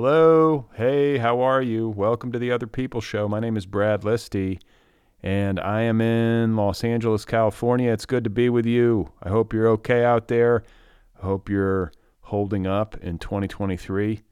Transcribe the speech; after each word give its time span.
Hello. 0.00 0.66
Hey, 0.76 1.18
how 1.18 1.40
are 1.40 1.60
you? 1.60 1.88
Welcome 1.88 2.30
to 2.30 2.38
the 2.38 2.52
Other 2.52 2.68
People 2.68 3.00
Show. 3.00 3.26
My 3.26 3.40
name 3.40 3.56
is 3.56 3.66
Brad 3.66 4.02
Listi, 4.02 4.60
and 5.24 5.58
I 5.58 5.80
am 5.80 6.00
in 6.00 6.54
Los 6.54 6.84
Angeles, 6.84 7.24
California. 7.24 7.90
It's 7.90 8.06
good 8.06 8.22
to 8.22 8.30
be 8.30 8.48
with 8.48 8.64
you. 8.64 9.10
I 9.20 9.30
hope 9.30 9.52
you're 9.52 9.66
okay 9.70 10.04
out 10.04 10.28
there. 10.28 10.62
I 11.20 11.26
hope 11.26 11.48
you're 11.48 11.90
holding 12.20 12.64
up 12.64 12.96
in 12.98 13.18
2023, 13.18 14.22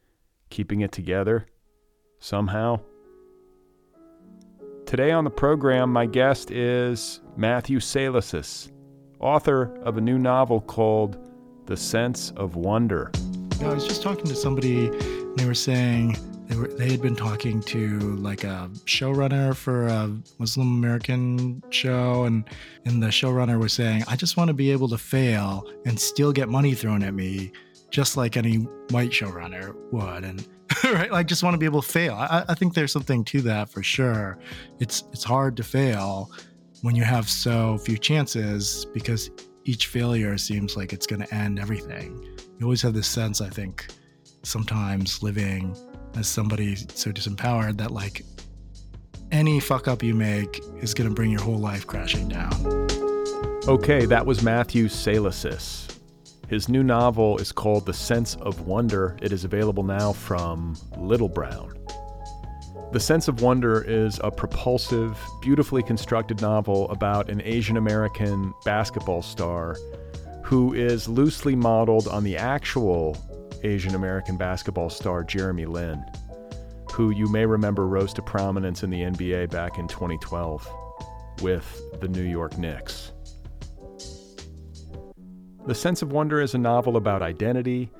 keeping 0.50 0.82
it 0.82 0.92
together 0.92 1.46
somehow. 2.20 2.78
Today 4.86 5.10
on 5.10 5.24
the 5.24 5.30
program, 5.30 5.92
my 5.92 6.06
guest 6.06 6.52
is 6.52 7.22
Matthew 7.36 7.80
Salesses, 7.80 8.70
author 9.18 9.76
of 9.82 9.96
a 9.96 10.00
new 10.00 10.16
novel 10.16 10.60
called 10.60 11.18
The 11.66 11.76
Sense 11.76 12.30
of 12.36 12.54
Wonder. 12.54 13.10
I 13.62 13.72
was 13.72 13.86
just 13.86 14.02
talking 14.02 14.26
to 14.26 14.34
somebody, 14.34 14.88
and 14.88 15.38
they 15.38 15.46
were 15.46 15.54
saying 15.54 16.16
they 16.46 16.56
were 16.56 16.68
they 16.68 16.90
had 16.90 17.02
been 17.02 17.16
talking 17.16 17.60
to 17.62 17.98
like 18.16 18.44
a 18.44 18.70
showrunner 18.84 19.54
for 19.54 19.86
a 19.88 20.14
Muslim 20.38 20.76
American 20.76 21.62
show, 21.70 22.24
and 22.24 22.48
and 22.84 23.02
the 23.02 23.08
showrunner 23.08 23.58
was 23.58 23.72
saying, 23.72 24.04
"I 24.08 24.16
just 24.16 24.36
want 24.36 24.48
to 24.48 24.54
be 24.54 24.70
able 24.70 24.88
to 24.88 24.98
fail 24.98 25.66
and 25.86 25.98
still 25.98 26.32
get 26.32 26.48
money 26.48 26.74
thrown 26.74 27.02
at 27.02 27.14
me, 27.14 27.52
just 27.90 28.16
like 28.16 28.36
any 28.36 28.56
white 28.90 29.10
showrunner 29.10 29.74
would." 29.90 30.24
And 30.24 30.46
right, 30.84 31.10
I 31.10 31.22
just 31.22 31.42
want 31.42 31.54
to 31.54 31.58
be 31.58 31.66
able 31.66 31.82
to 31.82 31.88
fail. 31.88 32.14
I, 32.14 32.44
I 32.48 32.54
think 32.54 32.74
there's 32.74 32.92
something 32.92 33.24
to 33.24 33.40
that 33.42 33.70
for 33.70 33.82
sure. 33.82 34.38
It's 34.80 35.04
it's 35.12 35.24
hard 35.24 35.56
to 35.56 35.62
fail 35.62 36.30
when 36.82 36.94
you 36.94 37.04
have 37.04 37.28
so 37.28 37.78
few 37.78 37.96
chances 37.96 38.86
because 38.92 39.30
each 39.64 39.86
failure 39.88 40.38
seems 40.38 40.76
like 40.76 40.92
it's 40.92 41.06
going 41.06 41.22
to 41.22 41.34
end 41.34 41.58
everything 41.58 42.35
you 42.58 42.64
always 42.66 42.82
have 42.82 42.94
this 42.94 43.06
sense, 43.06 43.40
I 43.40 43.48
think, 43.48 43.86
sometimes 44.42 45.22
living 45.22 45.76
as 46.16 46.26
somebody 46.26 46.76
so 46.76 47.12
disempowered 47.12 47.76
that 47.78 47.90
like 47.90 48.22
any 49.30 49.60
fuck 49.60 49.88
up 49.88 50.02
you 50.02 50.14
make 50.14 50.62
is 50.80 50.94
going 50.94 51.08
to 51.08 51.14
bring 51.14 51.30
your 51.30 51.42
whole 51.42 51.58
life 51.58 51.86
crashing 51.86 52.28
down. 52.28 52.54
Okay, 53.68 54.06
that 54.06 54.24
was 54.24 54.42
Matthew 54.42 54.86
Salesses. 54.86 55.98
His 56.48 56.68
new 56.68 56.84
novel 56.84 57.38
is 57.38 57.50
called 57.50 57.84
The 57.86 57.92
Sense 57.92 58.36
of 58.36 58.60
Wonder. 58.60 59.16
It 59.20 59.32
is 59.32 59.44
available 59.44 59.82
now 59.82 60.12
from 60.12 60.78
Little 60.96 61.28
Brown. 61.28 61.72
The 62.92 63.00
Sense 63.00 63.26
of 63.26 63.42
Wonder 63.42 63.82
is 63.82 64.20
a 64.22 64.30
propulsive, 64.30 65.18
beautifully 65.42 65.82
constructed 65.82 66.40
novel 66.40 66.88
about 66.90 67.28
an 67.28 67.42
Asian 67.44 67.76
American 67.76 68.54
basketball 68.64 69.22
star 69.22 69.76
who 70.46 70.72
is 70.74 71.08
loosely 71.08 71.56
modeled 71.56 72.06
on 72.06 72.22
the 72.22 72.36
actual 72.36 73.18
Asian 73.64 73.96
American 73.96 74.36
basketball 74.36 74.88
star 74.88 75.24
Jeremy 75.24 75.66
Lin, 75.66 76.04
who 76.92 77.10
you 77.10 77.28
may 77.28 77.44
remember 77.44 77.88
rose 77.88 78.12
to 78.14 78.22
prominence 78.22 78.84
in 78.84 78.90
the 78.90 79.00
NBA 79.00 79.50
back 79.50 79.76
in 79.76 79.88
2012 79.88 80.72
with 81.42 81.82
the 82.00 82.06
New 82.06 82.22
York 82.22 82.56
Knicks. 82.58 83.10
The 85.66 85.74
Sense 85.74 86.00
of 86.00 86.12
Wonder 86.12 86.40
is 86.40 86.54
a 86.54 86.58
novel 86.58 86.96
about 86.96 87.22
identity, 87.22 87.90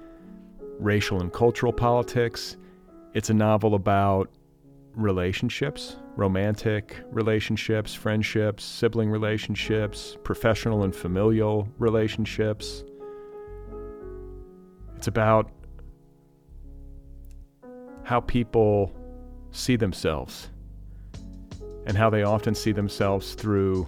racial 0.78 1.20
and 1.20 1.32
cultural 1.32 1.72
politics. 1.72 2.56
It's 3.12 3.28
a 3.28 3.34
novel 3.34 3.74
about 3.74 4.30
relationships, 4.94 5.96
romantic 6.16 6.97
relationships, 7.10 7.94
friendships, 7.94 8.65
sibling 8.65 9.10
relationships, 9.10 10.16
professional 10.25 10.82
and 10.82 10.94
familial 10.94 11.69
relationships. 11.78 12.84
It's 14.97 15.09
about 15.09 15.50
how 18.04 18.21
people 18.21 18.94
see 19.50 19.77
themselves 19.77 20.49
and 21.87 21.97
how 21.97 22.09
they 22.09 22.22
often 22.22 22.54
see 22.54 22.72
themselves 22.72 23.34
through 23.34 23.87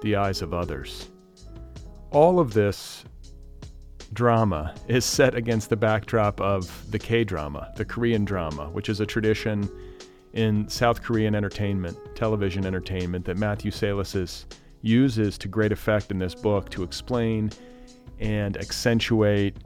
the 0.00 0.16
eyes 0.16 0.42
of 0.42 0.54
others. 0.54 1.08
All 2.10 2.38
of 2.38 2.54
this 2.54 3.04
drama 4.12 4.74
is 4.86 5.04
set 5.04 5.34
against 5.34 5.68
the 5.68 5.76
backdrop 5.76 6.40
of 6.40 6.90
the 6.90 6.98
K 6.98 7.24
drama, 7.24 7.72
the 7.76 7.84
Korean 7.84 8.24
drama, 8.24 8.70
which 8.70 8.88
is 8.88 9.00
a 9.00 9.06
tradition 9.06 9.68
in 10.38 10.68
South 10.68 11.02
Korean 11.02 11.34
entertainment, 11.34 11.96
television 12.14 12.64
entertainment, 12.64 13.24
that 13.24 13.36
Matthew 13.36 13.72
Salesses 13.72 14.44
uses 14.82 15.36
to 15.38 15.48
great 15.48 15.72
effect 15.72 16.12
in 16.12 16.20
this 16.20 16.32
book 16.32 16.70
to 16.70 16.84
explain 16.84 17.50
and 18.20 18.56
accentuate 18.56 19.56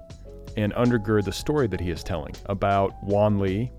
and 0.56 0.72
undergird 0.72 1.26
the 1.26 1.32
story 1.32 1.66
that 1.66 1.78
he 1.78 1.90
is 1.90 2.02
telling 2.02 2.34
about 2.46 2.94
Won 3.04 3.38
Lee, 3.38 3.70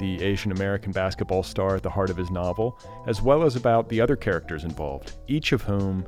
the 0.00 0.20
Asian 0.20 0.50
American 0.50 0.90
basketball 0.90 1.44
star 1.44 1.76
at 1.76 1.84
the 1.84 1.90
heart 1.90 2.10
of 2.10 2.16
his 2.16 2.28
novel, 2.28 2.76
as 3.06 3.22
well 3.22 3.44
as 3.44 3.54
about 3.54 3.88
the 3.88 4.00
other 4.00 4.16
characters 4.16 4.64
involved, 4.64 5.12
each 5.28 5.52
of 5.52 5.62
whom 5.62 6.04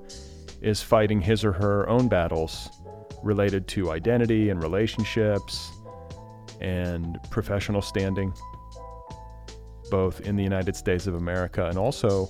is 0.62 0.82
fighting 0.82 1.20
his 1.20 1.44
or 1.44 1.52
her 1.52 1.88
own 1.88 2.08
battles 2.08 2.70
related 3.22 3.68
to 3.68 3.92
identity 3.92 4.50
and 4.50 4.60
relationships 4.60 5.70
and 6.60 7.20
professional 7.30 7.80
standing, 7.80 8.34
both 9.90 10.20
in 10.20 10.36
the 10.36 10.42
United 10.42 10.76
States 10.76 11.06
of 11.06 11.14
America 11.14 11.66
and 11.66 11.78
also 11.78 12.28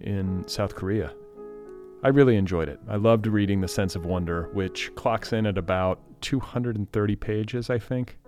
in 0.00 0.46
South 0.46 0.74
Korea. 0.74 1.12
I 2.02 2.08
really 2.08 2.36
enjoyed 2.36 2.68
it. 2.68 2.78
I 2.88 2.96
loved 2.96 3.26
reading 3.26 3.60
The 3.60 3.68
Sense 3.68 3.96
of 3.96 4.06
Wonder, 4.06 4.48
which 4.52 4.94
clocks 4.94 5.32
in 5.32 5.46
at 5.46 5.58
about 5.58 6.00
230 6.20 7.16
pages, 7.16 7.70
I 7.70 7.78
think. 7.78 8.18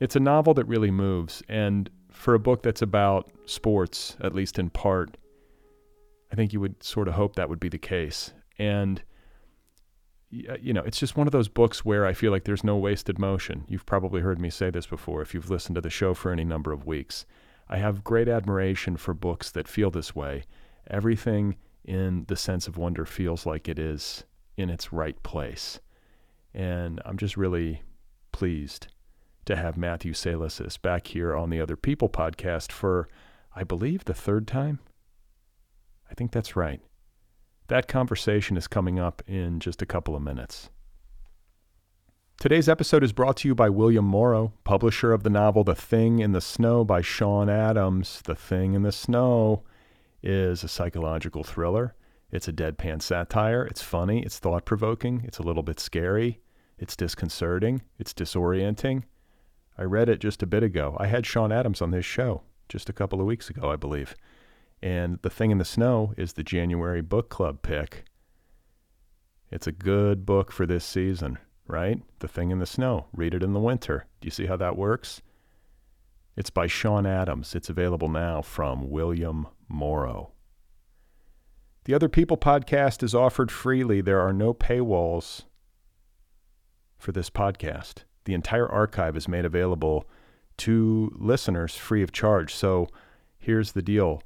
It's 0.00 0.14
a 0.14 0.20
novel 0.20 0.54
that 0.54 0.64
really 0.66 0.92
moves, 0.92 1.42
and 1.48 1.90
for 2.12 2.34
a 2.34 2.38
book 2.38 2.62
that's 2.62 2.82
about 2.82 3.32
sports, 3.46 4.16
at 4.20 4.34
least 4.34 4.60
in 4.60 4.70
part, 4.70 5.16
I 6.30 6.36
think 6.36 6.52
you 6.52 6.60
would 6.60 6.82
sort 6.82 7.08
of 7.08 7.14
hope 7.14 7.34
that 7.36 7.48
would 7.48 7.58
be 7.58 7.68
the 7.68 7.78
case. 7.78 8.32
And 8.58 9.02
Uh, 10.32 10.56
you 10.60 10.72
know, 10.72 10.82
it's 10.82 10.98
just 10.98 11.16
one 11.16 11.26
of 11.26 11.32
those 11.32 11.48
books 11.48 11.84
where 11.84 12.04
I 12.04 12.12
feel 12.12 12.30
like 12.30 12.44
there's 12.44 12.64
no 12.64 12.76
wasted 12.76 13.18
motion. 13.18 13.64
You've 13.66 13.86
probably 13.86 14.20
heard 14.20 14.40
me 14.40 14.50
say 14.50 14.70
this 14.70 14.86
before 14.86 15.22
if 15.22 15.32
you've 15.32 15.50
listened 15.50 15.76
to 15.76 15.80
the 15.80 15.90
show 15.90 16.14
for 16.14 16.30
any 16.30 16.44
number 16.44 16.72
of 16.72 16.86
weeks. 16.86 17.24
I 17.68 17.78
have 17.78 18.04
great 18.04 18.28
admiration 18.28 18.96
for 18.96 19.14
books 19.14 19.50
that 19.50 19.68
feel 19.68 19.90
this 19.90 20.14
way. 20.14 20.44
Everything 20.86 21.56
in 21.84 22.24
The 22.28 22.36
Sense 22.36 22.66
of 22.68 22.76
Wonder 22.76 23.04
feels 23.04 23.46
like 23.46 23.68
it 23.68 23.78
is 23.78 24.24
in 24.56 24.70
its 24.70 24.92
right 24.92 25.22
place. 25.22 25.80
And 26.54 27.00
I'm 27.04 27.16
just 27.16 27.36
really 27.36 27.82
pleased 28.32 28.88
to 29.46 29.56
have 29.56 29.76
Matthew 29.76 30.12
Salesses 30.12 30.80
back 30.80 31.06
here 31.06 31.34
on 31.34 31.50
the 31.50 31.60
Other 31.60 31.76
People 31.76 32.08
podcast 32.08 32.70
for, 32.70 33.08
I 33.54 33.64
believe, 33.64 34.04
the 34.04 34.14
third 34.14 34.46
time. 34.46 34.78
I 36.10 36.14
think 36.14 36.32
that's 36.32 36.56
right. 36.56 36.80
That 37.68 37.86
conversation 37.86 38.56
is 38.56 38.66
coming 38.66 38.98
up 38.98 39.22
in 39.26 39.60
just 39.60 39.82
a 39.82 39.86
couple 39.86 40.16
of 40.16 40.22
minutes. 40.22 40.70
Today's 42.40 42.66
episode 42.66 43.04
is 43.04 43.12
brought 43.12 43.36
to 43.38 43.48
you 43.48 43.54
by 43.54 43.68
William 43.68 44.06
Morrow, 44.06 44.54
publisher 44.64 45.12
of 45.12 45.22
the 45.22 45.28
novel 45.28 45.64
The 45.64 45.74
Thing 45.74 46.20
in 46.20 46.32
the 46.32 46.40
Snow 46.40 46.82
by 46.82 47.02
Sean 47.02 47.50
Adams. 47.50 48.22
The 48.24 48.34
Thing 48.34 48.72
in 48.72 48.84
the 48.84 48.92
Snow 48.92 49.64
is 50.22 50.64
a 50.64 50.68
psychological 50.68 51.44
thriller. 51.44 51.94
It's 52.30 52.48
a 52.48 52.54
deadpan 52.54 53.02
satire. 53.02 53.64
It's 53.64 53.82
funny. 53.82 54.22
It's 54.22 54.38
thought 54.38 54.64
provoking. 54.64 55.20
It's 55.24 55.38
a 55.38 55.42
little 55.42 55.62
bit 55.62 55.78
scary. 55.78 56.40
It's 56.78 56.96
disconcerting. 56.96 57.82
It's 57.98 58.14
disorienting. 58.14 59.02
I 59.76 59.82
read 59.82 60.08
it 60.08 60.20
just 60.20 60.42
a 60.42 60.46
bit 60.46 60.62
ago. 60.62 60.96
I 60.98 61.08
had 61.08 61.26
Sean 61.26 61.52
Adams 61.52 61.82
on 61.82 61.90
this 61.90 62.06
show 62.06 62.42
just 62.70 62.88
a 62.88 62.94
couple 62.94 63.20
of 63.20 63.26
weeks 63.26 63.50
ago, 63.50 63.70
I 63.70 63.76
believe. 63.76 64.16
And 64.82 65.18
The 65.22 65.30
Thing 65.30 65.50
in 65.50 65.58
the 65.58 65.64
Snow 65.64 66.14
is 66.16 66.34
the 66.34 66.44
January 66.44 67.00
book 67.00 67.28
club 67.28 67.62
pick. 67.62 68.04
It's 69.50 69.66
a 69.66 69.72
good 69.72 70.24
book 70.26 70.52
for 70.52 70.66
this 70.66 70.84
season, 70.84 71.38
right? 71.66 72.00
The 72.20 72.28
Thing 72.28 72.50
in 72.50 72.58
the 72.58 72.66
Snow. 72.66 73.06
Read 73.12 73.34
it 73.34 73.42
in 73.42 73.54
the 73.54 73.60
winter. 73.60 74.06
Do 74.20 74.26
you 74.26 74.30
see 74.30 74.46
how 74.46 74.56
that 74.56 74.76
works? 74.76 75.22
It's 76.36 76.50
by 76.50 76.68
Sean 76.68 77.06
Adams. 77.06 77.54
It's 77.54 77.68
available 77.68 78.08
now 78.08 78.42
from 78.42 78.90
William 78.90 79.48
Morrow. 79.68 80.32
The 81.84 81.94
Other 81.94 82.08
People 82.08 82.36
podcast 82.36 83.02
is 83.02 83.14
offered 83.14 83.50
freely. 83.50 84.00
There 84.00 84.20
are 84.20 84.32
no 84.32 84.54
paywalls 84.54 85.44
for 86.98 87.12
this 87.12 87.30
podcast. 87.30 88.04
The 88.24 88.34
entire 88.34 88.68
archive 88.68 89.16
is 89.16 89.26
made 89.26 89.44
available 89.44 90.08
to 90.58 91.10
listeners 91.16 91.74
free 91.74 92.02
of 92.02 92.12
charge. 92.12 92.54
So 92.54 92.88
here's 93.38 93.72
the 93.72 93.82
deal 93.82 94.22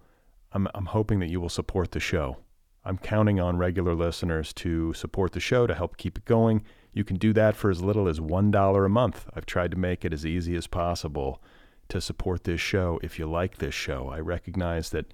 I'm, 0.54 0.69
I'm 0.75 0.87
hoping 0.87 1.20
that 1.20 1.31
you 1.31 1.40
will 1.40 1.49
support 1.49 1.93
the 1.93 2.00
show. 2.00 2.38
I'm 2.84 2.99
counting 2.99 3.38
on 3.38 3.56
regular 3.56 3.94
listeners 3.94 4.52
to 4.54 4.93
support 4.93 5.32
the 5.32 5.40
show 5.40 5.66
to 5.66 5.75
help 5.75 5.96
keep 5.96 6.19
it 6.19 6.25
going. 6.25 6.64
You 6.93 7.04
can 7.04 7.16
do 7.16 7.32
that 7.32 7.56
for 7.56 7.70
as 7.70 7.82
little 7.82 8.08
as 8.08 8.19
$1 8.19 8.87
a 8.87 8.88
month. 8.88 9.26
I've 9.34 9.46
tried 9.46 9.70
to 9.70 9.78
make 9.78 10.04
it 10.04 10.12
as 10.12 10.26
easy 10.26 10.56
as 10.56 10.66
possible 10.66 11.40
to 11.88 12.00
support 12.00 12.44
this 12.44 12.60
show 12.60 12.99
if 13.02 13.19
you 13.19 13.26
like 13.26 13.58
this 13.58 13.75
show. 13.75 14.08
I 14.08 14.19
recognize 14.19 14.90
that 14.90 15.12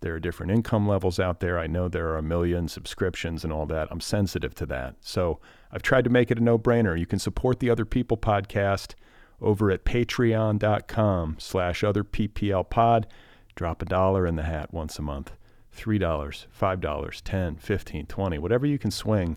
there 0.00 0.14
are 0.14 0.20
different 0.20 0.52
income 0.52 0.88
levels 0.88 1.20
out 1.20 1.40
there. 1.40 1.58
I 1.58 1.66
know 1.66 1.88
there 1.88 2.08
are 2.08 2.18
a 2.18 2.22
million 2.22 2.68
subscriptions 2.68 3.44
and 3.44 3.52
all 3.52 3.66
that. 3.66 3.88
I'm 3.90 4.00
sensitive 4.00 4.54
to 4.54 4.66
that. 4.66 4.96
So 5.00 5.40
I've 5.70 5.82
tried 5.82 6.04
to 6.04 6.10
make 6.10 6.30
it 6.30 6.38
a 6.38 6.42
no 6.42 6.58
brainer. 6.58 6.98
You 6.98 7.06
can 7.06 7.18
support 7.18 7.60
the 7.60 7.68
Other 7.68 7.84
People 7.84 8.16
podcast 8.16 8.94
over 9.42 9.70
at 9.70 9.84
patreon.com 9.84 11.36
slash 11.38 11.84
other 11.84 12.04
PPL 12.04 12.68
pod. 12.70 13.06
Drop 13.60 13.82
a 13.82 13.84
dollar 13.84 14.26
in 14.26 14.36
the 14.36 14.44
hat 14.44 14.72
once 14.72 14.98
a 14.98 15.02
month. 15.02 15.32
$3, 15.76 16.00
$5, 16.00 17.22
10, 17.22 17.56
15, 17.56 18.06
20, 18.06 18.38
whatever 18.38 18.64
you 18.64 18.78
can 18.78 18.90
swing. 18.90 19.36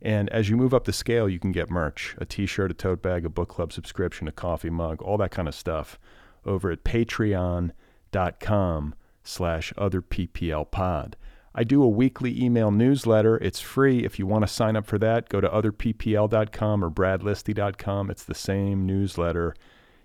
And 0.00 0.28
as 0.30 0.50
you 0.50 0.56
move 0.56 0.74
up 0.74 0.82
the 0.82 0.92
scale, 0.92 1.28
you 1.28 1.38
can 1.38 1.52
get 1.52 1.70
merch, 1.70 2.16
a 2.18 2.24
t-shirt, 2.24 2.72
a 2.72 2.74
tote 2.74 3.02
bag, 3.02 3.24
a 3.24 3.28
book 3.28 3.50
club 3.50 3.72
subscription, 3.72 4.26
a 4.26 4.32
coffee 4.32 4.68
mug, 4.68 5.00
all 5.00 5.16
that 5.18 5.30
kind 5.30 5.46
of 5.46 5.54
stuff 5.54 5.96
over 6.44 6.72
at 6.72 6.82
patreon.com 6.82 7.74
slash 9.22 9.72
other 9.78 10.02
PPL 10.02 10.68
pod. 10.68 11.16
I 11.54 11.62
do 11.62 11.84
a 11.84 11.88
weekly 11.88 12.42
email 12.42 12.72
newsletter. 12.72 13.36
It's 13.36 13.60
free. 13.60 14.04
If 14.04 14.18
you 14.18 14.26
want 14.26 14.42
to 14.44 14.52
sign 14.52 14.74
up 14.74 14.86
for 14.86 14.98
that, 14.98 15.28
go 15.28 15.40
to 15.40 15.48
otherppl.com 15.48 16.84
or 16.84 16.90
bradlisti.com. 16.90 18.10
It's 18.10 18.24
the 18.24 18.34
same 18.34 18.86
newsletter 18.86 19.54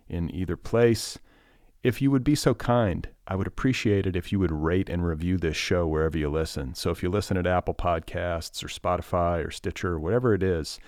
in 0.07 0.30
either 0.30 0.57
place. 0.57 1.18
If 1.83 2.01
you 2.01 2.12
would 2.12 2.24
be 2.24 2.35
so 2.35 2.53
kind, 2.53 3.07
I 3.27 3.35
would 3.35 3.47
appreciate 3.47 4.07
it 4.07 4.15
if 4.15 4.31
you 4.31 4.39
would 4.39 4.51
rate 4.51 4.89
and 4.89 5.06
review 5.06 5.38
this 5.38 5.56
show 5.56 5.85
wherever 5.85 6.18
you 6.18 6.29
listen. 6.29 6.74
So 6.74 6.89
if 6.89 7.03
you 7.03 7.09
listen 7.09 7.38
at 7.38 7.45
Apple 7.45 7.75
Podcasts 7.75 8.63
or 8.63 8.68
Spotify 8.68 9.45
or 9.45 9.51
Stitcher 9.51 9.94
or 9.94 10.00
whatever 10.00 10.33
it 10.33 10.41
is, 10.41 10.79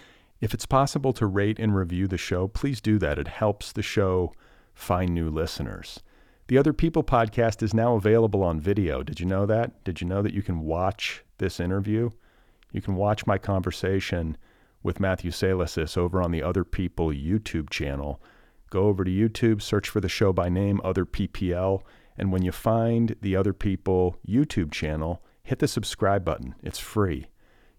if 0.41 0.53
it's 0.53 0.65
possible 0.65 1.13
to 1.13 1.27
rate 1.27 1.59
and 1.59 1.75
review 1.75 2.07
the 2.07 2.17
show, 2.17 2.47
please 2.47 2.81
do 2.81 2.97
that. 2.99 3.19
It 3.19 3.27
helps 3.27 3.71
the 3.71 3.81
show 3.81 4.33
find 4.73 5.13
new 5.13 5.29
listeners. 5.29 5.99
The 6.47 6.57
Other 6.57 6.73
People 6.73 7.03
podcast 7.03 7.61
is 7.61 7.73
now 7.73 7.95
available 7.95 8.41
on 8.41 8.59
video. 8.59 9.03
Did 9.03 9.19
you 9.19 9.25
know 9.25 9.45
that? 9.45 9.83
Did 9.83 10.01
you 10.01 10.07
know 10.07 10.23
that 10.23 10.33
you 10.33 10.41
can 10.41 10.61
watch 10.61 11.23
this 11.37 11.59
interview? 11.59 12.09
You 12.71 12.81
can 12.81 12.95
watch 12.95 13.27
my 13.27 13.37
conversation 13.37 14.37
with 14.81 14.99
Matthew 14.99 15.29
Salesses 15.29 15.97
over 15.97 16.21
on 16.21 16.31
the 16.31 16.41
Other 16.41 16.63
People 16.63 17.09
YouTube 17.09 17.69
channel. 17.69 18.21
Go 18.69 18.87
over 18.87 19.03
to 19.03 19.11
YouTube, 19.11 19.61
search 19.61 19.89
for 19.89 19.99
the 19.99 20.09
show 20.09 20.31
by 20.31 20.49
name, 20.49 20.79
Other 20.83 21.05
PPL, 21.05 21.81
and 22.17 22.31
when 22.31 22.43
you 22.43 22.51
find 22.51 23.15
the 23.21 23.35
Other 23.35 23.53
People 23.53 24.17
YouTube 24.27 24.71
channel, 24.71 25.23
hit 25.43 25.59
the 25.59 25.67
subscribe 25.67 26.23
button. 26.23 26.55
It's 26.61 26.79
free. 26.79 27.27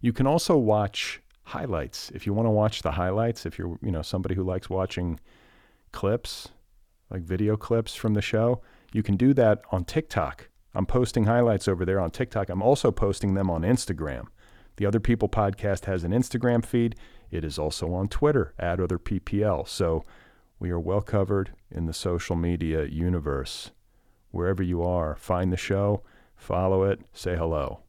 You 0.01 0.13
can 0.13 0.27
also 0.27 0.57
watch 0.57 1.21
highlights. 1.45 2.11
If 2.15 2.27
you 2.27 2.33
want 2.33 2.47
to 2.47 2.51
watch 2.51 2.83
the 2.83 2.93
highlights, 2.93 3.45
if 3.45 3.59
you're, 3.59 3.79
you 3.83 3.91
know, 3.91 4.03
somebody 4.03 4.35
who 4.35 4.43
likes 4.43 4.71
watching 4.71 5.21
clips, 5.93 6.49
like 7.11 7.23
video 7.23 7.57
clips 7.57 7.95
from 7.95 8.15
the 8.15 8.23
show, 8.23 8.63
you 8.93 9.03
can 9.03 9.17
do 9.17 9.35
that 9.35 9.63
on 9.71 9.85
TikTok. 9.85 10.49
I'm 10.75 10.87
posting 10.87 11.25
highlights 11.25 11.69
over 11.69 11.85
there 11.85 12.01
on 12.01 12.11
TikTok. 12.11 12.49
I'm 12.49 12.63
also 12.63 12.91
posting 12.91 13.35
them 13.35 13.51
on 13.51 13.63
Instagram. 13.63 14.27
The 14.77 14.87
Other 14.87 15.01
People 15.01 15.29
podcast 15.29 15.85
has 15.85 16.05
an 16.05 16.13
Instagram 16.13 16.65
feed. 16.65 16.97
It 17.31 17.45
is 17.45 17.59
also 17.59 17.93
on 17.93 18.09
Twitter 18.09 18.55
at 18.59 18.81
Other 18.81 18.99
PPL. 18.99 19.69
So 19.69 20.05
we 20.61 20.71
are 20.71 20.79
well 20.79 21.01
covered 21.01 21.53
in 21.71 21.87
the 21.87 21.93
social 21.93 22.37
media 22.37 22.85
universe 22.85 23.73
wherever 24.31 24.63
you 24.63 24.83
are. 24.83 25.17
Find 25.17 25.53
the 25.53 25.57
show, 25.57 26.05
follow 26.37 26.85
it, 26.85 27.01
say 27.13 27.35
hello. 27.35 27.81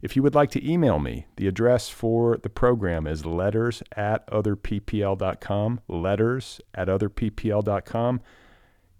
If 0.00 0.16
you 0.16 0.22
would 0.22 0.34
like 0.34 0.50
to 0.50 0.70
email 0.70 0.98
me, 0.98 1.26
the 1.36 1.46
address 1.46 1.88
for 1.88 2.36
the 2.36 2.50
program 2.50 3.06
is 3.06 3.24
letters 3.24 3.82
at 3.96 4.26
otherppl.com. 4.28 5.80
Letters 5.88 6.60
at 6.74 6.88
otherppl.com. 6.88 8.20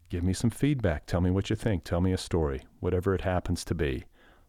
Give 0.08 0.22
me 0.22 0.32
some 0.32 0.50
feedback. 0.50 1.06
Tell 1.06 1.20
me 1.20 1.30
what 1.30 1.50
you 1.50 1.56
think. 1.56 1.82
Tell 1.82 2.00
me 2.00 2.12
a 2.12 2.18
story, 2.18 2.62
whatever 2.78 3.14
it 3.14 3.22
happens 3.22 3.64
to 3.64 3.74
be. 3.74 4.04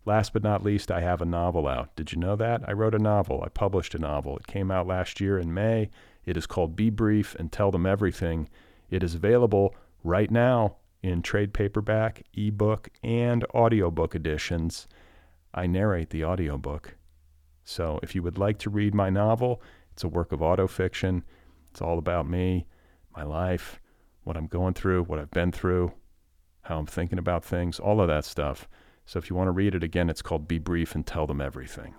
Last 0.06 0.34
but 0.34 0.44
not 0.44 0.64
least, 0.64 0.92
I 0.92 1.00
have 1.00 1.22
a 1.22 1.26
novel 1.26 1.68
out. 1.68 1.96
Did 1.96 2.12
you 2.12 2.20
know 2.20 2.36
that? 2.36 2.62
I 2.68 2.74
wrote 2.74 2.96
a 2.96 3.00
novel. 3.00 3.42
I 3.44 3.50
published 3.50 3.96
a 3.96 4.00
novel. 4.00 4.38
It 4.38 4.48
came 4.48 4.70
out 4.70 4.88
last 4.88 5.22
year 5.22 5.40
in 5.40 5.54
May. 5.54 5.90
It 6.26 6.36
is 6.36 6.46
called 6.46 6.76
Be 6.76 6.90
Brief 6.90 7.36
and 7.36 7.52
Tell 7.52 7.72
Them 7.72 7.86
Everything. 7.86 8.50
It 8.90 9.02
is 9.02 9.16
available 9.16 9.76
right 10.04 10.30
now 10.30 10.76
in 11.02 11.22
trade 11.22 11.54
paperback, 11.54 12.24
ebook, 12.34 12.90
and 13.02 13.46
audiobook 13.54 14.14
editions. 14.14 14.88
I 15.54 15.68
narrate 15.68 16.10
the 16.10 16.26
audiobook. 16.26 16.96
So 17.64 18.00
if 18.04 18.14
you 18.14 18.24
would 18.24 18.38
like 18.38 18.60
to 18.60 18.70
read 18.70 18.94
my 18.94 19.10
novel, 19.10 19.62
it's 19.92 20.04
a 20.04 20.10
work 20.10 20.32
of 20.32 20.40
autofiction. 20.40 21.24
It's 21.72 21.82
all 21.82 21.98
about 21.98 22.28
me, 22.28 22.66
my 23.16 23.24
life, 23.24 23.80
what 24.24 24.36
I'm 24.36 24.48
going 24.48 24.74
through, 24.74 25.04
what 25.04 25.20
I've 25.20 25.32
been 25.32 25.52
through, 25.52 25.94
how 26.64 26.78
I'm 26.78 26.86
thinking 26.86 27.20
about 27.20 27.44
things, 27.44 27.80
all 27.80 28.02
of 28.02 28.08
that 28.08 28.26
stuff. 28.26 28.68
So 29.06 29.20
if 29.20 29.30
you 29.30 29.36
want 29.36 29.48
to 29.48 29.52
read 29.52 29.76
it 29.76 29.84
again, 29.84 30.10
it's 30.10 30.22
called 30.22 30.48
Be 30.48 30.60
Brief 30.60 30.96
and 30.96 31.06
Tell 31.06 31.28
Them 31.28 31.42
Everything. 31.42 31.94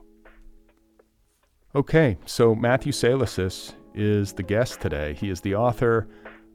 Okay, 1.74 2.16
so 2.24 2.54
Matthew 2.54 2.92
Salesses 2.92 3.74
is 3.94 4.32
the 4.32 4.42
guest 4.42 4.80
today. 4.80 5.14
He 5.14 5.28
is 5.28 5.40
the 5.40 5.54
author 5.54 6.08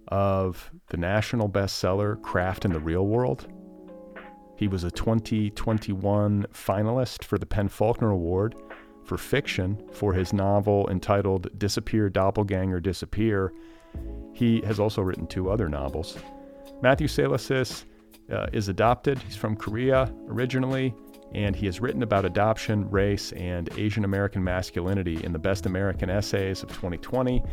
of 0.07 0.71
the 0.87 0.97
national 0.97 1.49
bestseller 1.49 2.21
Craft 2.21 2.65
in 2.65 2.71
the 2.71 2.79
Real 2.79 3.05
World. 3.05 3.47
He 4.55 4.67
was 4.67 4.83
a 4.83 4.91
2021 4.91 6.47
finalist 6.53 7.23
for 7.23 7.37
the 7.37 7.45
PEN/Faulkner 7.45 8.09
Award 8.09 8.55
for 9.05 9.17
fiction 9.17 9.81
for 9.91 10.13
his 10.13 10.33
novel 10.33 10.89
entitled 10.89 11.47
Disappear, 11.57 12.09
Doppelganger, 12.09 12.79
Disappear. 12.79 13.53
He 14.33 14.61
has 14.61 14.79
also 14.79 15.01
written 15.01 15.27
two 15.27 15.49
other 15.49 15.69
novels. 15.69 16.17
Matthew 16.81 17.07
Salesses 17.07 17.85
uh, 18.31 18.47
is 18.53 18.69
adopted. 18.69 19.19
He's 19.19 19.35
from 19.35 19.55
Korea 19.55 20.13
originally, 20.27 20.93
and 21.33 21.55
he 21.55 21.65
has 21.65 21.79
written 21.79 22.03
about 22.03 22.25
adoption, 22.25 22.89
race, 22.89 23.31
and 23.33 23.69
Asian 23.77 24.05
American 24.05 24.43
masculinity 24.43 25.23
in 25.23 25.31
the 25.33 25.39
Best 25.39 25.65
American 25.65 26.09
Essays 26.09 26.63
of 26.63 26.69
2020 26.69 27.43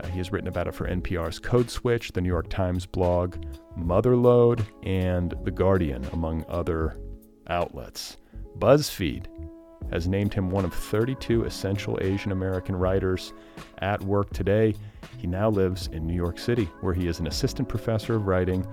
uh, 0.00 0.06
he 0.08 0.18
has 0.18 0.32
written 0.32 0.48
about 0.48 0.68
it 0.68 0.74
for 0.74 0.88
NPR's 0.88 1.38
Code 1.38 1.70
Switch, 1.70 2.12
the 2.12 2.20
New 2.20 2.28
York 2.28 2.48
Times 2.48 2.86
blog, 2.86 3.36
Motherlode, 3.78 4.64
and 4.82 5.34
The 5.44 5.50
Guardian, 5.50 6.06
among 6.12 6.44
other 6.48 6.96
outlets. 7.48 8.16
BuzzFeed 8.58 9.26
has 9.90 10.08
named 10.08 10.34
him 10.34 10.50
one 10.50 10.64
of 10.64 10.74
32 10.74 11.44
essential 11.44 11.98
Asian 12.02 12.32
American 12.32 12.74
writers 12.74 13.32
at 13.78 14.02
work 14.02 14.30
today. 14.30 14.74
He 15.18 15.26
now 15.26 15.48
lives 15.48 15.88
in 15.88 16.06
New 16.06 16.14
York 16.14 16.38
City, 16.38 16.64
where 16.80 16.94
he 16.94 17.06
is 17.06 17.20
an 17.20 17.28
assistant 17.28 17.68
professor 17.68 18.16
of 18.16 18.26
writing 18.26 18.66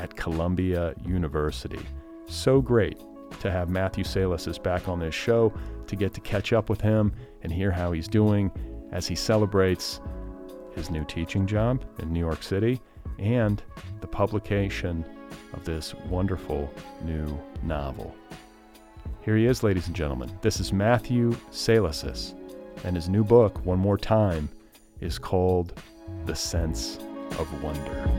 at 0.00 0.16
Columbia 0.16 0.94
University. 1.04 1.80
So 2.26 2.60
great 2.62 2.98
to 3.40 3.50
have 3.50 3.68
Matthew 3.68 4.02
Salesses 4.02 4.60
back 4.60 4.88
on 4.88 4.98
this 4.98 5.14
show 5.14 5.52
to 5.86 5.94
get 5.94 6.14
to 6.14 6.20
catch 6.20 6.52
up 6.52 6.70
with 6.70 6.80
him 6.80 7.12
and 7.42 7.52
hear 7.52 7.70
how 7.70 7.92
he's 7.92 8.08
doing 8.08 8.50
as 8.92 9.06
he 9.06 9.14
celebrates 9.14 10.00
his 10.74 10.90
new 10.90 11.04
teaching 11.04 11.46
job 11.46 11.84
in 11.98 12.12
New 12.12 12.20
York 12.20 12.42
City 12.42 12.80
and 13.18 13.62
the 14.00 14.06
publication 14.06 15.04
of 15.52 15.64
this 15.64 15.94
wonderful 16.08 16.72
new 17.04 17.38
novel. 17.62 18.14
Here 19.20 19.36
he 19.36 19.44
is, 19.44 19.62
ladies 19.62 19.86
and 19.86 19.94
gentlemen. 19.94 20.30
This 20.40 20.60
is 20.60 20.72
Matthew 20.72 21.32
Salesses, 21.50 22.34
and 22.84 22.96
his 22.96 23.10
new 23.10 23.22
book, 23.22 23.64
One 23.66 23.78
More 23.78 23.98
Time, 23.98 24.48
is 25.00 25.18
called 25.18 25.74
The 26.24 26.34
Sense 26.34 26.98
of 27.38 27.62
Wonder. 27.62 28.10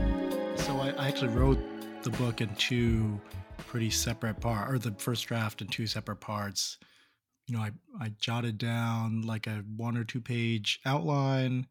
So 0.56 0.78
I 0.78 1.08
actually 1.08 1.32
wrote 1.32 1.58
the 2.02 2.10
book 2.10 2.40
in 2.40 2.52
two 2.56 3.20
pretty 3.58 3.90
separate 3.90 4.40
parts, 4.40 4.72
or 4.72 4.78
the 4.78 4.92
first 4.98 5.26
draft 5.26 5.60
in 5.60 5.68
two 5.68 5.86
separate 5.86 6.20
parts. 6.20 6.78
You 7.46 7.56
know, 7.56 7.62
I, 7.62 7.70
I 8.00 8.12
jotted 8.18 8.58
down 8.58 9.22
like 9.22 9.46
a 9.46 9.62
one 9.76 9.96
or 9.96 10.04
two 10.04 10.20
page 10.20 10.80
outline, 10.86 11.66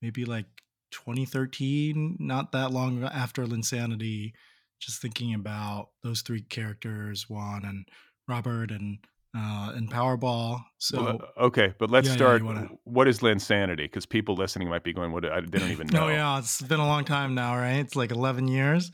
maybe 0.00 0.24
like 0.24 0.46
2013, 0.92 2.16
not 2.20 2.52
that 2.52 2.70
long 2.72 3.02
after 3.04 3.44
Linsanity, 3.46 4.32
just 4.80 5.00
thinking 5.00 5.34
about 5.34 5.88
those 6.02 6.22
three 6.22 6.42
characters, 6.42 7.28
Won 7.28 7.64
and 7.64 7.86
Robert 8.28 8.70
and 8.70 8.98
uh, 9.34 9.72
and 9.74 9.90
Powerball. 9.90 10.62
So 10.76 11.02
Well, 11.02 11.20
uh, 11.38 11.44
okay, 11.46 11.72
but 11.78 11.90
let's 11.90 12.06
Yeah, 12.06 12.12
yeah, 12.12 12.16
start. 12.18 12.40
you 12.42 12.46
wanna- 12.46 12.68
What 12.84 13.08
is 13.08 13.20
Linsanity? 13.20 13.76
Because 13.78 14.04
people 14.04 14.34
listening 14.34 14.68
might 14.68 14.84
be 14.84 14.92
going, 14.92 15.10
"What? 15.10 15.24
I, 15.24 15.40
they 15.40 15.58
don't 15.58 15.70
even 15.70 15.86
know." 15.92 16.04
Oh 16.04 16.08
yeah, 16.08 16.38
it's 16.38 16.60
been 16.60 16.80
a 16.80 16.86
long 16.86 17.04
time 17.04 17.34
now, 17.34 17.56
right? 17.56 17.76
It's 17.78 17.96
like 17.96 18.10
11 18.10 18.46
years. 18.48 18.90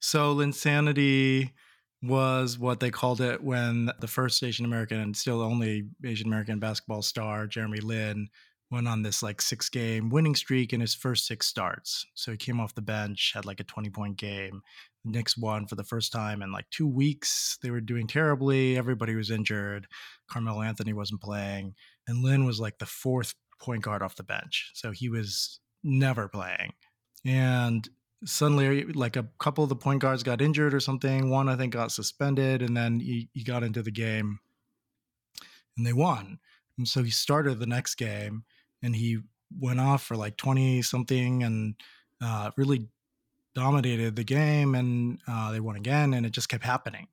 So 0.00 0.34
Linsanity 0.34 1.52
was 2.02 2.58
what 2.58 2.80
they 2.80 2.90
called 2.90 3.20
it 3.20 3.42
when 3.42 3.90
the 4.00 4.06
first 4.06 4.42
Asian 4.42 4.64
American 4.64 4.98
and 4.98 5.16
still 5.16 5.42
only 5.42 5.84
Asian 6.04 6.26
American 6.26 6.58
basketball 6.58 7.02
star, 7.02 7.46
Jeremy 7.46 7.80
Lin, 7.80 8.28
went 8.70 8.88
on 8.88 9.02
this 9.02 9.22
like 9.22 9.42
six 9.42 9.68
game 9.68 10.08
winning 10.08 10.34
streak 10.34 10.72
in 10.72 10.80
his 10.80 10.94
first 10.94 11.26
six 11.26 11.46
starts. 11.46 12.06
So 12.14 12.30
he 12.30 12.36
came 12.36 12.60
off 12.60 12.74
the 12.74 12.82
bench, 12.82 13.32
had 13.34 13.44
like 13.44 13.60
a 13.60 13.64
20 13.64 13.90
point 13.90 14.16
game. 14.16 14.62
The 15.04 15.10
Knicks 15.10 15.36
won 15.36 15.66
for 15.66 15.74
the 15.74 15.84
first 15.84 16.12
time 16.12 16.40
in 16.42 16.52
like 16.52 16.70
two 16.70 16.86
weeks. 16.86 17.58
They 17.62 17.70
were 17.70 17.80
doing 17.80 18.06
terribly. 18.06 18.78
Everybody 18.78 19.14
was 19.14 19.30
injured. 19.30 19.86
Carmelo 20.30 20.62
Anthony 20.62 20.92
wasn't 20.92 21.20
playing. 21.20 21.74
And 22.06 22.22
Lin 22.22 22.44
was 22.44 22.60
like 22.60 22.78
the 22.78 22.86
fourth 22.86 23.34
point 23.60 23.82
guard 23.82 24.02
off 24.02 24.16
the 24.16 24.22
bench. 24.22 24.70
So 24.74 24.92
he 24.92 25.08
was 25.08 25.60
never 25.82 26.28
playing. 26.28 26.72
And 27.24 27.88
suddenly, 28.24 28.84
like 28.84 29.16
a 29.16 29.28
couple 29.38 29.64
of 29.64 29.70
the 29.70 29.76
point 29.76 30.00
guards 30.00 30.22
got 30.22 30.40
injured 30.40 30.74
or 30.74 30.80
something. 30.80 31.30
One, 31.30 31.48
I 31.48 31.56
think, 31.56 31.72
got 31.72 31.92
suspended, 31.92 32.62
and 32.62 32.76
then 32.76 33.00
he, 33.00 33.28
he 33.32 33.42
got 33.42 33.62
into 33.62 33.82
the 33.82 33.90
game 33.90 34.40
and 35.76 35.86
they 35.86 35.92
won. 35.92 36.38
And 36.78 36.86
so 36.86 37.02
he 37.02 37.10
started 37.10 37.58
the 37.58 37.66
next 37.66 37.96
game 37.96 38.44
and 38.82 38.94
he 38.94 39.18
went 39.58 39.80
off 39.80 40.02
for 40.02 40.16
like 40.16 40.36
20 40.36 40.82
something 40.82 41.42
and 41.42 41.74
uh, 42.22 42.50
really 42.56 42.88
dominated 43.54 44.16
the 44.16 44.24
game. 44.24 44.74
And 44.74 45.20
uh, 45.26 45.52
they 45.52 45.60
won 45.60 45.76
again, 45.76 46.14
and 46.14 46.24
it 46.26 46.32
just 46.32 46.48
kept 46.48 46.64
happening. 46.64 47.08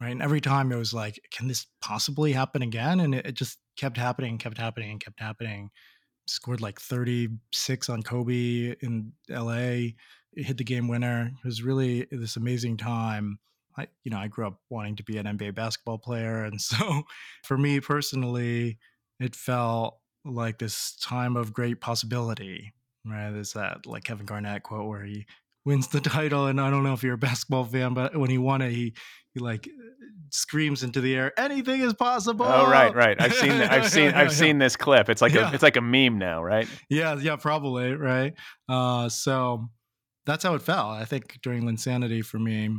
Right. 0.00 0.10
And 0.10 0.22
every 0.22 0.40
time 0.40 0.72
it 0.72 0.76
was 0.76 0.92
like, 0.92 1.20
can 1.30 1.46
this 1.46 1.66
possibly 1.80 2.32
happen 2.32 2.60
again? 2.62 2.98
And 2.98 3.14
it, 3.14 3.24
it 3.24 3.34
just 3.34 3.58
kept 3.76 3.96
happening, 3.96 4.36
kept 4.36 4.58
happening, 4.58 4.90
and 4.90 5.00
kept 5.00 5.20
happening 5.20 5.70
scored 6.26 6.60
like 6.60 6.80
36 6.80 7.88
on 7.88 8.02
Kobe 8.02 8.74
in 8.80 9.12
LA, 9.28 9.92
hit 10.36 10.58
the 10.58 10.64
game 10.64 10.88
winner. 10.88 11.30
It 11.42 11.46
was 11.46 11.62
really 11.62 12.06
this 12.10 12.36
amazing 12.36 12.76
time. 12.76 13.38
I, 13.76 13.86
you 14.04 14.10
know, 14.10 14.18
I 14.18 14.28
grew 14.28 14.46
up 14.46 14.60
wanting 14.68 14.96
to 14.96 15.02
be 15.02 15.16
an 15.16 15.26
NBA 15.26 15.54
basketball 15.54 15.98
player. 15.98 16.44
And 16.44 16.60
so 16.60 17.02
for 17.44 17.56
me 17.56 17.80
personally, 17.80 18.78
it 19.18 19.34
felt 19.34 19.98
like 20.24 20.58
this 20.58 20.96
time 21.00 21.36
of 21.36 21.52
great 21.52 21.80
possibility, 21.80 22.74
right? 23.06 23.30
There's 23.30 23.54
that 23.54 23.86
like 23.86 24.04
Kevin 24.04 24.26
Garnett 24.26 24.62
quote 24.62 24.88
where 24.88 25.04
he 25.04 25.26
wins 25.64 25.88
the 25.88 26.00
title. 26.02 26.46
And 26.46 26.60
I 26.60 26.70
don't 26.70 26.84
know 26.84 26.92
if 26.92 27.02
you're 27.02 27.14
a 27.14 27.18
basketball 27.18 27.64
fan, 27.64 27.94
but 27.94 28.16
when 28.16 28.30
he 28.30 28.38
won 28.38 28.60
it, 28.60 28.72
he, 28.72 28.92
he 29.32 29.40
like 29.40 29.68
screams 30.28 30.82
into 30.82 31.00
the 31.00 31.14
air, 31.14 31.32
anything 31.38 31.80
is 31.80 31.94
possible. 31.94 32.46
Oh 32.46 32.68
right, 32.70 32.94
right. 32.94 33.20
I've 33.20 33.34
seen. 33.34 33.50
I've 33.52 33.90
seen. 33.90 34.12
I've 34.12 34.32
seen 34.32 34.58
this 34.58 34.76
clip. 34.76 35.08
It's 35.08 35.22
like 35.22 35.32
Yeah. 35.32 35.50
a. 35.50 35.54
It's 35.54 35.62
like 35.62 35.76
a 35.76 35.80
meme 35.80 36.18
now, 36.18 36.42
right? 36.42 36.68
Yeah, 36.90 37.16
yeah, 37.18 37.36
probably, 37.36 37.94
right? 37.94 38.34
Uh, 38.68 39.08
so 39.08 39.68
that's 40.26 40.44
how 40.44 40.54
it 40.54 40.62
felt, 40.62 40.92
I 40.92 41.04
think, 41.04 41.40
during 41.42 41.62
Linsanity 41.62 42.24
for 42.24 42.38
me. 42.38 42.70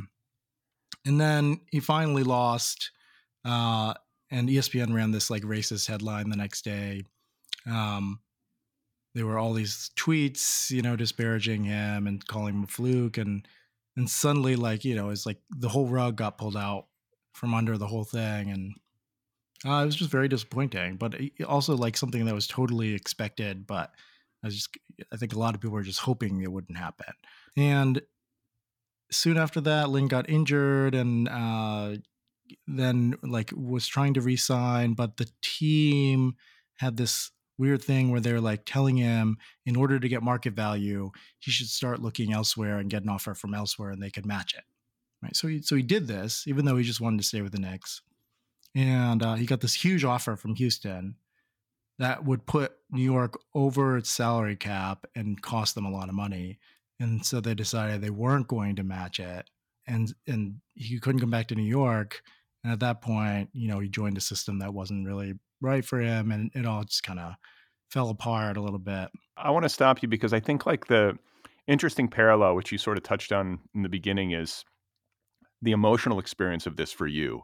And 1.06 1.20
then 1.20 1.60
he 1.70 1.80
finally 1.80 2.22
lost, 2.22 2.90
uh, 3.44 3.94
and 4.30 4.48
ESPN 4.48 4.94
ran 4.94 5.10
this 5.10 5.30
like 5.30 5.42
racist 5.42 5.86
headline 5.86 6.30
the 6.30 6.36
next 6.36 6.64
day. 6.64 7.02
Um, 7.66 8.20
there 9.14 9.26
were 9.26 9.38
all 9.38 9.52
these 9.52 9.90
tweets, 9.96 10.70
you 10.70 10.82
know, 10.82 10.96
disparaging 10.96 11.64
him 11.64 12.06
and 12.06 12.26
calling 12.26 12.54
him 12.54 12.64
a 12.64 12.66
fluke, 12.66 13.18
and 13.18 13.46
and 13.96 14.10
suddenly, 14.10 14.56
like, 14.56 14.84
you 14.84 14.96
know, 14.96 15.10
it's 15.10 15.26
like 15.26 15.38
the 15.50 15.68
whole 15.68 15.86
rug 15.86 16.16
got 16.16 16.38
pulled 16.38 16.56
out 16.56 16.86
from 17.32 17.54
under 17.54 17.78
the 17.78 17.86
whole 17.86 18.04
thing, 18.04 18.50
and 18.50 18.74
uh, 19.64 19.82
it 19.82 19.86
was 19.86 19.96
just 19.96 20.10
very 20.10 20.28
disappointing. 20.28 20.96
But 20.96 21.14
also, 21.46 21.76
like, 21.76 21.96
something 21.96 22.24
that 22.24 22.34
was 22.34 22.48
totally 22.48 22.94
expected, 22.94 23.66
but 23.66 23.92
I 24.44 24.48
just, 24.48 24.76
I 25.12 25.16
think 25.16 25.32
a 25.32 25.38
lot 25.38 25.54
of 25.54 25.60
people 25.60 25.74
were 25.74 25.82
just 25.82 26.00
hoping 26.00 26.42
it 26.42 26.52
wouldn't 26.52 26.78
happen. 26.78 27.14
And 27.56 28.02
soon 29.10 29.38
after 29.38 29.60
that, 29.62 29.90
Lin 29.90 30.08
got 30.08 30.28
injured 30.28 30.94
and 30.94 31.28
uh, 31.28 31.96
then 32.66 33.14
like 33.22 33.52
was 33.56 33.86
trying 33.86 34.14
to 34.14 34.20
resign, 34.20 34.94
but 34.94 35.16
the 35.16 35.28
team 35.42 36.34
had 36.78 36.96
this 36.96 37.30
weird 37.56 37.82
thing 37.82 38.10
where 38.10 38.20
they're 38.20 38.40
like 38.40 38.64
telling 38.66 38.96
him 38.96 39.38
in 39.64 39.76
order 39.76 39.98
to 39.98 40.08
get 40.08 40.22
market 40.22 40.54
value, 40.54 41.10
he 41.38 41.50
should 41.50 41.68
start 41.68 42.02
looking 42.02 42.32
elsewhere 42.32 42.78
and 42.78 42.90
get 42.90 43.02
an 43.02 43.08
offer 43.08 43.34
from 43.34 43.54
elsewhere, 43.54 43.90
and 43.90 44.02
they 44.02 44.10
could 44.10 44.26
match 44.26 44.54
it. 44.54 44.64
Right. 45.22 45.36
So 45.36 45.48
he 45.48 45.62
so 45.62 45.76
he 45.76 45.82
did 45.82 46.06
this, 46.06 46.46
even 46.46 46.64
though 46.64 46.76
he 46.76 46.84
just 46.84 47.00
wanted 47.00 47.18
to 47.18 47.24
stay 47.24 47.40
with 47.40 47.52
the 47.52 47.58
Knicks, 47.58 48.02
and 48.74 49.22
uh, 49.22 49.34
he 49.34 49.46
got 49.46 49.60
this 49.60 49.74
huge 49.74 50.04
offer 50.04 50.36
from 50.36 50.54
Houston 50.56 51.16
that 51.98 52.24
would 52.24 52.46
put 52.46 52.72
New 52.90 53.02
York 53.02 53.38
over 53.54 53.96
its 53.96 54.10
salary 54.10 54.56
cap 54.56 55.06
and 55.14 55.40
cost 55.40 55.74
them 55.74 55.84
a 55.84 55.90
lot 55.90 56.08
of 56.08 56.14
money. 56.14 56.58
And 57.00 57.24
so 57.24 57.40
they 57.40 57.54
decided 57.54 58.00
they 58.00 58.10
weren't 58.10 58.48
going 58.48 58.76
to 58.76 58.84
match 58.84 59.20
it. 59.20 59.48
And 59.86 60.12
and 60.26 60.56
he 60.74 60.98
couldn't 60.98 61.20
come 61.20 61.30
back 61.30 61.48
to 61.48 61.54
New 61.54 61.62
York. 61.62 62.22
And 62.62 62.72
at 62.72 62.80
that 62.80 63.02
point, 63.02 63.50
you 63.52 63.68
know, 63.68 63.78
he 63.78 63.88
joined 63.88 64.16
a 64.16 64.22
system 64.22 64.58
that 64.60 64.72
wasn't 64.72 65.06
really 65.06 65.34
right 65.60 65.84
for 65.84 66.00
him 66.00 66.30
and 66.30 66.50
it 66.54 66.66
all 66.66 66.84
just 66.84 67.02
kind 67.02 67.20
of 67.20 67.34
fell 67.90 68.10
apart 68.10 68.56
a 68.56 68.62
little 68.62 68.78
bit. 68.78 69.08
I 69.36 69.50
want 69.50 69.64
to 69.64 69.68
stop 69.68 70.02
you 70.02 70.08
because 70.08 70.32
I 70.32 70.40
think 70.40 70.66
like 70.66 70.86
the 70.86 71.16
interesting 71.66 72.08
parallel, 72.08 72.56
which 72.56 72.72
you 72.72 72.78
sort 72.78 72.96
of 72.96 73.02
touched 73.02 73.32
on 73.32 73.60
in 73.74 73.82
the 73.82 73.88
beginning, 73.88 74.32
is 74.32 74.64
the 75.62 75.72
emotional 75.72 76.18
experience 76.18 76.66
of 76.66 76.76
this 76.76 76.92
for 76.92 77.06
you 77.06 77.42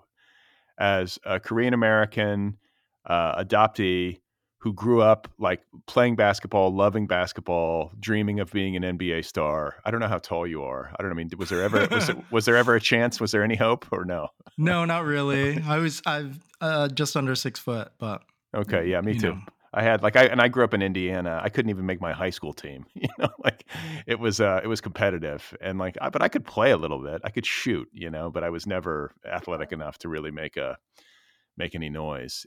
as 0.79 1.19
a 1.25 1.39
Korean 1.39 1.75
American 1.75 2.57
uh, 3.07 3.43
adoptee 3.43 4.21
who 4.61 4.75
grew 4.75 5.01
up 5.01 5.27
like 5.39 5.63
playing 5.87 6.17
basketball, 6.17 6.73
loving 6.75 7.07
basketball, 7.07 7.93
dreaming 7.99 8.41
of 8.41 8.53
being 8.53 8.77
an 8.77 8.83
NBA 8.83 9.25
star. 9.25 9.77
I 9.87 9.91
don't 9.91 10.01
know 10.01 10.09
how 10.09 10.19
tall 10.19 10.47
you 10.47 10.63
are. 10.63 10.91
I 10.99 11.03
don't 11.03 11.09
know. 11.09 11.15
I 11.15 11.17
mean, 11.17 11.31
was 11.39 11.49
there 11.49 11.63
ever 11.63 11.89
was, 11.91 12.11
it, 12.11 12.17
was 12.31 12.45
there 12.45 12.57
ever 12.57 12.75
a 12.75 12.81
chance? 12.81 13.21
Was 13.21 13.33
there 13.33 13.43
any 13.43 13.57
hope 13.57 13.87
or 13.91 14.05
no? 14.05 14.29
No, 14.59 14.85
not 14.85 15.05
really. 15.07 15.59
I 15.63 15.79
was 15.79 16.03
I've 16.05 16.39
uh, 16.61 16.89
just 16.89 17.17
under 17.17 17.35
six 17.35 17.59
foot, 17.59 17.93
but 17.99 18.23
Okay, 18.55 18.91
yeah, 18.91 19.01
me 19.01 19.15
too. 19.19 19.35
know. 19.35 19.41
I 19.73 19.83
had 19.83 20.03
like 20.03 20.17
I 20.17 20.25
and 20.25 20.39
I 20.39 20.49
grew 20.49 20.65
up 20.65 20.75
in 20.75 20.83
Indiana. 20.83 21.41
I 21.43 21.49
couldn't 21.49 21.71
even 21.71 21.87
make 21.87 21.99
my 22.01 22.13
high 22.13 22.29
school 22.31 22.53
team. 22.53 22.85
You 22.95 23.09
know, 23.19 23.31
like 23.43 23.65
it 24.07 24.19
was 24.19 24.39
uh 24.41 24.61
it 24.63 24.67
was 24.67 24.83
competitive 24.83 25.57
and 25.63 25.79
like 25.79 25.97
I, 26.03 26.11
but 26.11 26.21
I 26.21 26.29
could 26.29 26.45
play 26.45 26.73
a 26.73 26.77
little 26.77 26.99
bit. 26.99 27.23
I 27.25 27.31
could 27.31 27.47
shoot, 27.47 27.89
you 27.93 28.11
know, 28.11 28.31
but 28.31 28.45
I 28.45 28.51
was 28.51 28.67
never 28.67 29.15
athletic 29.25 29.73
enough 29.73 29.97
to 29.99 30.09
really 30.11 30.31
make 30.31 30.59
a 30.59 30.77
make 31.57 31.75
any 31.75 31.89
noise. 31.89 32.47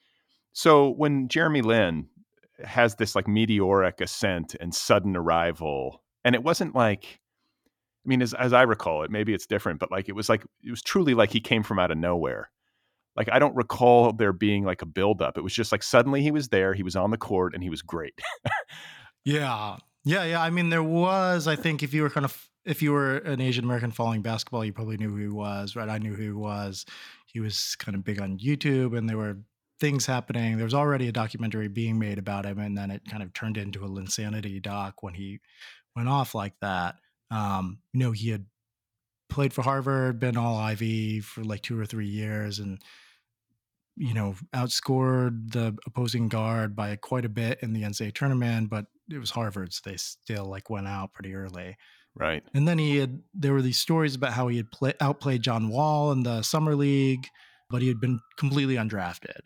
so 0.53 0.89
when 0.89 1.27
Jeremy 1.27 1.61
Lin 1.61 2.07
has 2.63 2.95
this 2.95 3.15
like 3.15 3.27
meteoric 3.27 4.01
ascent 4.01 4.55
and 4.59 4.73
sudden 4.73 5.15
arrival, 5.15 6.03
and 6.23 6.35
it 6.35 6.43
wasn't 6.43 6.75
like, 6.75 7.19
I 8.05 8.09
mean, 8.09 8.21
as, 8.21 8.33
as 8.33 8.53
I 8.53 8.63
recall 8.63 9.03
it, 9.03 9.11
maybe 9.11 9.33
it's 9.33 9.47
different, 9.47 9.79
but 9.79 9.91
like 9.91 10.09
it 10.09 10.15
was 10.15 10.29
like, 10.29 10.43
it 10.63 10.69
was 10.69 10.81
truly 10.81 11.13
like 11.13 11.31
he 11.31 11.39
came 11.39 11.63
from 11.63 11.79
out 11.79 11.91
of 11.91 11.97
nowhere. 11.97 12.51
Like 13.15 13.29
I 13.31 13.39
don't 13.39 13.55
recall 13.55 14.13
there 14.13 14.33
being 14.33 14.63
like 14.63 14.81
a 14.81 14.85
buildup. 14.85 15.37
It 15.37 15.43
was 15.43 15.53
just 15.53 15.71
like 15.71 15.83
suddenly 15.83 16.21
he 16.21 16.31
was 16.31 16.49
there, 16.49 16.73
he 16.73 16.83
was 16.83 16.95
on 16.95 17.11
the 17.11 17.17
court, 17.17 17.53
and 17.53 17.63
he 17.63 17.69
was 17.69 17.81
great. 17.81 18.19
Yeah. 19.23 19.77
Yeah, 20.03 20.23
yeah. 20.23 20.41
I 20.41 20.49
mean, 20.49 20.69
there 20.69 20.81
was, 20.81 21.47
I 21.47 21.55
think, 21.55 21.83
if 21.83 21.93
you 21.93 22.01
were 22.01 22.09
kind 22.09 22.25
of, 22.25 22.49
if 22.65 22.81
you 22.81 22.91
were 22.91 23.17
an 23.17 23.39
Asian 23.39 23.65
American 23.65 23.91
following 23.91 24.23
basketball, 24.23 24.65
you 24.65 24.73
probably 24.73 24.97
knew 24.97 25.09
who 25.09 25.17
he 25.17 25.27
was, 25.27 25.75
right? 25.75 25.89
I 25.89 25.99
knew 25.99 26.15
who 26.15 26.23
he 26.23 26.31
was. 26.31 26.85
He 27.27 27.39
was 27.39 27.75
kind 27.77 27.95
of 27.95 28.03
big 28.03 28.19
on 28.19 28.39
YouTube 28.39 28.97
and 28.97 29.07
there 29.07 29.17
were 29.17 29.37
things 29.81 30.05
happening. 30.05 30.55
There 30.55 30.65
was 30.65 30.73
already 30.73 31.09
a 31.09 31.11
documentary 31.11 31.67
being 31.67 31.99
made 31.99 32.19
about 32.19 32.45
him, 32.45 32.59
and 32.59 32.77
then 32.77 32.91
it 32.91 33.01
kind 33.09 33.23
of 33.23 33.33
turned 33.33 33.57
into 33.57 33.83
a 33.83 33.89
Linsanity 33.89 34.61
doc 34.61 35.01
when 35.03 35.15
he 35.15 35.39
went 35.95 36.07
off 36.07 36.33
like 36.33 36.53
that. 36.61 36.95
Um, 37.31 37.79
you 37.91 37.99
know, 37.99 38.11
he 38.11 38.29
had 38.29 38.45
played 39.29 39.53
for 39.53 39.63
Harvard, 39.63 40.19
been 40.19 40.37
all 40.37 40.55
Ivy 40.55 41.19
for 41.19 41.43
like 41.43 41.63
two 41.63 41.77
or 41.77 41.85
three 41.85 42.07
years, 42.07 42.59
and 42.59 42.81
you 43.97 44.13
know, 44.13 44.35
outscored 44.53 45.51
the 45.51 45.77
opposing 45.85 46.29
guard 46.29 46.75
by 46.75 46.95
quite 46.95 47.25
a 47.25 47.29
bit 47.29 47.59
in 47.61 47.73
the 47.73 47.81
NCAA 47.81 48.13
tournament, 48.13 48.69
but 48.69 48.85
it 49.09 49.17
was 49.17 49.31
Harvard, 49.31 49.73
so 49.73 49.81
they 49.83 49.97
still 49.97 50.45
like 50.45 50.69
went 50.69 50.87
out 50.87 51.13
pretty 51.13 51.35
early. 51.35 51.75
right. 52.15 52.43
And 52.53 52.67
then 52.67 52.77
he 52.77 52.97
had 52.97 53.21
there 53.33 53.53
were 53.53 53.61
these 53.61 53.77
stories 53.77 54.15
about 54.15 54.33
how 54.33 54.47
he 54.47 54.57
had 54.57 54.71
play, 54.71 54.93
outplayed 55.01 55.41
John 55.41 55.69
Wall 55.69 56.11
in 56.11 56.23
the 56.23 56.41
summer 56.43 56.75
league, 56.75 57.27
but 57.69 57.81
he 57.81 57.87
had 57.87 57.99
been 57.99 58.19
completely 58.37 58.75
undrafted. 58.75 59.41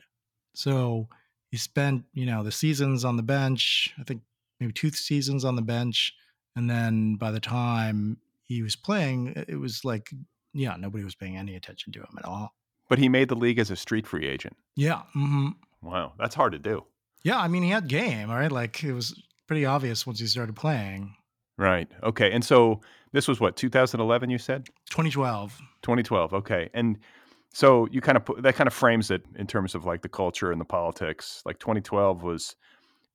So 0.58 1.08
he 1.52 1.58
spent, 1.58 2.04
you 2.14 2.26
know, 2.26 2.44
the 2.44 2.52
seasons 2.52 3.06
on 3.06 3.18
the 3.18 3.24
bench, 3.24 3.94
I 4.00 4.04
think 4.04 4.22
maybe 4.60 4.74
two 4.74 4.90
seasons 4.92 5.46
on 5.46 5.56
the 5.56 5.62
bench, 5.62 6.14
and 6.56 6.70
then 6.70 7.16
by 7.16 7.32
the 7.32 7.40
time 7.40 8.18
he 8.44 8.62
was 8.62 8.76
playing, 8.76 9.34
it 9.48 9.60
was 9.60 9.84
like 9.84 10.12
yeah, 10.54 10.76
nobody 10.80 11.04
was 11.04 11.16
paying 11.16 11.36
any 11.38 11.56
attention 11.56 11.92
to 11.94 12.00
him 12.00 12.16
at 12.18 12.26
all. 12.26 12.56
But 12.88 12.98
he 12.98 13.10
made 13.10 13.28
the 13.28 13.36
league 13.36 13.60
as 13.60 13.70
a 13.70 13.76
street 13.76 14.08
free 14.08 14.26
agent. 14.26 14.56
Yeah. 14.76 15.02
hmm 15.14 15.50
Wow. 15.82 16.14
That's 16.18 16.34
hard 16.34 16.54
to 16.54 16.60
do. 16.60 16.86
Yeah, 17.24 17.40
I 17.40 17.48
mean, 17.48 17.62
he 17.64 17.70
had 17.70 17.88
game, 17.88 18.30
all 18.30 18.38
right? 18.38 18.52
Like 18.52 18.84
it 18.84 18.94
was 18.94 19.22
pretty 19.48 19.66
obvious 19.66 20.08
once 20.08 20.20
he 20.20 20.28
started 20.28 20.56
playing. 20.56 21.16
Right. 21.58 21.90
Okay. 22.04 22.32
And 22.32 22.44
so 22.44 22.82
this 23.12 23.28
was 23.28 23.40
what, 23.40 23.56
2011, 23.56 24.30
you 24.30 24.38
said? 24.38 24.68
2012. 24.90 25.58
2012. 25.82 26.34
Okay. 26.34 26.70
And 26.74 27.00
so 27.56 27.88
you 27.90 28.02
kind 28.02 28.18
of 28.18 28.26
put 28.26 28.44
that 28.44 28.56
kind 28.56 28.68
of 28.68 28.74
frames 28.74 29.10
it 29.10 29.24
in 29.38 29.48
terms 29.48 29.76
of 29.76 29.86
like 29.86 30.02
the 30.02 30.10
culture 30.10 30.52
and 30.52 30.60
the 30.60 30.66
politics. 30.66 31.42
Like 31.46 31.58
2012 31.58 32.22
was 32.22 32.58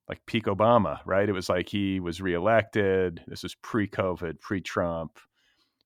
like 0.09 0.25
peak 0.25 0.45
Obama, 0.45 0.97
right? 1.05 1.29
It 1.29 1.33
was 1.33 1.47
like 1.47 1.69
he 1.69 1.99
was 1.99 2.21
reelected. 2.21 3.21
This 3.27 3.43
was 3.43 3.53
pre-COVID, 3.53 4.39
pre-Trump, 4.39 5.19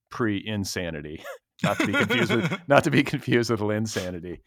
pre-insanity. 0.10 1.22
not 1.63 1.78
to 1.80 1.86
be 1.86 1.91
confused 1.91 2.34
with 2.34 2.60
not 2.70 2.86
to 2.86 2.91
be 2.91 3.04
confused 3.04 3.52
with 3.52 3.60
Linsanity. 3.60 4.39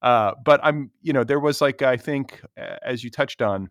Uh, 0.00 0.34
but 0.44 0.60
I'm, 0.62 0.92
you 1.02 1.12
know, 1.12 1.24
there 1.24 1.40
was 1.40 1.60
like 1.60 1.82
I 1.82 1.96
think, 1.96 2.40
as 2.56 3.02
you 3.02 3.10
touched 3.10 3.42
on, 3.42 3.70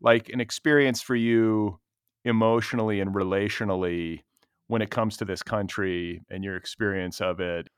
like 0.00 0.28
an 0.30 0.40
experience 0.40 1.02
for 1.02 1.14
you 1.14 1.78
emotionally 2.24 3.00
and 3.00 3.14
relationally 3.14 4.24
when 4.66 4.82
it 4.82 4.90
comes 4.90 5.18
to 5.18 5.24
this 5.24 5.44
country 5.44 6.20
and 6.28 6.42
your 6.42 6.56
experience 6.56 7.20
of 7.20 7.38
it. 7.38 7.68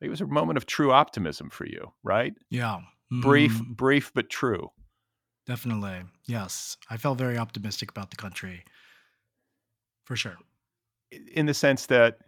It 0.00 0.08
was 0.08 0.20
a 0.20 0.26
moment 0.26 0.56
of 0.56 0.66
true 0.66 0.92
optimism 0.92 1.50
for 1.50 1.66
you, 1.66 1.92
right? 2.02 2.34
Yeah. 2.50 2.80
Brief, 3.22 3.52
Mhm. 3.58 3.76
brief 3.76 4.12
but 4.14 4.30
true. 4.30 4.70
Definitely. 5.46 6.02
Yes. 6.26 6.76
I 6.90 6.96
felt 6.98 7.18
very 7.18 7.38
optimistic 7.38 7.90
about 7.90 8.10
the 8.10 8.16
country. 8.16 8.64
For 10.04 10.14
sure. 10.16 10.36
In 11.10 11.46
the 11.46 11.54
sense 11.54 11.86
that 11.86 12.18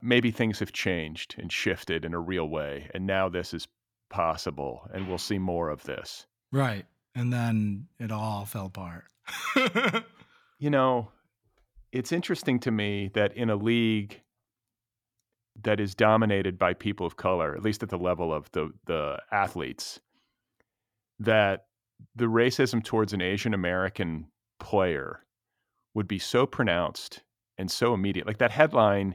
maybe 0.00 0.30
things 0.30 0.58
have 0.60 0.72
changed 0.72 1.34
and 1.38 1.52
shifted 1.52 2.04
in 2.04 2.14
a 2.14 2.20
real 2.20 2.48
way, 2.48 2.90
and 2.94 3.06
now 3.06 3.28
this 3.28 3.52
is 3.54 3.68
possible, 4.10 4.88
and 4.92 5.08
we'll 5.08 5.18
see 5.18 5.38
more 5.38 5.68
of 5.70 5.82
this. 5.84 6.26
Right. 6.52 6.86
And 7.14 7.32
then 7.32 7.88
it 7.98 8.10
all 8.10 8.44
fell 8.46 8.66
apart. 8.66 9.04
You 10.58 10.70
know, 10.70 11.10
it's 11.92 12.12
interesting 12.12 12.60
to 12.60 12.70
me 12.70 13.10
that 13.14 13.36
in 13.36 13.50
a 13.50 13.56
league 13.56 14.22
that 15.62 15.80
is 15.80 15.94
dominated 15.94 16.58
by 16.58 16.74
people 16.74 17.06
of 17.06 17.16
color, 17.16 17.54
at 17.54 17.62
least 17.62 17.82
at 17.82 17.88
the 17.88 17.98
level 17.98 18.32
of 18.32 18.50
the 18.52 18.70
the 18.86 19.18
athletes, 19.30 20.00
that 21.18 21.66
the 22.14 22.26
racism 22.26 22.82
towards 22.82 23.12
an 23.12 23.22
Asian 23.22 23.54
American 23.54 24.26
player 24.58 25.20
would 25.94 26.08
be 26.08 26.18
so 26.18 26.46
pronounced 26.46 27.22
and 27.56 27.70
so 27.70 27.94
immediate. 27.94 28.26
Like 28.26 28.38
that 28.38 28.50
headline 28.50 29.14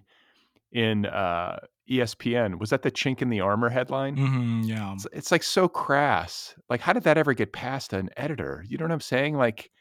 in 0.72 1.06
uh, 1.06 1.60
ESPN 1.90 2.60
was 2.60 2.70
that 2.70 2.84
the 2.84 2.92
chink 2.92 3.22
in 3.22 3.30
the 3.30 3.42
armor 3.42 3.70
headline? 3.70 4.16
hmm 4.16 4.62
yeah. 4.64 4.94
It's, 4.94 5.08
it's 5.12 5.32
like 5.32 5.44
so 5.44 5.68
crass. 5.68 6.56
Like, 6.70 6.82
how 6.82 6.94
did 6.94 7.04
that 7.04 7.18
ever 7.18 7.34
get 7.34 7.52
past 7.52 7.94
an 7.94 8.10
editor? 8.16 8.64
You 8.68 8.78
know 8.78 8.86
what 8.86 8.92
I'm 8.92 9.02
saying? 9.02 9.36
Like, 9.36 9.72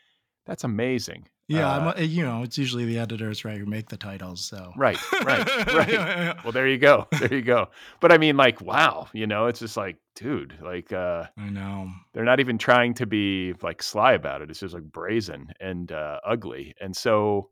that's 0.46 0.64
amazing. 0.64 1.28
Yeah. 1.48 1.68
Uh, 1.70 1.94
I'm, 1.96 2.04
you 2.04 2.24
know, 2.24 2.42
it's 2.42 2.58
usually 2.58 2.84
the 2.84 2.98
editors, 2.98 3.44
right, 3.44 3.58
who 3.58 3.66
make 3.66 3.88
the 3.88 3.96
titles. 3.96 4.44
So, 4.44 4.72
Right, 4.76 4.98
right, 5.24 5.66
right. 5.74 6.44
Well, 6.44 6.52
there 6.52 6.68
you 6.68 6.78
go. 6.78 7.08
There 7.18 7.32
you 7.32 7.42
go. 7.42 7.68
But 8.00 8.12
I 8.12 8.18
mean, 8.18 8.36
like, 8.36 8.60
wow, 8.60 9.08
you 9.14 9.26
know, 9.26 9.46
it's 9.46 9.60
just 9.60 9.76
like, 9.76 9.96
dude, 10.14 10.54
like, 10.62 10.92
uh, 10.92 11.24
I 11.38 11.48
know. 11.48 11.90
they're 12.12 12.24
not 12.24 12.40
even 12.40 12.58
trying 12.58 12.94
to 12.94 13.06
be 13.06 13.54
like 13.62 13.82
sly 13.82 14.12
about 14.12 14.42
it. 14.42 14.50
It's 14.50 14.60
just 14.60 14.74
like 14.74 14.84
brazen 14.84 15.48
and 15.58 15.90
uh, 15.90 16.20
ugly. 16.26 16.74
And 16.80 16.94
so, 16.94 17.48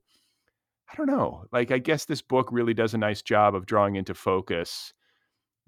I 0.93 0.95
don't 0.97 1.07
know. 1.07 1.45
Like, 1.51 1.71
I 1.71 1.79
guess 1.79 2.05
this 2.05 2.23
book 2.23 2.49
really 2.53 2.75
does 2.75 2.95
a 2.95 2.99
nice 2.99 3.23
job 3.23 3.55
of 3.55 3.67
drawing 3.67 3.97
into 3.97 4.15
focus 4.15 4.93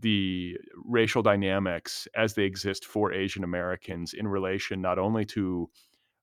the 0.00 0.56
racial 0.84 1.22
dynamics 1.22 2.06
as 2.14 2.34
they 2.34 2.44
exist 2.44 2.84
for 2.84 3.12
Asian 3.12 3.42
Americans 3.42 4.14
in 4.14 4.28
relation 4.28 4.80
not 4.80 4.98
only 4.98 5.24
to 5.24 5.68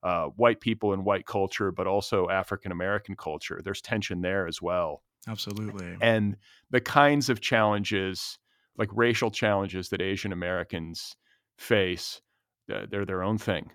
uh, 0.03 0.25
white 0.35 0.61
people 0.61 0.93
and 0.93 1.05
white 1.05 1.25
culture, 1.25 1.71
but 1.71 1.87
also 1.87 2.29
African 2.29 2.71
American 2.71 3.15
culture. 3.15 3.61
There's 3.63 3.81
tension 3.81 4.21
there 4.21 4.47
as 4.47 4.61
well 4.61 5.03
Absolutely. 5.27 5.97
and 6.01 6.37
the 6.69 6.81
kinds 6.81 7.29
of 7.29 7.41
challenges 7.41 8.37
like 8.77 8.89
racial 8.93 9.31
challenges 9.31 9.89
that 9.89 10.01
asian 10.01 10.31
americans 10.31 11.15
face 11.57 12.21
uh, 12.71 12.85
they're 12.91 13.05
their 13.05 13.23
own 13.23 13.37
thing 13.37 13.71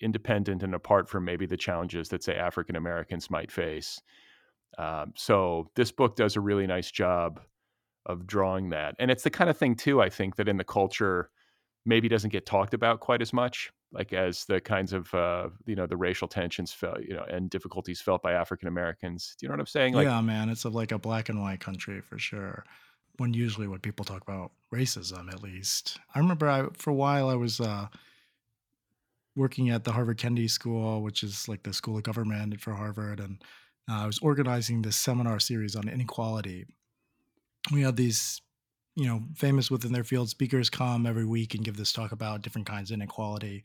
independent 0.00 0.62
and 0.62 0.74
apart 0.74 1.08
from 1.08 1.24
maybe 1.24 1.44
the 1.44 1.56
challenges 1.56 2.08
that 2.08 2.22
say 2.22 2.34
african 2.36 2.76
americans 2.76 3.30
might 3.30 3.50
face 3.50 4.00
um, 4.78 5.12
so 5.16 5.70
this 5.74 5.90
book 5.92 6.16
does 6.16 6.36
a 6.36 6.40
really 6.40 6.66
nice 6.66 6.90
job 6.90 7.40
of 8.06 8.26
drawing 8.26 8.70
that. 8.70 8.94
And 8.98 9.10
it's 9.10 9.22
the 9.22 9.30
kind 9.30 9.50
of 9.50 9.56
thing 9.56 9.74
too, 9.74 10.00
I 10.00 10.08
think, 10.08 10.36
that 10.36 10.48
in 10.48 10.56
the 10.56 10.64
culture 10.64 11.30
maybe 11.88 12.08
doesn't 12.08 12.30
get 12.30 12.46
talked 12.46 12.74
about 12.74 13.00
quite 13.00 13.22
as 13.22 13.32
much, 13.32 13.72
like 13.92 14.12
as 14.12 14.44
the 14.44 14.60
kinds 14.60 14.92
of 14.92 15.12
uh, 15.14 15.48
you 15.66 15.74
know 15.74 15.86
the 15.86 15.96
racial 15.96 16.28
tensions 16.28 16.72
felt, 16.72 17.02
you 17.02 17.14
know, 17.14 17.24
and 17.24 17.50
difficulties 17.50 18.00
felt 18.00 18.22
by 18.22 18.32
African 18.32 18.68
Americans. 18.68 19.34
Do 19.38 19.44
you 19.44 19.48
know 19.48 19.54
what 19.54 19.60
I'm 19.60 19.66
saying? 19.66 19.94
Like, 19.94 20.06
yeah, 20.06 20.20
man, 20.20 20.50
it's 20.50 20.64
a, 20.64 20.68
like 20.68 20.92
a 20.92 20.98
black 20.98 21.28
and 21.28 21.40
white 21.40 21.60
country 21.60 22.00
for 22.00 22.18
sure. 22.18 22.64
When 23.16 23.34
usually 23.34 23.66
when 23.66 23.80
people 23.80 24.04
talk 24.04 24.22
about 24.22 24.52
racism, 24.72 25.32
at 25.32 25.42
least 25.42 25.98
I 26.14 26.20
remember 26.20 26.48
I 26.48 26.66
for 26.74 26.90
a 26.90 26.94
while 26.94 27.28
I 27.28 27.34
was 27.34 27.60
uh, 27.60 27.86
working 29.34 29.70
at 29.70 29.84
the 29.84 29.92
Harvard 29.92 30.18
Kennedy 30.18 30.48
School, 30.48 31.02
which 31.02 31.22
is 31.22 31.48
like 31.48 31.62
the 31.62 31.72
school 31.72 31.96
of 31.96 32.02
government 32.02 32.60
for 32.60 32.74
Harvard, 32.74 33.18
and 33.18 33.42
uh, 33.90 34.02
I 34.02 34.06
was 34.06 34.18
organizing 34.18 34.82
this 34.82 34.96
seminar 34.96 35.40
series 35.40 35.74
on 35.74 35.88
inequality. 35.88 36.66
We 37.72 37.82
had 37.82 37.96
these, 37.96 38.40
you 38.98 39.06
know, 39.06 39.22
famous 39.36 39.70
within 39.70 39.92
their 39.92 40.02
field 40.02 40.28
speakers 40.28 40.68
come 40.68 41.06
every 41.06 41.24
week 41.24 41.54
and 41.54 41.64
give 41.64 41.76
this 41.76 41.92
talk 41.92 42.10
about 42.10 42.42
different 42.42 42.66
kinds 42.66 42.90
of 42.90 42.96
inequality. 42.96 43.62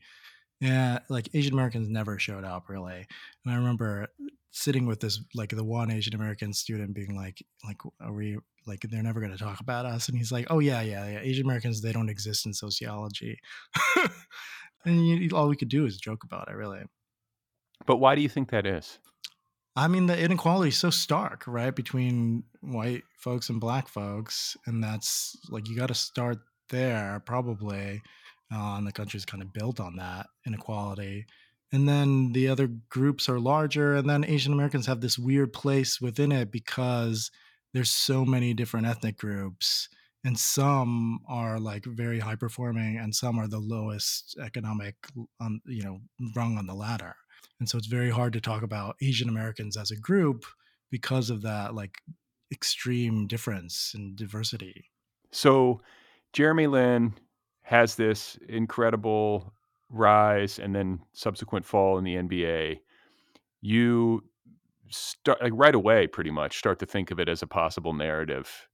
Yeah, 0.60 1.00
like 1.08 1.28
Asian 1.34 1.54
Americans 1.54 1.88
never 1.88 2.20
showed 2.20 2.44
up 2.44 2.68
really. 2.68 3.04
And 3.44 3.52
I 3.52 3.56
remember 3.56 4.06
sitting 4.52 4.86
with 4.86 5.00
this, 5.00 5.20
like 5.34 5.50
the 5.50 5.64
one 5.64 5.90
Asian 5.90 6.14
American 6.14 6.52
student 6.52 6.94
being 6.94 7.16
like, 7.16 7.44
like, 7.64 7.78
are 8.00 8.12
we 8.12 8.38
like 8.64 8.82
they're 8.82 9.02
never 9.02 9.18
going 9.18 9.32
to 9.32 9.38
talk 9.38 9.58
about 9.58 9.86
us? 9.86 10.08
And 10.08 10.16
he's 10.16 10.30
like, 10.30 10.46
oh 10.50 10.60
yeah, 10.60 10.82
yeah, 10.82 11.08
yeah. 11.08 11.18
Asian 11.20 11.46
Americans 11.46 11.82
they 11.82 11.92
don't 11.92 12.08
exist 12.08 12.46
in 12.46 12.54
sociology. 12.54 13.36
and 14.84 15.04
you, 15.04 15.30
all 15.34 15.48
we 15.48 15.56
could 15.56 15.68
do 15.68 15.84
is 15.84 15.96
joke 15.96 16.22
about 16.22 16.48
it, 16.48 16.54
really. 16.54 16.84
But 17.86 17.96
why 17.96 18.14
do 18.14 18.22
you 18.22 18.28
think 18.28 18.50
that 18.50 18.66
is? 18.66 19.00
I 19.76 19.88
mean, 19.88 20.06
the 20.06 20.18
inequality 20.18 20.68
is 20.68 20.78
so 20.78 20.90
stark, 20.90 21.44
right, 21.46 21.74
between 21.74 22.44
white 22.60 23.02
folks 23.18 23.48
and 23.48 23.60
black 23.60 23.88
folks, 23.88 24.56
and 24.66 24.82
that's 24.82 25.36
like 25.50 25.68
you 25.68 25.76
got 25.76 25.88
to 25.88 25.94
start 25.94 26.38
there, 26.70 27.20
probably. 27.26 28.02
Uh, 28.52 28.76
and 28.76 28.86
the 28.86 28.92
country's 28.92 29.24
kind 29.24 29.42
of 29.42 29.52
built 29.52 29.80
on 29.80 29.96
that 29.96 30.26
inequality. 30.46 31.26
And 31.72 31.88
then 31.88 32.32
the 32.32 32.48
other 32.48 32.68
groups 32.88 33.28
are 33.28 33.40
larger, 33.40 33.96
and 33.96 34.08
then 34.08 34.24
Asian 34.24 34.52
Americans 34.52 34.86
have 34.86 35.00
this 35.00 35.18
weird 35.18 35.52
place 35.52 36.00
within 36.00 36.30
it 36.30 36.52
because 36.52 37.32
there's 37.72 37.90
so 37.90 38.24
many 38.24 38.54
different 38.54 38.86
ethnic 38.86 39.18
groups 39.18 39.88
and 40.24 40.38
some 40.38 41.20
are 41.28 41.60
like 41.60 41.84
very 41.84 42.18
high 42.18 42.34
performing 42.34 42.96
and 42.96 43.14
some 43.14 43.38
are 43.38 43.46
the 43.46 43.58
lowest 43.58 44.36
economic 44.42 44.94
on 45.40 45.60
you 45.66 45.84
know 45.84 46.00
rung 46.34 46.56
on 46.56 46.66
the 46.66 46.74
ladder 46.74 47.14
and 47.64 47.68
so 47.70 47.78
it's 47.78 47.86
very 47.86 48.10
hard 48.10 48.34
to 48.34 48.42
talk 48.42 48.62
about 48.62 48.94
asian 49.00 49.26
americans 49.26 49.74
as 49.74 49.90
a 49.90 49.96
group 49.96 50.44
because 50.90 51.30
of 51.30 51.40
that 51.40 51.74
like 51.74 51.96
extreme 52.52 53.26
difference 53.26 53.92
in 53.94 54.14
diversity. 54.14 54.90
So 55.32 55.80
jeremy 56.34 56.66
lin 56.66 57.14
has 57.62 57.94
this 57.94 58.38
incredible 58.50 59.54
rise 59.88 60.58
and 60.58 60.74
then 60.74 61.00
subsequent 61.14 61.64
fall 61.64 61.96
in 61.96 62.04
the 62.04 62.16
nba 62.16 62.80
you 63.62 64.22
start 64.90 65.42
like 65.42 65.52
right 65.54 65.74
away 65.74 66.06
pretty 66.06 66.30
much 66.30 66.58
start 66.58 66.78
to 66.80 66.86
think 66.86 67.10
of 67.10 67.18
it 67.18 67.30
as 67.30 67.40
a 67.40 67.46
possible 67.46 67.94
narrative 67.94 68.68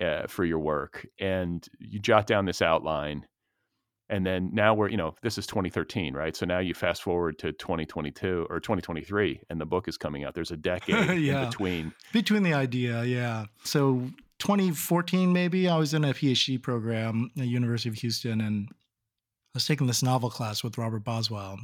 uh, 0.00 0.26
for 0.26 0.44
your 0.44 0.58
work. 0.58 1.06
And 1.18 1.66
you 1.78 1.98
jot 1.98 2.26
down 2.26 2.44
this 2.44 2.62
outline 2.62 3.26
and 4.08 4.24
then 4.24 4.50
now 4.52 4.74
we're 4.74 4.88
you 4.88 4.96
know 4.96 5.14
this 5.22 5.38
is 5.38 5.46
2013 5.46 6.14
right? 6.14 6.36
So 6.36 6.46
now 6.46 6.58
you 6.58 6.74
fast 6.74 7.02
forward 7.02 7.38
to 7.40 7.52
2022 7.52 8.46
or 8.48 8.60
2023 8.60 9.40
and 9.50 9.60
the 9.60 9.66
book 9.66 9.88
is 9.88 9.96
coming 9.96 10.24
out. 10.24 10.34
There's 10.34 10.50
a 10.50 10.56
decade 10.56 11.20
yeah. 11.20 11.42
in 11.42 11.50
between. 11.50 11.92
Between 12.12 12.42
the 12.42 12.54
idea 12.54 13.04
yeah. 13.04 13.46
So 13.64 14.02
2014 14.38 15.32
maybe 15.32 15.66
i 15.66 15.78
was 15.78 15.94
in 15.94 16.04
a 16.04 16.12
phd 16.12 16.62
program 16.62 17.30
at 17.38 17.46
university 17.46 17.88
of 17.88 17.94
houston 17.94 18.42
and 18.42 18.68
i 18.70 18.74
was 19.54 19.66
taking 19.66 19.86
this 19.86 20.02
novel 20.02 20.28
class 20.28 20.62
with 20.62 20.76
robert 20.76 21.04
boswell 21.04 21.56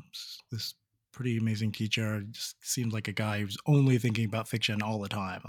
this 0.50 0.72
pretty 1.12 1.36
amazing 1.36 1.70
teacher. 1.70 2.22
Just 2.30 2.56
seemed 2.66 2.92
like 2.92 3.06
a 3.06 3.12
guy 3.12 3.40
who 3.40 3.44
was 3.44 3.58
only 3.66 3.98
thinking 3.98 4.24
about 4.24 4.48
fiction 4.48 4.82
all 4.82 4.98
the 4.98 5.08
time. 5.08 5.42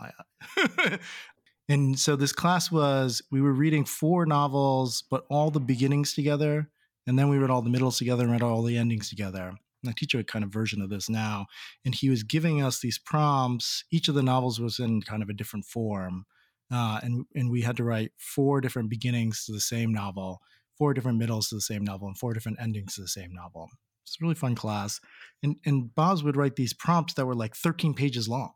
And 1.69 1.97
so 1.97 2.15
this 2.15 2.33
class 2.33 2.71
was 2.71 3.21
we 3.31 3.41
were 3.41 3.53
reading 3.53 3.85
four 3.85 4.25
novels, 4.25 5.03
but 5.09 5.25
all 5.29 5.49
the 5.49 5.61
beginnings 5.61 6.13
together. 6.13 6.69
And 7.05 7.17
then 7.19 7.29
we 7.29 7.37
read 7.37 7.49
all 7.49 7.61
the 7.61 7.69
middles 7.69 7.97
together 7.97 8.23
and 8.23 8.31
read 8.31 8.41
all 8.41 8.63
the 8.63 8.77
endings 8.77 9.09
together. 9.09 9.53
And 9.83 9.89
I 9.89 9.93
teach 9.95 10.15
a 10.15 10.23
kind 10.23 10.45
of 10.45 10.51
version 10.51 10.81
of 10.81 10.89
this 10.89 11.09
now. 11.09 11.47
And 11.83 11.93
he 11.93 12.09
was 12.09 12.23
giving 12.23 12.61
us 12.61 12.79
these 12.79 12.97
prompts. 12.97 13.83
Each 13.91 14.07
of 14.07 14.15
the 14.15 14.23
novels 14.23 14.59
was 14.59 14.79
in 14.79 15.01
kind 15.01 15.21
of 15.21 15.29
a 15.29 15.33
different 15.33 15.65
form. 15.65 16.25
Uh, 16.71 16.99
and, 17.03 17.25
and 17.35 17.51
we 17.51 17.61
had 17.61 17.77
to 17.77 17.83
write 17.83 18.11
four 18.17 18.61
different 18.61 18.89
beginnings 18.89 19.45
to 19.45 19.51
the 19.51 19.59
same 19.59 19.93
novel, 19.93 20.41
four 20.77 20.93
different 20.93 21.19
middles 21.19 21.49
to 21.49 21.55
the 21.55 21.61
same 21.61 21.83
novel, 21.83 22.07
and 22.07 22.17
four 22.17 22.33
different 22.33 22.59
endings 22.61 22.95
to 22.95 23.01
the 23.01 23.07
same 23.07 23.33
novel. 23.33 23.69
It's 24.03 24.17
a 24.19 24.23
really 24.23 24.35
fun 24.35 24.55
class. 24.55 24.99
And, 25.43 25.57
and 25.65 25.93
Boz 25.93 26.23
would 26.23 26.37
write 26.37 26.55
these 26.55 26.73
prompts 26.73 27.13
that 27.15 27.25
were 27.25 27.35
like 27.35 27.55
13 27.55 27.93
pages 27.93 28.27
long 28.27 28.53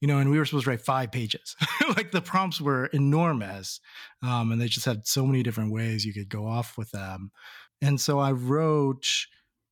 you 0.00 0.08
know, 0.08 0.18
and 0.18 0.30
we 0.30 0.38
were 0.38 0.44
supposed 0.44 0.64
to 0.64 0.70
write 0.70 0.80
five 0.80 1.12
pages. 1.12 1.56
like 1.96 2.10
the 2.10 2.22
prompts 2.22 2.60
were 2.60 2.86
enormous, 2.86 3.80
um, 4.22 4.52
and 4.52 4.60
they 4.60 4.68
just 4.68 4.86
had 4.86 5.06
so 5.06 5.26
many 5.26 5.42
different 5.42 5.72
ways 5.72 6.04
you 6.04 6.14
could 6.14 6.28
go 6.28 6.46
off 6.46 6.78
with 6.78 6.90
them. 6.90 7.30
And 7.82 8.00
so 8.00 8.18
I 8.18 8.32
wrote 8.32 9.06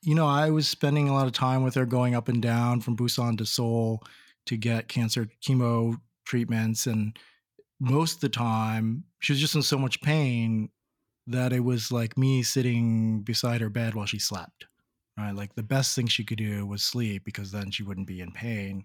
you 0.02 0.14
know, 0.14 0.26
I 0.26 0.50
was 0.50 0.68
spending 0.68 1.08
a 1.08 1.14
lot 1.14 1.26
of 1.26 1.32
time 1.32 1.64
with 1.64 1.74
her 1.74 1.84
going 1.84 2.14
up 2.14 2.28
and 2.28 2.40
down 2.40 2.80
from 2.80 2.96
Busan 2.96 3.36
to 3.38 3.44
Seoul 3.44 4.02
to 4.46 4.56
get 4.56 4.88
cancer 4.88 5.28
chemo 5.44 5.96
treatments. 6.24 6.86
And 6.86 7.18
most 7.80 8.14
of 8.14 8.20
the 8.20 8.28
time, 8.28 9.04
she 9.18 9.32
was 9.32 9.40
just 9.40 9.56
in 9.56 9.62
so 9.62 9.76
much 9.76 10.00
pain 10.00 10.70
that 11.26 11.52
it 11.52 11.60
was 11.60 11.90
like 11.90 12.16
me 12.16 12.42
sitting 12.42 13.22
beside 13.22 13.60
her 13.60 13.68
bed 13.68 13.94
while 13.94 14.06
she 14.06 14.18
slept. 14.18 14.66
Right. 15.18 15.34
Like 15.34 15.54
the 15.54 15.62
best 15.62 15.94
thing 15.94 16.06
she 16.06 16.24
could 16.24 16.38
do 16.38 16.64
was 16.64 16.82
sleep 16.82 17.24
because 17.24 17.50
then 17.50 17.70
she 17.70 17.82
wouldn't 17.82 18.06
be 18.06 18.20
in 18.20 18.30
pain 18.32 18.84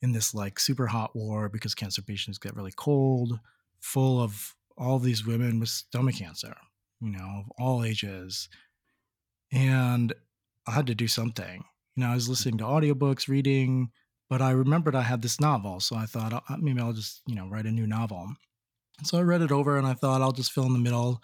in 0.00 0.12
this 0.12 0.32
like 0.32 0.58
super 0.58 0.86
hot 0.86 1.14
war 1.14 1.48
because 1.48 1.74
cancer 1.74 2.02
patients 2.02 2.38
get 2.38 2.56
really 2.56 2.72
cold, 2.74 3.38
full 3.80 4.22
of 4.22 4.54
all 4.78 4.98
these 4.98 5.26
women 5.26 5.60
with 5.60 5.68
stomach 5.68 6.16
cancer, 6.16 6.54
you 7.00 7.10
know, 7.10 7.42
of 7.44 7.52
all 7.58 7.84
ages 7.84 8.48
and 9.52 10.12
I 10.66 10.72
had 10.72 10.86
to 10.88 10.94
do 10.94 11.08
something. 11.08 11.64
You 11.94 12.02
know, 12.02 12.10
I 12.10 12.14
was 12.14 12.24
mm-hmm. 12.24 12.32
listening 12.32 12.58
to 12.58 12.64
audiobooks, 12.64 13.28
reading, 13.28 13.90
but 14.28 14.42
I 14.42 14.50
remembered 14.50 14.94
I 14.94 15.02
had 15.02 15.22
this 15.22 15.40
novel, 15.40 15.80
so 15.80 15.96
I 15.96 16.06
thought 16.06 16.42
maybe 16.60 16.80
I'll 16.80 16.92
just 16.92 17.22
you 17.26 17.34
know 17.34 17.48
write 17.48 17.66
a 17.66 17.70
new 17.70 17.86
novel. 17.86 18.28
So 19.04 19.18
I 19.18 19.22
read 19.22 19.42
it 19.42 19.52
over, 19.52 19.76
and 19.76 19.86
I 19.86 19.94
thought 19.94 20.22
I'll 20.22 20.32
just 20.32 20.52
fill 20.52 20.66
in 20.66 20.72
the 20.72 20.78
middle. 20.78 21.22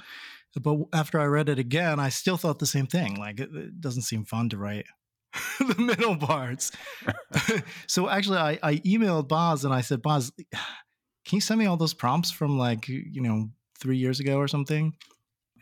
But 0.61 0.79
after 0.93 1.19
I 1.19 1.25
read 1.25 1.49
it 1.49 1.59
again, 1.59 1.99
I 1.99 2.11
still 2.11 2.37
thought 2.37 2.59
the 2.59 2.67
same 2.67 2.87
thing. 2.87 3.17
Like 3.17 3.41
it, 3.41 3.51
it 3.55 3.81
doesn't 3.81 4.03
seem 4.03 4.25
fun 4.25 4.51
to 4.51 4.59
write 4.59 4.87
the 5.59 5.75
middle 5.79 6.17
parts. 6.17 6.71
so 7.87 8.09
actually, 8.09 8.39
I, 8.39 8.59
I 8.63 8.77
emailed 8.77 9.29
Boz 9.29 9.65
and 9.65 9.73
I 9.73 9.81
said, 9.81 10.03
Boz, 10.03 10.31
can 11.25 11.37
you 11.37 11.41
send 11.41 11.59
me 11.59 11.67
all 11.67 11.79
those 11.79 11.95
prompts 11.95 12.31
from 12.31 12.59
like 12.59 12.89
you 12.89 13.23
know 13.23 13.49
three 13.79 13.97
years 13.97 14.21
ago 14.21 14.37
or 14.37 14.47
something 14.47 14.95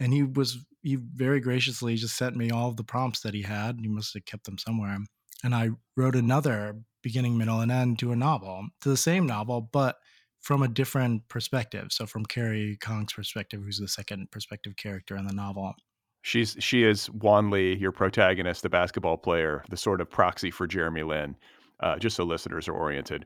and 0.00 0.12
he 0.12 0.22
was 0.22 0.58
he 0.82 0.96
very 1.14 1.40
graciously 1.40 1.94
just 1.96 2.16
sent 2.16 2.36
me 2.36 2.50
all 2.50 2.68
of 2.68 2.76
the 2.76 2.84
prompts 2.84 3.20
that 3.20 3.34
he 3.34 3.42
had 3.42 3.78
he 3.80 3.88
must 3.88 4.14
have 4.14 4.24
kept 4.24 4.44
them 4.44 4.58
somewhere 4.58 4.96
and 5.44 5.54
i 5.54 5.70
wrote 5.96 6.16
another 6.16 6.76
beginning 7.02 7.36
middle 7.36 7.60
and 7.60 7.72
end 7.72 7.98
to 7.98 8.12
a 8.12 8.16
novel 8.16 8.66
to 8.80 8.88
the 8.88 8.96
same 8.96 9.26
novel 9.26 9.60
but 9.72 9.96
from 10.40 10.62
a 10.62 10.68
different 10.68 11.26
perspective 11.28 11.88
so 11.90 12.06
from 12.06 12.24
Carrie 12.24 12.78
Kang's 12.80 13.12
perspective 13.12 13.60
who's 13.62 13.78
the 13.78 13.88
second 13.88 14.30
perspective 14.30 14.74
character 14.76 15.16
in 15.16 15.26
the 15.26 15.34
novel 15.34 15.74
She's 16.22 16.56
she 16.58 16.84
is 16.84 17.08
Won 17.10 17.50
Lee, 17.50 17.76
your 17.76 17.92
protagonist, 17.92 18.62
the 18.62 18.68
basketball 18.68 19.16
player, 19.16 19.64
the 19.70 19.76
sort 19.76 20.00
of 20.00 20.10
proxy 20.10 20.50
for 20.50 20.66
Jeremy 20.66 21.02
Lin. 21.02 21.34
Uh, 21.80 21.96
just 21.98 22.16
so 22.16 22.24
listeners 22.24 22.68
are 22.68 22.74
oriented, 22.74 23.24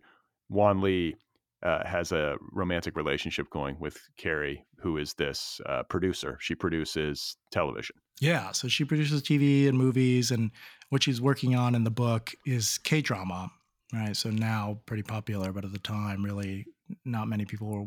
Won 0.49 0.81
Lee 0.81 1.17
uh, 1.64 1.87
has 1.87 2.12
a 2.12 2.37
romantic 2.53 2.96
relationship 2.96 3.48
going 3.50 3.79
with 3.79 3.98
Carrie, 4.16 4.64
who 4.79 4.98
is 4.98 5.14
this 5.14 5.61
uh, 5.66 5.83
producer. 5.85 6.37
She 6.40 6.55
produces 6.55 7.37
television. 7.50 7.96
Yeah, 8.20 8.53
so 8.53 8.68
she 8.68 8.85
produces 8.85 9.22
TV 9.22 9.68
and 9.68 9.77
movies, 9.77 10.31
and 10.31 10.50
what 10.90 11.03
she's 11.03 11.20
working 11.20 11.57
on 11.57 11.74
in 11.74 11.85
the 11.85 11.90
book 11.90 12.33
is 12.46 12.79
K 12.79 13.00
drama, 13.00 13.50
right? 13.92 14.16
So 14.16 14.31
now 14.31 14.81
pretty 14.87 15.03
popular, 15.03 15.53
but 15.53 15.64
at 15.64 15.72
the 15.72 15.79
time, 15.79 16.24
really 16.24 16.66
not 17.05 17.29
many 17.29 17.44
people 17.44 17.68
were 17.68 17.87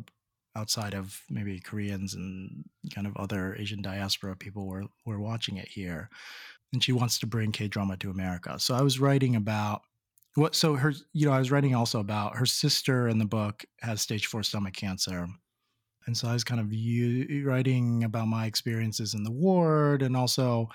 outside 0.56 0.96
of 0.96 1.22
maybe 1.30 1.60
Koreans 1.60 2.16
and 2.16 2.66
kind 2.94 3.06
of 3.06 3.16
other 3.16 3.56
Asian 3.56 3.82
diaspora 3.82 4.36
people 4.36 4.66
were 4.66 4.86
were 5.06 5.20
watching 5.20 5.58
it 5.58 5.68
here. 5.68 6.10
And 6.74 6.84
she 6.84 6.92
wants 6.92 7.20
to 7.20 7.28
bring 7.28 7.52
K 7.52 7.68
drama 7.68 7.96
to 7.98 8.10
America. 8.10 8.60
So 8.60 8.76
I 8.76 8.82
was 8.82 9.00
writing 9.00 9.36
about 9.36 9.84
what 10.38 10.56
so 10.56 10.76
her 10.76 10.94
you 11.14 11.26
know, 11.28 11.34
I 11.34 11.40
was 11.40 11.52
writing 11.52 11.76
also 11.76 12.00
about 12.00 12.38
her 12.38 12.46
sister 12.46 13.08
in 13.08 13.20
the 13.20 13.26
book 13.26 13.66
has 13.82 14.02
stage 14.02 14.28
four 14.28 14.44
stomach 14.44 14.76
cancer. 14.76 15.28
And 16.08 16.18
so 16.18 16.28
I 16.30 16.34
was 16.34 16.44
kind 16.44 16.62
of 16.62 16.74
u- 16.74 17.46
writing 17.48 18.04
about 18.04 18.28
my 18.28 18.46
experiences 18.46 19.14
in 19.14 19.24
the 19.24 19.32
ward 19.32 20.02
and 20.02 20.18
also 20.18 20.70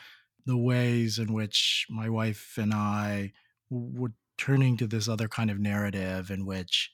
the 0.46 0.58
ways 0.58 1.18
in 1.18 1.32
which 1.32 1.86
my 1.90 2.08
wife 2.10 2.58
and 2.58 2.74
I 2.74 3.32
were 3.70 4.12
turning 4.38 4.76
to 4.78 4.86
this 4.86 5.08
other 5.08 5.28
kind 5.28 5.50
of 5.50 5.58
narrative 5.60 6.30
in 6.30 6.46
which 6.46 6.92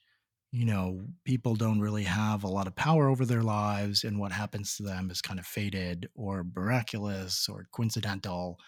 you 0.53 0.65
know, 0.65 1.07
people 1.25 1.57
don't 1.57 1.81
really 1.81 2.05
have 2.05 2.43
a 2.43 2.49
lot 2.49 2.67
of 2.67 2.75
power 2.75 3.09
over 3.09 3.27
their 3.27 3.43
lives, 3.43 4.03
and 4.05 4.19
what 4.19 4.33
happens 4.33 4.77
to 4.77 4.83
them 4.83 5.11
is 5.11 5.21
kind 5.21 5.39
of 5.39 5.47
fated 5.47 6.09
or 6.15 6.45
miraculous 6.57 7.49
or 7.49 7.67
coincidental. 7.73 8.59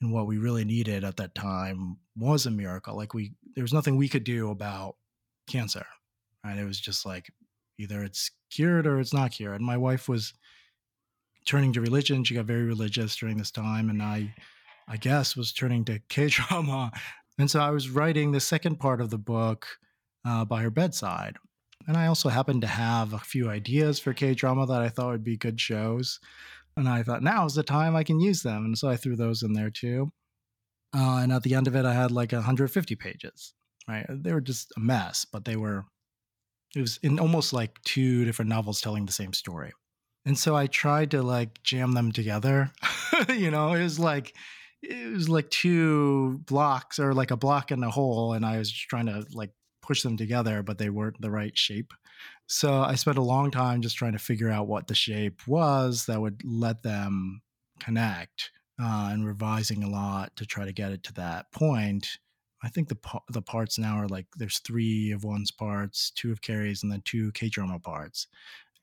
And 0.00 0.12
what 0.12 0.26
we 0.26 0.38
really 0.38 0.64
needed 0.64 1.04
at 1.04 1.16
that 1.16 1.34
time 1.34 1.96
was 2.16 2.46
a 2.46 2.50
miracle. 2.50 2.96
Like 2.96 3.14
we, 3.14 3.32
there 3.54 3.64
was 3.64 3.72
nothing 3.72 3.96
we 3.96 4.08
could 4.08 4.24
do 4.24 4.50
about 4.50 4.96
cancer, 5.48 5.86
right? 6.44 6.58
It 6.58 6.64
was 6.64 6.80
just 6.80 7.04
like 7.04 7.32
either 7.78 8.02
it's 8.02 8.30
cured 8.50 8.86
or 8.86 9.00
it's 9.00 9.14
not 9.14 9.32
cured. 9.32 9.56
And 9.56 9.66
my 9.66 9.76
wife 9.76 10.08
was 10.08 10.34
turning 11.46 11.72
to 11.72 11.80
religion. 11.80 12.24
She 12.24 12.34
got 12.34 12.44
very 12.44 12.64
religious 12.64 13.16
during 13.16 13.38
this 13.38 13.50
time, 13.50 13.90
and 13.90 14.02
I, 14.02 14.34
I 14.86 14.96
guess, 14.96 15.36
was 15.36 15.52
turning 15.52 15.84
to 15.86 15.98
K 16.08 16.28
drama. 16.28 16.92
And 17.38 17.50
so 17.50 17.60
I 17.60 17.70
was 17.70 17.90
writing 17.90 18.32
the 18.32 18.40
second 18.40 18.76
part 18.76 19.00
of 19.00 19.10
the 19.10 19.18
book 19.18 19.66
uh, 20.24 20.44
by 20.44 20.62
her 20.62 20.70
bedside. 20.70 21.36
And 21.86 21.96
I 21.96 22.06
also 22.06 22.28
happened 22.28 22.60
to 22.62 22.66
have 22.66 23.12
a 23.14 23.18
few 23.18 23.48
ideas 23.48 23.98
for 23.98 24.12
K 24.12 24.34
drama 24.34 24.66
that 24.66 24.82
I 24.82 24.88
thought 24.88 25.12
would 25.12 25.24
be 25.24 25.36
good 25.36 25.60
shows. 25.60 26.20
And 26.78 26.88
I 26.88 27.02
thought 27.02 27.24
now's 27.24 27.56
the 27.56 27.64
time 27.64 27.96
I 27.96 28.04
can 28.04 28.20
use 28.20 28.42
them. 28.42 28.64
And 28.64 28.78
so 28.78 28.88
I 28.88 28.96
threw 28.96 29.16
those 29.16 29.42
in 29.42 29.52
there 29.52 29.70
too. 29.70 30.12
Uh, 30.96 31.18
and 31.22 31.32
at 31.32 31.42
the 31.42 31.54
end 31.54 31.66
of 31.66 31.74
it, 31.74 31.84
I 31.84 31.92
had 31.92 32.12
like 32.12 32.32
150 32.32 32.94
pages, 32.94 33.52
right? 33.88 34.06
They 34.08 34.32
were 34.32 34.40
just 34.40 34.72
a 34.76 34.80
mess, 34.80 35.26
but 35.30 35.44
they 35.44 35.56
were, 35.56 35.84
it 36.76 36.80
was 36.80 36.98
in 37.02 37.18
almost 37.18 37.52
like 37.52 37.82
two 37.84 38.24
different 38.24 38.48
novels 38.48 38.80
telling 38.80 39.06
the 39.06 39.12
same 39.12 39.32
story. 39.32 39.72
And 40.24 40.38
so 40.38 40.54
I 40.54 40.68
tried 40.68 41.10
to 41.10 41.22
like 41.22 41.62
jam 41.64 41.92
them 41.92 42.12
together. 42.12 42.70
you 43.28 43.50
know, 43.50 43.74
it 43.74 43.82
was 43.82 43.98
like, 43.98 44.34
it 44.80 45.12
was 45.12 45.28
like 45.28 45.50
two 45.50 46.38
blocks 46.46 47.00
or 47.00 47.12
like 47.12 47.32
a 47.32 47.36
block 47.36 47.72
in 47.72 47.82
a 47.82 47.90
hole. 47.90 48.34
And 48.34 48.46
I 48.46 48.58
was 48.58 48.70
just 48.70 48.88
trying 48.88 49.06
to 49.06 49.26
like 49.32 49.50
push 49.82 50.02
them 50.02 50.16
together, 50.16 50.62
but 50.62 50.78
they 50.78 50.90
weren't 50.90 51.20
the 51.20 51.30
right 51.30 51.56
shape. 51.58 51.92
So 52.48 52.80
I 52.80 52.94
spent 52.94 53.18
a 53.18 53.22
long 53.22 53.50
time 53.50 53.82
just 53.82 53.96
trying 53.96 54.12
to 54.12 54.18
figure 54.18 54.50
out 54.50 54.68
what 54.68 54.86
the 54.86 54.94
shape 54.94 55.46
was 55.46 56.06
that 56.06 56.20
would 56.20 56.40
let 56.44 56.82
them 56.82 57.42
connect 57.78 58.50
uh, 58.80 59.10
and 59.12 59.26
revising 59.26 59.84
a 59.84 59.88
lot 59.88 60.34
to 60.36 60.46
try 60.46 60.64
to 60.64 60.72
get 60.72 60.92
it 60.92 61.02
to 61.04 61.14
that 61.14 61.52
point. 61.52 62.18
I 62.62 62.68
think 62.68 62.88
the 62.88 62.96
the 63.28 63.42
parts 63.42 63.78
now 63.78 63.96
are 63.96 64.08
like 64.08 64.26
there's 64.36 64.58
three 64.60 65.12
of 65.12 65.24
Won's 65.24 65.50
parts, 65.52 66.10
two 66.10 66.32
of 66.32 66.40
Carrie's, 66.40 66.82
and 66.82 66.90
then 66.90 67.02
two 67.04 67.30
K 67.32 67.48
drama 67.48 67.78
parts. 67.78 68.26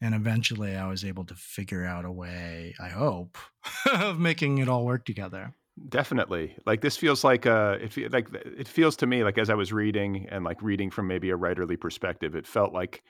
And 0.02 0.14
eventually, 0.14 0.76
I 0.76 0.88
was 0.88 1.04
able 1.04 1.26
to 1.26 1.36
figure 1.36 1.86
out 1.86 2.06
a 2.06 2.12
way. 2.12 2.76
I 2.80 2.90
hope 2.90 3.38
of 3.92 4.20
making 4.20 4.60
it 4.60 4.70
all 4.70 4.86
work 4.86 5.06
together. 5.06 5.56
Definitely. 5.90 6.56
Like 6.66 6.80
this 6.82 6.96
feels 6.96 7.24
like 7.24 7.46
uh 7.46 7.78
it 7.82 8.14
like 8.14 8.34
it 8.34 8.68
feels 8.68 8.96
to 8.98 9.08
me 9.08 9.24
like 9.26 9.38
as 9.38 9.50
I 9.50 9.56
was 9.56 9.74
reading 9.74 10.28
and 10.30 10.46
like 10.46 10.62
reading 10.62 10.90
from 10.90 11.08
maybe 11.08 11.32
a 11.32 11.38
writerly 11.38 11.80
perspective, 11.80 12.34
it 12.36 12.48
felt 12.48 12.72
like 12.72 13.04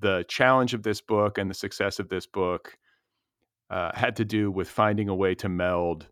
the 0.00 0.24
challenge 0.28 0.74
of 0.74 0.82
this 0.82 1.00
book 1.00 1.38
and 1.38 1.50
the 1.50 1.54
success 1.54 1.98
of 1.98 2.08
this 2.08 2.26
book 2.26 2.76
uh, 3.70 3.90
had 3.94 4.16
to 4.16 4.24
do 4.24 4.50
with 4.50 4.68
finding 4.68 5.08
a 5.08 5.14
way 5.14 5.34
to 5.36 5.48
meld 5.48 6.08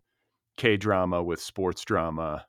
K 0.57 0.77
drama 0.77 1.23
with 1.23 1.41
sports 1.41 1.83
drama. 1.83 2.45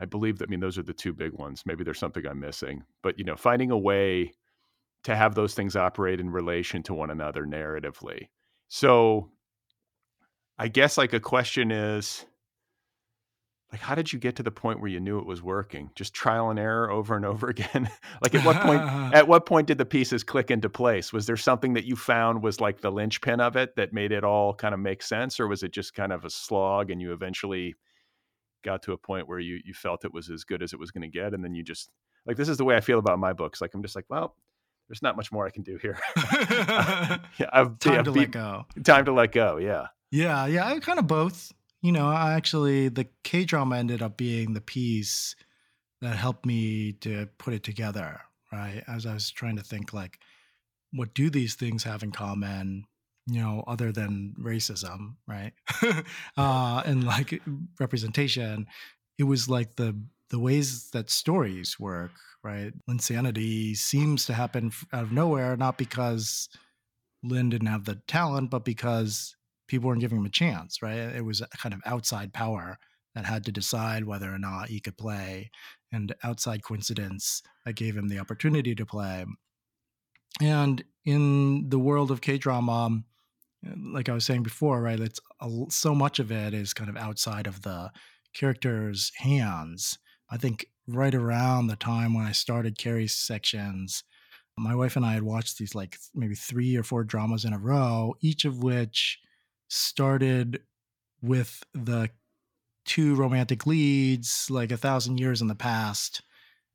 I 0.00 0.04
believe 0.04 0.38
that 0.38 0.48
I 0.48 0.50
mean 0.50 0.60
those 0.60 0.78
are 0.78 0.82
the 0.82 0.92
two 0.92 1.12
big 1.12 1.32
ones. 1.32 1.62
Maybe 1.64 1.82
there's 1.82 1.98
something 1.98 2.26
I'm 2.26 2.40
missing, 2.40 2.84
but 3.02 3.18
you 3.18 3.24
know, 3.24 3.36
finding 3.36 3.70
a 3.70 3.78
way 3.78 4.32
to 5.04 5.16
have 5.16 5.34
those 5.34 5.54
things 5.54 5.76
operate 5.76 6.20
in 6.20 6.30
relation 6.30 6.82
to 6.84 6.94
one 6.94 7.10
another 7.10 7.46
narratively. 7.46 8.28
So 8.68 9.30
I 10.58 10.68
guess 10.68 10.98
like 10.98 11.12
a 11.12 11.20
question 11.20 11.70
is 11.70 12.26
like 13.72 13.80
how 13.80 13.94
did 13.94 14.12
you 14.12 14.18
get 14.18 14.36
to 14.36 14.42
the 14.42 14.50
point 14.50 14.80
where 14.80 14.90
you 14.90 15.00
knew 15.00 15.18
it 15.18 15.26
was 15.26 15.42
working? 15.42 15.90
Just 15.94 16.14
trial 16.14 16.50
and 16.50 16.58
error 16.58 16.90
over 16.90 17.16
and 17.16 17.24
over 17.24 17.48
again? 17.50 17.90
like 18.22 18.34
at 18.34 18.44
what 18.44 18.60
point 18.62 18.82
at 19.14 19.28
what 19.28 19.46
point 19.46 19.66
did 19.66 19.78
the 19.78 19.84
pieces 19.84 20.22
click 20.22 20.50
into 20.50 20.68
place? 20.68 21.12
Was 21.12 21.26
there 21.26 21.36
something 21.36 21.74
that 21.74 21.84
you 21.84 21.96
found 21.96 22.42
was 22.42 22.60
like 22.60 22.80
the 22.80 22.92
linchpin 22.92 23.40
of 23.40 23.56
it 23.56 23.76
that 23.76 23.92
made 23.92 24.12
it 24.12 24.24
all 24.24 24.54
kind 24.54 24.74
of 24.74 24.80
make 24.80 25.02
sense 25.02 25.40
or 25.40 25.48
was 25.48 25.62
it 25.62 25.72
just 25.72 25.94
kind 25.94 26.12
of 26.12 26.24
a 26.24 26.30
slog 26.30 26.90
and 26.90 27.00
you 27.00 27.12
eventually 27.12 27.74
got 28.64 28.82
to 28.82 28.92
a 28.92 28.98
point 28.98 29.28
where 29.28 29.38
you 29.38 29.60
you 29.64 29.74
felt 29.74 30.04
it 30.04 30.12
was 30.12 30.30
as 30.30 30.44
good 30.44 30.62
as 30.62 30.72
it 30.72 30.78
was 30.78 30.90
going 30.90 31.02
to 31.02 31.08
get 31.08 31.34
and 31.34 31.44
then 31.44 31.54
you 31.54 31.62
just 31.62 31.90
like 32.26 32.36
this 32.36 32.48
is 32.48 32.56
the 32.56 32.64
way 32.64 32.76
I 32.76 32.80
feel 32.80 32.98
about 32.98 33.18
my 33.18 33.32
books. 33.32 33.60
Like 33.60 33.74
I'm 33.74 33.82
just 33.82 33.96
like, 33.96 34.06
well, 34.08 34.34
there's 34.88 35.02
not 35.02 35.16
much 35.16 35.32
more 35.32 35.46
I 35.46 35.50
can 35.50 35.62
do 35.62 35.78
here. 35.80 35.98
yeah, 36.50 37.50
I've, 37.52 37.78
time 37.78 37.94
yeah, 37.94 38.02
to 38.02 38.12
be, 38.12 38.20
let 38.20 38.30
go. 38.30 38.66
Time 38.84 39.04
to 39.06 39.12
let 39.12 39.32
go. 39.32 39.56
Yeah. 39.56 39.86
Yeah, 40.10 40.46
yeah, 40.46 40.66
I 40.66 40.78
kind 40.78 40.98
of 40.98 41.06
both. 41.06 41.52
You 41.86 41.92
know, 41.92 42.08
I 42.08 42.32
actually 42.32 42.88
the 42.88 43.06
K 43.22 43.44
drama 43.44 43.76
ended 43.76 44.02
up 44.02 44.16
being 44.16 44.54
the 44.54 44.60
piece 44.60 45.36
that 46.00 46.16
helped 46.16 46.44
me 46.44 46.94
to 47.02 47.28
put 47.38 47.54
it 47.54 47.62
together, 47.62 48.22
right? 48.52 48.82
As 48.88 49.06
I 49.06 49.14
was 49.14 49.30
trying 49.30 49.54
to 49.54 49.62
think 49.62 49.92
like 49.92 50.18
what 50.90 51.14
do 51.14 51.30
these 51.30 51.54
things 51.54 51.84
have 51.84 52.02
in 52.02 52.10
common, 52.10 52.86
you 53.28 53.40
know, 53.40 53.62
other 53.68 53.92
than 53.92 54.34
racism, 54.36 55.14
right? 55.28 55.52
uh 56.36 56.82
and 56.84 57.04
like 57.04 57.40
representation, 57.78 58.66
it 59.16 59.24
was 59.24 59.48
like 59.48 59.76
the 59.76 59.96
the 60.30 60.40
ways 60.40 60.90
that 60.90 61.08
stories 61.08 61.78
work, 61.78 62.10
right? 62.42 62.72
Linsanity 62.90 63.76
seems 63.76 64.26
to 64.26 64.34
happen 64.34 64.72
out 64.92 65.04
of 65.04 65.12
nowhere, 65.12 65.56
not 65.56 65.78
because 65.78 66.48
Lin 67.22 67.48
didn't 67.48 67.68
have 67.68 67.84
the 67.84 68.02
talent, 68.08 68.50
but 68.50 68.64
because 68.64 69.35
people 69.66 69.88
weren't 69.88 70.00
giving 70.00 70.18
him 70.18 70.26
a 70.26 70.30
chance, 70.30 70.82
right? 70.82 70.96
It 70.96 71.24
was 71.24 71.40
a 71.40 71.48
kind 71.48 71.74
of 71.74 71.80
outside 71.84 72.32
power 72.32 72.78
that 73.14 73.24
had 73.24 73.44
to 73.46 73.52
decide 73.52 74.04
whether 74.04 74.32
or 74.32 74.38
not 74.38 74.68
he 74.68 74.80
could 74.80 74.96
play, 74.96 75.50
and 75.92 76.14
outside 76.22 76.62
coincidence 76.62 77.42
that 77.64 77.74
gave 77.74 77.96
him 77.96 78.08
the 78.08 78.18
opportunity 78.18 78.74
to 78.74 78.86
play. 78.86 79.24
And 80.40 80.84
in 81.04 81.70
the 81.70 81.78
world 81.78 82.10
of 82.10 82.20
K 82.20 82.36
drama, 82.36 83.02
eh, 83.64 83.70
like 83.92 84.08
I 84.08 84.12
was 84.12 84.26
saying 84.26 84.42
before, 84.42 84.82
right? 84.82 85.00
It's 85.00 85.20
a, 85.40 85.50
so 85.70 85.94
much 85.94 86.18
of 86.18 86.30
it 86.30 86.52
is 86.52 86.74
kind 86.74 86.90
of 86.90 86.96
outside 86.96 87.46
of 87.46 87.62
the 87.62 87.90
character's 88.34 89.12
hands. 89.16 89.98
I 90.30 90.36
think 90.36 90.66
right 90.86 91.14
around 91.14 91.68
the 91.68 91.76
time 91.76 92.14
when 92.14 92.26
I 92.26 92.32
started 92.32 92.78
Carrie's 92.78 93.14
sections, 93.14 94.04
my 94.58 94.74
wife 94.74 94.96
and 94.96 95.04
I 95.04 95.14
had 95.14 95.22
watched 95.22 95.58
these 95.58 95.74
like 95.74 95.96
maybe 96.14 96.34
three 96.34 96.76
or 96.76 96.82
four 96.82 97.04
dramas 97.04 97.44
in 97.44 97.52
a 97.52 97.58
row, 97.58 98.14
each 98.20 98.44
of 98.44 98.62
which 98.62 99.18
started 99.68 100.62
with 101.22 101.62
the 101.74 102.10
two 102.84 103.14
romantic 103.14 103.66
leads 103.66 104.48
like 104.50 104.70
a 104.70 104.76
thousand 104.76 105.18
years 105.18 105.42
in 105.42 105.48
the 105.48 105.54
past 105.54 106.22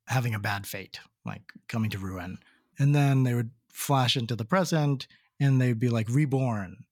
having 0.07 0.35
a 0.35 0.39
bad 0.39 0.67
fate, 0.67 0.99
like 1.25 1.41
coming 1.69 1.89
to 1.89 1.97
ruin. 1.97 2.37
And 2.77 2.93
then 2.93 3.23
they 3.23 3.33
would 3.33 3.51
flash 3.71 4.17
into 4.17 4.35
the 4.35 4.45
present 4.45 5.07
and 5.39 5.59
they'd 5.59 5.79
be 5.79 5.89
like 5.89 6.09
reborn 6.09 6.85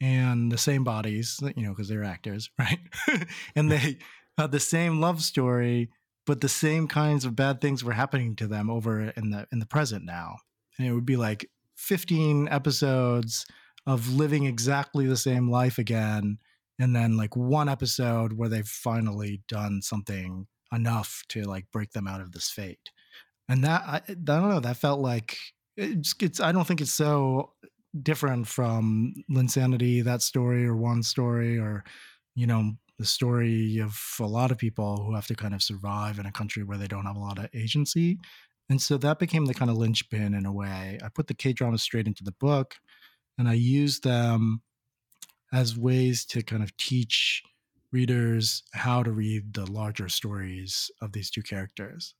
and 0.00 0.52
the 0.52 0.58
same 0.58 0.84
bodies, 0.84 1.40
you 1.56 1.62
know, 1.64 1.70
because 1.70 1.88
they're 1.88 2.04
actors, 2.04 2.50
right? 2.58 2.78
and 3.54 3.70
they 3.70 3.98
had 4.36 4.52
the 4.52 4.60
same 4.60 5.00
love 5.00 5.22
story, 5.22 5.90
but 6.26 6.40
the 6.40 6.48
same 6.48 6.86
kinds 6.86 7.24
of 7.24 7.34
bad 7.36 7.60
things 7.60 7.82
were 7.82 7.92
happening 7.92 8.36
to 8.36 8.46
them 8.46 8.68
over 8.68 9.12
in 9.16 9.30
the 9.30 9.46
in 9.50 9.58
the 9.58 9.66
present 9.66 10.04
now. 10.04 10.36
and 10.78 10.86
it 10.86 10.92
would 10.92 11.06
be 11.06 11.16
like 11.16 11.50
15 11.76 12.48
episodes 12.48 13.46
of 13.86 14.14
living 14.14 14.44
exactly 14.44 15.06
the 15.06 15.16
same 15.16 15.50
life 15.50 15.78
again 15.78 16.38
and 16.78 16.94
then 16.94 17.16
like 17.16 17.36
one 17.36 17.68
episode 17.68 18.34
where 18.34 18.48
they've 18.48 18.66
finally 18.66 19.42
done 19.48 19.80
something 19.80 20.46
enough 20.72 21.22
to 21.28 21.44
like 21.44 21.64
break 21.72 21.92
them 21.92 22.06
out 22.06 22.20
of 22.20 22.32
this 22.32 22.50
fate. 22.50 22.90
And 23.48 23.62
that 23.64 23.82
i, 23.86 23.96
I 24.08 24.14
don't 24.14 24.50
know 24.50 24.60
that 24.60 24.76
felt 24.76 25.00
like 25.00 25.38
it's, 25.76 26.14
it's 26.20 26.40
i 26.40 26.50
don't 26.52 26.66
think 26.66 26.80
it's 26.80 26.92
so 26.92 27.52
different 28.02 28.46
from 28.46 29.14
linsanity 29.30 30.02
that 30.04 30.20
story 30.20 30.66
or 30.66 30.76
one 30.76 31.02
story 31.02 31.58
or 31.58 31.84
you 32.34 32.46
know 32.46 32.72
the 32.98 33.04
story 33.04 33.78
of 33.78 33.98
a 34.20 34.26
lot 34.26 34.50
of 34.50 34.58
people 34.58 35.04
who 35.04 35.14
have 35.14 35.26
to 35.26 35.34
kind 35.34 35.54
of 35.54 35.62
survive 35.62 36.18
in 36.18 36.26
a 36.26 36.32
country 36.32 36.62
where 36.62 36.78
they 36.78 36.86
don't 36.86 37.06
have 37.06 37.16
a 37.16 37.20
lot 37.20 37.38
of 37.38 37.48
agency. 37.54 38.18
And 38.70 38.80
so 38.80 38.96
that 38.98 39.18
became 39.18 39.44
the 39.44 39.54
kind 39.54 39.70
of 39.70 39.76
linchpin 39.76 40.34
in 40.34 40.46
a 40.46 40.52
way. 40.52 40.98
I 41.04 41.08
put 41.08 41.26
the 41.26 41.34
k 41.34 41.52
drama 41.52 41.78
straight 41.78 42.06
into 42.06 42.24
the 42.24 42.32
book 42.32 42.76
and 43.38 43.48
i 43.48 43.52
use 43.52 44.00
them 44.00 44.62
as 45.52 45.78
ways 45.78 46.24
to 46.24 46.42
kind 46.42 46.62
of 46.62 46.76
teach 46.76 47.42
readers 47.92 48.62
how 48.72 49.02
to 49.02 49.10
read 49.10 49.54
the 49.54 49.70
larger 49.70 50.08
stories 50.08 50.90
of 51.00 51.12
these 51.12 51.30
two 51.30 51.42
characters. 51.42 52.14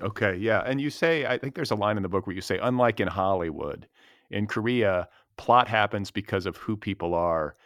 Okay, 0.00 0.36
yeah. 0.36 0.62
And 0.66 0.80
you 0.80 0.90
say, 0.90 1.24
I 1.26 1.38
think 1.38 1.54
there's 1.54 1.70
a 1.70 1.76
line 1.76 1.96
in 1.96 2.02
the 2.02 2.08
book 2.08 2.26
where 2.26 2.36
you 2.36 2.42
say, 2.42 2.58
unlike 2.62 3.00
in 3.00 3.08
Hollywood, 3.08 3.88
in 4.30 4.46
Korea, 4.46 5.08
plot 5.36 5.68
happens 5.68 6.10
because 6.10 6.46
of 6.46 6.56
who 6.56 6.76
people 6.76 7.14
are, 7.14 7.56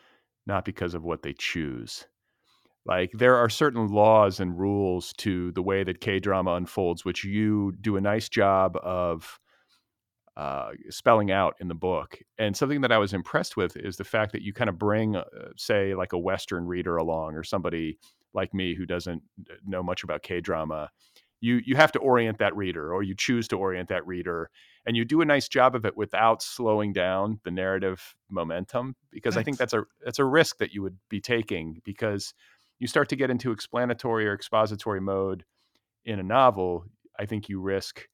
not 0.47 0.65
because 0.65 0.95
of 0.95 1.03
what 1.03 1.23
they 1.23 1.33
choose. 1.33 2.07
Like 2.87 3.11
there 3.13 3.37
are 3.37 3.51
certain 3.51 3.89
laws 3.89 4.41
and 4.41 4.59
rules 4.59 5.13
to 5.19 5.53
the 5.53 5.63
way 5.63 5.85
that 5.85 6.01
K 6.01 6.19
drama 6.19 6.53
unfolds, 6.53 7.05
which 7.05 7.25
you 7.25 7.73
do 7.81 7.97
a 7.97 8.01
nice 8.01 8.29
job 8.29 8.77
of 8.83 9.39
uh, 10.37 10.71
spelling 10.89 11.31
out 11.31 11.55
in 11.61 11.69
the 11.69 11.75
book. 11.75 12.19
And 12.39 12.57
something 12.57 12.81
that 12.83 12.93
I 12.93 12.99
was 12.99 13.13
impressed 13.13 13.57
with 13.57 13.77
is 13.77 13.97
the 13.97 14.05
fact 14.05 14.33
that 14.33 14.43
you 14.43 14.53
kind 14.53 14.71
of 14.71 14.79
bring, 14.79 15.17
uh, 15.17 15.25
say, 15.57 15.95
like 15.95 16.13
a 16.13 16.19
Western 16.19 16.67
reader 16.67 16.97
along 16.97 17.35
or 17.35 17.43
somebody 17.43 17.99
like 18.33 18.55
me 18.55 18.75
who 18.75 18.87
doesn't 18.87 19.23
uh, 19.51 19.55
know 19.67 19.83
much 19.83 20.05
about 20.05 20.23
K 20.23 20.41
drama. 20.41 20.91
You 21.41 21.61
you 21.65 21.75
have 21.77 21.93
to 21.93 21.99
orient 21.99 22.39
that 22.39 22.55
reader, 22.55 22.93
or 22.93 23.03
you 23.03 23.15
choose 23.17 23.49
to 23.49 23.57
orient 23.57 23.89
that 23.89 24.07
reader, 24.07 24.51
and 24.87 24.95
you 24.95 25.07
do 25.07 25.23
a 25.23 25.25
nice 25.25 25.49
job 25.49 25.75
of 25.75 25.87
it 25.87 25.97
without 25.97 26.43
slowing 26.43 26.93
down 26.93 27.41
the 27.45 27.51
narrative 27.51 28.15
momentum. 28.29 28.95
Because 29.11 29.35
Thanks. 29.35 29.43
I 29.43 29.45
think 29.45 29.59
that's 29.59 29.73
a 29.73 29.85
that's 30.05 30.19
a 30.19 30.25
risk 30.25 30.59
that 30.59 30.73
you 30.73 30.83
would 30.83 30.99
be 31.09 31.21
taking 31.21 31.81
because 31.83 32.35
you 32.79 32.87
start 32.87 33.09
to 33.09 33.17
get 33.17 33.31
into 33.31 33.53
explanatory 33.53 34.29
or 34.29 34.35
expository 34.35 35.01
mode 35.01 35.45
in 36.05 36.21
a 36.21 36.23
novel. 36.23 36.85
I 37.19 37.25
think 37.25 37.49
you 37.49 37.61
risk 37.61 38.07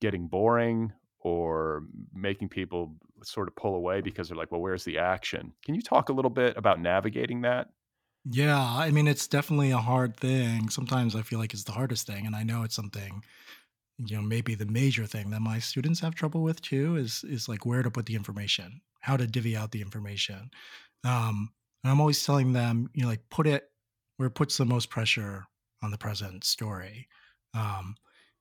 getting 0.00 0.26
boring 0.26 0.92
or 1.24 1.86
making 2.12 2.48
people 2.48 2.96
sort 3.22 3.48
of 3.48 3.56
pull 3.56 3.74
away 3.74 4.00
because 4.00 4.28
they're 4.28 4.36
like, 4.36 4.50
well, 4.52 4.60
where's 4.60 4.84
the 4.84 4.98
action? 4.98 5.54
Can 5.64 5.74
you 5.74 5.82
talk 5.82 6.08
a 6.08 6.12
little 6.12 6.30
bit 6.30 6.56
about 6.56 6.80
navigating 6.80 7.42
that? 7.42 7.70
Yeah, 8.24 8.58
I 8.60 8.90
mean, 8.90 9.08
it's 9.08 9.26
definitely 9.26 9.70
a 9.72 9.78
hard 9.78 10.16
thing. 10.16 10.68
Sometimes 10.68 11.16
I 11.16 11.22
feel 11.22 11.38
like 11.40 11.52
it's 11.52 11.64
the 11.64 11.72
hardest 11.72 12.06
thing, 12.06 12.24
and 12.26 12.36
I 12.36 12.44
know 12.44 12.62
it's 12.62 12.74
something, 12.74 13.24
you 13.98 14.16
know, 14.16 14.22
maybe 14.22 14.54
the 14.54 14.66
major 14.66 15.06
thing 15.06 15.30
that 15.30 15.40
my 15.42 15.58
students 15.60 16.00
have 16.00 16.14
trouble 16.14 16.42
with 16.42 16.62
too 16.62 16.96
is 16.96 17.24
is 17.24 17.48
like 17.48 17.66
where 17.66 17.82
to 17.82 17.90
put 17.90 18.06
the 18.06 18.16
information, 18.16 18.82
how 19.00 19.16
to 19.16 19.26
divvy 19.26 19.56
out 19.56 19.72
the 19.72 19.82
information. 19.82 20.50
Um, 21.04 21.52
and 21.84 21.92
I'm 21.92 22.00
always 22.00 22.24
telling 22.24 22.52
them, 22.54 22.90
you 22.94 23.02
know, 23.02 23.08
like 23.08 23.28
put 23.30 23.46
it 23.46 23.70
where 24.18 24.28
it 24.28 24.34
puts 24.36 24.56
the 24.58 24.66
most 24.66 24.90
pressure 24.90 25.46
on 25.82 25.90
the 25.92 25.98
present 25.98 26.44
story. 26.44 27.08
Um, 27.54 27.96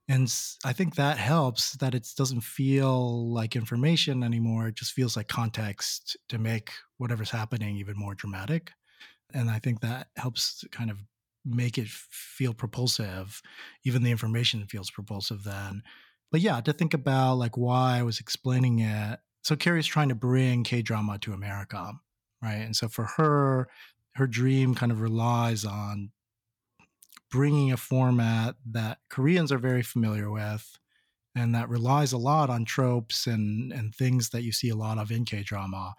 and 0.07 0.33
i 0.65 0.73
think 0.73 0.95
that 0.95 1.17
helps 1.17 1.73
that 1.73 1.93
it 1.95 2.07
doesn't 2.17 2.41
feel 2.41 3.31
like 3.31 3.55
information 3.55 4.23
anymore 4.23 4.67
it 4.67 4.75
just 4.75 4.93
feels 4.93 5.15
like 5.15 5.27
context 5.27 6.17
to 6.29 6.37
make 6.37 6.71
whatever's 6.97 7.31
happening 7.31 7.77
even 7.77 7.97
more 7.97 8.15
dramatic. 8.15 8.71
And 9.33 9.49
i 9.49 9.59
think 9.59 9.81
that 9.81 10.07
helps 10.17 10.63
kind 10.71 10.91
of 10.91 10.97
make 11.45 11.77
it 11.77 11.87
feel 11.87 12.53
propulsive 12.53 13.41
even 13.83 14.03
the 14.03 14.11
information 14.11 14.65
feels 14.67 14.91
propulsive 14.91 15.43
then. 15.43 15.81
But 16.31 16.41
yeah 16.41 16.61
to 16.61 16.73
think 16.73 16.93
about 16.93 17.35
like 17.35 17.57
why 17.57 17.97
i 17.99 18.03
was 18.03 18.19
explaining 18.19 18.79
it 18.79 19.19
so 19.43 19.55
carrie's 19.55 19.87
trying 19.87 20.09
to 20.09 20.15
bring 20.15 20.63
k-drama 20.63 21.17
to 21.19 21.33
america 21.33 21.93
right? 22.41 22.55
And 22.55 22.75
so 22.75 22.87
for 22.87 23.05
her 23.17 23.67
her 24.15 24.27
dream 24.27 24.75
kind 24.75 24.91
of 24.91 24.99
relies 24.99 25.63
on 25.63 26.11
bringing 27.31 27.71
a 27.71 27.77
format 27.77 28.55
that 28.65 28.99
Koreans 29.09 29.51
are 29.51 29.57
very 29.57 29.81
familiar 29.81 30.29
with 30.29 30.77
and 31.35 31.55
that 31.55 31.69
relies 31.69 32.11
a 32.11 32.17
lot 32.17 32.49
on 32.49 32.65
tropes 32.65 33.25
and, 33.25 33.71
and 33.71 33.95
things 33.95 34.29
that 34.29 34.43
you 34.43 34.51
see 34.51 34.69
a 34.69 34.75
lot 34.75 34.97
of 34.97 35.11
in 35.11 35.25
K 35.25 35.43
drama 35.43 35.95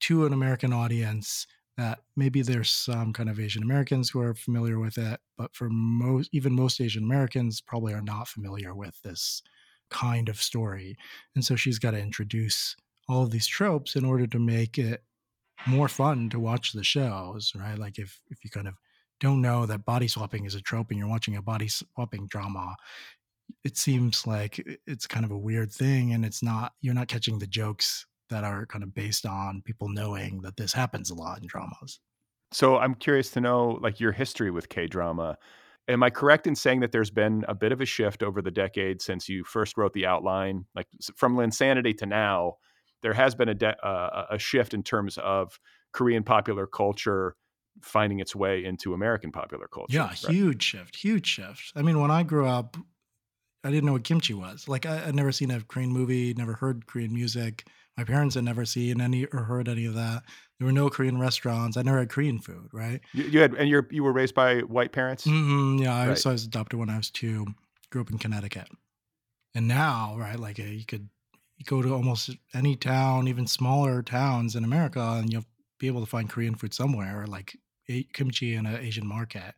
to 0.00 0.26
an 0.26 0.32
American 0.32 0.72
audience 0.72 1.46
that 1.76 2.00
maybe 2.16 2.42
there's 2.42 2.70
some 2.70 3.12
kind 3.12 3.28
of 3.28 3.38
Asian 3.40 3.62
Americans 3.62 4.10
who 4.10 4.20
are 4.20 4.34
familiar 4.34 4.78
with 4.78 4.96
it, 4.98 5.20
but 5.36 5.54
for 5.54 5.68
most, 5.70 6.30
even 6.32 6.54
most 6.54 6.80
Asian 6.80 7.04
Americans, 7.04 7.60
probably 7.60 7.92
are 7.92 8.02
not 8.02 8.28
familiar 8.28 8.74
with 8.74 9.00
this 9.02 9.42
kind 9.90 10.28
of 10.28 10.40
story. 10.40 10.96
And 11.34 11.44
so 11.44 11.54
she's 11.56 11.78
got 11.78 11.92
to 11.92 12.00
introduce 12.00 12.76
all 13.08 13.22
of 13.22 13.30
these 13.30 13.46
tropes 13.46 13.94
in 13.94 14.04
order 14.04 14.26
to 14.26 14.38
make 14.38 14.78
it 14.78 15.02
more 15.66 15.88
fun 15.88 16.30
to 16.30 16.40
watch 16.40 16.72
the 16.72 16.84
shows, 16.84 17.52
right? 17.54 17.78
Like 17.78 17.98
if 17.98 18.20
if 18.30 18.44
you 18.44 18.50
kind 18.50 18.68
of 18.68 18.74
don't 19.20 19.40
know 19.42 19.66
that 19.66 19.84
body 19.84 20.08
swapping 20.08 20.44
is 20.44 20.54
a 20.54 20.60
trope 20.60 20.90
and 20.90 20.98
you're 20.98 21.08
watching 21.08 21.36
a 21.36 21.42
body 21.42 21.68
swapping 21.68 22.26
drama, 22.26 22.76
it 23.64 23.76
seems 23.76 24.26
like 24.26 24.64
it's 24.86 25.06
kind 25.06 25.24
of 25.24 25.30
a 25.30 25.38
weird 25.38 25.72
thing 25.72 26.12
and 26.12 26.24
it's 26.24 26.42
not 26.42 26.72
you're 26.80 26.94
not 26.94 27.08
catching 27.08 27.38
the 27.38 27.46
jokes 27.46 28.06
that 28.28 28.44
are 28.44 28.66
kind 28.66 28.82
of 28.82 28.92
based 28.94 29.24
on 29.24 29.62
people 29.64 29.88
knowing 29.88 30.40
that 30.42 30.56
this 30.56 30.72
happens 30.72 31.10
a 31.10 31.14
lot 31.14 31.40
in 31.40 31.46
dramas. 31.46 32.00
So 32.52 32.78
I'm 32.78 32.94
curious 32.94 33.30
to 33.32 33.40
know 33.40 33.78
like 33.80 34.00
your 34.00 34.12
history 34.12 34.50
with 34.50 34.68
K 34.68 34.86
drama. 34.86 35.36
Am 35.88 36.02
I 36.02 36.10
correct 36.10 36.48
in 36.48 36.56
saying 36.56 36.80
that 36.80 36.90
there's 36.90 37.10
been 37.10 37.44
a 37.46 37.54
bit 37.54 37.70
of 37.70 37.80
a 37.80 37.86
shift 37.86 38.22
over 38.22 38.42
the 38.42 38.50
decades 38.50 39.04
since 39.04 39.28
you 39.28 39.44
first 39.44 39.76
wrote 39.76 39.92
the 39.92 40.06
outline, 40.06 40.64
like 40.74 40.88
from 41.14 41.36
Linsanity 41.36 41.96
to 41.98 42.06
now? 42.06 42.54
There 43.02 43.12
has 43.12 43.36
been 43.36 43.48
a 43.48 43.54
de- 43.54 43.86
uh, 43.86 44.26
a 44.30 44.38
shift 44.38 44.74
in 44.74 44.82
terms 44.82 45.16
of 45.18 45.60
Korean 45.92 46.24
popular 46.24 46.66
culture 46.66 47.36
finding 47.82 48.20
its 48.20 48.34
way 48.34 48.64
into 48.64 48.94
American 48.94 49.32
popular 49.32 49.68
culture. 49.68 49.94
Yeah, 49.94 50.08
right? 50.08 50.16
huge 50.16 50.62
shift, 50.62 50.96
huge 50.96 51.26
shift. 51.26 51.72
I 51.74 51.82
mean, 51.82 52.00
when 52.00 52.10
I 52.10 52.22
grew 52.22 52.46
up, 52.46 52.76
I 53.64 53.70
didn't 53.70 53.84
know 53.84 53.92
what 53.92 54.04
kimchi 54.04 54.34
was. 54.34 54.68
Like, 54.68 54.86
I, 54.86 55.06
would 55.06 55.14
never 55.14 55.32
seen 55.32 55.50
a 55.50 55.60
Korean 55.60 55.90
movie, 55.90 56.34
never 56.34 56.54
heard 56.54 56.86
Korean 56.86 57.12
music. 57.12 57.66
My 57.96 58.04
parents 58.04 58.34
had 58.34 58.44
never 58.44 58.64
seen 58.64 59.00
any 59.00 59.24
or 59.26 59.44
heard 59.44 59.68
any 59.68 59.86
of 59.86 59.94
that. 59.94 60.22
There 60.58 60.66
were 60.66 60.72
no 60.72 60.88
Korean 60.88 61.18
restaurants. 61.18 61.76
I 61.76 61.82
never 61.82 61.98
had 61.98 62.10
Korean 62.10 62.38
food, 62.38 62.68
right? 62.72 63.00
You, 63.12 63.24
you 63.24 63.40
had, 63.40 63.54
and 63.54 63.68
you 63.68 63.86
you 63.90 64.04
were 64.04 64.12
raised 64.12 64.34
by 64.34 64.60
white 64.60 64.92
parents. 64.92 65.26
Mm-hmm, 65.26 65.82
yeah, 65.82 66.10
I, 66.10 66.14
so 66.14 66.30
I 66.30 66.34
was 66.34 66.44
adopted 66.44 66.78
when 66.78 66.90
I 66.90 66.96
was 66.96 67.10
two. 67.10 67.46
Grew 67.90 68.02
up 68.02 68.10
in 68.10 68.18
Connecticut, 68.18 68.68
and 69.54 69.68
now, 69.68 70.16
right, 70.18 70.38
like 70.38 70.58
uh, 70.60 70.64
you 70.64 70.84
could 70.84 71.08
you 71.56 71.64
go 71.64 71.82
to 71.82 71.94
almost 71.94 72.30
any 72.54 72.76
town, 72.76 73.28
even 73.28 73.46
smaller 73.46 74.02
towns 74.02 74.56
in 74.56 74.64
America, 74.64 75.00
and 75.18 75.32
you'll 75.32 75.44
be 75.78 75.86
able 75.86 76.00
to 76.00 76.06
find 76.06 76.28
Korean 76.28 76.54
food 76.54 76.74
somewhere. 76.74 77.26
Like 77.26 77.56
kimchi 78.12 78.54
in 78.54 78.66
an 78.66 78.76
Asian 78.76 79.06
market. 79.06 79.54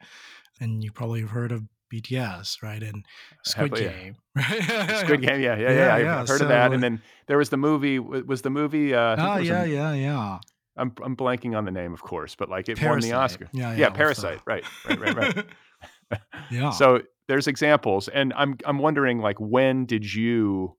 And 0.60 0.82
you 0.82 0.90
probably 0.90 1.20
have 1.20 1.30
heard 1.30 1.52
of 1.52 1.62
BTS, 1.92 2.62
right? 2.62 2.82
And 2.82 3.04
Squid 3.44 3.74
Game, 3.74 4.16
right? 4.34 5.00
Squid 5.00 5.22
Game, 5.22 5.40
yeah, 5.40 5.56
yeah, 5.56 5.70
yeah. 5.70 5.70
yeah, 5.70 5.96
yeah. 5.98 6.20
I've 6.20 6.28
heard 6.28 6.38
so, 6.38 6.44
of 6.44 6.48
that. 6.48 6.72
And 6.72 6.82
then 6.82 7.00
there 7.26 7.38
was 7.38 7.48
the 7.48 7.56
movie. 7.56 7.98
Was 7.98 8.42
the 8.42 8.50
movie? 8.50 8.94
Uh, 8.94 9.16
oh, 9.18 9.38
yeah, 9.38 9.62
a, 9.62 9.66
yeah, 9.66 9.92
yeah. 9.94 10.38
I'm 10.76 10.92
I'm 11.02 11.16
blanking 11.16 11.56
on 11.56 11.64
the 11.64 11.70
name, 11.70 11.92
of 11.92 12.02
course, 12.02 12.34
but 12.34 12.48
like 12.48 12.68
it 12.68 12.78
Parasite. 12.78 12.90
won 12.90 13.00
the 13.00 13.12
Oscar. 13.12 13.48
Yeah, 13.52 13.70
yeah. 13.70 13.76
yeah 13.76 13.90
Parasite. 13.90 14.40
Right, 14.46 14.64
right, 14.88 15.00
right, 15.00 15.16
right. 15.16 16.20
yeah. 16.50 16.70
So 16.70 17.02
there's 17.26 17.46
examples, 17.46 18.08
and 18.08 18.32
I'm 18.36 18.56
I'm 18.64 18.78
wondering 18.78 19.18
like 19.18 19.38
when 19.40 19.86
did 19.86 20.12
you 20.12 20.76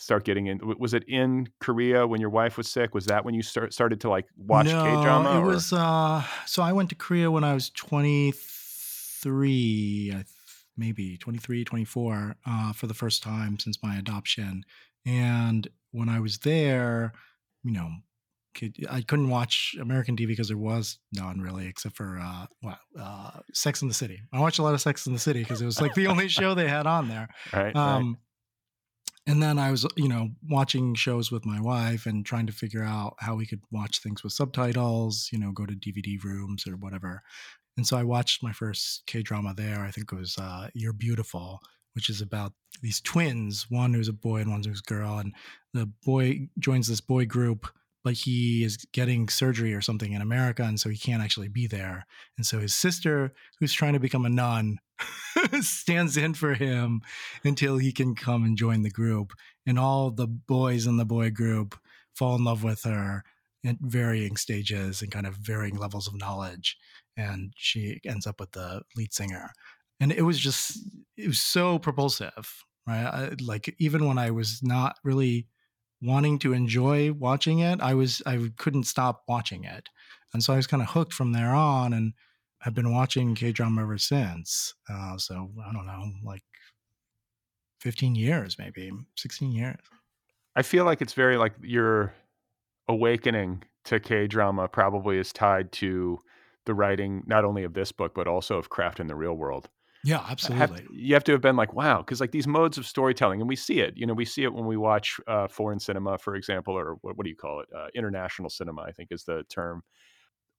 start 0.00 0.24
getting 0.24 0.46
in? 0.46 0.60
Was 0.78 0.94
it 0.94 1.02
in 1.04 1.48
Korea 1.60 2.06
when 2.06 2.20
your 2.20 2.30
wife 2.30 2.56
was 2.56 2.70
sick? 2.70 2.94
Was 2.94 3.06
that 3.06 3.24
when 3.24 3.34
you 3.34 3.42
start, 3.42 3.72
started 3.72 4.00
to 4.02 4.10
like 4.10 4.26
watch 4.36 4.66
no, 4.66 4.82
K 4.82 4.90
drama? 5.02 5.36
It 5.36 5.42
or? 5.42 5.46
was. 5.46 5.72
Uh, 5.72 6.22
so 6.46 6.62
I 6.62 6.72
went 6.72 6.90
to 6.90 6.94
Korea 6.94 7.28
when 7.30 7.44
I 7.44 7.54
was 7.54 7.70
23, 7.70 10.14
maybe 10.76 11.16
23, 11.16 11.64
24, 11.64 12.36
uh, 12.46 12.72
for 12.72 12.86
the 12.86 12.94
first 12.94 13.22
time 13.22 13.58
since 13.58 13.82
my 13.82 13.96
adoption. 13.96 14.64
And 15.06 15.66
when 15.92 16.08
I 16.08 16.20
was 16.20 16.38
there, 16.38 17.12
you 17.62 17.72
know, 17.72 17.90
I 18.90 19.02
couldn't 19.02 19.30
watch 19.30 19.76
American 19.80 20.16
TV 20.16 20.28
because 20.28 20.48
there 20.48 20.58
was 20.58 20.98
none 21.12 21.40
really, 21.40 21.66
except 21.66 21.96
for 21.96 22.18
uh, 22.20 22.46
what 22.60 22.78
uh, 22.98 23.30
Sex 23.54 23.80
in 23.80 23.88
the 23.88 23.94
City. 23.94 24.20
I 24.32 24.40
watched 24.40 24.58
a 24.58 24.62
lot 24.62 24.74
of 24.74 24.80
Sex 24.80 25.06
in 25.06 25.12
the 25.12 25.20
City 25.20 25.40
because 25.40 25.62
it 25.62 25.66
was 25.66 25.80
like 25.80 25.94
the 25.94 26.08
only 26.08 26.26
show 26.28 26.54
they 26.54 26.68
had 26.68 26.86
on 26.86 27.08
there. 27.08 27.28
Right. 27.52 27.76
Um, 27.76 28.08
right 28.08 28.16
and 29.26 29.42
then 29.42 29.58
I 29.58 29.70
was, 29.70 29.86
you 29.96 30.08
know, 30.08 30.30
watching 30.48 30.94
shows 30.94 31.30
with 31.30 31.44
my 31.44 31.60
wife 31.60 32.06
and 32.06 32.24
trying 32.24 32.46
to 32.46 32.52
figure 32.52 32.82
out 32.82 33.14
how 33.18 33.34
we 33.34 33.46
could 33.46 33.60
watch 33.70 34.00
things 34.00 34.22
with 34.22 34.32
subtitles, 34.32 35.28
you 35.32 35.38
know, 35.38 35.52
go 35.52 35.66
to 35.66 35.74
DVD 35.74 36.22
rooms 36.22 36.66
or 36.66 36.72
whatever. 36.72 37.22
And 37.76 37.86
so 37.86 37.96
I 37.96 38.02
watched 38.02 38.42
my 38.42 38.52
first 38.52 39.02
K 39.06 39.22
drama 39.22 39.54
there. 39.54 39.80
I 39.80 39.90
think 39.90 40.12
it 40.12 40.16
was 40.16 40.36
uh, 40.38 40.68
You're 40.74 40.92
Beautiful, 40.92 41.60
which 41.94 42.08
is 42.08 42.20
about 42.20 42.52
these 42.82 43.00
twins, 43.00 43.66
one 43.68 43.94
who's 43.94 44.08
a 44.08 44.12
boy 44.12 44.38
and 44.38 44.50
one 44.50 44.62
who's 44.62 44.80
a 44.80 44.90
girl. 44.90 45.18
And 45.18 45.34
the 45.74 45.86
boy 46.04 46.48
joins 46.58 46.88
this 46.88 47.00
boy 47.00 47.26
group, 47.26 47.66
but 48.02 48.14
he 48.14 48.64
is 48.64 48.78
getting 48.92 49.28
surgery 49.28 49.74
or 49.74 49.80
something 49.80 50.12
in 50.12 50.22
America. 50.22 50.62
And 50.62 50.80
so 50.80 50.88
he 50.88 50.96
can't 50.96 51.22
actually 51.22 51.48
be 51.48 51.66
there. 51.66 52.06
And 52.36 52.46
so 52.46 52.58
his 52.58 52.74
sister, 52.74 53.32
who's 53.58 53.72
trying 53.72 53.92
to 53.92 54.00
become 54.00 54.24
a 54.24 54.30
nun, 54.30 54.78
stands 55.60 56.16
in 56.16 56.34
for 56.34 56.54
him 56.54 57.02
until 57.44 57.78
he 57.78 57.92
can 57.92 58.14
come 58.14 58.44
and 58.44 58.56
join 58.56 58.82
the 58.82 58.90
group. 58.90 59.32
And 59.66 59.78
all 59.78 60.10
the 60.10 60.26
boys 60.26 60.86
in 60.86 60.96
the 60.96 61.04
boy 61.04 61.30
group 61.30 61.78
fall 62.14 62.36
in 62.36 62.44
love 62.44 62.62
with 62.62 62.82
her 62.84 63.24
at 63.64 63.76
varying 63.80 64.36
stages 64.36 65.02
and 65.02 65.12
kind 65.12 65.26
of 65.26 65.34
varying 65.34 65.76
levels 65.76 66.08
of 66.08 66.18
knowledge. 66.18 66.78
And 67.16 67.52
she 67.56 68.00
ends 68.06 68.26
up 68.26 68.40
with 68.40 68.52
the 68.52 68.82
lead 68.96 69.12
singer. 69.12 69.50
And 70.00 70.12
it 70.12 70.22
was 70.22 70.38
just, 70.38 70.78
it 71.16 71.28
was 71.28 71.40
so 71.40 71.78
propulsive, 71.78 72.64
right? 72.86 73.04
I, 73.04 73.30
like, 73.42 73.74
even 73.78 74.06
when 74.06 74.16
I 74.16 74.30
was 74.30 74.60
not 74.62 74.96
really 75.04 75.46
wanting 76.02 76.38
to 76.40 76.52
enjoy 76.52 77.12
watching 77.12 77.60
it, 77.60 77.80
I 77.80 77.94
was, 77.94 78.22
I 78.26 78.50
couldn't 78.56 78.84
stop 78.84 79.22
watching 79.28 79.64
it. 79.64 79.88
And 80.32 80.42
so 80.42 80.52
I 80.52 80.56
was 80.56 80.66
kind 80.66 80.82
of 80.82 80.90
hooked 80.90 81.12
from 81.12 81.32
there 81.32 81.54
on 81.54 81.92
and 81.92 82.12
I've 82.64 82.74
been 82.74 82.92
watching 82.92 83.34
K 83.34 83.52
drama 83.52 83.82
ever 83.82 83.98
since. 83.98 84.74
Uh, 84.88 85.16
so 85.16 85.50
I 85.66 85.72
don't 85.72 85.86
know, 85.86 86.04
like 86.24 86.42
15 87.80 88.14
years, 88.14 88.58
maybe 88.58 88.90
16 89.16 89.52
years. 89.52 89.78
I 90.54 90.62
feel 90.62 90.84
like 90.84 91.00
it's 91.00 91.14
very 91.14 91.36
like 91.36 91.54
your 91.62 92.12
awakening 92.88 93.62
to 93.84 94.00
K 94.00 94.26
drama 94.26 94.68
probably 94.68 95.18
is 95.18 95.32
tied 95.32 95.72
to 95.72 96.18
the 96.66 96.74
writing 96.74 97.22
not 97.26 97.44
only 97.44 97.64
of 97.64 97.72
this 97.72 97.92
book 97.92 98.14
but 98.14 98.28
also 98.28 98.58
of 98.58 98.68
Craft 98.68 99.00
in 99.00 99.06
the 99.06 99.14
Real 99.14 99.34
World. 99.34 99.68
Yeah, 100.04 100.24
absolutely. 100.28 100.80
Have, 100.80 100.86
you 100.92 101.14
have 101.14 101.24
to 101.24 101.32
have 101.32 101.40
been 101.40 101.56
like, 101.56 101.74
wow, 101.74 101.98
because 101.98 102.20
like 102.20 102.32
these 102.32 102.46
modes 102.46 102.78
of 102.78 102.86
storytelling, 102.86 103.40
and 103.40 103.48
we 103.48 103.56
see 103.56 103.80
it. 103.80 103.96
You 103.96 104.06
know, 104.06 104.14
we 104.14 104.24
see 104.24 104.44
it 104.44 104.52
when 104.52 104.66
we 104.66 104.76
watch 104.76 105.20
uh, 105.26 105.46
foreign 105.48 105.78
cinema, 105.78 106.16
for 106.18 106.34
example, 106.36 106.76
or 106.76 106.96
what, 107.02 107.16
what 107.16 107.24
do 107.24 107.30
you 107.30 107.36
call 107.36 107.60
it? 107.60 107.68
Uh, 107.76 107.88
international 107.94 108.48
cinema, 108.48 108.82
I 108.82 108.92
think 108.92 109.08
is 109.12 109.24
the 109.24 109.44
term. 109.50 109.82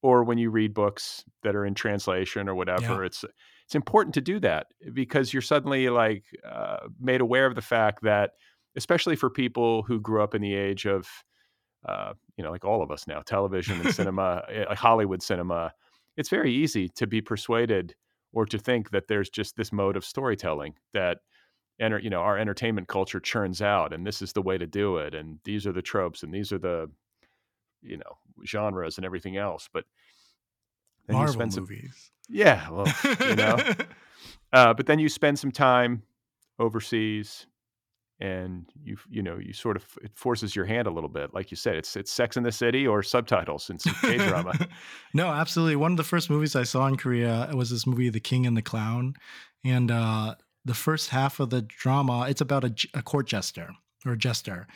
Or 0.00 0.24
when 0.24 0.38
you 0.38 0.50
read 0.50 0.74
books 0.74 1.24
that 1.42 1.54
are 1.54 1.64
in 1.64 1.74
translation 1.74 2.48
or 2.48 2.54
whatever, 2.54 3.00
yeah. 3.00 3.06
it's 3.06 3.24
it's 3.64 3.74
important 3.74 4.14
to 4.14 4.20
do 4.20 4.40
that 4.40 4.66
because 4.92 5.32
you're 5.32 5.42
suddenly 5.42 5.88
like 5.88 6.24
uh, 6.48 6.88
made 7.00 7.20
aware 7.20 7.46
of 7.46 7.54
the 7.54 7.62
fact 7.62 8.02
that, 8.02 8.32
especially 8.76 9.16
for 9.16 9.30
people 9.30 9.82
who 9.82 10.00
grew 10.00 10.22
up 10.22 10.34
in 10.34 10.42
the 10.42 10.54
age 10.54 10.86
of 10.86 11.08
uh, 11.88 12.12
you 12.36 12.44
know, 12.44 12.50
like 12.50 12.64
all 12.64 12.82
of 12.82 12.90
us 12.90 13.06
now, 13.06 13.20
television 13.20 13.80
and 13.80 13.94
cinema, 13.94 14.42
uh, 14.68 14.74
Hollywood 14.74 15.22
cinema, 15.22 15.72
it's 16.16 16.28
very 16.28 16.52
easy 16.52 16.88
to 16.90 17.06
be 17.06 17.20
persuaded 17.20 17.94
or 18.32 18.46
to 18.46 18.58
think 18.58 18.90
that 18.90 19.08
there's 19.08 19.30
just 19.30 19.56
this 19.56 19.72
mode 19.72 19.96
of 19.96 20.04
storytelling 20.04 20.74
that 20.92 21.18
enter, 21.80 21.98
you 21.98 22.10
know, 22.10 22.20
our 22.20 22.38
entertainment 22.38 22.88
culture 22.88 23.20
churns 23.20 23.60
out 23.60 23.92
and 23.92 24.06
this 24.06 24.22
is 24.22 24.32
the 24.32 24.42
way 24.42 24.58
to 24.58 24.66
do 24.66 24.96
it. 24.96 25.14
And 25.14 25.38
these 25.44 25.66
are 25.66 25.72
the 25.72 25.82
tropes 25.82 26.22
and 26.22 26.32
these 26.32 26.52
are 26.52 26.58
the, 26.58 26.90
you 27.82 27.96
know, 27.96 28.18
genres 28.46 28.96
and 28.96 29.04
everything 29.04 29.36
else. 29.36 29.68
But 29.72 29.84
then 31.06 31.16
Marvel 31.16 31.32
you 31.32 31.38
spend 31.38 31.52
some, 31.52 31.62
movies. 31.62 32.10
Yeah. 32.28 32.70
Well, 32.70 32.86
you 33.20 33.36
know, 33.36 33.58
uh, 34.52 34.74
but 34.74 34.86
then 34.86 34.98
you 34.98 35.08
spend 35.08 35.38
some 35.38 35.52
time 35.52 36.02
overseas 36.58 37.46
and 38.22 38.66
you 38.84 38.96
you 39.10 39.20
know 39.20 39.36
you 39.36 39.52
sort 39.52 39.76
of 39.76 39.84
it 40.00 40.12
forces 40.14 40.54
your 40.54 40.64
hand 40.64 40.86
a 40.86 40.90
little 40.90 41.08
bit 41.08 41.34
like 41.34 41.50
you 41.50 41.56
said 41.56 41.74
it's 41.74 41.96
it's 41.96 42.12
sex 42.12 42.36
in 42.36 42.44
the 42.44 42.52
city 42.52 42.86
or 42.86 43.02
subtitles 43.02 43.68
and 43.68 43.82
some 43.82 43.94
k 44.00 44.16
drama. 44.28 44.52
No 45.12 45.26
absolutely 45.26 45.74
one 45.74 45.90
of 45.90 45.96
the 45.96 46.04
first 46.04 46.30
movies 46.30 46.54
i 46.54 46.62
saw 46.62 46.86
in 46.86 46.96
korea 46.96 47.50
was 47.52 47.70
this 47.70 47.84
movie 47.84 48.08
the 48.10 48.20
king 48.20 48.46
and 48.46 48.56
the 48.56 48.62
clown 48.62 49.14
and 49.64 49.90
uh 49.90 50.36
the 50.64 50.74
first 50.74 51.10
half 51.10 51.40
of 51.40 51.50
the 51.50 51.62
drama 51.62 52.26
it's 52.28 52.40
about 52.40 52.62
a, 52.62 52.72
a 52.94 53.02
court 53.02 53.26
jester 53.26 53.68
or 54.06 54.14
jester 54.14 54.68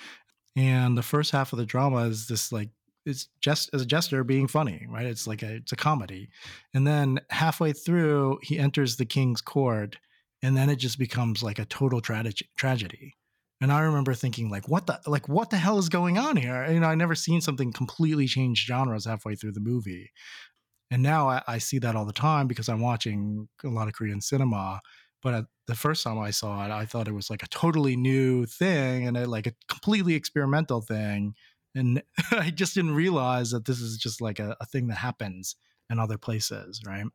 and 0.56 0.98
the 0.98 1.02
first 1.02 1.30
half 1.30 1.52
of 1.52 1.58
the 1.58 1.66
drama 1.66 1.98
is 2.08 2.26
this 2.26 2.50
like 2.50 2.70
it's 3.04 3.28
just 3.40 3.70
as 3.72 3.82
a 3.82 3.86
jester 3.86 4.24
being 4.24 4.48
funny 4.48 4.88
right? 4.90 5.06
It's 5.06 5.28
like 5.28 5.44
a 5.44 5.54
it's 5.54 5.70
a 5.70 5.76
comedy 5.76 6.30
and 6.74 6.84
then 6.84 7.20
halfway 7.30 7.72
through 7.72 8.40
he 8.42 8.58
enters 8.58 8.96
the 8.96 9.06
king's 9.06 9.40
court 9.40 9.98
and 10.42 10.56
then 10.56 10.68
it 10.68 10.76
just 10.76 10.98
becomes 10.98 11.44
like 11.44 11.60
a 11.60 11.64
total 11.64 12.00
tragedy 12.00 12.48
tragedy 12.56 13.14
and 13.60 13.72
I 13.72 13.80
remember 13.80 14.12
thinking, 14.12 14.50
like, 14.50 14.68
what 14.68 14.86
the 14.86 15.00
like 15.06 15.28
what 15.28 15.50
the 15.50 15.56
hell 15.56 15.78
is 15.78 15.88
going 15.88 16.18
on 16.18 16.36
here? 16.36 16.70
You 16.70 16.80
know, 16.80 16.88
I 16.88 16.94
never 16.94 17.14
seen 17.14 17.40
something 17.40 17.72
completely 17.72 18.26
change 18.26 18.66
genres 18.66 19.06
halfway 19.06 19.34
through 19.34 19.52
the 19.52 19.60
movie. 19.60 20.10
And 20.90 21.02
now 21.02 21.28
I, 21.28 21.42
I 21.48 21.58
see 21.58 21.78
that 21.80 21.96
all 21.96 22.04
the 22.04 22.12
time 22.12 22.46
because 22.46 22.68
I'm 22.68 22.80
watching 22.80 23.48
a 23.64 23.68
lot 23.68 23.88
of 23.88 23.94
Korean 23.94 24.20
cinema. 24.20 24.80
But 25.22 25.34
at 25.34 25.44
the 25.66 25.74
first 25.74 26.04
time 26.04 26.18
I 26.18 26.30
saw 26.30 26.64
it, 26.64 26.70
I 26.70 26.84
thought 26.84 27.08
it 27.08 27.14
was 27.14 27.30
like 27.30 27.42
a 27.42 27.48
totally 27.48 27.96
new 27.96 28.46
thing 28.46 29.06
and 29.06 29.16
a, 29.16 29.26
like 29.26 29.46
a 29.46 29.54
completely 29.68 30.14
experimental 30.14 30.82
thing. 30.82 31.34
And 31.74 32.02
I 32.30 32.50
just 32.50 32.74
didn't 32.74 32.94
realize 32.94 33.50
that 33.50 33.64
this 33.64 33.80
is 33.80 33.96
just 33.96 34.20
like 34.20 34.38
a, 34.38 34.56
a 34.60 34.66
thing 34.66 34.88
that 34.88 34.98
happens 34.98 35.56
in 35.90 35.98
other 35.98 36.18
places, 36.18 36.82
right? 36.86 37.06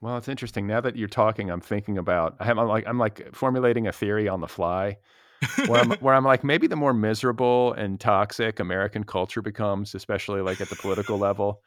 Well, 0.00 0.16
it's 0.16 0.28
interesting. 0.28 0.66
Now 0.66 0.80
that 0.80 0.96
you're 0.96 1.08
talking, 1.08 1.50
I'm 1.50 1.60
thinking 1.60 1.98
about 1.98 2.36
I'm 2.40 2.56
like 2.56 2.84
I'm 2.86 2.98
like 2.98 3.34
formulating 3.34 3.86
a 3.86 3.92
theory 3.92 4.28
on 4.28 4.40
the 4.40 4.48
fly 4.48 4.96
where, 5.66 5.80
I'm, 5.80 5.90
where 5.92 6.14
I'm 6.14 6.24
like, 6.24 6.44
maybe 6.44 6.66
the 6.66 6.76
more 6.76 6.94
miserable 6.94 7.72
and 7.74 7.98
toxic 7.98 8.60
American 8.60 9.04
culture 9.04 9.42
becomes, 9.42 9.94
especially 9.94 10.40
like 10.40 10.60
at 10.60 10.68
the 10.68 10.76
political 10.76 11.18
level, 11.18 11.60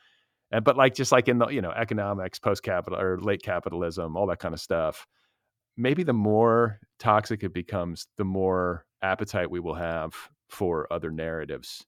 and 0.51 0.63
but 0.63 0.77
like 0.77 0.95
just 0.95 1.11
like 1.11 1.27
in 1.27 1.39
the 1.39 1.47
you 1.47 1.61
know 1.61 1.71
economics, 1.71 2.39
post 2.39 2.63
capital 2.63 2.99
or 2.99 3.19
late 3.19 3.43
capitalism, 3.43 4.15
all 4.15 4.27
that 4.27 4.39
kind 4.39 4.53
of 4.53 4.61
stuff. 4.61 5.05
Maybe 5.75 6.03
the 6.03 6.13
more 6.13 6.79
toxic 6.99 7.43
it 7.43 7.53
becomes, 7.53 8.07
the 8.17 8.25
more 8.25 8.85
appetite 9.01 9.51
we 9.51 9.59
will 9.59 9.75
have 9.75 10.15
for 10.49 10.91
other 10.91 11.11
narratives. 11.11 11.85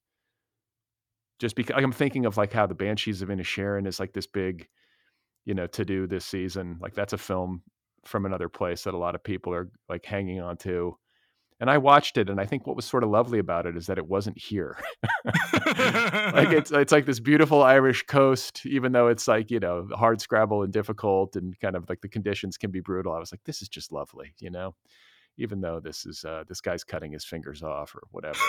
Just 1.40 1.56
because 1.56 1.76
like, 1.76 1.84
I'm 1.84 1.92
thinking 1.92 2.26
of 2.26 2.38
like 2.38 2.52
how 2.52 2.68
the 2.68 2.76
Banshees 2.76 3.22
of 3.22 3.30
Inisherin 3.30 3.88
is 3.88 4.00
like 4.00 4.14
this 4.14 4.28
big, 4.28 4.68
you 5.46 5.54
know, 5.54 5.68
to 5.68 5.86
do 5.86 6.06
this 6.06 6.26
season. 6.26 6.78
Like 6.82 6.94
that's 6.94 7.14
a 7.14 7.18
film 7.18 7.64
from 8.06 8.26
another 8.26 8.50
place 8.50 8.84
that 8.84 8.94
a 8.94 8.98
lot 8.98 9.16
of 9.16 9.24
people 9.24 9.54
are 9.54 9.70
like 9.88 10.06
hanging 10.06 10.42
on 10.42 10.58
to 10.58 10.98
and 11.60 11.70
I 11.70 11.78
watched 11.78 12.18
it, 12.18 12.30
and 12.30 12.40
I 12.40 12.46
think 12.46 12.66
what 12.66 12.76
was 12.76 12.86
sort 12.86 13.04
of 13.04 13.10
lovely 13.10 13.40
about 13.40 13.66
it 13.66 13.76
is 13.76 13.88
that 13.88 13.98
it 13.98 14.08
wasn't 14.08 14.38
here. 14.38 14.78
like 15.26 15.34
it's 16.52 16.72
it's 16.72 16.92
like 16.92 17.06
this 17.06 17.20
beautiful 17.20 17.62
Irish 17.64 18.04
coast, 18.04 18.66
even 18.66 18.94
though 18.94 19.08
it's 19.08 19.28
like 19.28 19.52
you 19.52 19.60
know 19.60 19.88
hard 19.94 20.22
scrabble 20.22 20.64
and 20.64 20.72
difficult, 20.72 21.36
and 21.36 21.60
kind 21.60 21.76
of 21.76 21.90
like 21.90 22.02
the 22.02 22.08
conditions 22.08 22.58
can 22.58 22.72
be 22.72 22.80
brutal. 22.80 23.14
I 23.14 23.20
was 23.20 23.32
like, 23.32 23.44
this 23.44 23.62
is 23.62 23.68
just 23.68 23.92
lovely, 23.92 24.34
you 24.40 24.50
know, 24.50 24.74
even 25.38 25.60
though 25.60 25.82
this 25.82 26.06
is 26.06 26.24
uh, 26.24 26.44
this 26.48 26.62
guy's 26.62 26.86
cutting 26.86 27.12
his 27.12 27.26
fingers 27.26 27.62
off 27.62 27.94
or 27.94 28.04
whatever. 28.12 28.40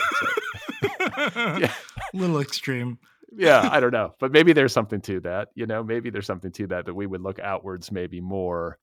yeah, 1.61 1.73
a 2.15 2.17
little 2.17 2.41
extreme. 2.41 2.99
yeah, 3.37 3.69
I 3.73 3.81
don't 3.81 3.93
know, 3.93 4.15
but 4.21 4.31
maybe 4.31 4.53
there's 4.53 4.73
something 4.73 5.01
to 5.03 5.19
that. 5.21 5.49
You 5.57 5.67
know, 5.67 5.83
maybe 5.83 6.11
there's 6.11 6.27
something 6.27 6.53
to 6.53 6.69
that 6.69 6.87
that 6.87 6.95
we 6.95 7.07
would 7.07 7.23
look 7.23 7.41
outwards 7.41 7.91
maybe 7.91 8.21
more 8.21 8.79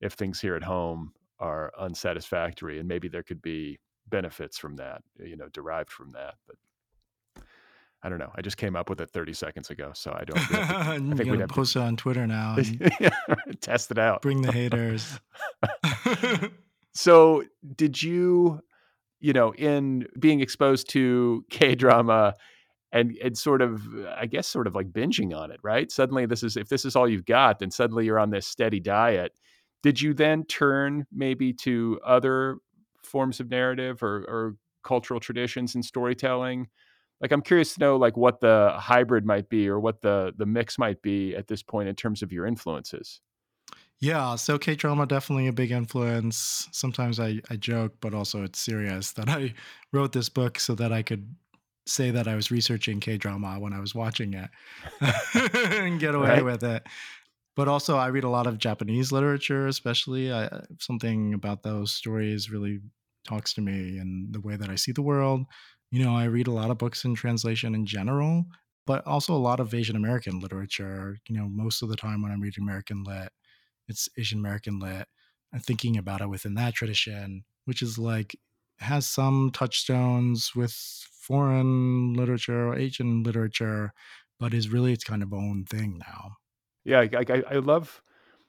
if 0.00 0.14
things 0.14 0.40
here 0.40 0.56
at 0.56 0.62
home 0.64 1.12
are 1.40 1.72
unsatisfactory 1.78 2.78
and 2.78 2.88
maybe 2.88 3.08
there 3.08 3.22
could 3.22 3.42
be 3.42 3.78
benefits 4.08 4.58
from 4.58 4.76
that 4.76 5.02
you 5.18 5.36
know 5.36 5.48
derived 5.52 5.90
from 5.90 6.10
that 6.10 6.34
but 6.46 6.56
I 8.02 8.08
don't 8.08 8.18
know. 8.18 8.30
I 8.36 8.42
just 8.42 8.56
came 8.56 8.76
up 8.76 8.88
with 8.88 9.00
it 9.00 9.10
30 9.10 9.32
seconds 9.32 9.70
ago, 9.70 9.90
so 9.92 10.12
I 10.12 10.24
don't. 10.24 10.38
I 10.54 10.98
think 11.16 11.30
we'd 11.30 11.40
post 11.40 11.48
to... 11.48 11.54
Post 11.54 11.76
it 11.76 11.80
on 11.80 11.96
Twitter 11.96 12.26
now. 12.26 12.56
test 13.60 13.90
it 13.90 13.98
out. 13.98 14.22
Bring 14.22 14.40
the 14.40 14.52
haters. 14.60 15.18
so, 16.94 17.42
did 17.74 18.00
you, 18.00 18.60
you 19.18 19.32
know, 19.32 19.52
in 19.54 20.06
being 20.18 20.40
exposed 20.40 20.88
to 20.90 21.44
K 21.50 21.74
drama, 21.74 22.34
and 22.92 23.16
and 23.22 23.36
sort 23.36 23.62
of, 23.62 23.82
I 24.16 24.26
guess, 24.26 24.46
sort 24.46 24.68
of 24.68 24.76
like 24.76 24.92
binging 24.92 25.36
on 25.36 25.50
it, 25.50 25.58
right? 25.64 25.90
Suddenly, 25.90 26.26
this 26.26 26.44
is 26.44 26.56
if 26.56 26.68
this 26.68 26.84
is 26.84 26.94
all 26.94 27.08
you've 27.08 27.26
got, 27.26 27.58
then 27.58 27.72
suddenly 27.72 28.04
you're 28.04 28.20
on 28.20 28.30
this 28.30 28.46
steady 28.46 28.78
diet 28.78 29.32
did 29.82 30.00
you 30.00 30.14
then 30.14 30.44
turn 30.44 31.06
maybe 31.12 31.52
to 31.52 32.00
other 32.04 32.58
forms 33.02 33.40
of 33.40 33.50
narrative 33.50 34.02
or, 34.02 34.24
or 34.28 34.56
cultural 34.82 35.20
traditions 35.20 35.74
and 35.74 35.84
storytelling? 35.84 36.68
Like 37.20 37.32
I'm 37.32 37.42
curious 37.42 37.74
to 37.74 37.80
know 37.80 37.96
like 37.96 38.16
what 38.16 38.40
the 38.40 38.74
hybrid 38.76 39.24
might 39.24 39.48
be 39.48 39.68
or 39.68 39.80
what 39.80 40.02
the 40.02 40.32
the 40.36 40.46
mix 40.46 40.78
might 40.78 41.02
be 41.02 41.34
at 41.34 41.48
this 41.48 41.62
point 41.62 41.88
in 41.88 41.94
terms 41.94 42.22
of 42.22 42.32
your 42.32 42.46
influences. 42.46 43.20
Yeah, 44.00 44.36
so 44.36 44.58
K 44.58 44.76
drama 44.76 45.06
definitely 45.06 45.48
a 45.48 45.52
big 45.52 45.72
influence. 45.72 46.68
Sometimes 46.70 47.18
I, 47.18 47.40
I 47.50 47.56
joke, 47.56 47.94
but 48.00 48.14
also 48.14 48.44
it's 48.44 48.60
serious 48.60 49.12
that 49.12 49.28
I 49.28 49.54
wrote 49.92 50.12
this 50.12 50.28
book 50.28 50.60
so 50.60 50.76
that 50.76 50.92
I 50.92 51.02
could 51.02 51.34
say 51.84 52.10
that 52.12 52.28
I 52.28 52.36
was 52.36 52.50
researching 52.50 53.00
K 53.00 53.16
drama 53.16 53.58
when 53.58 53.72
I 53.72 53.80
was 53.80 53.94
watching 53.94 54.34
it 54.34 54.50
and 55.74 55.98
get 55.98 56.14
away 56.14 56.28
right? 56.28 56.44
with 56.44 56.62
it 56.62 56.86
but 57.58 57.66
also 57.68 57.96
I 57.96 58.06
read 58.06 58.22
a 58.24 58.30
lot 58.30 58.46
of 58.46 58.58
Japanese 58.58 59.10
literature, 59.10 59.66
especially. 59.66 60.30
I, 60.30 60.44
uh, 60.44 60.62
something 60.78 61.34
about 61.34 61.64
those 61.64 61.90
stories 61.92 62.52
really 62.52 62.80
talks 63.26 63.52
to 63.54 63.60
me 63.60 63.98
and 63.98 64.32
the 64.32 64.40
way 64.40 64.56
that 64.56 64.70
I 64.70 64.76
see 64.76 64.92
the 64.92 65.02
world. 65.02 65.44
You 65.90 66.04
know, 66.04 66.14
I 66.16 66.26
read 66.26 66.46
a 66.46 66.52
lot 66.52 66.70
of 66.70 66.78
books 66.78 67.04
in 67.04 67.16
translation 67.16 67.74
in 67.74 67.84
general, 67.84 68.46
but 68.86 69.04
also 69.08 69.34
a 69.34 69.46
lot 69.48 69.58
of 69.58 69.74
Asian 69.74 69.96
American 69.96 70.38
literature. 70.38 71.18
You 71.28 71.36
know, 71.36 71.48
most 71.48 71.82
of 71.82 71.88
the 71.88 71.96
time 71.96 72.22
when 72.22 72.30
I'm 72.30 72.40
reading 72.40 72.62
American 72.62 73.02
lit, 73.02 73.32
it's 73.88 74.08
Asian 74.18 74.38
American 74.38 74.78
lit. 74.78 75.08
And 75.52 75.64
thinking 75.64 75.96
about 75.96 76.20
it 76.20 76.28
within 76.28 76.54
that 76.54 76.74
tradition, 76.74 77.44
which 77.64 77.82
is 77.82 77.98
like 77.98 78.36
has 78.78 79.08
some 79.08 79.50
touchstones 79.52 80.54
with 80.54 80.72
foreign 80.72 82.14
literature 82.14 82.68
or 82.68 82.76
Asian 82.78 83.24
literature, 83.24 83.92
but 84.38 84.54
is 84.54 84.68
really 84.68 84.92
its 84.92 85.04
kind 85.04 85.22
of 85.24 85.32
own 85.34 85.64
thing 85.64 85.98
now. 85.98 86.36
Yeah, 86.88 87.00
I, 87.00 87.24
I, 87.28 87.42
I 87.50 87.54
love 87.58 88.02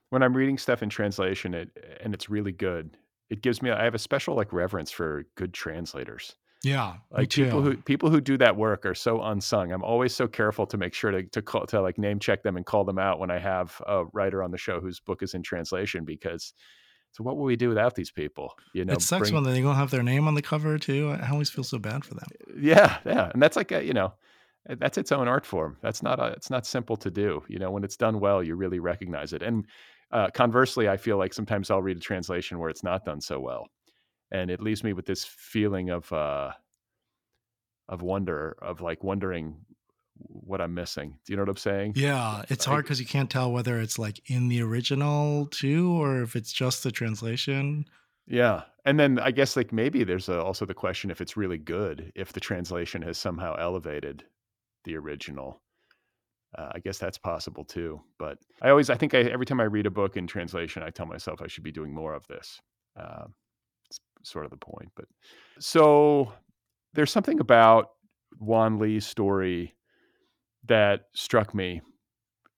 when 0.10 0.24
I'm 0.24 0.36
reading 0.36 0.58
stuff 0.58 0.82
in 0.82 0.90
translation, 0.90 1.54
it 1.54 1.70
and 2.02 2.14
it's 2.14 2.30
really 2.30 2.52
good. 2.54 2.98
It 3.30 3.42
gives 3.42 3.62
me 3.62 3.70
I 3.70 3.84
have 3.84 3.96
a 3.96 4.00
special 4.00 4.36
like 4.36 4.54
reverence 4.54 4.92
for 4.92 5.26
good 5.36 5.54
translators. 5.54 6.36
Yeah, 6.62 6.96
Like 7.12 7.30
people 7.30 7.62
who 7.62 7.78
people 7.78 8.10
who 8.10 8.20
do 8.20 8.38
that 8.38 8.58
work 8.58 8.86
are 8.86 8.96
so 8.96 9.22
unsung. 9.22 9.72
I'm 9.72 9.84
always 9.84 10.14
so 10.14 10.28
careful 10.28 10.66
to 10.68 10.78
make 10.78 10.94
sure 10.94 11.12
to 11.12 11.24
to 11.24 11.42
call 11.42 11.66
to 11.68 11.82
like 11.82 11.98
name 11.98 12.20
check 12.20 12.44
them 12.44 12.58
and 12.58 12.66
call 12.66 12.84
them 12.84 13.00
out 13.00 13.20
when 13.20 13.32
I 13.32 13.40
have 13.40 13.82
a 13.88 14.06
writer 14.14 14.44
on 14.44 14.52
the 14.52 14.58
show 14.58 14.82
whose 14.82 15.00
book 15.00 15.24
is 15.24 15.34
in 15.34 15.44
translation 15.44 16.04
because 16.04 16.54
so 17.12 17.24
what 17.24 17.38
will 17.38 17.46
we 17.46 17.56
do 17.56 17.70
without 17.70 17.96
these 17.96 18.12
people? 18.12 18.54
You 18.74 18.86
know, 18.86 18.94
it 18.94 19.02
sucks 19.02 19.32
bring- 19.32 19.44
when 19.44 19.54
they 19.54 19.62
don't 19.62 19.76
have 19.76 19.92
their 19.92 20.04
name 20.04 20.28
on 20.28 20.36
the 20.36 20.42
cover 20.42 20.78
too. 20.78 21.12
I 21.12 21.30
always 21.30 21.50
feel 21.50 21.64
so 21.64 21.80
bad 21.80 22.06
for 22.06 22.16
them. 22.16 22.28
Yeah, 22.58 23.00
yeah, 23.06 23.32
and 23.34 23.42
that's 23.42 23.56
like 23.56 23.72
a, 23.72 23.84
you 23.84 23.94
know, 23.94 24.14
that's 24.66 24.98
its 24.98 25.12
own 25.12 25.28
art 25.28 25.46
form. 25.46 25.78
That's 25.82 26.04
not 26.04 26.20
a, 26.20 26.28
it's 26.28 26.50
not 26.50 26.66
simple 26.66 26.98
to 26.98 27.10
do. 27.10 27.44
You 27.48 27.60
know, 27.60 27.72
when 27.72 27.84
it's 27.84 27.98
done 27.98 28.20
well, 28.20 28.44
you 28.44 28.56
really 28.56 28.80
recognize 28.80 29.34
it. 29.34 29.42
And 29.42 29.66
uh, 30.12 30.30
conversely, 30.34 30.90
I 30.90 30.98
feel 30.98 31.18
like 31.18 31.34
sometimes 31.34 31.72
I'll 31.72 31.82
read 31.82 31.98
a 31.98 32.02
translation 32.02 32.60
where 32.60 32.70
it's 32.70 32.84
not 32.84 33.06
done 33.06 33.22
so 33.22 33.40
well, 33.40 33.68
and 34.32 34.52
it 34.52 34.62
leaves 34.62 34.84
me 34.84 34.94
with 34.94 35.06
this 35.06 35.24
feeling 35.26 35.90
of 35.90 36.12
uh, 36.12 36.52
of 37.88 38.02
wonder, 38.02 38.58
of 38.62 38.82
like 38.82 39.04
wondering 39.04 39.56
what 40.28 40.62
I'm 40.62 40.74
missing. 40.74 41.18
Do 41.26 41.34
you 41.34 41.38
know 41.38 41.44
what 41.44 41.50
I'm 41.50 41.58
saying? 41.58 41.94
Yeah, 41.96 42.44
it's 42.50 42.66
hard 42.66 42.86
because 42.86 43.00
you 43.00 43.06
can't 43.06 43.30
tell 43.30 43.52
whether 43.52 43.80
it's 43.80 43.98
like 43.98 44.20
in 44.30 44.50
the 44.50 44.62
original 44.62 45.46
too, 45.48 45.92
or 45.92 46.22
if 46.22 46.36
it's 46.36 46.52
just 46.52 46.84
the 46.84 46.92
translation. 46.92 47.86
Yeah. 48.28 48.64
And 48.86 49.00
then 49.00 49.20
I 49.20 49.32
guess 49.32 49.56
like 49.56 49.74
maybe 49.74 50.04
there's 50.04 50.30
a, 50.30 50.42
also 50.42 50.66
the 50.66 50.74
question 50.74 51.10
if 51.10 51.22
it's 51.22 51.38
really 51.38 51.58
good, 51.58 52.12
if 52.16 52.34
the 52.34 52.40
translation 52.40 53.02
has 53.04 53.18
somehow 53.18 53.56
elevated 53.56 54.24
the 54.86 54.98
original. 54.98 55.62
Uh, 56.58 56.70
I 56.74 56.80
guess 56.80 56.98
that's 56.98 57.18
possible 57.18 57.64
too. 57.64 58.02
But 58.18 58.38
I 58.62 58.70
always, 58.70 58.90
I 58.90 58.96
think 58.96 59.14
I, 59.14 59.20
every 59.20 59.46
time 59.46 59.60
I 59.60 59.66
read 59.66 59.86
a 59.86 59.92
book 59.92 60.18
in 60.18 60.26
translation, 60.26 60.82
I 60.82 60.90
tell 60.90 61.06
myself 61.06 61.42
I 61.42 61.48
should 61.48 61.64
be 61.64 61.72
doing 61.72 61.94
more 61.94 62.14
of 62.14 62.26
this. 62.28 62.60
Uh, 63.00 63.26
it's 63.88 64.00
sort 64.24 64.46
of 64.46 64.52
the 64.52 64.58
point. 64.58 64.90
But 64.96 65.06
so 65.60 66.34
there's 66.94 67.12
something 67.12 67.40
about 67.40 67.90
Won 68.40 68.80
Lee's 68.80 69.06
story 69.06 69.76
that 70.68 71.02
struck 71.14 71.54
me 71.54 71.82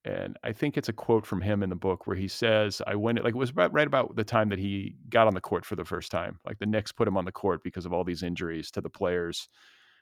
and 0.04 0.36
I 0.42 0.52
think 0.52 0.76
it's 0.76 0.88
a 0.88 0.92
quote 0.92 1.24
from 1.24 1.40
him 1.40 1.62
in 1.62 1.70
the 1.70 1.76
book 1.76 2.06
where 2.06 2.16
he 2.16 2.26
says, 2.26 2.82
"I 2.86 2.96
went 2.96 3.22
like 3.22 3.34
it 3.34 3.38
was 3.38 3.50
about, 3.50 3.72
right 3.72 3.86
about 3.86 4.16
the 4.16 4.24
time 4.24 4.48
that 4.48 4.58
he 4.58 4.96
got 5.08 5.28
on 5.28 5.34
the 5.34 5.40
court 5.40 5.64
for 5.64 5.76
the 5.76 5.84
first 5.84 6.10
time. 6.10 6.40
Like 6.44 6.58
the 6.58 6.66
Knicks 6.66 6.90
put 6.90 7.06
him 7.06 7.16
on 7.16 7.24
the 7.24 7.32
court 7.32 7.62
because 7.62 7.86
of 7.86 7.92
all 7.92 8.02
these 8.02 8.22
injuries 8.24 8.70
to 8.72 8.80
the 8.80 8.90
players 8.90 9.48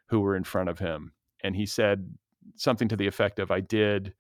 who 0.09 0.21
were 0.21 0.37
in 0.37 0.45
front 0.45 0.71
of 0.71 0.79
him, 0.79 1.13
and 1.43 1.57
he 1.57 1.67
said 1.67 2.15
something 2.57 2.89
to 2.89 2.97
the 2.97 3.07
effect 3.07 3.39
of, 3.39 3.51
"I 3.51 3.61
did 3.61 4.15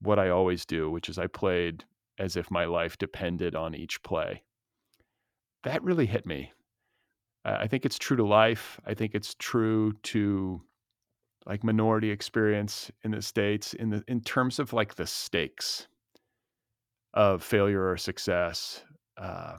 what 0.00 0.18
I 0.18 0.28
always 0.28 0.66
do, 0.66 0.90
which 0.90 1.08
is 1.08 1.18
I 1.18 1.26
played 1.26 1.84
as 2.18 2.36
if 2.36 2.50
my 2.50 2.64
life 2.64 2.98
depended 2.98 3.54
on 3.54 3.74
each 3.74 4.02
play." 4.02 4.42
That 5.64 5.82
really 5.82 6.06
hit 6.06 6.26
me. 6.26 6.52
I 7.44 7.68
think 7.68 7.84
it's 7.84 7.98
true 7.98 8.16
to 8.16 8.26
life. 8.26 8.80
I 8.84 8.94
think 8.94 9.14
it's 9.14 9.34
true 9.34 9.92
to 10.04 10.62
like 11.46 11.62
minority 11.62 12.10
experience 12.10 12.90
in 13.04 13.12
the 13.12 13.22
states 13.22 13.72
in 13.74 13.90
the 13.90 14.04
in 14.08 14.20
terms 14.20 14.58
of 14.58 14.72
like 14.72 14.96
the 14.96 15.06
stakes 15.06 15.86
of 17.14 17.42
failure 17.42 17.88
or 17.88 17.96
success 17.96 18.84
uh, 19.16 19.56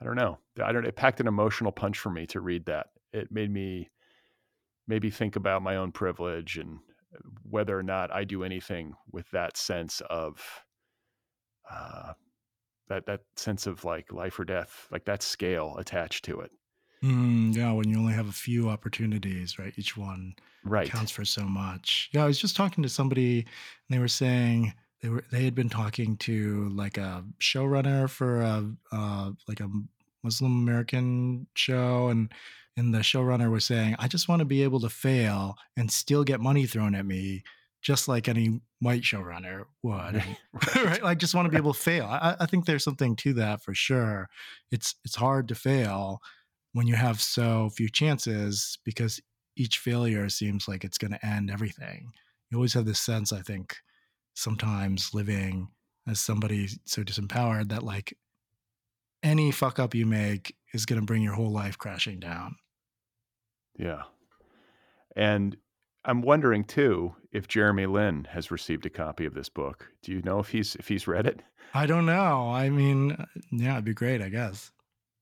i 0.00 0.04
don't 0.04 0.16
know 0.16 0.38
i 0.62 0.72
don't 0.72 0.84
it 0.84 0.96
packed 0.96 1.20
an 1.20 1.28
emotional 1.28 1.72
punch 1.72 1.98
for 1.98 2.10
me 2.10 2.26
to 2.26 2.40
read 2.40 2.66
that 2.66 2.88
it 3.12 3.30
made 3.30 3.50
me 3.50 3.88
maybe 4.86 5.10
think 5.10 5.36
about 5.36 5.62
my 5.62 5.76
own 5.76 5.92
privilege 5.92 6.56
and 6.56 6.78
whether 7.42 7.78
or 7.78 7.82
not 7.82 8.10
i 8.12 8.24
do 8.24 8.44
anything 8.44 8.94
with 9.10 9.30
that 9.30 9.56
sense 9.56 10.00
of 10.10 10.62
uh, 11.70 12.12
that 12.88 13.06
that 13.06 13.22
sense 13.36 13.66
of 13.66 13.84
like 13.84 14.12
life 14.12 14.38
or 14.38 14.44
death 14.44 14.86
like 14.90 15.04
that 15.04 15.22
scale 15.22 15.76
attached 15.78 16.24
to 16.24 16.40
it 16.40 16.50
Mm, 17.02 17.54
yeah, 17.54 17.72
when 17.72 17.88
you 17.88 17.98
only 17.98 18.14
have 18.14 18.28
a 18.28 18.32
few 18.32 18.68
opportunities, 18.68 19.58
right? 19.58 19.72
Each 19.76 19.96
one 19.96 20.34
right 20.64 20.88
counts 20.88 21.10
for 21.10 21.24
so 21.24 21.42
much. 21.42 22.08
Yeah, 22.12 22.24
I 22.24 22.26
was 22.26 22.40
just 22.40 22.56
talking 22.56 22.82
to 22.82 22.88
somebody, 22.88 23.40
and 23.40 23.48
they 23.90 23.98
were 23.98 24.08
saying 24.08 24.72
they 25.02 25.10
were 25.10 25.24
they 25.30 25.44
had 25.44 25.54
been 25.54 25.68
talking 25.68 26.16
to 26.18 26.68
like 26.70 26.96
a 26.96 27.24
showrunner 27.38 28.08
for 28.08 28.40
a 28.40 28.72
uh, 28.92 29.32
like 29.46 29.60
a 29.60 29.70
Muslim 30.22 30.52
American 30.52 31.46
show, 31.54 32.08
and 32.08 32.32
and 32.76 32.94
the 32.94 32.98
showrunner 32.98 33.50
was 33.50 33.64
saying, 33.64 33.96
"I 33.98 34.08
just 34.08 34.28
want 34.28 34.40
to 34.40 34.44
be 34.44 34.62
able 34.62 34.80
to 34.80 34.88
fail 34.88 35.56
and 35.76 35.90
still 35.90 36.24
get 36.24 36.40
money 36.40 36.66
thrown 36.66 36.94
at 36.94 37.06
me." 37.06 37.42
Just 37.82 38.08
like 38.08 38.26
any 38.26 38.60
white 38.80 39.02
showrunner 39.02 39.64
would, 39.82 40.24
right? 40.74 41.04
I 41.04 41.14
just 41.14 41.34
want 41.34 41.46
to 41.46 41.50
be 41.50 41.56
able 41.62 41.72
to 41.72 41.78
fail. 41.78 42.06
I, 42.06 42.34
I 42.40 42.46
think 42.46 42.64
there's 42.64 42.82
something 42.82 43.14
to 43.16 43.32
that 43.34 43.62
for 43.62 43.74
sure. 43.74 44.28
It's 44.70 44.96
it's 45.04 45.16
hard 45.16 45.48
to 45.48 45.54
fail 45.54 46.20
when 46.72 46.86
you 46.86 46.94
have 46.96 47.20
so 47.20 47.70
few 47.70 47.88
chances 47.88 48.78
because 48.84 49.20
each 49.56 49.78
failure 49.78 50.28
seems 50.28 50.68
like 50.68 50.84
it's 50.84 50.98
going 50.98 51.12
to 51.12 51.26
end 51.26 51.50
everything. 51.50 52.12
You 52.50 52.58
always 52.58 52.74
have 52.74 52.84
this 52.84 53.00
sense, 53.00 53.32
I 53.32 53.40
think, 53.40 53.76
sometimes 54.34 55.14
living 55.14 55.68
as 56.06 56.20
somebody 56.20 56.68
so 56.84 57.02
disempowered 57.02 57.70
that 57.70 57.82
like 57.82 58.16
any 59.22 59.50
fuck 59.50 59.78
up 59.78 59.94
you 59.94 60.06
make 60.06 60.54
is 60.72 60.86
going 60.86 61.00
to 61.00 61.06
bring 61.06 61.22
your 61.22 61.34
whole 61.34 61.50
life 61.50 61.78
crashing 61.78 62.20
down. 62.20 62.56
Yeah. 63.78 64.02
And 65.14 65.56
I'm 66.04 66.22
wondering 66.22 66.64
too 66.64 67.14
if 67.32 67.48
Jeremy 67.48 67.86
Lin 67.86 68.26
has 68.30 68.50
received 68.50 68.86
a 68.86 68.90
copy 68.90 69.24
of 69.26 69.34
this 69.34 69.48
book. 69.48 69.88
Do 70.02 70.12
you 70.12 70.22
know 70.22 70.38
if 70.38 70.48
he's 70.48 70.74
if 70.76 70.88
he's 70.88 71.06
read 71.06 71.26
it? 71.26 71.40
I 71.74 71.86
don't 71.86 72.06
know. 72.06 72.50
I 72.50 72.70
mean, 72.70 73.16
yeah, 73.50 73.72
it'd 73.72 73.84
be 73.84 73.92
great, 73.94 74.22
I 74.22 74.28
guess. 74.28 74.70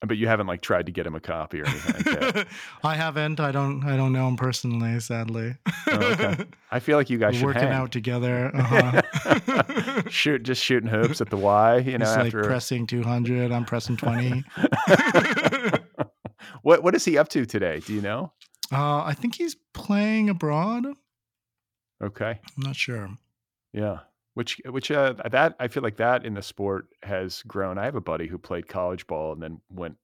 But 0.07 0.19
you 0.19 0.27
haven't 0.29 0.47
like 0.47 0.61
tried 0.61 0.85
to 0.87 0.93
get 0.93 1.07
him 1.07 1.15
a 1.15 1.21
copy 1.21 1.63
or 1.63 1.67
anything 1.67 2.13
like. 2.35 2.47
I 2.85 2.95
haven't. 2.95 3.41
I 3.41 3.51
don't. 3.53 3.83
I 3.87 3.97
don't 3.97 4.13
know 4.13 4.29
him 4.29 4.37
personally, 4.37 5.01
sadly. 5.01 5.57
Oh, 5.87 5.97
okay. 5.97 6.45
I 6.71 6.79
feel 6.81 6.99
like 6.99 7.09
you 7.09 7.17
guys 7.19 7.35
We're 7.35 7.39
should 7.39 7.47
working 7.47 7.63
hang. 7.63 7.73
out 7.73 7.93
together. 7.93 8.51
Uh-huh. 9.25 10.03
Shoot, 10.11 10.43
just 10.43 10.63
shooting 10.63 10.89
hoops 10.91 11.21
at 11.23 11.31
the 11.31 11.37
Y. 11.39 11.79
You 11.79 11.97
know, 11.99 12.05
He's 12.07 12.17
like 12.17 12.27
after 12.27 12.45
pressing 12.45 12.87
200. 12.87 13.51
I'm 13.53 13.65
pressing 13.65 13.97
20. 13.97 14.45
What 16.63 16.83
what 16.83 16.95
is 16.95 17.05
he 17.05 17.19
up 17.19 17.29
to 17.31 17.47
today? 17.47 17.81
Do 17.81 17.93
you 17.93 18.01
know? 18.01 18.33
Uh, 18.73 19.03
I 19.05 19.15
think 19.15 19.37
he's 19.37 19.57
playing 19.73 20.31
abroad. 20.31 20.87
Okay, 22.03 22.41
I'm 22.57 22.63
not 22.63 22.77
sure. 22.77 23.09
Yeah. 23.73 24.01
Which 24.35 24.61
which 24.69 24.91
uh 24.91 25.15
that 25.31 25.55
I 25.61 25.69
feel 25.69 25.83
like 25.83 25.97
that 25.99 26.25
in 26.25 26.35
the 26.35 26.43
sport 26.43 26.89
has 27.03 27.43
grown. 27.43 27.79
I 27.79 27.85
have 27.85 27.95
a 27.95 28.01
buddy 28.01 28.27
who 28.27 28.37
played 28.37 28.67
college 28.67 29.07
ball 29.07 29.33
and 29.33 29.43
then 29.43 29.61
went 29.71 29.97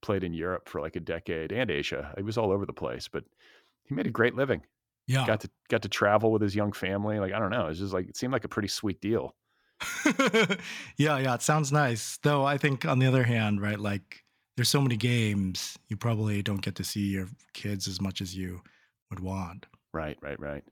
played 0.00 0.24
in 0.24 0.32
Europe 0.32 0.68
for 0.68 0.80
like 0.80 0.96
a 0.96 1.00
decade 1.00 1.52
and 1.52 1.70
Asia. 1.70 2.14
He 2.16 2.22
was 2.22 2.38
all 2.38 2.50
over 2.50 2.64
the 2.64 2.72
place, 2.72 3.08
but 3.08 3.24
he 3.84 3.94
made 3.94 4.06
a 4.06 4.10
great 4.10 4.34
living. 4.34 4.62
Yeah. 5.06 5.26
Got 5.26 5.40
to 5.40 5.50
got 5.68 5.82
to 5.82 5.88
travel 5.88 6.32
with 6.32 6.42
his 6.42 6.54
young 6.54 6.72
family. 6.72 7.18
Like 7.18 7.32
I 7.32 7.38
don't 7.38 7.50
know, 7.50 7.66
it's 7.66 7.78
just 7.78 7.92
like 7.92 8.08
it 8.08 8.16
seemed 8.16 8.32
like 8.32 8.44
a 8.44 8.48
pretty 8.48 8.68
sweet 8.68 9.00
deal. 9.00 9.34
yeah, 10.96 11.18
yeah. 11.18 11.34
It 11.34 11.42
sounds 11.42 11.70
nice. 11.70 12.18
Though 12.22 12.44
I 12.44 12.56
think 12.58 12.86
on 12.86 12.98
the 12.98 13.06
other 13.06 13.24
hand, 13.24 13.60
right, 13.60 13.78
like 13.78 14.24
there's 14.58 14.68
so 14.68 14.80
many 14.80 14.96
games, 14.96 15.78
you 15.88 15.96
probably 15.96 16.42
don't 16.42 16.60
get 16.60 16.74
to 16.74 16.82
see 16.82 17.06
your 17.06 17.28
kids 17.54 17.86
as 17.86 18.00
much 18.00 18.20
as 18.20 18.36
you 18.36 18.60
would 19.08 19.20
want. 19.20 19.66
Right, 19.94 20.18
right, 20.20 20.38
right. 20.40 20.64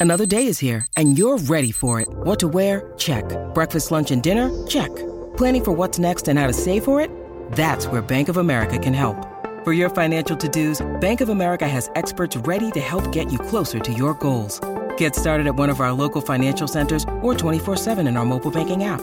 Another 0.00 0.24
day 0.24 0.46
is 0.46 0.58
here, 0.58 0.86
and 0.96 1.18
you're 1.18 1.36
ready 1.36 1.70
for 1.70 2.00
it. 2.00 2.08
What 2.08 2.40
to 2.40 2.48
wear? 2.48 2.94
Check. 2.96 3.24
Breakfast, 3.52 3.90
lunch, 3.90 4.10
and 4.10 4.22
dinner? 4.22 4.48
Check. 4.66 4.88
Planning 5.36 5.64
for 5.64 5.72
what's 5.72 5.98
next 5.98 6.28
and 6.28 6.38
how 6.38 6.46
to 6.46 6.54
save 6.54 6.82
for 6.82 6.98
it? 7.02 7.10
That's 7.52 7.86
where 7.86 8.00
Bank 8.00 8.30
of 8.30 8.38
America 8.38 8.78
can 8.78 8.94
help. 8.94 9.16
For 9.64 9.74
your 9.74 9.90
financial 9.90 10.36
to 10.38 10.48
dos, 10.48 10.80
Bank 11.02 11.20
of 11.20 11.28
America 11.28 11.68
has 11.68 11.90
experts 11.94 12.38
ready 12.38 12.70
to 12.70 12.80
help 12.80 13.12
get 13.12 13.30
you 13.30 13.38
closer 13.38 13.78
to 13.80 13.92
your 13.92 14.14
goals. 14.14 14.60
Get 14.96 15.14
started 15.14 15.46
at 15.46 15.56
one 15.56 15.68
of 15.68 15.80
our 15.80 15.92
local 15.92 16.22
financial 16.22 16.68
centers 16.68 17.04
or 17.20 17.34
24-7 17.34 18.08
in 18.08 18.16
our 18.16 18.24
mobile 18.24 18.50
banking 18.50 18.84
app. 18.84 19.02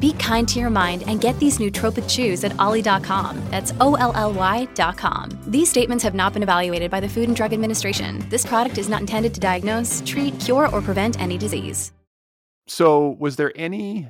Be 0.00 0.12
kind 0.14 0.48
to 0.48 0.58
your 0.58 0.70
mind 0.70 1.04
and 1.06 1.20
get 1.20 1.38
these 1.38 1.58
nootropic 1.58 2.08
chews 2.08 2.44
at 2.44 2.58
olly.com. 2.58 3.40
That's 3.50 3.72
O 3.80 3.94
L 3.94 4.12
L 4.14 4.32
Y.com. 4.32 5.38
These 5.46 5.70
statements 5.70 6.02
have 6.04 6.14
not 6.14 6.32
been 6.32 6.42
evaluated 6.42 6.90
by 6.90 7.00
the 7.00 7.08
Food 7.08 7.28
and 7.28 7.36
Drug 7.36 7.52
Administration. 7.52 8.24
This 8.28 8.46
product 8.46 8.78
is 8.78 8.88
not 8.88 9.00
intended 9.00 9.34
to 9.34 9.40
diagnose, 9.40 10.02
treat, 10.06 10.38
cure, 10.40 10.68
or 10.68 10.80
prevent 10.80 11.20
any 11.20 11.38
disease. 11.38 11.92
So, 12.66 13.16
was 13.20 13.36
there 13.36 13.52
any? 13.54 14.08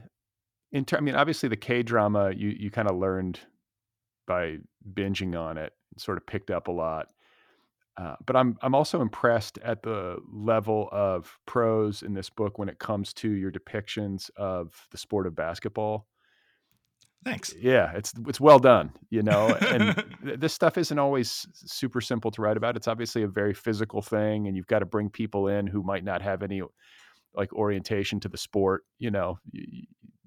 I 0.74 1.00
mean, 1.00 1.14
obviously 1.14 1.48
the 1.48 1.56
K 1.56 1.82
drama 1.82 2.32
you 2.32 2.48
you 2.48 2.70
kind 2.70 2.88
of 2.88 2.96
learned 2.96 3.40
by 4.26 4.58
binging 4.92 5.38
on 5.38 5.56
it, 5.58 5.72
sort 5.96 6.18
of 6.18 6.26
picked 6.26 6.50
up 6.50 6.68
a 6.68 6.72
lot. 6.72 7.08
Uh, 7.96 8.14
but 8.26 8.36
I'm 8.36 8.58
I'm 8.60 8.74
also 8.74 9.00
impressed 9.00 9.58
at 9.58 9.82
the 9.82 10.18
level 10.30 10.88
of 10.92 11.38
prose 11.46 12.02
in 12.02 12.12
this 12.12 12.28
book 12.28 12.58
when 12.58 12.68
it 12.68 12.78
comes 12.78 13.14
to 13.14 13.30
your 13.30 13.50
depictions 13.50 14.28
of 14.36 14.86
the 14.90 14.98
sport 14.98 15.26
of 15.26 15.34
basketball. 15.34 16.06
Thanks. 17.24 17.54
Yeah, 17.58 17.92
it's 17.94 18.12
it's 18.28 18.40
well 18.40 18.58
done, 18.58 18.92
you 19.10 19.22
know. 19.22 19.48
And 19.48 19.96
th- 20.24 20.38
this 20.38 20.52
stuff 20.52 20.78
isn't 20.78 20.98
always 20.98 21.46
super 21.54 22.00
simple 22.00 22.30
to 22.30 22.42
write 22.42 22.56
about. 22.56 22.76
It's 22.76 22.86
obviously 22.86 23.22
a 23.22 23.28
very 23.28 23.54
physical 23.54 24.02
thing, 24.02 24.46
and 24.46 24.56
you've 24.56 24.68
got 24.68 24.80
to 24.80 24.86
bring 24.86 25.10
people 25.10 25.48
in 25.48 25.66
who 25.66 25.82
might 25.82 26.04
not 26.04 26.22
have 26.22 26.42
any 26.42 26.62
like 27.34 27.52
orientation 27.52 28.20
to 28.20 28.28
the 28.28 28.38
sport. 28.38 28.84
You 28.98 29.10
know, 29.10 29.38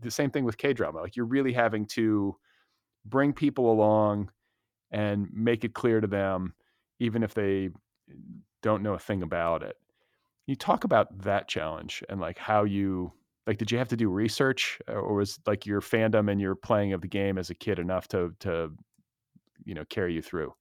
the 0.01 0.11
same 0.11 0.31
thing 0.31 0.43
with 0.43 0.57
K 0.57 0.73
drama. 0.73 0.99
Like 1.01 1.15
you're 1.15 1.25
really 1.25 1.53
having 1.53 1.85
to 1.87 2.35
bring 3.05 3.31
people 3.31 3.71
along 3.71 4.31
and 4.91 5.27
make 5.31 5.63
it 5.63 5.73
clear 5.73 6.01
to 6.01 6.07
them, 6.07 6.53
even 6.99 7.23
if 7.23 7.33
they 7.33 7.69
don't 8.61 8.83
know 8.83 8.93
a 8.93 8.99
thing 8.99 9.23
about 9.23 9.63
it. 9.63 9.75
You 10.47 10.55
talk 10.55 10.83
about 10.83 11.23
that 11.23 11.47
challenge 11.47 12.03
and 12.09 12.19
like 12.19 12.37
how 12.37 12.63
you 12.63 13.13
like 13.45 13.57
did 13.57 13.71
you 13.71 13.77
have 13.77 13.87
to 13.89 13.97
do 13.97 14.09
research 14.09 14.79
uh, 14.87 14.93
or 14.93 15.15
was 15.15 15.39
like 15.45 15.65
your 15.65 15.81
fandom 15.81 16.31
and 16.31 16.41
your 16.41 16.55
playing 16.55 16.93
of 16.93 17.01
the 17.01 17.07
game 17.07 17.37
as 17.37 17.49
a 17.49 17.55
kid 17.55 17.79
enough 17.79 18.07
to 18.09 18.33
to 18.41 18.71
you 19.63 19.73
know 19.73 19.85
carry 19.89 20.13
you 20.13 20.21
through? 20.21 20.53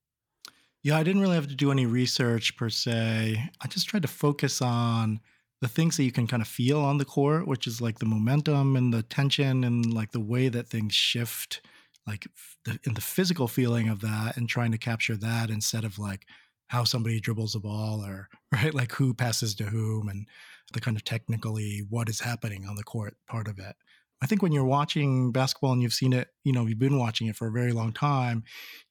Yeah, 0.83 0.97
I 0.97 1.03
didn't 1.03 1.23
really 1.23 1.35
have 1.35 1.49
to 1.49 1.57
do 1.57 1.73
any 1.73 1.87
research 1.87 2.57
per 2.57 2.71
se. 2.71 3.51
I 3.61 3.69
just 3.69 3.89
tried 3.89 4.03
to 4.03 4.09
focus 4.09 4.63
on 4.63 5.21
the 5.61 5.69
things 5.69 5.97
that 5.97 6.05
you 6.05 6.13
can 6.13 6.27
kind 6.27 6.41
of 6.41 6.49
feel 6.49 6.81
on 6.81 6.99
the 6.99 7.05
court, 7.05 7.49
which 7.49 7.67
is 7.67 7.81
like 7.81 7.99
the 7.99 8.07
momentum 8.07 8.77
and 8.77 8.95
the 8.95 9.03
tension 9.03 9.65
and 9.65 9.93
like 9.93 10.13
the 10.13 10.21
way 10.21 10.49
that 10.49 10.69
things 10.69 10.95
shift, 10.95 11.61
like 12.09 12.27
the, 12.65 12.79
in 12.85 12.95
the 12.95 13.01
physical 13.01 13.47
feeling 13.47 13.89
of 13.89 14.01
that, 14.01 14.37
and 14.37 14.49
trying 14.49 14.73
to 14.73 14.79
capture 14.79 15.17
that 15.17 15.51
instead 15.51 15.85
of 15.85 15.99
like 15.99 16.27
how 16.69 16.85
somebody 16.85 17.21
dribbles 17.21 17.55
a 17.55 17.61
ball 17.61 18.05
or 18.05 18.29
right, 18.53 18.75
like 18.75 18.93
who 18.93 19.15
passes 19.15 19.55
to 19.57 19.65
whom 19.65 20.09
and 20.09 20.27
the 20.73 20.81
kind 20.81 20.97
of 20.97 21.05
technically 21.05 21.85
what 21.89 22.09
is 22.09 22.21
happening 22.21 22.67
on 22.67 22.77
the 22.77 22.85
court 22.85 23.15
part 23.29 23.49
of 23.49 23.59
it. 23.59 23.77
I 24.21 24.27
think 24.27 24.43
when 24.43 24.53
you're 24.53 24.65
watching 24.65 25.31
basketball 25.31 25.73
and 25.73 25.81
you've 25.81 25.93
seen 25.93 26.13
it, 26.13 26.29
you 26.43 26.53
know, 26.53 26.67
you've 26.67 26.79
been 26.79 26.99
watching 26.99 27.29
it 27.29 27.37
for 27.37 27.47
a 27.47 27.53
very 27.53 27.73
long 27.73 27.93
time, 27.93 28.43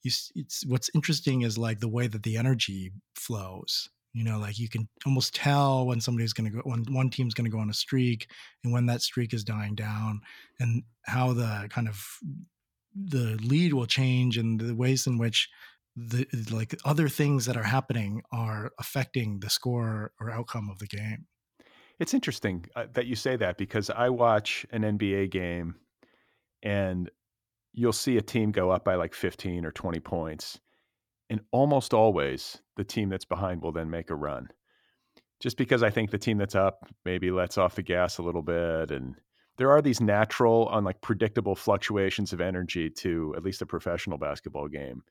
you 0.01 0.11
it's 0.35 0.65
what's 0.65 0.89
interesting 0.95 1.41
is 1.41 1.57
like 1.57 1.79
the 1.79 1.89
way 1.89 2.07
that 2.07 2.23
the 2.23 2.37
energy 2.37 2.91
flows. 3.15 3.89
You 4.13 4.23
know, 4.23 4.39
like 4.39 4.57
you 4.57 4.69
can 4.69 4.87
almost 5.05 5.35
tell 5.35 5.85
when 5.85 6.01
somebody's 6.01 6.33
going 6.33 6.49
to 6.49 6.57
go, 6.57 6.61
when 6.63 6.85
one 6.89 7.09
team's 7.09 7.33
going 7.33 7.45
to 7.45 7.51
go 7.51 7.59
on 7.59 7.69
a 7.69 7.73
streak, 7.73 8.27
and 8.63 8.73
when 8.73 8.85
that 8.87 9.01
streak 9.01 9.33
is 9.33 9.43
dying 9.43 9.75
down, 9.75 10.21
and 10.59 10.81
how 11.05 11.33
the 11.33 11.67
kind 11.69 11.87
of 11.87 12.03
the 13.05 13.37
lead 13.43 13.73
will 13.73 13.85
change, 13.85 14.37
and 14.37 14.59
the 14.59 14.75
ways 14.75 15.07
in 15.07 15.17
which 15.17 15.49
the 15.95 16.27
like 16.51 16.75
other 16.85 17.09
things 17.09 17.45
that 17.45 17.57
are 17.57 17.63
happening 17.63 18.21
are 18.31 18.71
affecting 18.79 19.39
the 19.39 19.49
score 19.49 20.11
or 20.19 20.31
outcome 20.31 20.69
of 20.69 20.77
the 20.79 20.87
game. 20.87 21.25
It's 21.99 22.13
interesting 22.13 22.65
uh, 22.75 22.85
that 22.93 23.07
you 23.07 23.15
say 23.15 23.35
that 23.37 23.57
because 23.57 23.89
I 23.89 24.09
watch 24.09 24.65
an 24.71 24.83
NBA 24.83 25.31
game 25.31 25.75
and 26.61 27.09
you'll 27.73 27.93
see 27.93 28.17
a 28.17 28.21
team 28.21 28.51
go 28.51 28.69
up 28.69 28.85
by 28.85 28.95
like 28.95 29.13
15 29.13 29.65
or 29.65 29.71
20 29.71 29.99
points. 29.99 30.59
And 31.29 31.41
almost 31.51 31.93
always 31.93 32.61
the 32.77 32.83
team 32.83 33.09
that's 33.09 33.25
behind 33.25 33.61
will 33.61 33.71
then 33.71 33.89
make 33.89 34.09
a 34.09 34.15
run. 34.15 34.49
Just 35.39 35.57
because 35.57 35.83
I 35.83 35.89
think 35.89 36.09
the 36.09 36.17
team 36.17 36.37
that's 36.37 36.55
up 36.55 36.87
maybe 37.03 37.31
lets 37.31 37.57
off 37.57 37.75
the 37.75 37.83
gas 37.83 38.17
a 38.17 38.23
little 38.23 38.41
bit. 38.41 38.91
And 38.91 39.15
there 39.57 39.71
are 39.71 39.81
these 39.81 39.99
natural, 39.99 40.69
unlike 40.71 41.01
predictable 41.01 41.55
fluctuations 41.55 42.33
of 42.33 42.41
energy 42.41 42.89
to 42.89 43.33
at 43.35 43.43
least 43.43 43.61
a 43.61 43.65
professional 43.65 44.17
basketball 44.17 44.67
game 44.67 45.03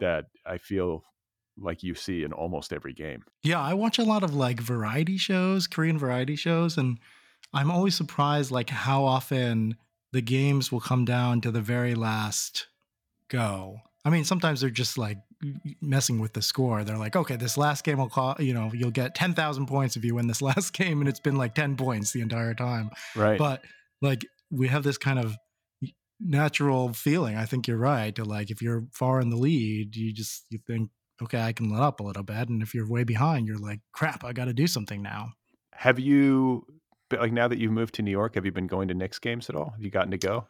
that 0.00 0.26
I 0.44 0.58
feel 0.58 1.04
like 1.56 1.82
you 1.82 1.94
see 1.94 2.22
in 2.22 2.32
almost 2.32 2.72
every 2.72 2.92
game. 2.92 3.24
Yeah, 3.42 3.60
I 3.60 3.74
watch 3.74 3.98
a 3.98 4.04
lot 4.04 4.22
of 4.22 4.34
like 4.34 4.60
variety 4.60 5.16
shows, 5.16 5.66
Korean 5.66 5.98
variety 5.98 6.36
shows, 6.36 6.76
and 6.76 6.98
I'm 7.52 7.70
always 7.70 7.94
surprised 7.94 8.50
like 8.50 8.70
how 8.70 9.04
often 9.04 9.76
the 10.12 10.22
games 10.22 10.72
will 10.72 10.80
come 10.80 11.04
down 11.04 11.40
to 11.42 11.50
the 11.50 11.60
very 11.60 11.94
last 11.94 12.68
go. 13.28 13.78
I 14.04 14.10
mean, 14.10 14.24
sometimes 14.24 14.60
they're 14.60 14.70
just 14.70 14.96
like 14.96 15.18
messing 15.80 16.18
with 16.18 16.32
the 16.32 16.42
score. 16.42 16.84
They're 16.84 16.98
like, 16.98 17.16
okay, 17.16 17.36
this 17.36 17.56
last 17.56 17.84
game 17.84 17.98
will 17.98 18.08
call, 18.08 18.36
you 18.38 18.52
know, 18.52 18.70
you'll 18.74 18.90
get 18.90 19.14
10,000 19.14 19.66
points 19.66 19.96
if 19.96 20.04
you 20.04 20.14
win 20.14 20.26
this 20.26 20.42
last 20.48 20.72
game. 20.72 21.00
And 21.00 21.08
it's 21.08 21.20
been 21.20 21.36
like 21.36 21.54
10 21.54 21.76
points 21.76 22.12
the 22.12 22.20
entire 22.20 22.54
time. 22.54 22.90
Right. 23.14 23.38
But 23.38 23.62
like, 24.02 24.26
we 24.50 24.68
have 24.68 24.82
this 24.82 24.98
kind 24.98 25.18
of 25.18 25.36
natural 26.20 26.92
feeling. 26.92 27.36
I 27.36 27.44
think 27.44 27.68
you're 27.68 27.76
right. 27.76 28.14
To 28.16 28.24
like, 28.24 28.50
if 28.50 28.60
you're 28.60 28.86
far 28.92 29.20
in 29.20 29.30
the 29.30 29.36
lead, 29.36 29.94
you 29.94 30.12
just, 30.12 30.44
you 30.50 30.58
think, 30.66 30.90
okay, 31.22 31.40
I 31.40 31.52
can 31.52 31.70
let 31.70 31.82
up 31.82 32.00
a 32.00 32.02
little 32.02 32.22
bit. 32.22 32.48
And 32.48 32.62
if 32.62 32.74
you're 32.74 32.88
way 32.88 33.04
behind, 33.04 33.46
you're 33.46 33.58
like, 33.58 33.80
crap, 33.92 34.24
I 34.24 34.32
got 34.32 34.46
to 34.46 34.52
do 34.52 34.66
something 34.66 35.02
now. 35.02 35.32
Have 35.74 35.98
you, 35.98 36.66
like 37.12 37.32
now 37.32 37.46
that 37.48 37.58
you've 37.58 37.72
moved 37.72 37.94
to 37.94 38.02
New 38.02 38.10
York, 38.10 38.34
have 38.34 38.44
you 38.44 38.52
been 38.52 38.66
going 38.66 38.88
to 38.88 38.94
Knicks 38.94 39.18
games 39.18 39.48
at 39.48 39.56
all? 39.56 39.70
Have 39.70 39.82
you 39.82 39.90
gotten 39.90 40.10
to 40.10 40.18
go? 40.18 40.46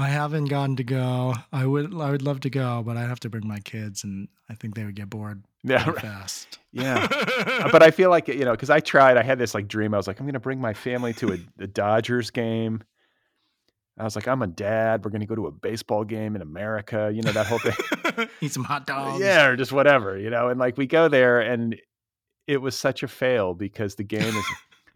I 0.00 0.08
haven't 0.08 0.44
gotten 0.44 0.76
to 0.76 0.84
go. 0.84 1.34
I 1.52 1.66
would 1.66 1.92
I 1.92 2.10
would 2.12 2.22
love 2.22 2.40
to 2.40 2.50
go, 2.50 2.82
but 2.86 2.96
I'd 2.96 3.08
have 3.08 3.20
to 3.20 3.28
bring 3.30 3.46
my 3.48 3.58
kids 3.58 4.04
and 4.04 4.28
I 4.48 4.54
think 4.54 4.74
they 4.76 4.84
would 4.84 4.94
get 4.94 5.10
bored 5.10 5.42
Yeah, 5.64 5.88
right. 5.90 6.00
fast. 6.00 6.58
Yeah. 6.72 7.08
But 7.72 7.82
I 7.82 7.90
feel 7.90 8.08
like, 8.10 8.28
you 8.28 8.44
know, 8.44 8.52
because 8.52 8.70
I 8.70 8.78
tried, 8.80 9.16
I 9.16 9.22
had 9.22 9.38
this 9.38 9.54
like 9.54 9.66
dream. 9.68 9.92
I 9.94 9.96
was 9.96 10.06
like, 10.06 10.20
I'm 10.20 10.26
going 10.26 10.34
to 10.34 10.40
bring 10.40 10.60
my 10.60 10.72
family 10.74 11.12
to 11.14 11.32
a, 11.32 11.38
a 11.64 11.66
Dodgers 11.66 12.30
game. 12.30 12.82
I 13.98 14.04
was 14.04 14.14
like, 14.14 14.28
I'm 14.28 14.42
a 14.42 14.46
dad. 14.46 15.04
We're 15.04 15.10
going 15.10 15.22
to 15.22 15.26
go 15.26 15.34
to 15.34 15.48
a 15.48 15.50
baseball 15.50 16.04
game 16.04 16.36
in 16.36 16.42
America, 16.42 17.10
you 17.12 17.20
know, 17.22 17.32
that 17.32 17.46
whole 17.46 17.58
thing. 17.58 18.28
Eat 18.40 18.52
some 18.52 18.62
hot 18.64 18.86
dogs. 18.86 19.20
yeah, 19.20 19.46
or 19.48 19.56
just 19.56 19.72
whatever, 19.72 20.16
you 20.16 20.30
know. 20.30 20.48
And 20.50 20.60
like 20.60 20.76
we 20.76 20.86
go 20.86 21.08
there 21.08 21.40
and 21.40 21.74
it 22.46 22.58
was 22.58 22.78
such 22.78 23.02
a 23.02 23.08
fail 23.08 23.54
because 23.54 23.96
the 23.96 24.04
game 24.04 24.22
is 24.36 24.44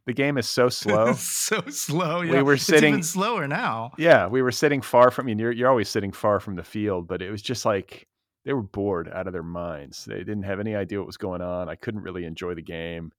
the 0.06 0.12
game 0.12 0.36
is 0.38 0.48
so 0.48 0.68
slow. 0.68 1.12
so 1.18 1.60
slow. 1.68 2.20
We 2.20 2.32
Yeah. 2.32 2.42
were 2.42 2.54
It's 2.54 2.64
sitting- 2.64 2.94
even 2.94 3.02
slower 3.02 3.46
now. 3.46 3.92
Yeah, 3.98 4.26
we 4.26 4.42
were 4.42 4.50
sitting 4.52 4.80
far 4.82 5.10
from 5.10 5.24
I 5.24 5.26
mean, 5.26 5.38
you're 5.38 5.52
you're 5.52 5.68
always 5.70 5.88
sitting 5.88 6.12
far 6.12 6.40
from 6.40 6.56
the 6.56 6.64
field, 6.64 7.06
but 7.06 7.22
it 7.22 7.30
was 7.30 7.42
just 7.42 7.64
like 7.64 8.06
they 8.44 8.52
were 8.52 8.62
bored 8.62 9.08
out 9.08 9.26
of 9.28 9.32
their 9.32 9.42
minds. 9.44 10.04
They 10.04 10.18
didn't 10.18 10.42
have 10.42 10.58
any 10.58 10.74
idea 10.74 10.98
what 10.98 11.06
was 11.06 11.16
going 11.16 11.40
on. 11.42 11.68
I 11.68 11.76
couldn't 11.76 12.02
really 12.02 12.24
enjoy 12.24 12.54
the 12.54 12.62
game. 12.62 13.12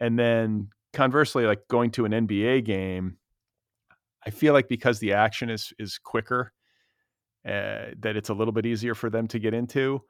And 0.00 0.18
then 0.18 0.68
conversely, 0.94 1.44
like 1.44 1.68
going 1.68 1.90
to 1.92 2.06
an 2.06 2.12
NBA 2.12 2.64
game, 2.64 3.18
I 4.26 4.30
feel 4.30 4.54
like 4.54 4.68
because 4.68 4.98
the 5.00 5.12
action 5.12 5.50
is 5.50 5.72
is 5.78 5.98
quicker, 5.98 6.52
uh, 7.46 7.92
that 8.00 8.16
it's 8.16 8.30
a 8.30 8.34
little 8.34 8.52
bit 8.52 8.64
easier 8.64 8.94
for 8.94 9.10
them 9.10 9.26
to 9.28 9.38
get 9.38 9.52
into. 9.54 10.02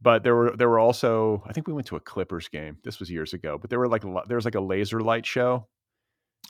But 0.00 0.22
there 0.22 0.34
were 0.34 0.54
there 0.56 0.68
were 0.68 0.78
also 0.78 1.42
I 1.46 1.52
think 1.52 1.66
we 1.66 1.72
went 1.72 1.86
to 1.88 1.96
a 1.96 2.00
Clippers 2.00 2.48
game. 2.48 2.78
This 2.84 2.98
was 2.98 3.10
years 3.10 3.32
ago, 3.32 3.58
but 3.58 3.70
there 3.70 3.78
were 3.78 3.88
like 3.88 4.02
there 4.26 4.36
was 4.36 4.44
like 4.44 4.54
a 4.54 4.60
laser 4.60 5.00
light 5.00 5.24
show, 5.24 5.66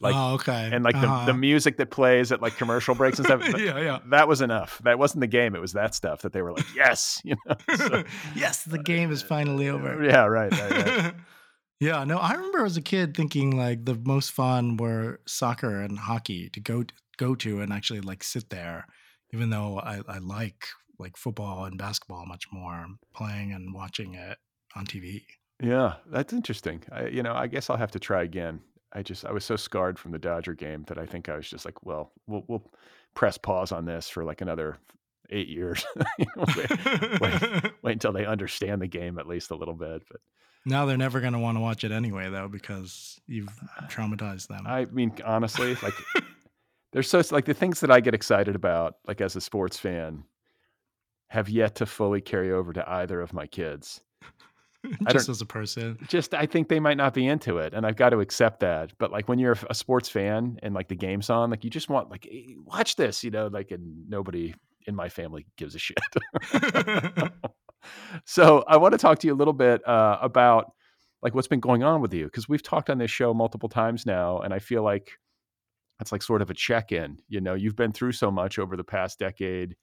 like 0.01 0.15
oh, 0.17 0.35
okay. 0.35 0.71
and 0.73 0.83
like 0.85 0.99
the, 1.01 1.07
Uh-huh. 1.07 1.27
the 1.27 1.35
music 1.35 1.77
that 1.77 1.91
plays 1.91 2.33
at 2.33 2.43
like 2.43 2.57
commercial 2.57 2.97
breaks 2.97 3.19
and 3.19 3.27
stuff. 3.27 3.43
yeah, 3.59 3.79
yeah. 3.79 3.99
That 4.11 4.27
was 4.27 4.41
enough. 4.41 4.81
That 4.83 4.99
wasn't 4.99 5.21
the 5.21 5.29
game. 5.29 5.55
It 5.55 5.61
was 5.61 5.75
that 5.75 5.95
stuff 5.95 6.23
that 6.23 6.33
they 6.33 6.43
were 6.43 6.53
like, 6.53 6.67
yes, 6.75 7.21
you 7.25 7.37
know. 7.47 7.55
So- 7.77 8.03
yes, 8.35 8.65
the 8.65 8.79
game 8.79 9.13
is 9.13 9.23
finally 9.23 9.69
over. 9.69 10.03
yeah, 10.05 10.25
right, 10.25 10.51
right, 10.51 10.87
right. 10.87 11.15
yeah, 11.79 12.03
no, 12.03 12.19
I 12.19 12.33
remember 12.33 12.65
as 12.65 12.77
a 12.77 12.83
kid 12.83 13.17
thinking 13.17 13.57
like 13.57 13.85
the 13.85 13.95
most 14.05 14.33
fun 14.33 14.77
were 14.79 15.21
soccer 15.27 15.81
and 15.81 15.97
hockey 15.99 16.49
to 16.51 16.61
go 16.61 16.85
go 17.19 17.37
to 17.37 17.61
and 17.61 17.73
actually 17.73 18.01
like 18.01 18.25
sit 18.25 18.51
there, 18.51 18.87
even 19.33 19.51
though 19.51 19.79
I, 19.79 20.01
I 20.09 20.19
like 20.19 20.67
like 20.99 21.17
football 21.17 21.65
and 21.65 21.79
basketball 21.79 22.27
much 22.27 22.47
more, 22.53 22.87
playing 23.15 23.53
and 23.53 23.75
watching 23.75 24.15
it 24.15 24.39
on 24.77 24.87
TV. 24.87 25.23
Yeah, 25.63 25.95
that's 26.07 26.33
interesting. 26.33 26.83
I, 26.91 27.07
you 27.07 27.23
know, 27.23 27.35
I 27.35 27.47
guess 27.47 27.71
I'll 27.71 27.77
have 27.77 27.93
to 27.93 28.01
try 28.01 28.23
again. 28.23 28.61
I 28.93 29.03
just 29.03 29.25
I 29.25 29.33
was 29.33 29.45
so 29.45 29.57
scarred 29.57 29.99
from 29.99 30.13
the 30.13 30.19
Dodger 30.19 30.55
game 30.55 30.85
that 30.89 30.99
I 30.99 31.07
think 31.07 31.29
I 31.29 31.37
was 31.37 31.49
just 31.49 31.65
like, 31.65 31.85
well, 31.85 32.13
we'll 32.27 32.45
we'll 32.47 32.71
press 33.15 33.39
pause 33.39 33.73
on 33.73 33.85
this 33.85 34.09
for 34.09 34.25
like 34.25 34.41
another 34.41 34.79
eight 35.31 35.49
years. 35.49 35.85
You 36.19 36.27
know, 36.37 36.45
wait, 36.57 37.21
wait, 37.21 37.73
wait 37.83 37.93
until 37.93 38.13
they 38.13 38.25
understand 38.25 38.81
the 38.81 38.87
game 38.87 39.19
at 39.19 39.27
least 39.27 39.51
a 39.51 39.57
little 39.57 39.75
bit. 39.75 40.03
But 40.09 40.21
now 40.65 40.87
they're 40.87 40.97
never 40.97 41.21
going 41.21 41.33
to 41.33 41.39
want 41.39 41.57
to 41.57 41.61
watch 41.61 41.83
it 41.83 41.91
anyway, 41.91 42.31
though, 42.31 42.49
because 42.49 43.21
you've 43.27 43.49
traumatized 43.89 44.47
them. 44.49 44.65
I 44.67 44.85
mean, 44.87 45.13
honestly, 45.25 45.77
like 45.83 45.95
there's 46.93 47.09
so 47.09 47.23
like 47.33 47.47
the 47.47 47.55
things 47.55 47.81
that 47.81 47.91
I 47.91 48.01
get 48.01 48.15
excited 48.15 48.55
about, 48.55 48.97
like 49.07 49.21
as 49.21 49.35
a 49.35 49.41
sports 49.41 49.79
fan, 49.79 50.25
have 51.29 51.49
yet 51.49 51.77
to 51.77 51.87
fully 51.87 52.21
carry 52.21 52.53
over 52.53 52.73
to 52.73 52.89
either 52.89 53.21
of 53.21 53.33
my 53.33 53.47
kids. 53.47 54.01
just 55.11 55.29
as 55.29 55.41
a 55.41 55.47
person. 55.47 55.99
Just 56.09 56.35
I 56.35 56.47
think 56.47 56.69
they 56.69 56.81
might 56.81 56.97
not 56.97 57.15
be 57.15 57.27
into 57.27 57.59
it, 57.59 57.75
and 57.75 57.87
I've 57.87 57.97
got 57.97 58.11
to 58.11 58.21
accept 58.21 58.61
that. 58.61 58.93
But 58.99 59.11
like 59.11 59.29
when 59.29 59.39
you're 59.39 59.57
a 59.69 59.75
sports 59.75 60.09
fan 60.09 60.59
and 60.63 60.75
like 60.75 60.89
the 60.89 60.95
game's 60.95 61.31
on, 61.31 61.51
like 61.51 61.65
you 61.65 61.71
just 61.71 61.89
want 61.89 62.11
like 62.11 62.27
hey, 62.31 62.57
watch 62.63 62.97
this, 62.97 63.25
you 63.25 63.31
know, 63.31 63.47
like 63.47 63.71
and 63.71 64.09
nobody 64.09 64.55
in 64.87 64.95
my 64.95 65.09
family 65.09 65.47
gives 65.57 65.75
a 65.75 65.79
shit. 65.79 65.99
so 68.25 68.65
I 68.69 68.77
want 68.77 68.93
to 68.93 68.99
talk 68.99 69.19
to 69.21 69.27
you 69.27 69.35
a 69.35 69.37
little 69.37 69.55
bit 69.55 69.87
uh, 69.89 70.19
about 70.21 70.73
like 71.23 71.35
what's 71.35 71.49
been 71.49 71.61
going 71.61 71.83
on 71.83 72.01
with 72.01 72.13
you 72.13 72.27
because 72.27 72.49
we've 72.49 72.63
talked 72.63 72.91
on 72.91 72.99
this 72.99 73.11
show 73.11 73.33
multiple 73.33 73.69
times 73.69 74.07
now, 74.07 74.41
and 74.41 74.53
I 74.53 74.59
feel 74.59 74.83
like 74.83 75.13
that's 75.99 76.13
like 76.13 76.23
sort 76.23 76.43
of 76.43 76.51
a 76.51 76.55
check-in. 76.55 77.19
You 77.29 77.41
know, 77.41 77.55
you've 77.55 77.77
been 77.77 77.93
through 77.93 78.13
so 78.13 78.31
much 78.31 78.59
over 78.59 78.77
the 78.77 78.85
past 78.85 79.19
decade, 79.19 79.77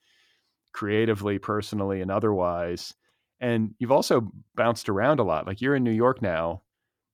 creatively, 0.74 1.38
personally, 1.40 2.02
and 2.02 2.12
otherwise, 2.12 2.94
and 3.40 3.74
you've 3.80 3.92
also 3.92 4.32
bounced 4.56 4.88
around 4.88 5.20
a 5.20 5.24
lot. 5.24 5.48
Like 5.48 5.62
you're 5.62 5.76
in 5.76 5.84
New 5.84 5.92
York 5.92 6.22
now, 6.22 6.62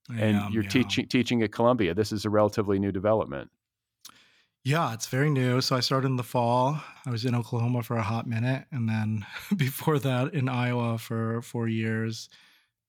and 0.09 0.37
am, 0.37 0.51
you're 0.51 0.63
yeah. 0.63 0.69
teaching 0.69 1.07
teaching 1.07 1.41
at 1.43 1.51
Columbia. 1.51 1.93
This 1.93 2.11
is 2.11 2.25
a 2.25 2.29
relatively 2.29 2.79
new 2.79 2.91
development. 2.91 3.49
Yeah, 4.63 4.93
it's 4.93 5.07
very 5.07 5.29
new. 5.29 5.61
So 5.61 5.77
I 5.77 5.79
started 5.79 6.07
in 6.07 6.17
the 6.17 6.23
fall. 6.23 6.81
I 7.05 7.09
was 7.09 7.23
in 7.23 7.33
Oklahoma 7.33 7.83
for 7.83 7.95
a 7.95 8.03
hot 8.03 8.27
minute, 8.27 8.65
and 8.71 8.89
then 8.89 9.25
before 9.55 9.97
that 9.99 10.33
in 10.33 10.49
Iowa 10.49 10.97
for 10.97 11.41
four 11.41 11.67
years. 11.69 12.27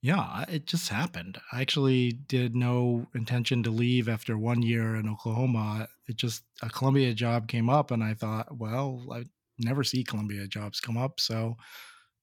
Yeah, 0.00 0.44
it 0.48 0.66
just 0.66 0.88
happened. 0.88 1.38
I 1.52 1.60
actually 1.60 2.12
did 2.12 2.54
no 2.54 3.06
intention 3.14 3.64
to 3.64 3.70
leave 3.70 4.08
after 4.08 4.38
one 4.38 4.62
year 4.62 4.94
in 4.94 5.08
Oklahoma. 5.08 5.88
It 6.08 6.16
just 6.16 6.44
a 6.62 6.68
Columbia 6.68 7.14
job 7.14 7.48
came 7.48 7.68
up, 7.68 7.90
and 7.90 8.02
I 8.02 8.14
thought, 8.14 8.56
well, 8.56 9.04
I 9.12 9.24
never 9.58 9.84
see 9.84 10.04
Columbia 10.04 10.46
jobs 10.46 10.80
come 10.80 10.96
up, 10.96 11.20
so 11.20 11.56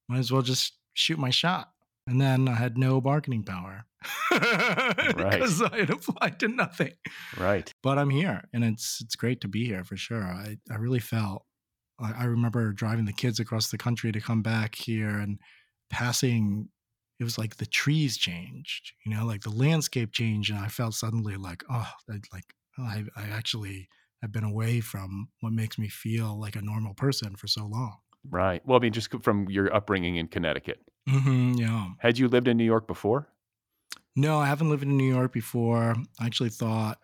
might 0.08 0.20
as 0.20 0.32
well 0.32 0.42
just 0.42 0.74
shoot 0.94 1.20
my 1.20 1.30
shot. 1.30 1.72
And 2.08 2.22
then 2.22 2.48
I 2.48 2.54
had 2.54 2.78
no 2.78 3.02
bargaining 3.02 3.44
power 3.44 3.86
Right. 4.32 5.16
because 5.16 5.62
I 5.64 5.80
had 5.80 5.90
applied 5.90 6.40
to 6.42 6.48
nothing. 6.48 6.94
Right. 7.38 7.72
But 7.82 7.98
I'm 7.98 8.12
here, 8.12 8.44
and 8.54 8.64
it's 8.64 9.02
it's 9.02 9.16
great 9.16 9.42
to 9.42 9.48
be 9.48 9.66
here 9.66 9.84
for 9.84 9.98
sure. 9.98 10.24
I 10.24 10.58
I 10.70 10.76
really 10.76 11.00
felt. 11.00 11.46
I, 12.00 12.12
I 12.12 12.24
remember 12.26 12.74
driving 12.74 13.06
the 13.06 13.14
kids 13.14 13.40
across 13.40 13.72
the 13.72 13.78
country 13.78 14.12
to 14.12 14.20
come 14.20 14.42
back 14.42 14.76
here 14.76 15.18
and 15.18 15.40
passing 15.90 16.70
it 17.20 17.24
was 17.24 17.38
like 17.38 17.56
the 17.56 17.66
trees 17.66 18.18
changed, 18.18 18.92
you 19.06 19.16
know, 19.16 19.26
like 19.26 19.42
the 19.42 19.50
landscape 19.50 20.12
changed, 20.12 20.52
and 20.52 20.60
I 20.60 20.68
felt 20.68 20.94
suddenly 20.94 21.38
like, 21.38 21.64
oh, 21.72 21.90
that, 22.08 22.22
like 22.34 22.54
oh, 22.78 22.84
I, 22.84 23.06
I 23.16 23.24
actually 23.30 23.88
have 24.26 24.32
been 24.32 24.44
away 24.44 24.82
from 24.82 25.30
what 25.40 25.54
makes 25.54 25.78
me 25.78 25.88
feel 25.88 26.40
like 26.40 26.56
a 26.56 26.62
normal 26.62 26.94
person 26.94 27.36
for 27.36 27.48
so 27.48 27.66
long. 27.66 27.98
Right. 28.30 28.66
Well, 28.66 28.78
I 28.78 28.82
mean, 28.82 28.94
just 28.94 29.14
from 29.24 29.48
your 29.50 29.74
upbringing 29.74 30.16
in 30.18 30.28
Connecticut. 30.28 30.82
Mm-hmm, 31.08 31.54
yeah. 31.54 31.90
Had 32.00 32.18
you 32.18 32.28
lived 32.28 32.48
in 32.48 32.58
New 32.58 32.64
York 32.66 32.88
before? 32.88 33.30
No, 34.16 34.40
I 34.40 34.48
haven't 34.48 34.70
lived 34.70 34.84
in 34.84 34.98
New 34.98 35.14
York 35.14 35.32
before. 35.32 35.96
I 36.20 36.26
actually 36.26 36.50
thought 36.50 37.00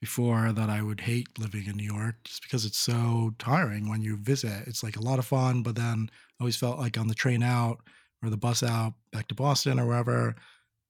before 0.00 0.52
that 0.52 0.68
I 0.68 0.82
would 0.82 1.00
hate 1.00 1.38
living 1.38 1.66
in 1.66 1.76
New 1.76 1.84
York 1.84 2.16
just 2.24 2.42
because 2.42 2.64
it's 2.64 2.78
so 2.78 3.34
tiring 3.38 3.88
when 3.88 4.02
you 4.02 4.16
visit. 4.18 4.66
It's 4.66 4.82
like 4.82 4.96
a 4.96 5.02
lot 5.02 5.18
of 5.18 5.26
fun, 5.26 5.62
but 5.62 5.76
then 5.76 6.10
I 6.12 6.42
always 6.42 6.56
felt 6.56 6.78
like 6.78 6.98
on 6.98 7.08
the 7.08 7.14
train 7.14 7.42
out 7.42 7.80
or 8.22 8.30
the 8.30 8.36
bus 8.36 8.62
out 8.62 8.94
back 9.12 9.28
to 9.28 9.34
Boston 9.34 9.80
or 9.80 9.86
wherever, 9.86 10.34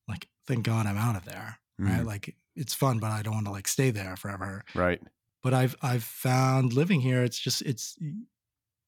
like 0.09 0.29
thank 0.47 0.65
God 0.65 0.87
I'm 0.87 0.99
out 0.99 1.17
of 1.17 1.25
there. 1.25 1.59
Right. 1.79 2.01
Mhm. 2.01 2.07
Like 2.07 2.37
it's 2.57 2.75
fun, 2.75 2.99
but 2.99 3.11
I 3.11 3.23
don't 3.23 3.35
want 3.35 3.47
to 3.47 3.53
like 3.53 3.69
stay 3.69 3.91
there 3.91 4.17
forever. 4.17 4.65
Right. 4.75 5.01
But 5.45 5.55
I've 5.55 5.77
I've 5.83 6.03
found 6.03 6.73
living 6.73 7.01
here, 7.01 7.23
it's 7.23 7.39
just 7.39 7.63
it's 7.63 7.97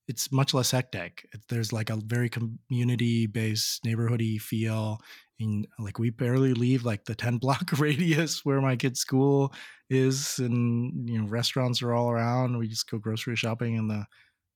it's 0.09 0.33
much 0.33 0.55
less 0.55 0.71
hectic. 0.71 1.29
There's 1.49 1.73
like 1.73 1.91
a 1.91 1.97
very 1.97 2.29
community 2.31 3.27
based 3.27 3.85
neighborhoody 3.85 4.41
feel. 4.41 4.99
And 5.39 5.67
like 5.79 5.99
we 5.99 6.11
barely 6.11 6.55
leave 6.55 6.85
like 6.85 7.05
the 7.05 7.15
10 7.15 7.37
block 7.45 7.71
radius 7.79 8.45
where 8.45 8.61
my 8.61 8.77
kid's 8.77 9.01
school 9.01 9.53
is 9.91 10.39
and 10.39 11.09
you 11.09 11.21
know 11.21 11.29
restaurants 11.29 11.83
are 11.83 11.93
all 11.93 12.11
around. 12.11 12.57
We 12.57 12.69
just 12.69 12.91
go 12.91 12.99
grocery 12.99 13.37
shopping 13.37 13.77
in 13.77 13.89
the 13.89 14.07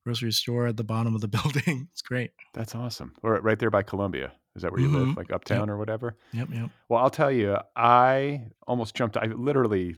grocery 0.07 0.33
store 0.33 0.69
at 0.69 0.77
the 0.79 0.85
bottom 0.85 1.15
of 1.15 1.21
the 1.21 1.29
building. 1.37 1.89
It's 1.93 2.03
great. 2.03 2.31
That's 2.55 2.75
awesome. 2.75 3.13
Or 3.23 3.39
right 3.41 3.59
there 3.59 3.71
by 3.71 3.83
Columbia. 3.83 4.33
Is 4.57 4.63
that 4.63 4.73
where 4.73 4.81
you 4.81 4.89
live? 4.89 5.09
Mhm. 5.09 5.17
Like 5.17 5.33
uptown 5.33 5.71
or 5.71 5.77
whatever? 5.77 6.17
Yep, 6.33 6.49
yep. 6.53 6.71
Well, 6.89 7.01
I'll 7.01 7.11
tell 7.11 7.31
you, 7.31 7.57
I 7.77 8.49
almost 8.67 8.97
jumped. 8.97 9.17
I 9.17 9.27
literally, 9.27 9.95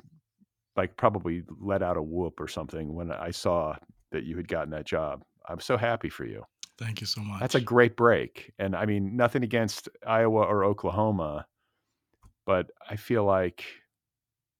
like, 0.76 0.96
probably 0.96 1.42
let 1.60 1.82
out 1.82 1.96
a 1.96 2.02
whoop 2.02 2.40
or 2.40 2.48
something 2.48 2.94
when 2.94 3.10
I 3.12 3.30
saw 3.30 3.76
that 4.10 4.24
you 4.24 4.36
had 4.36 4.48
gotten 4.48 4.70
that 4.70 4.86
job. 4.86 5.22
I'm 5.48 5.60
so 5.60 5.76
happy 5.76 6.08
for 6.08 6.24
you. 6.24 6.44
Thank 6.78 7.00
you 7.00 7.06
so 7.06 7.20
much. 7.20 7.40
That's 7.40 7.54
a 7.54 7.60
great 7.60 7.96
break. 7.96 8.52
And 8.58 8.74
I 8.74 8.86
mean, 8.86 9.16
nothing 9.16 9.42
against 9.44 9.88
Iowa 10.06 10.42
or 10.42 10.64
Oklahoma, 10.64 11.46
but 12.46 12.70
I 12.88 12.96
feel 12.96 13.24
like 13.24 13.64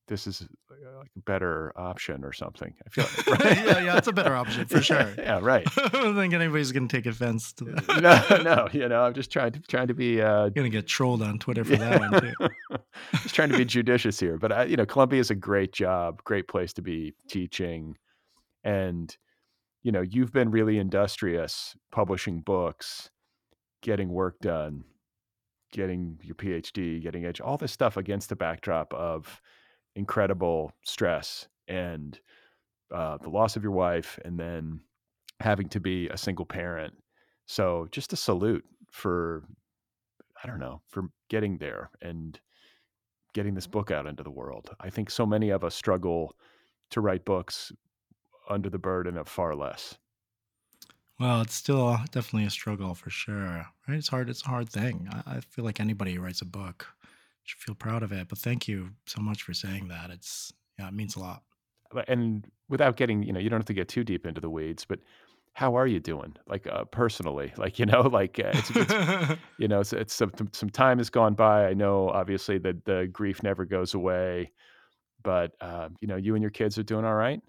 this 0.09 0.27
is 0.27 0.43
uh, 0.71 0.99
like 0.99 1.11
a 1.17 1.21
better 1.21 1.73
option 1.77 2.25
or 2.25 2.33
something. 2.33 2.75
I 2.85 2.91
feel 2.91 3.37
yeah, 3.41 3.81
yeah, 3.81 3.97
it's 3.97 4.09
a 4.09 4.13
better 4.13 4.35
option 4.35 4.65
for 4.69 4.83
sure. 4.83 5.15
yeah, 5.17 5.39
right. 5.41 5.67
I 5.77 5.89
don't 5.89 6.17
think 6.17 6.35
anybody's 6.35 6.73
gonna 6.73 6.89
take 6.89 7.07
offense 7.07 7.53
to 7.55 7.65
that. 7.65 8.01
no, 8.03 8.43
no, 8.43 8.69
you 8.73 8.89
know, 8.89 9.03
I'm 9.03 9.15
just 9.15 9.31
trying 9.31 9.53
to 9.53 9.61
trying 9.61 9.89
to 9.89 9.95
be 9.95 10.21
uh, 10.21 10.49
gonna 10.51 10.69
get 10.69 10.87
trolled 10.87 11.23
on 11.23 11.39
Twitter 11.39 11.65
for 11.65 11.77
that 11.77 12.01
one 12.01 12.21
too. 12.21 12.79
just 13.23 13.35
trying 13.35 13.51
to 13.51 13.57
be 13.57 13.65
judicious 13.65 14.19
here, 14.19 14.39
but 14.39 14.53
I, 14.53 14.65
you 14.65 14.77
know, 14.77 14.87
Columbia 14.87 15.21
is 15.21 15.31
a 15.31 15.37
great 15.37 15.73
job, 15.73 16.23
great 16.25 16.49
place 16.49 16.73
to 16.75 16.83
be 16.83 17.15
teaching, 17.29 17.97
and 18.65 19.17
you 19.83 19.93
know, 19.93 20.03
you've 20.03 20.33
been 20.33 20.51
really 20.51 20.79
industrious, 20.79 21.75
publishing 21.91 22.41
books, 22.41 23.11
getting 23.83 24.11
work 24.11 24.39
done, 24.41 24.85
getting 25.73 26.19
your 26.23 26.37
PhD, 26.37 27.03
getting 27.03 27.25
edge, 27.25 27.41
all 27.41 27.57
this 27.57 27.73
stuff 27.73 27.97
against 27.97 28.29
the 28.29 28.37
backdrop 28.37 28.95
of 28.95 29.41
incredible 29.97 30.73
stress 30.85 31.49
and 31.69 32.19
uh, 32.93 33.19
the 33.19 33.31
loss 33.31 33.57
of 33.57 33.63
your 33.63 33.73
wife, 33.73 34.19
and 34.25 34.39
then 34.39 34.81
having 35.41 35.69
to 35.71 35.81
be 35.81 36.09
a 36.09 36.17
single 36.17 36.45
parent. 36.45 36.95
So, 37.47 37.89
just 37.91 38.13
a 38.13 38.17
salute 38.17 38.65
for 38.91 39.45
I 40.43 40.47
don't 40.47 40.59
know, 40.59 40.83
for 40.89 41.05
getting 41.29 41.59
there 41.59 41.91
and 42.01 42.39
getting 43.33 43.55
this 43.55 43.67
book 43.67 43.91
out 43.91 44.07
into 44.07 44.23
the 44.23 44.31
world. 44.31 44.75
I 44.81 44.91
think 44.91 45.11
so 45.11 45.25
many 45.25 45.51
of 45.51 45.65
us 45.65 45.75
struggle 45.75 46.35
to 46.91 47.01
write 47.01 47.25
books 47.25 47.73
under 48.49 48.69
the 48.69 48.79
burden 48.79 49.17
of 49.17 49.29
far 49.29 49.55
less. 49.55 49.99
Well, 51.19 51.41
it's 51.41 51.55
still 51.55 51.99
definitely 52.11 52.47
a 52.47 52.51
struggle 52.51 52.95
for 52.95 53.11
sure. 53.11 53.67
Right? 53.87 53.97
It's 53.97 54.09
hard. 54.09 54.29
It's 54.29 54.45
a 54.45 54.49
hard 54.49 54.69
thing. 54.69 55.09
I, 55.11 55.37
I 55.37 55.41
feel 55.41 55.65
like 55.65 55.79
anybody 55.79 56.15
who 56.15 56.21
writes 56.21 56.43
a 56.43 56.47
book 56.47 56.89
should 57.45 57.61
feel 57.61 57.75
proud 57.75 58.03
of 58.03 58.13
it. 58.13 58.29
But 58.29 58.39
thank 58.39 58.69
you 58.69 58.91
so 59.07 59.21
much 59.21 59.43
for 59.43 59.53
saying 59.53 59.89
that. 59.89 60.11
It's 60.11 60.53
yeah, 60.79 60.89
it 60.89 60.95
means 60.95 61.17
a 61.17 61.21
lot. 61.21 61.43
And 62.09 62.47
without 62.69 62.97
getting, 62.97 63.23
you 63.23 63.33
know, 63.33 63.41
you 63.41 63.51
don't 63.51 63.59
have 63.59 63.67
to 63.67 63.75
get 63.75 63.89
too 63.89 64.03
deep 64.03 64.27
into 64.27 64.41
the 64.41 64.49
weeds, 64.49 64.85
but 64.87 65.01
how 65.53 65.77
are 65.77 65.87
you 65.87 66.01
doing? 66.01 66.35
Like 66.47 66.67
uh, 66.67 66.85
personally, 66.85 67.53
like 67.59 67.79
you 67.79 67.87
know, 67.87 68.03
like 68.03 68.39
uh, 68.39 68.53
it's, 68.55 68.71
it's 68.75 69.41
you 69.59 69.69
know, 69.69 69.81
it's, 69.81 69.93
it's 69.93 70.15
some 70.15 70.33
some 70.53 70.71
time 70.71 70.99
has 70.99 71.11
gone 71.11 71.35
by. 71.35 71.67
I 71.67 71.75
know, 71.75 72.09
obviously, 72.09 72.59
that 72.59 72.85
the 72.85 73.09
grief 73.13 73.43
never 73.43 73.65
goes 73.65 73.95
away, 73.95 74.53
but 75.23 75.55
uh, 75.61 75.89
you 76.01 76.09
know, 76.09 76.17
you 76.17 76.35
and 76.35 76.43
your 76.43 76.51
kids 76.51 76.79
are 76.79 76.83
doing 76.83 77.05
all 77.05 77.15
right. 77.15 77.41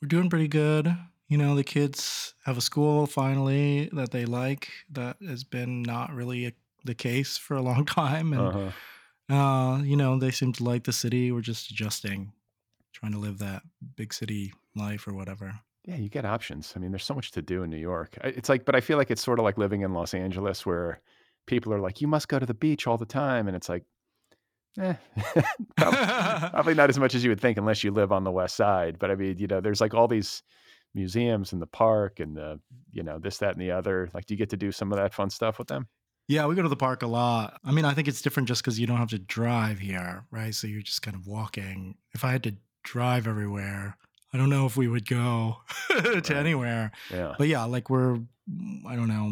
We're 0.00 0.08
doing 0.08 0.28
pretty 0.28 0.48
good. 0.48 0.96
You 1.28 1.38
know, 1.38 1.54
the 1.54 1.64
kids 1.64 2.34
have 2.44 2.58
a 2.58 2.60
school 2.60 3.06
finally 3.06 3.88
that 3.92 4.10
they 4.10 4.24
like. 4.26 4.68
That 4.90 5.16
has 5.26 5.44
been 5.44 5.82
not 5.82 6.12
really 6.12 6.46
a, 6.46 6.52
the 6.84 6.94
case 6.94 7.38
for 7.38 7.54
a 7.54 7.62
long 7.62 7.84
time, 7.86 8.32
and 8.32 8.48
Uh-huh. 8.48 8.70
Uh, 9.30 9.80
you 9.82 9.96
know, 9.96 10.18
they 10.18 10.30
seem 10.30 10.52
to 10.54 10.64
like 10.64 10.84
the 10.84 10.92
city. 10.92 11.32
We're 11.32 11.40
just 11.40 11.70
adjusting, 11.70 12.32
trying 12.92 13.12
to 13.12 13.18
live 13.18 13.38
that 13.38 13.62
big 13.96 14.12
city 14.12 14.52
life 14.74 15.06
or 15.06 15.14
whatever. 15.14 15.60
Yeah, 15.84 15.96
you 15.96 16.08
get 16.08 16.24
options. 16.24 16.72
I 16.76 16.78
mean, 16.78 16.92
there's 16.92 17.04
so 17.04 17.14
much 17.14 17.32
to 17.32 17.42
do 17.42 17.62
in 17.62 17.70
New 17.70 17.76
York. 17.76 18.16
It's 18.22 18.48
like, 18.48 18.64
but 18.64 18.76
I 18.76 18.80
feel 18.80 18.98
like 18.98 19.10
it's 19.10 19.22
sort 19.22 19.38
of 19.38 19.44
like 19.44 19.58
living 19.58 19.80
in 19.80 19.92
Los 19.92 20.14
Angeles 20.14 20.64
where 20.64 21.00
people 21.46 21.72
are 21.74 21.80
like, 21.80 22.00
you 22.00 22.06
must 22.06 22.28
go 22.28 22.38
to 22.38 22.46
the 22.46 22.54
beach 22.54 22.86
all 22.86 22.98
the 22.98 23.04
time. 23.04 23.48
And 23.48 23.56
it's 23.56 23.68
like, 23.68 23.84
eh, 24.78 24.94
prob- 25.76 25.94
probably 26.52 26.74
not 26.74 26.88
as 26.88 26.98
much 26.98 27.14
as 27.16 27.24
you 27.24 27.30
would 27.30 27.40
think 27.40 27.58
unless 27.58 27.82
you 27.82 27.90
live 27.90 28.12
on 28.12 28.22
the 28.22 28.30
west 28.30 28.54
side. 28.54 28.98
But 28.98 29.10
I 29.10 29.16
mean, 29.16 29.38
you 29.38 29.48
know, 29.48 29.60
there's 29.60 29.80
like 29.80 29.92
all 29.92 30.06
these 30.06 30.42
museums 30.94 31.52
in 31.52 31.58
the 31.58 31.66
park 31.66 32.20
and 32.20 32.36
the, 32.36 32.60
you 32.92 33.02
know, 33.02 33.18
this, 33.18 33.38
that, 33.38 33.52
and 33.52 33.60
the 33.60 33.72
other. 33.72 34.08
Like, 34.14 34.26
do 34.26 34.34
you 34.34 34.38
get 34.38 34.50
to 34.50 34.56
do 34.56 34.70
some 34.70 34.92
of 34.92 34.98
that 34.98 35.14
fun 35.14 35.30
stuff 35.30 35.58
with 35.58 35.68
them? 35.68 35.88
Yeah, 36.28 36.46
we 36.46 36.54
go 36.54 36.62
to 36.62 36.68
the 36.68 36.76
park 36.76 37.02
a 37.02 37.06
lot. 37.06 37.58
I 37.64 37.72
mean, 37.72 37.84
I 37.84 37.92
think 37.94 38.08
it's 38.08 38.22
different 38.22 38.48
just 38.48 38.62
because 38.62 38.78
you 38.80 38.86
don't 38.86 38.96
have 38.98 39.10
to 39.10 39.18
drive 39.18 39.78
here, 39.80 40.24
right? 40.30 40.54
So 40.54 40.66
you're 40.66 40.82
just 40.82 41.02
kind 41.02 41.14
of 41.16 41.26
walking. 41.26 41.96
If 42.14 42.24
I 42.24 42.30
had 42.32 42.42
to 42.44 42.54
drive 42.84 43.26
everywhere, 43.26 43.96
I 44.32 44.38
don't 44.38 44.48
know 44.50 44.64
if 44.64 44.76
we 44.76 44.88
would 44.88 45.06
go 45.06 45.58
to 45.90 45.96
Right. 46.14 46.30
anywhere. 46.30 46.92
Yeah. 47.10 47.34
But 47.36 47.48
yeah, 47.48 47.64
like 47.64 47.90
we're, 47.90 48.14
mm, 48.50 48.86
I 48.86 48.96
don't 48.96 49.08
know, 49.08 49.30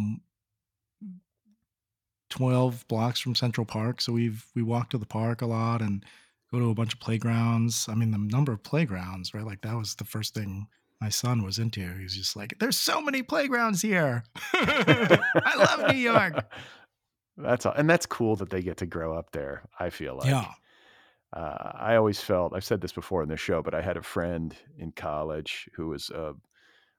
12 2.30 2.86
blocks 2.88 3.18
from 3.20 3.34
Central 3.34 3.64
Park. 3.64 4.00
So 4.00 4.12
we've, 4.12 4.44
we 4.54 4.62
walk 4.62 4.90
to 4.90 4.98
the 4.98 5.06
park 5.06 5.42
a 5.42 5.46
lot 5.46 5.82
and 5.82 6.04
go 6.52 6.58
to 6.58 6.70
a 6.70 6.74
bunch 6.74 6.92
of 6.94 7.00
playgrounds. 7.00 7.86
I 7.88 7.94
mean, 7.94 8.10
the 8.10 8.18
number 8.18 8.52
of 8.52 8.62
playgrounds, 8.62 9.34
right? 9.34 9.44
Like 9.44 9.62
that 9.62 9.76
was 9.76 9.94
the 9.94 10.04
first 10.04 10.34
thing 10.34 10.68
my 11.00 11.08
son 11.08 11.42
was 11.42 11.58
into. 11.58 11.80
He 11.96 12.02
was 12.04 12.14
just 12.16 12.36
like, 12.36 12.58
there's 12.58 12.76
so 12.76 13.00
many 13.00 13.22
playgrounds 13.22 13.80
here. 13.82 14.22
I 14.52 15.54
love 15.56 15.92
New 15.92 15.98
York. 15.98 16.44
That's 17.42 17.66
all, 17.66 17.72
and 17.72 17.88
that's 17.88 18.06
cool 18.06 18.36
that 18.36 18.50
they 18.50 18.62
get 18.62 18.76
to 18.78 18.86
grow 18.86 19.16
up 19.16 19.32
there. 19.32 19.62
I 19.78 19.90
feel 19.90 20.16
like. 20.16 20.26
yeah. 20.28 20.46
Uh, 21.32 21.70
I 21.74 21.94
always 21.94 22.20
felt 22.20 22.54
I've 22.56 22.64
said 22.64 22.80
this 22.80 22.92
before 22.92 23.22
in 23.22 23.28
the 23.28 23.36
show, 23.36 23.62
but 23.62 23.72
I 23.74 23.82
had 23.82 23.96
a 23.96 24.02
friend 24.02 24.52
in 24.78 24.90
college 24.90 25.68
who 25.74 25.86
was 25.86 26.10
uh, 26.10 26.32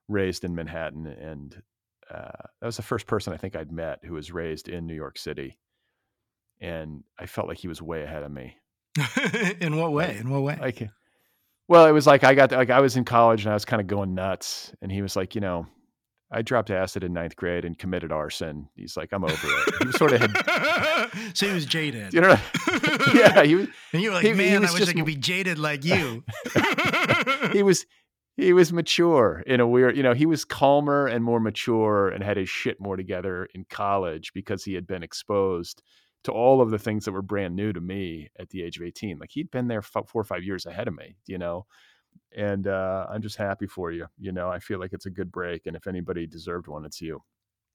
raised 0.08 0.44
in 0.44 0.54
Manhattan, 0.54 1.06
and 1.06 1.62
uh, 2.10 2.30
that 2.60 2.66
was 2.66 2.76
the 2.76 2.82
first 2.82 3.06
person 3.06 3.34
I 3.34 3.36
think 3.36 3.56
I'd 3.56 3.70
met 3.72 4.00
who 4.02 4.14
was 4.14 4.32
raised 4.32 4.68
in 4.68 4.86
New 4.86 4.94
York 4.94 5.18
City, 5.18 5.58
and 6.62 7.04
I 7.18 7.26
felt 7.26 7.46
like 7.46 7.58
he 7.58 7.68
was 7.68 7.82
way 7.82 8.02
ahead 8.04 8.22
of 8.22 8.32
me. 8.32 8.56
In 9.60 9.76
what 9.76 9.92
way? 9.92 10.08
Like, 10.08 10.20
In 10.20 10.30
what 10.30 10.42
way? 10.42 10.58
like, 10.60 10.90
well, 11.68 11.86
it 11.86 11.92
was 11.92 12.06
like 12.06 12.24
I 12.24 12.34
got 12.34 12.52
like 12.52 12.70
I 12.70 12.80
was 12.80 12.96
in 12.96 13.04
college 13.04 13.44
and 13.44 13.50
I 13.50 13.54
was 13.54 13.64
kind 13.64 13.80
of 13.80 13.86
going 13.86 14.14
nuts, 14.14 14.72
and 14.80 14.90
he 14.90 15.02
was 15.02 15.14
like, 15.16 15.34
you 15.34 15.40
know, 15.40 15.66
I 16.34 16.40
dropped 16.42 16.70
acid 16.70 17.04
in 17.04 17.12
ninth 17.12 17.36
grade 17.36 17.64
and 17.66 17.78
committed 17.78 18.10
arson. 18.10 18.68
He's 18.74 18.96
like, 18.96 19.10
I'm 19.12 19.22
over 19.22 19.34
it. 19.34 19.74
He 19.80 19.86
was 19.88 19.96
sort 19.96 20.12
of 20.12 20.20
had, 20.22 21.08
so 21.34 21.46
he 21.46 21.52
was 21.52 21.66
jaded. 21.66 22.14
you 22.14 22.22
know, 22.22 22.36
yeah, 23.14 23.42
he 23.44 23.54
was. 23.54 23.68
and 23.92 24.00
you 24.02 24.08
were 24.08 24.14
like, 24.14 24.22
he- 24.24 24.30
he 24.30 24.34
man, 24.34 24.62
was 24.62 24.70
I 24.70 24.72
wish 24.72 24.80
just- 24.80 24.90
I 24.92 24.94
could 24.94 25.04
be 25.04 25.16
jaded 25.16 25.58
like 25.58 25.84
you. 25.84 26.24
he 27.52 27.62
was 27.62 27.84
he 28.36 28.52
was 28.54 28.72
mature 28.72 29.42
in 29.46 29.60
a 29.60 29.66
weird 29.66 29.94
you 29.96 30.02
know 30.02 30.14
he 30.14 30.24
was 30.26 30.44
calmer 30.44 31.06
and 31.06 31.22
more 31.22 31.38
mature 31.40 32.08
and 32.08 32.24
had 32.24 32.36
his 32.38 32.48
shit 32.48 32.80
more 32.80 32.96
together 32.96 33.46
in 33.54 33.64
college 33.68 34.32
because 34.34 34.64
he 34.64 34.72
had 34.74 34.86
been 34.86 35.02
exposed 35.02 35.82
to 36.24 36.32
all 36.32 36.62
of 36.62 36.70
the 36.70 36.78
things 36.78 37.04
that 37.04 37.12
were 37.12 37.20
brand 37.22 37.54
new 37.54 37.72
to 37.74 37.80
me 37.80 38.30
at 38.38 38.48
the 38.48 38.62
age 38.62 38.78
of 38.78 38.84
18 38.84 39.18
like 39.18 39.30
he'd 39.32 39.50
been 39.50 39.68
there 39.68 39.82
four 39.82 40.04
or 40.14 40.24
five 40.24 40.42
years 40.44 40.64
ahead 40.64 40.88
of 40.88 40.94
me 40.94 41.14
you 41.26 41.36
know 41.36 41.66
and 42.36 42.66
uh, 42.66 43.06
i'm 43.10 43.22
just 43.22 43.36
happy 43.36 43.66
for 43.66 43.92
you 43.92 44.06
you 44.18 44.32
know 44.32 44.48
i 44.48 44.58
feel 44.58 44.78
like 44.78 44.92
it's 44.92 45.06
a 45.06 45.10
good 45.10 45.30
break 45.30 45.66
and 45.66 45.76
if 45.76 45.86
anybody 45.86 46.26
deserved 46.26 46.66
one 46.66 46.84
it's 46.84 47.00
you 47.00 47.22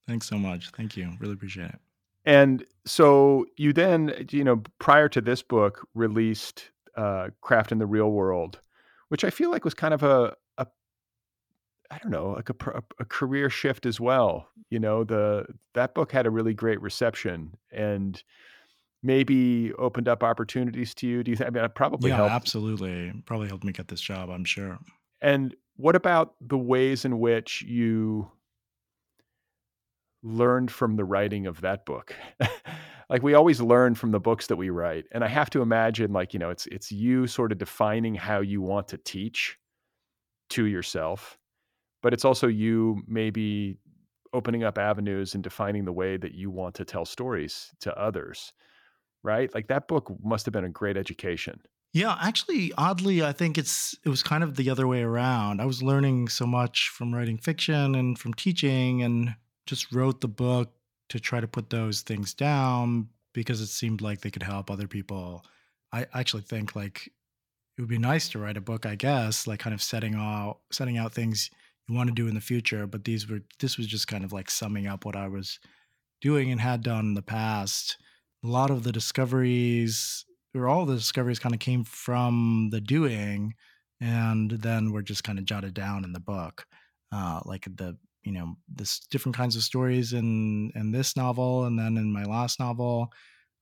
Thanks 0.08 0.28
so 0.28 0.38
much. 0.38 0.70
Thank 0.72 0.96
you. 0.96 1.12
Really 1.20 1.34
appreciate 1.34 1.70
it. 1.70 1.80
and 2.26 2.66
so 2.86 3.46
you 3.58 3.74
then, 3.74 4.28
you 4.32 4.44
know, 4.44 4.64
prior 4.80 5.10
to 5.10 5.22
this 5.22 5.44
book, 5.44 5.86
released 5.94 6.72
uh, 6.96 7.28
Craft 7.42 7.72
in 7.72 7.78
the 7.78 7.86
Real 7.86 8.10
World, 8.12 8.62
which 9.10 9.24
I 9.24 9.30
feel 9.30 9.52
like 9.52 9.66
was 9.66 9.74
kind 9.74 9.94
of 9.94 10.04
a, 10.04 10.34
a 10.58 10.68
I 11.92 11.98
don't 11.98 12.12
know, 12.12 12.32
like 12.32 12.50
a, 12.50 12.84
a 13.00 13.06
career 13.06 13.50
shift 13.50 13.86
as 13.86 14.00
well. 14.00 14.48
You 14.70 14.80
know, 14.80 15.04
the 15.04 15.46
that 15.74 15.94
book 15.94 16.12
had 16.14 16.26
a 16.26 16.32
really 16.32 16.54
great 16.54 16.82
reception 16.82 17.58
and 17.72 18.22
maybe 19.08 19.72
opened 19.80 20.10
up 20.10 20.22
opportunities 20.22 20.94
to 20.96 21.08
you. 21.08 21.24
Do 21.24 21.32
you 21.32 21.38
think? 21.38 21.48
I 21.48 21.52
mean, 21.52 21.64
it 21.64 21.74
probably 21.74 22.10
yeah, 22.10 22.18
helped. 22.18 22.34
absolutely. 22.34 23.14
Probably 23.26 23.48
helped 23.48 23.64
me 23.64 23.72
get 23.72 23.88
this 23.88 24.02
job, 24.02 24.30
I'm 24.30 24.44
sure. 24.44 24.78
And 25.22 25.56
what 25.78 25.96
about 25.96 26.36
the 26.42 26.58
ways 26.58 27.06
in 27.06 27.20
which 27.20 27.62
you 27.64 28.30
learned 30.22 30.70
from 30.70 30.98
the 30.98 31.06
writing 31.06 31.48
of 31.48 31.62
that 31.62 31.86
book? 31.86 32.14
like 33.10 33.24
we 33.24 33.34
always 33.34 33.62
learn 33.62 33.96
from 33.96 34.12
the 34.12 34.20
books 34.20 34.48
that 34.48 34.58
we 34.58 34.70
write. 34.70 35.06
And 35.14 35.24
I 35.24 35.30
have 35.30 35.50
to 35.52 35.62
imagine 35.62 36.12
like, 36.12 36.34
you 36.34 36.40
know, 36.40 36.50
it's 36.50 36.68
it's 36.68 36.92
you 36.92 37.28
sort 37.28 37.54
of 37.54 37.58
defining 37.58 38.14
how 38.14 38.42
you 38.42 38.62
want 38.62 38.90
to 38.90 38.98
teach 38.98 39.58
to 40.50 40.66
yourself, 40.66 41.38
but 42.04 42.14
it's 42.14 42.26
also 42.26 42.48
you 42.48 43.02
maybe 43.08 43.78
opening 44.34 44.66
up 44.66 44.78
avenues 44.78 45.34
and 45.34 45.44
defining 45.44 45.86
the 45.86 45.94
way 45.94 46.18
that 46.18 46.34
you 46.34 46.52
want 46.52 46.76
to 46.76 46.84
tell 46.84 47.06
stories 47.06 47.72
to 47.80 47.98
others. 47.98 48.52
Right? 49.24 49.54
Like 49.54 49.68
that 49.68 49.88
book 49.88 50.12
must 50.24 50.46
have 50.46 50.54
been 50.54 50.64
a 50.64 50.70
great 50.70 50.98
education. 50.98 51.62
Yeah, 51.94 52.18
actually, 52.22 52.72
oddly, 52.78 53.24
I 53.24 53.32
think 53.32 53.58
it's 53.58 53.96
it 54.06 54.10
was 54.10 54.22
kind 54.22 54.44
of 54.44 54.56
the 54.56 54.70
other 54.70 54.88
way 54.88 55.02
around. 55.02 55.62
I 55.62 55.66
was 55.66 55.82
learning 55.82 56.28
so 56.28 56.46
much 56.46 56.90
from 56.90 57.14
writing 57.14 57.38
fiction 57.38 57.96
and 57.96 58.20
from 58.20 58.34
teaching, 58.34 59.02
and 59.04 59.36
just 59.66 59.92
wrote 59.94 60.22
the 60.22 60.28
book 60.28 60.74
to 61.10 61.20
try 61.20 61.40
to 61.40 61.48
put 61.48 61.70
those 61.70 62.02
things 62.02 62.34
down 62.34 63.10
because 63.34 63.62
it 63.62 63.68
seemed 63.68 64.02
like 64.02 64.22
they 64.22 64.32
could 64.32 64.44
help 64.44 64.70
other 64.70 64.88
people. 64.88 65.46
I 65.92 66.06
actually 66.14 66.44
think 66.44 66.76
like 66.76 67.12
it 67.78 67.82
would 67.82 67.90
be 67.90 67.98
nice 67.98 68.30
to 68.30 68.40
write 68.40 68.58
a 68.58 68.62
book, 68.62 68.86
I 68.86 68.96
guess, 68.96 69.48
like 69.48 69.60
kind 69.60 69.74
of 69.74 69.82
setting 69.82 70.16
out 70.16 70.60
setting 70.72 70.98
out 70.98 71.14
things 71.14 71.50
you 71.88 71.96
want 71.96 72.10
to 72.10 72.16
do 72.16 72.28
in 72.28 72.36
the 72.36 72.42
future. 72.42 72.88
But 72.88 73.06
these 73.06 73.30
were 73.30 73.42
this 73.60 73.78
was 73.78 73.88
just 73.88 74.08
kind 74.08 74.24
of 74.24 74.34
like 74.34 74.50
summing 74.50 74.88
up 74.88 75.06
what 75.06 75.16
I 75.16 75.28
was 75.28 75.60
doing 76.22 76.52
and 76.52 76.60
had 76.60 76.84
done 76.84 77.06
in 77.06 77.14
the 77.14 77.22
past. 77.22 77.98
A 78.44 78.48
lot 78.48 78.70
of 78.72 78.84
the 78.84 78.92
discoveries 78.92 80.26
or 80.56 80.68
all 80.68 80.86
the 80.86 80.96
discoveries 80.96 81.40
kind 81.40 81.54
of 81.54 81.60
came 81.60 81.84
from 81.84 82.70
the 82.72 82.82
doing 82.82 83.54
and 84.00 84.52
then 84.52 84.92
were 84.92 85.02
just 85.02 85.24
kind 85.24 85.40
of 85.40 85.46
jotted 85.46 85.74
down 85.74 86.04
in 86.04 86.14
the 86.14 86.20
book. 86.20 86.66
Uh 87.12 87.42
like 87.46 87.66
the 87.66 87.98
you 88.24 88.32
know 88.32 88.56
this 88.68 89.00
different 89.12 89.36
kinds 89.36 89.56
of 89.56 89.64
stories 89.64 90.14
in 90.14 90.72
in 90.76 90.92
this 90.92 91.16
novel 91.16 91.66
and 91.66 91.78
then 91.80 91.98
in 91.98 92.12
my 92.12 92.24
last 92.24 92.60
novel. 92.60 93.12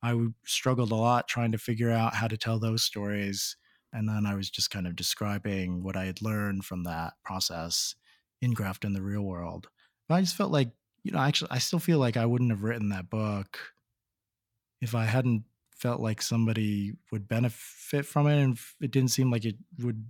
I 0.03 0.15
struggled 0.45 0.91
a 0.91 0.95
lot 0.95 1.28
trying 1.28 1.51
to 1.53 1.57
figure 1.57 1.91
out 1.91 2.15
how 2.15 2.28
to 2.28 2.38
tell 2.38 2.59
those 2.59 2.84
stories 2.84 3.55
and 3.93 4.07
then 4.09 4.26
i 4.26 4.36
was 4.36 4.49
just 4.49 4.69
kind 4.71 4.86
of 4.88 4.95
describing 4.95 5.82
what 5.84 5.95
i 5.97 6.05
had 6.05 6.21
learned 6.21 6.65
from 6.65 6.84
that 6.84 7.13
process 7.23 7.95
in 8.41 8.53
Craft 8.53 8.86
in 8.86 8.93
the 8.93 9.01
real 9.01 9.23
world. 9.23 9.67
But 10.07 10.15
i 10.15 10.21
just 10.21 10.36
felt 10.36 10.51
like 10.51 10.69
you 11.03 11.11
know 11.11 11.19
actually 11.19 11.51
i 11.51 11.57
still 11.59 11.80
feel 11.80 11.99
like 11.99 12.17
i 12.17 12.26
wouldn't 12.26 12.51
have 12.51 12.63
written 12.63 12.89
that 12.89 13.09
book 13.09 13.59
if 14.82 14.95
i 14.95 15.05
hadn't 15.05 15.43
felt 15.76 15.99
like 15.99 16.21
somebody 16.21 16.93
would 17.11 17.28
benefit 17.28 18.05
from 18.05 18.28
it 18.28 18.41
and 18.41 18.57
it 18.82 18.91
didn't 18.91 19.11
seem 19.11 19.30
like 19.30 19.45
it 19.45 19.55
would 19.80 20.05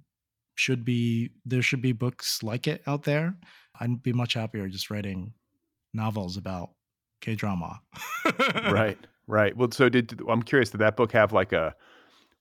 should 0.55 0.86
be 0.86 1.32
there 1.45 1.61
should 1.61 1.82
be 1.82 1.91
books 1.91 2.41
like 2.43 2.68
it 2.68 2.82
out 2.88 3.03
there 3.03 3.36
i'd 3.80 4.01
be 4.01 4.13
much 4.13 4.36
happier 4.36 4.68
just 4.68 4.89
writing 4.89 5.34
novels 5.93 6.38
about 6.38 6.72
k-drama. 7.22 7.82
Right 8.72 8.97
right. 9.28 9.55
Well 9.57 9.72
so 9.72 9.89
did 9.89 10.22
i'm 10.30 10.43
curious 10.43 10.70
did 10.70 10.80
that 10.80 10.95
book 10.95 11.11
have 11.13 11.34
like 11.34 11.51
a 11.51 11.74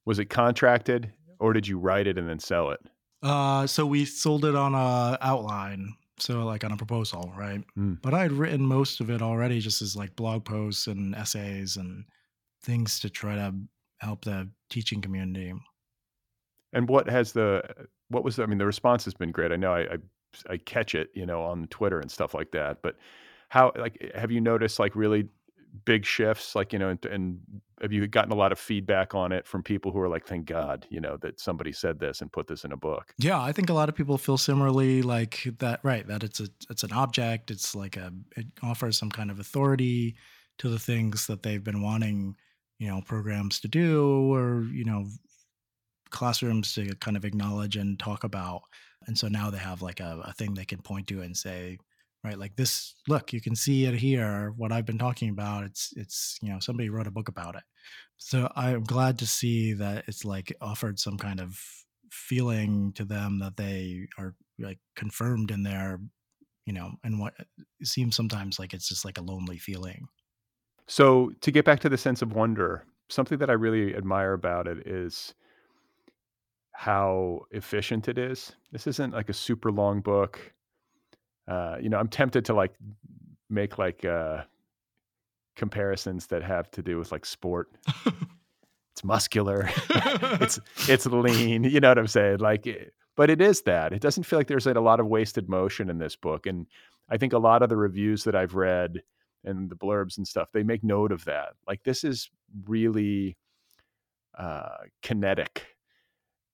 was 0.04 0.18
it 0.18 0.26
contracted 0.26 1.12
or 1.38 1.52
did 1.52 1.66
you 1.66 1.78
write 1.78 2.06
it 2.06 2.18
and 2.18 2.28
then 2.28 2.38
sell 2.38 2.70
it? 2.70 2.80
Uh 3.22 3.66
so 3.66 3.86
we 3.86 4.04
sold 4.04 4.44
it 4.44 4.54
on 4.54 4.74
a 4.74 5.16
outline 5.20 5.94
so 6.18 6.44
like 6.44 6.64
on 6.64 6.72
a 6.72 6.76
proposal 6.76 7.32
right? 7.36 7.64
Mm. 7.78 8.00
but 8.02 8.14
i 8.14 8.22
had 8.22 8.32
written 8.32 8.64
most 8.64 9.00
of 9.00 9.10
it 9.10 9.22
already 9.22 9.60
just 9.60 9.82
as 9.82 9.96
like 9.96 10.14
blog 10.16 10.44
posts 10.44 10.86
and 10.86 11.14
essays 11.14 11.76
and 11.76 12.04
things 12.62 12.98
to 13.00 13.10
try 13.10 13.36
to 13.36 13.54
help 13.98 14.24
the 14.24 14.48
teaching 14.70 15.00
community. 15.00 15.52
And 16.72 16.88
what 16.88 17.08
has 17.08 17.32
the 17.32 17.62
what 18.08 18.24
was 18.24 18.36
the, 18.36 18.42
i 18.42 18.46
mean 18.46 18.58
the 18.58 18.66
response 18.66 19.04
has 19.04 19.14
been 19.14 19.30
great. 19.30 19.52
I 19.52 19.56
know 19.56 19.72
I, 19.72 19.80
I 19.80 19.96
i 20.50 20.56
catch 20.56 20.96
it 20.96 21.10
you 21.14 21.24
know 21.24 21.42
on 21.42 21.68
twitter 21.68 22.00
and 22.00 22.10
stuff 22.10 22.34
like 22.34 22.50
that 22.50 22.82
but 22.82 22.96
how 23.50 23.70
like 23.76 24.12
have 24.16 24.32
you 24.32 24.40
noticed 24.40 24.80
like 24.80 24.96
really 24.96 25.28
big 25.84 26.04
shifts 26.06 26.54
like 26.54 26.72
you 26.72 26.78
know 26.78 26.88
and, 26.88 27.04
and 27.06 27.40
have 27.82 27.92
you 27.92 28.06
gotten 28.06 28.32
a 28.32 28.36
lot 28.36 28.52
of 28.52 28.58
feedback 28.58 29.14
on 29.14 29.32
it 29.32 29.46
from 29.46 29.62
people 29.62 29.90
who 29.90 29.98
are 29.98 30.08
like 30.08 30.26
thank 30.26 30.46
god 30.46 30.86
you 30.88 31.00
know 31.00 31.16
that 31.16 31.40
somebody 31.40 31.72
said 31.72 31.98
this 31.98 32.20
and 32.20 32.32
put 32.32 32.46
this 32.46 32.64
in 32.64 32.72
a 32.72 32.76
book 32.76 33.12
Yeah, 33.18 33.40
I 33.40 33.52
think 33.52 33.70
a 33.70 33.74
lot 33.74 33.88
of 33.88 33.94
people 33.94 34.18
feel 34.18 34.38
similarly 34.38 35.02
like 35.02 35.44
that 35.58 35.80
right, 35.82 36.06
that 36.06 36.22
it's 36.22 36.40
a 36.40 36.48
it's 36.70 36.82
an 36.82 36.92
object, 36.92 37.50
it's 37.50 37.74
like 37.74 37.96
a 37.96 38.12
it 38.36 38.46
offers 38.62 38.98
some 38.98 39.10
kind 39.10 39.30
of 39.30 39.38
authority 39.40 40.16
to 40.58 40.68
the 40.68 40.78
things 40.78 41.26
that 41.26 41.42
they've 41.42 41.64
been 41.64 41.82
wanting, 41.82 42.36
you 42.78 42.88
know, 42.88 43.00
programs 43.02 43.60
to 43.60 43.68
do 43.68 44.32
or, 44.32 44.64
you 44.72 44.84
know, 44.84 45.06
classrooms 46.10 46.74
to 46.74 46.94
kind 46.96 47.16
of 47.16 47.24
acknowledge 47.24 47.76
and 47.76 47.98
talk 47.98 48.24
about. 48.24 48.62
And 49.06 49.18
so 49.18 49.28
now 49.28 49.50
they 49.50 49.58
have 49.58 49.82
like 49.82 50.00
a, 50.00 50.22
a 50.24 50.32
thing 50.32 50.54
they 50.54 50.64
can 50.64 50.80
point 50.80 51.06
to 51.08 51.22
and 51.22 51.36
say, 51.36 51.78
right, 52.24 52.38
like 52.38 52.56
this, 52.56 52.94
look, 53.08 53.32
you 53.32 53.40
can 53.40 53.54
see 53.56 53.84
it 53.84 53.94
here, 53.94 54.52
what 54.56 54.72
I've 54.72 54.86
been 54.86 54.98
talking 54.98 55.28
about. 55.30 55.64
It's 55.64 55.92
it's, 55.96 56.38
you 56.42 56.50
know, 56.50 56.58
somebody 56.60 56.90
wrote 56.90 57.06
a 57.06 57.10
book 57.12 57.28
about 57.28 57.56
it. 57.56 57.62
So 58.16 58.50
I'm 58.56 58.84
glad 58.84 59.18
to 59.20 59.26
see 59.26 59.74
that 59.74 60.04
it's 60.08 60.24
like 60.24 60.52
offered 60.60 60.98
some 60.98 61.18
kind 61.18 61.40
of 61.40 61.58
feeling 62.10 62.92
to 62.94 63.04
them 63.04 63.40
that 63.40 63.56
they 63.56 64.06
are 64.18 64.34
like 64.58 64.78
confirmed 64.96 65.50
in 65.50 65.64
their 65.64 65.98
you 66.66 66.72
know 66.72 66.92
and 67.02 67.18
what 67.18 67.34
seems 67.82 68.14
sometimes 68.16 68.58
like 68.58 68.72
it's 68.72 68.88
just 68.88 69.04
like 69.04 69.18
a 69.18 69.22
lonely 69.22 69.58
feeling 69.58 70.06
So 70.86 71.32
to 71.40 71.50
get 71.50 71.64
back 71.66 71.80
to 71.80 71.88
the 71.88 71.98
sense 71.98 72.22
of 72.22 72.32
wonder, 72.32 72.86
something 73.08 73.38
that 73.38 73.50
I 73.50 73.54
really 73.54 73.94
admire 73.94 74.32
about 74.32 74.66
it 74.68 74.86
is 74.86 75.34
how 76.72 77.42
efficient 77.50 78.08
it 78.08 78.18
is. 78.18 78.56
This 78.72 78.86
isn't 78.86 79.12
like 79.14 79.28
a 79.28 79.34
super 79.34 79.70
long 79.70 80.00
book. 80.00 80.53
Uh, 81.46 81.76
you 81.80 81.88
know, 81.88 81.98
I'm 81.98 82.08
tempted 82.08 82.44
to 82.46 82.54
like 82.54 82.72
make 83.50 83.78
like 83.78 84.04
uh, 84.04 84.42
comparisons 85.56 86.26
that 86.28 86.42
have 86.42 86.70
to 86.72 86.82
do 86.82 86.98
with 86.98 87.12
like 87.12 87.24
sport. 87.26 87.68
it's 88.92 89.04
muscular. 89.04 89.68
it's 89.90 90.58
it's 90.88 91.06
lean. 91.06 91.64
You 91.64 91.80
know 91.80 91.90
what 91.90 91.98
I'm 91.98 92.06
saying? 92.06 92.38
Like, 92.38 92.66
it- 92.66 92.94
but 93.16 93.30
it 93.30 93.40
is 93.40 93.62
that. 93.62 93.92
It 93.92 94.00
doesn't 94.02 94.24
feel 94.24 94.40
like 94.40 94.48
there's 94.48 94.66
like 94.66 94.74
a 94.74 94.80
lot 94.80 94.98
of 94.98 95.06
wasted 95.06 95.48
motion 95.48 95.88
in 95.88 95.98
this 95.98 96.16
book, 96.16 96.46
and 96.46 96.66
I 97.08 97.16
think 97.16 97.32
a 97.32 97.38
lot 97.38 97.62
of 97.62 97.68
the 97.68 97.76
reviews 97.76 98.24
that 98.24 98.34
I've 98.34 98.56
read 98.56 99.02
and 99.44 99.70
the 99.70 99.76
blurbs 99.76 100.16
and 100.16 100.26
stuff, 100.26 100.48
they 100.52 100.64
make 100.64 100.82
note 100.82 101.12
of 101.12 101.24
that. 101.26 101.50
Like 101.64 101.84
this 101.84 102.02
is 102.02 102.28
really 102.66 103.36
uh, 104.36 104.78
kinetic, 105.02 105.64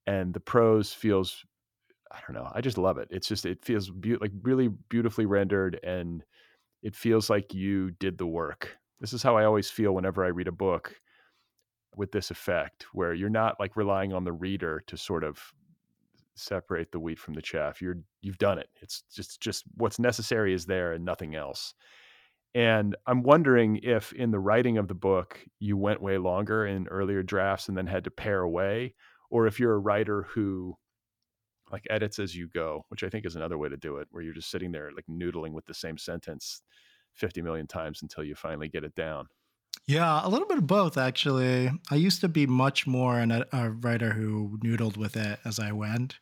and 0.06 0.34
the 0.34 0.40
prose 0.40 0.92
feels. 0.92 1.46
I 2.10 2.18
don't 2.26 2.34
know. 2.34 2.50
I 2.52 2.60
just 2.60 2.78
love 2.78 2.98
it. 2.98 3.08
It's 3.10 3.28
just 3.28 3.46
it 3.46 3.64
feels 3.64 3.88
beau- 3.90 4.18
like 4.20 4.32
really 4.42 4.68
beautifully 4.68 5.26
rendered, 5.26 5.78
and 5.82 6.24
it 6.82 6.96
feels 6.96 7.30
like 7.30 7.54
you 7.54 7.92
did 7.92 8.18
the 8.18 8.26
work. 8.26 8.76
This 9.00 9.12
is 9.12 9.22
how 9.22 9.36
I 9.36 9.44
always 9.44 9.70
feel 9.70 9.92
whenever 9.92 10.24
I 10.24 10.28
read 10.28 10.48
a 10.48 10.52
book 10.52 10.94
with 11.96 12.12
this 12.12 12.30
effect, 12.30 12.86
where 12.92 13.14
you're 13.14 13.30
not 13.30 13.58
like 13.60 13.76
relying 13.76 14.12
on 14.12 14.24
the 14.24 14.32
reader 14.32 14.82
to 14.88 14.96
sort 14.96 15.24
of 15.24 15.40
separate 16.34 16.90
the 16.90 17.00
wheat 17.00 17.18
from 17.18 17.34
the 17.34 17.42
chaff. 17.42 17.80
You're 17.80 17.98
you've 18.22 18.38
done 18.38 18.58
it. 18.58 18.68
It's 18.82 19.04
just 19.14 19.40
just 19.40 19.64
what's 19.76 19.98
necessary 19.98 20.52
is 20.54 20.66
there 20.66 20.92
and 20.92 21.04
nothing 21.04 21.34
else. 21.34 21.74
And 22.54 22.96
I'm 23.06 23.22
wondering 23.22 23.78
if 23.82 24.12
in 24.12 24.32
the 24.32 24.40
writing 24.40 24.76
of 24.78 24.88
the 24.88 24.94
book 24.94 25.40
you 25.60 25.76
went 25.76 26.02
way 26.02 26.18
longer 26.18 26.66
in 26.66 26.88
earlier 26.88 27.22
drafts 27.22 27.68
and 27.68 27.78
then 27.78 27.86
had 27.86 28.04
to 28.04 28.10
pare 28.10 28.40
away, 28.40 28.94
or 29.30 29.46
if 29.46 29.60
you're 29.60 29.74
a 29.74 29.78
writer 29.78 30.22
who 30.30 30.76
like 31.72 31.86
edits 31.90 32.18
as 32.18 32.34
you 32.34 32.48
go, 32.48 32.84
which 32.88 33.04
I 33.04 33.08
think 33.08 33.26
is 33.26 33.36
another 33.36 33.58
way 33.58 33.68
to 33.68 33.76
do 33.76 33.96
it, 33.96 34.08
where 34.10 34.22
you're 34.22 34.34
just 34.34 34.50
sitting 34.50 34.72
there 34.72 34.90
like 34.94 35.06
noodling 35.10 35.52
with 35.52 35.66
the 35.66 35.74
same 35.74 35.98
sentence 35.98 36.62
50 37.14 37.42
million 37.42 37.66
times 37.66 38.02
until 38.02 38.24
you 38.24 38.34
finally 38.34 38.68
get 38.68 38.84
it 38.84 38.94
down. 38.94 39.26
Yeah, 39.86 40.20
a 40.24 40.28
little 40.28 40.46
bit 40.46 40.58
of 40.58 40.66
both, 40.66 40.96
actually. 40.96 41.70
I 41.90 41.94
used 41.94 42.20
to 42.20 42.28
be 42.28 42.46
much 42.46 42.86
more 42.86 43.18
an, 43.18 43.44
a 43.52 43.70
writer 43.70 44.12
who 44.12 44.58
noodled 44.64 44.96
with 44.96 45.16
it 45.16 45.38
as 45.44 45.58
I 45.58 45.72
went. 45.72 46.18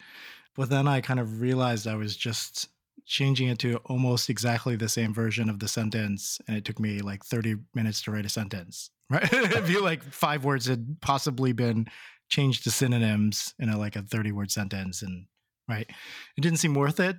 But 0.54 0.70
then 0.70 0.88
I 0.88 1.00
kind 1.00 1.20
of 1.20 1.40
realized 1.40 1.86
I 1.86 1.96
was 1.96 2.16
just 2.16 2.68
changing 3.06 3.48
it 3.48 3.58
to 3.60 3.76
almost 3.86 4.28
exactly 4.28 4.76
the 4.76 4.88
same 4.88 5.14
version 5.14 5.48
of 5.48 5.60
the 5.60 5.68
sentence. 5.68 6.40
And 6.46 6.56
it 6.56 6.64
took 6.64 6.78
me 6.78 7.00
like 7.00 7.24
30 7.24 7.56
minutes 7.74 8.02
to 8.02 8.10
write 8.10 8.26
a 8.26 8.30
sentence, 8.30 8.90
right? 9.10 9.32
I 9.32 9.62
feel 9.62 9.82
like 9.82 10.02
five 10.02 10.44
words 10.44 10.66
had 10.66 11.00
possibly 11.00 11.52
been 11.52 11.86
changed 12.28 12.64
to 12.64 12.70
synonyms 12.70 13.54
in 13.58 13.68
a 13.68 13.78
like 13.78 13.96
a 13.96 14.02
30 14.02 14.32
word 14.32 14.50
sentence. 14.50 15.02
And 15.02 15.26
right, 15.68 15.86
it 16.36 16.40
didn't 16.40 16.58
seem 16.58 16.74
worth 16.74 17.00
it. 17.00 17.16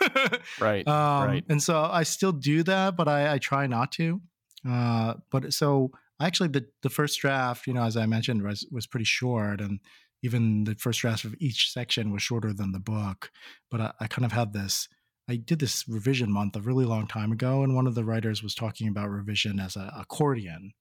right. 0.60 0.86
Um, 0.86 1.28
right. 1.28 1.44
And 1.48 1.62
so 1.62 1.82
I 1.82 2.02
still 2.02 2.32
do 2.32 2.62
that, 2.64 2.96
but 2.96 3.08
I, 3.08 3.34
I 3.34 3.38
try 3.38 3.66
not 3.66 3.92
to. 3.92 4.20
Uh, 4.68 5.14
but 5.30 5.52
so 5.52 5.90
actually, 6.20 6.48
the 6.48 6.66
the 6.82 6.90
first 6.90 7.20
draft, 7.20 7.66
you 7.66 7.74
know, 7.74 7.82
as 7.82 7.96
I 7.96 8.06
mentioned, 8.06 8.42
was 8.42 8.66
was 8.70 8.86
pretty 8.86 9.04
short, 9.04 9.60
and 9.60 9.80
even 10.22 10.64
the 10.64 10.74
first 10.74 11.00
draft 11.00 11.24
of 11.24 11.34
each 11.38 11.70
section 11.70 12.12
was 12.12 12.22
shorter 12.22 12.52
than 12.52 12.72
the 12.72 12.80
book. 12.80 13.30
But 13.70 13.80
I, 13.80 13.92
I 14.00 14.06
kind 14.06 14.24
of 14.24 14.32
had 14.32 14.52
this. 14.52 14.88
I 15.28 15.36
did 15.36 15.58
this 15.58 15.88
revision 15.88 16.30
month 16.30 16.54
a 16.56 16.60
really 16.60 16.84
long 16.84 17.06
time 17.06 17.32
ago, 17.32 17.62
and 17.62 17.74
one 17.74 17.86
of 17.86 17.94
the 17.94 18.04
writers 18.04 18.42
was 18.42 18.54
talking 18.54 18.88
about 18.88 19.10
revision 19.10 19.58
as 19.58 19.76
an 19.76 19.90
accordion, 19.98 20.72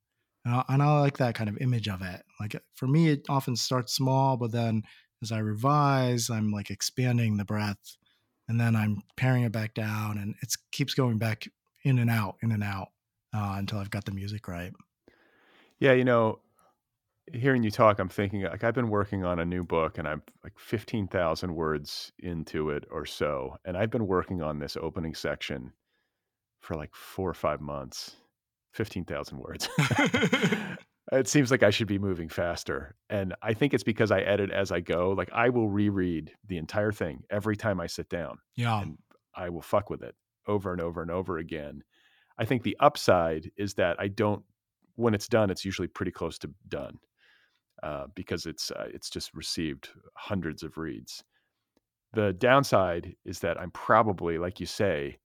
and 0.46 0.56
I, 0.56 0.64
and 0.70 0.84
I 0.84 1.00
like 1.00 1.18
that 1.18 1.36
kind 1.36 1.50
of 1.50 1.58
image 1.60 1.88
of 1.88 2.02
it. 2.02 2.22
Like 2.40 2.56
for 2.76 2.88
me, 2.88 3.10
it 3.10 3.26
often 3.30 3.56
starts 3.56 3.94
small, 3.94 4.38
but 4.38 4.52
then 4.52 4.84
as 5.24 5.32
I 5.32 5.40
revise, 5.40 6.30
I'm 6.30 6.52
like 6.52 6.70
expanding 6.70 7.38
the 7.38 7.46
breadth, 7.46 7.98
and 8.48 8.60
then 8.60 8.76
I'm 8.76 9.02
paring 9.18 9.44
it 9.44 9.52
back 9.52 9.74
down, 9.74 10.18
and 10.18 10.36
it 10.42 10.54
keeps 10.72 10.94
going 10.94 11.18
back 11.18 11.48
in 11.84 11.98
and 11.98 12.10
out, 12.10 12.36
in 12.44 12.52
and 12.52 12.64
out 12.64 12.90
uh, 13.34 13.56
until 13.58 13.80
I've 13.80 13.90
got 13.90 14.06
the 14.06 14.12
music 14.12 14.48
right. 14.48 14.72
Yeah, 15.80 15.94
you 15.94 16.04
know, 16.06 16.40
hearing 17.32 17.64
you 17.64 17.72
talk, 17.72 18.00
I'm 18.00 18.10
thinking 18.10 18.44
like 18.44 18.64
I've 18.64 18.74
been 18.74 18.90
working 18.90 19.24
on 19.24 19.40
a 19.40 19.46
new 19.46 19.64
book 19.64 19.98
and 19.98 20.08
I'm 20.08 20.22
like 20.44 20.58
15,000 20.58 21.56
words 21.56 22.12
into 22.20 22.70
it 22.70 22.86
or 22.92 23.06
so. 23.06 23.58
And 23.66 23.78
I've 23.78 23.90
been 23.90 24.08
working 24.08 24.42
on 24.42 24.60
this 24.60 24.78
opening 24.80 25.16
section 25.16 25.74
for 26.60 26.76
like 26.76 26.94
four 26.94 27.30
or 27.30 27.34
five 27.34 27.62
months, 27.62 28.16
15,000 28.74 29.38
words. 29.38 29.70
it 31.14 31.28
seems 31.28 31.52
like 31.52 31.64
I 31.64 31.70
should 31.70 31.88
be 31.88 32.00
moving 32.00 32.30
faster. 32.30 32.96
And 33.10 33.36
I 33.42 33.54
think 33.54 33.74
it's 33.74 33.84
because 33.84 34.12
I 34.12 34.22
edit 34.22 34.52
as 34.52 34.72
I 34.72 34.80
go. 34.80 35.12
Like 35.12 35.30
I 35.32 35.50
will 35.50 35.70
reread 35.70 36.32
the 36.48 36.58
entire 36.58 36.92
thing 36.92 37.24
every 37.30 37.56
time 37.56 37.80
I 37.80 37.88
sit 37.88 38.10
down. 38.10 38.38
Yeah. 38.56 38.82
And 38.82 38.98
I 39.36 39.50
will 39.50 39.62
fuck 39.62 39.90
with 39.90 40.02
it 40.02 40.16
over 40.48 40.72
and 40.72 40.82
over 40.82 41.02
and 41.02 41.12
over 41.12 41.38
again. 41.38 41.84
I 42.38 42.46
think 42.46 42.64
the 42.64 42.78
upside 42.80 43.52
is 43.58 43.76
that 43.76 43.98
I 44.00 44.08
don't, 44.08 44.44
when 44.96 45.14
it's 45.14 45.28
done, 45.28 45.50
it's 45.50 45.66
usually 45.66 45.88
pretty 45.88 46.12
close 46.12 46.38
to 46.40 46.50
done 46.68 47.00
uh, 47.84 48.06
because 48.16 48.46
it's 48.46 48.72
uh, 48.72 48.88
it's 48.94 49.10
just 49.10 49.34
received 49.34 49.90
hundreds 50.16 50.64
of 50.64 50.78
reads. 50.78 51.24
The 52.14 52.34
downside 52.34 53.16
is 53.26 53.40
that 53.40 53.60
I'm 53.60 53.72
probably, 53.72 54.38
like 54.38 54.60
you 54.60 54.66
say, 54.66 55.18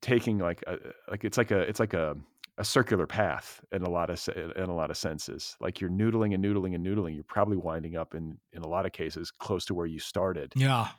taking 0.00 0.38
like 0.38 0.62
a, 0.66 0.76
like 1.08 1.24
it's 1.24 1.36
like 1.36 1.50
a 1.50 1.60
it's 1.60 1.80
like 1.80 1.94
a 1.94 2.16
a 2.60 2.64
circular 2.64 3.08
path 3.08 3.64
in 3.72 3.82
a 3.82 3.90
lot 3.90 4.10
of 4.10 4.28
in 4.56 4.64
a 4.64 4.74
lot 4.74 4.90
of 4.90 4.98
senses. 4.98 5.56
Like 5.60 5.80
you're 5.80 5.90
noodling 5.90 6.34
and 6.34 6.44
noodling 6.44 6.74
and 6.76 6.86
noodling. 6.86 7.14
You're 7.16 7.24
probably 7.24 7.58
winding 7.58 7.96
up 7.96 8.14
in 8.14 8.38
in 8.52 8.62
a 8.62 8.68
lot 8.68 8.86
of 8.86 8.92
cases 8.92 9.32
close 9.32 9.64
to 9.66 9.74
where 9.74 9.86
you 9.86 9.98
started. 10.00 10.54
Yeah. 10.54 10.92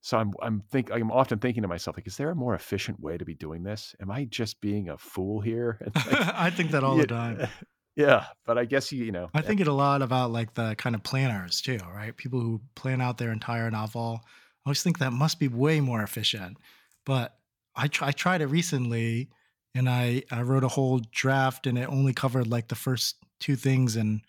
So 0.00 0.16
I'm 0.18 0.32
I'm 0.40 0.60
think 0.60 0.90
I'm 0.92 1.10
often 1.10 1.38
thinking 1.38 1.62
to 1.62 1.68
myself 1.68 1.96
like, 1.96 2.06
is 2.06 2.16
there 2.16 2.30
a 2.30 2.34
more 2.34 2.54
efficient 2.54 3.00
way 3.00 3.18
to 3.18 3.24
be 3.24 3.34
doing 3.34 3.62
this? 3.64 3.94
Am 4.00 4.10
I 4.10 4.24
just 4.26 4.60
being 4.60 4.88
a 4.88 4.98
fool 4.98 5.40
here? 5.40 5.80
Like, 6.04 6.20
I 6.34 6.50
think 6.50 6.70
that 6.72 6.84
all 6.84 6.96
yeah, 6.96 7.02
the 7.02 7.06
time. 7.06 7.42
Yeah, 7.96 8.28
but 8.46 8.58
I 8.58 8.64
guess 8.64 8.92
you 8.92 9.04
you 9.04 9.12
know. 9.12 9.30
I 9.34 9.42
eh 9.44 9.50
think 9.50 9.60
it 9.60 9.68
a 9.68 9.72
lot 9.72 10.02
about 10.02 10.30
like 10.30 10.54
the 10.54 10.74
kind 10.76 10.94
of 10.94 11.02
planners 11.02 11.60
too, 11.60 11.78
right? 11.78 12.16
People 12.16 12.40
who 12.40 12.62
plan 12.74 13.00
out 13.00 13.18
their 13.18 13.30
entire 13.32 13.70
novel. 13.70 14.20
I 14.24 14.28
always 14.68 14.82
think 14.82 14.98
that 14.98 15.12
must 15.12 15.38
be 15.38 15.48
way 15.48 15.80
more 15.80 16.02
efficient. 16.02 16.58
But 17.04 17.38
I 17.74 17.88
try, 17.88 18.08
I 18.08 18.12
tried 18.12 18.40
it 18.40 18.46
recently, 18.46 19.30
and 19.74 19.88
I 19.88 20.22
I 20.30 20.42
wrote 20.42 20.64
a 20.64 20.68
whole 20.68 21.00
draft, 21.10 21.66
and 21.66 21.78
it 21.78 21.88
only 21.88 22.12
covered 22.12 22.46
like 22.46 22.68
the 22.68 22.74
first 22.74 23.16
two 23.40 23.56
things 23.56 23.96
in 23.96 24.22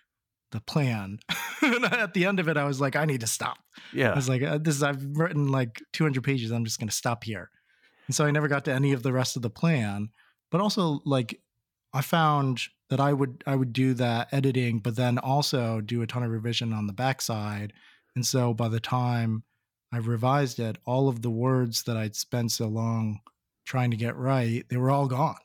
the 0.51 0.61
plan. 0.61 1.19
and 1.61 1.85
at 1.85 2.13
the 2.13 2.25
end 2.25 2.39
of 2.39 2.47
it, 2.47 2.57
I 2.57 2.65
was 2.65 2.81
like, 2.81 2.95
I 2.95 3.05
need 3.05 3.21
to 3.21 3.27
stop. 3.27 3.57
Yeah. 3.93 4.11
I 4.11 4.15
was 4.15 4.29
like, 4.29 4.41
uh, 4.41 4.57
this 4.57 4.75
is, 4.75 4.83
I've 4.83 5.03
written 5.15 5.49
like 5.49 5.81
200 5.93 6.23
pages. 6.23 6.51
I'm 6.51 6.65
just 6.65 6.79
going 6.79 6.89
to 6.89 6.95
stop 6.95 7.23
here. 7.23 7.49
And 8.07 8.15
so 8.15 8.25
I 8.25 8.31
never 8.31 8.47
got 8.47 8.65
to 8.65 8.73
any 8.73 8.91
of 8.93 9.03
the 9.03 9.13
rest 9.13 9.35
of 9.35 9.41
the 9.41 9.49
plan. 9.49 10.09
But 10.51 10.61
also, 10.61 11.01
like, 11.05 11.39
I 11.93 12.01
found 12.01 12.61
that 12.89 12.99
I 12.99 13.13
would 13.13 13.43
I 13.45 13.55
would 13.55 13.73
do 13.73 13.93
that 13.95 14.29
editing, 14.31 14.79
but 14.79 14.95
then 14.95 15.17
also 15.17 15.81
do 15.81 16.01
a 16.01 16.07
ton 16.07 16.23
of 16.23 16.31
revision 16.31 16.73
on 16.73 16.87
the 16.87 16.93
backside. 16.93 17.73
And 18.15 18.25
so 18.25 18.53
by 18.53 18.67
the 18.67 18.79
time 18.79 19.43
I 19.91 19.97
revised 19.97 20.59
it, 20.59 20.77
all 20.85 21.07
of 21.07 21.21
the 21.21 21.29
words 21.29 21.83
that 21.83 21.97
I'd 21.97 22.15
spent 22.15 22.51
so 22.51 22.67
long 22.67 23.19
trying 23.69 23.91
to 23.91 23.97
get 23.97 24.17
right, 24.17 24.65
they 24.67 24.77
were 24.77 24.89
all 24.89 25.07
gone. 25.07 25.35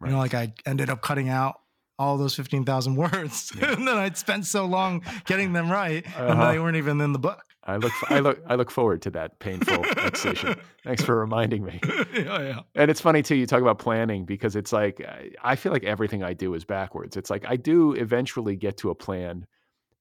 Right. 0.00 0.08
You 0.08 0.14
know, 0.14 0.18
like 0.18 0.34
I 0.34 0.54
ended 0.66 0.88
up 0.88 1.02
cutting 1.02 1.28
out 1.28 1.60
all 1.98 2.16
those 2.16 2.34
15,000 2.34 2.96
words. 2.96 3.52
Yeah. 3.56 3.72
and 3.76 3.86
then 3.86 3.96
I'd 3.96 4.16
spent 4.16 4.46
so 4.46 4.64
long 4.64 5.04
getting 5.26 5.52
them 5.52 5.70
right 5.70 6.04
uh-huh. 6.06 6.26
and 6.26 6.40
they 6.42 6.58
weren't 6.58 6.76
even 6.76 7.00
in 7.00 7.12
the 7.12 7.18
book. 7.18 7.44
I 7.64 7.76
look, 7.76 7.92
I 8.08 8.18
look, 8.18 8.42
I 8.48 8.56
look 8.56 8.72
forward 8.72 9.02
to 9.02 9.10
that 9.10 9.38
painful 9.38 9.84
fixation. 9.84 10.56
Thanks 10.82 11.04
for 11.04 11.16
reminding 11.16 11.64
me. 11.64 11.78
yeah, 12.12 12.40
yeah. 12.40 12.60
And 12.74 12.90
it's 12.90 13.00
funny 13.00 13.22
too. 13.22 13.36
You 13.36 13.46
talk 13.46 13.62
about 13.62 13.78
planning 13.78 14.24
because 14.24 14.56
it's 14.56 14.72
like 14.72 15.00
I 15.44 15.54
feel 15.54 15.70
like 15.70 15.84
everything 15.84 16.24
I 16.24 16.32
do 16.32 16.54
is 16.54 16.64
backwards. 16.64 17.16
It's 17.16 17.30
like 17.30 17.44
I 17.46 17.54
do 17.54 17.92
eventually 17.92 18.56
get 18.56 18.78
to 18.78 18.90
a 18.90 18.96
plan, 18.96 19.46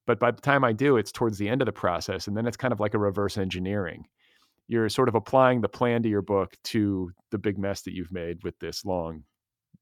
but 0.07 0.19
by 0.19 0.31
the 0.31 0.41
time 0.41 0.63
I 0.63 0.73
do, 0.73 0.97
it's 0.97 1.11
towards 1.11 1.37
the 1.37 1.49
end 1.49 1.61
of 1.61 1.67
the 1.67 1.71
process, 1.71 2.25
and 2.25 2.35
then 2.35 2.47
it's 2.47 2.57
kind 2.57 2.71
of 2.71 2.79
like 2.79 2.95
a 2.95 2.97
reverse 2.97 3.37
engineering. 3.37 4.07
You're 4.71 4.87
sort 4.87 5.09
of 5.09 5.15
applying 5.15 5.59
the 5.59 5.67
plan 5.67 6.01
to 6.03 6.07
your 6.07 6.21
book 6.21 6.55
to 6.65 7.11
the 7.29 7.37
big 7.37 7.57
mess 7.57 7.81
that 7.81 7.93
you've 7.93 8.13
made 8.13 8.41
with 8.41 8.57
this 8.59 8.85
long 8.85 9.25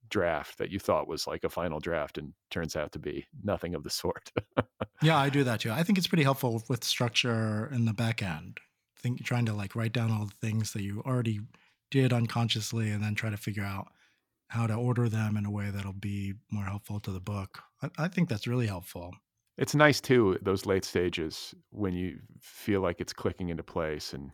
draft 0.10 0.58
that 0.58 0.72
you 0.72 0.80
thought 0.80 1.08
was 1.08 1.28
like 1.28 1.44
a 1.44 1.50
final 1.50 1.80
draft 1.80 2.18
and 2.18 2.34
turns 2.50 2.76
out 2.76 2.92
to 2.94 2.98
be 2.98 3.28
nothing 3.44 3.76
of 3.76 3.84
the 3.84 3.90
sort. 4.02 4.32
yeah, 5.04 5.20
I 5.20 5.30
do 5.30 5.44
that 5.44 5.60
too. 5.60 5.70
I 5.70 5.84
think 5.84 6.00
it's 6.00 6.08
pretty 6.08 6.24
helpful 6.24 6.64
with 6.68 6.84
structure 6.84 7.70
in 7.72 7.86
the 7.86 7.94
back 7.94 8.24
end. 8.24 8.58
I 8.98 9.00
think 9.00 9.24
trying 9.24 9.46
to 9.46 9.54
like 9.54 9.76
write 9.76 9.94
down 9.94 10.12
all 10.12 10.26
the 10.26 10.48
things 10.48 10.74
that 10.74 10.82
you 10.82 11.04
already 11.06 11.42
did 11.92 12.12
unconsciously 12.12 12.90
and 12.90 13.04
then 13.04 13.14
try 13.14 13.30
to 13.30 13.38
figure 13.38 13.64
out 13.64 13.90
how 14.48 14.66
to 14.66 14.74
order 14.74 15.08
them 15.08 15.38
in 15.38 15.46
a 15.46 15.52
way 15.52 15.70
that'll 15.70 15.94
be 15.94 16.34
more 16.50 16.66
helpful 16.66 17.00
to 17.02 17.12
the 17.12 17.20
book. 17.20 17.62
I, 17.84 17.90
I 18.00 18.08
think 18.08 18.28
that's 18.28 18.48
really 18.48 18.66
helpful. 18.66 19.14
It's 19.56 19.76
nice 19.76 20.02
too, 20.02 20.40
those 20.42 20.66
late 20.66 20.84
stages 20.84 21.54
when 21.70 21.94
you 21.94 22.18
feel 22.42 22.82
like 22.82 23.00
it's 23.00 23.14
clicking 23.14 23.50
into 23.50 23.62
place 23.62 24.14
and 24.14 24.32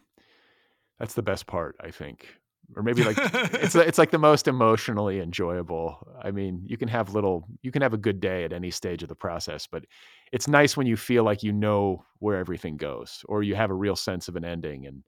that's 0.99 1.13
the 1.13 1.21
best 1.21 1.47
part, 1.47 1.75
I 1.81 1.91
think, 1.91 2.27
or 2.75 2.83
maybe 2.83 3.03
like 3.03 3.17
it's 3.53 3.75
it's 3.75 3.97
like 3.97 4.11
the 4.11 4.17
most 4.17 4.47
emotionally 4.47 5.19
enjoyable. 5.19 6.07
I 6.21 6.31
mean, 6.31 6.63
you 6.65 6.77
can 6.77 6.87
have 6.87 7.13
little, 7.13 7.47
you 7.61 7.71
can 7.71 7.81
have 7.81 7.93
a 7.93 7.97
good 7.97 8.19
day 8.19 8.43
at 8.43 8.53
any 8.53 8.71
stage 8.71 9.03
of 9.03 9.09
the 9.09 9.15
process, 9.15 9.67
but 9.67 9.85
it's 10.31 10.47
nice 10.47 10.77
when 10.77 10.87
you 10.87 10.95
feel 10.95 11.23
like 11.23 11.43
you 11.43 11.51
know 11.51 12.05
where 12.19 12.37
everything 12.37 12.77
goes, 12.77 13.23
or 13.27 13.43
you 13.43 13.55
have 13.55 13.71
a 13.71 13.75
real 13.75 13.95
sense 13.95 14.27
of 14.27 14.35
an 14.35 14.45
ending. 14.45 14.85
And 14.85 15.03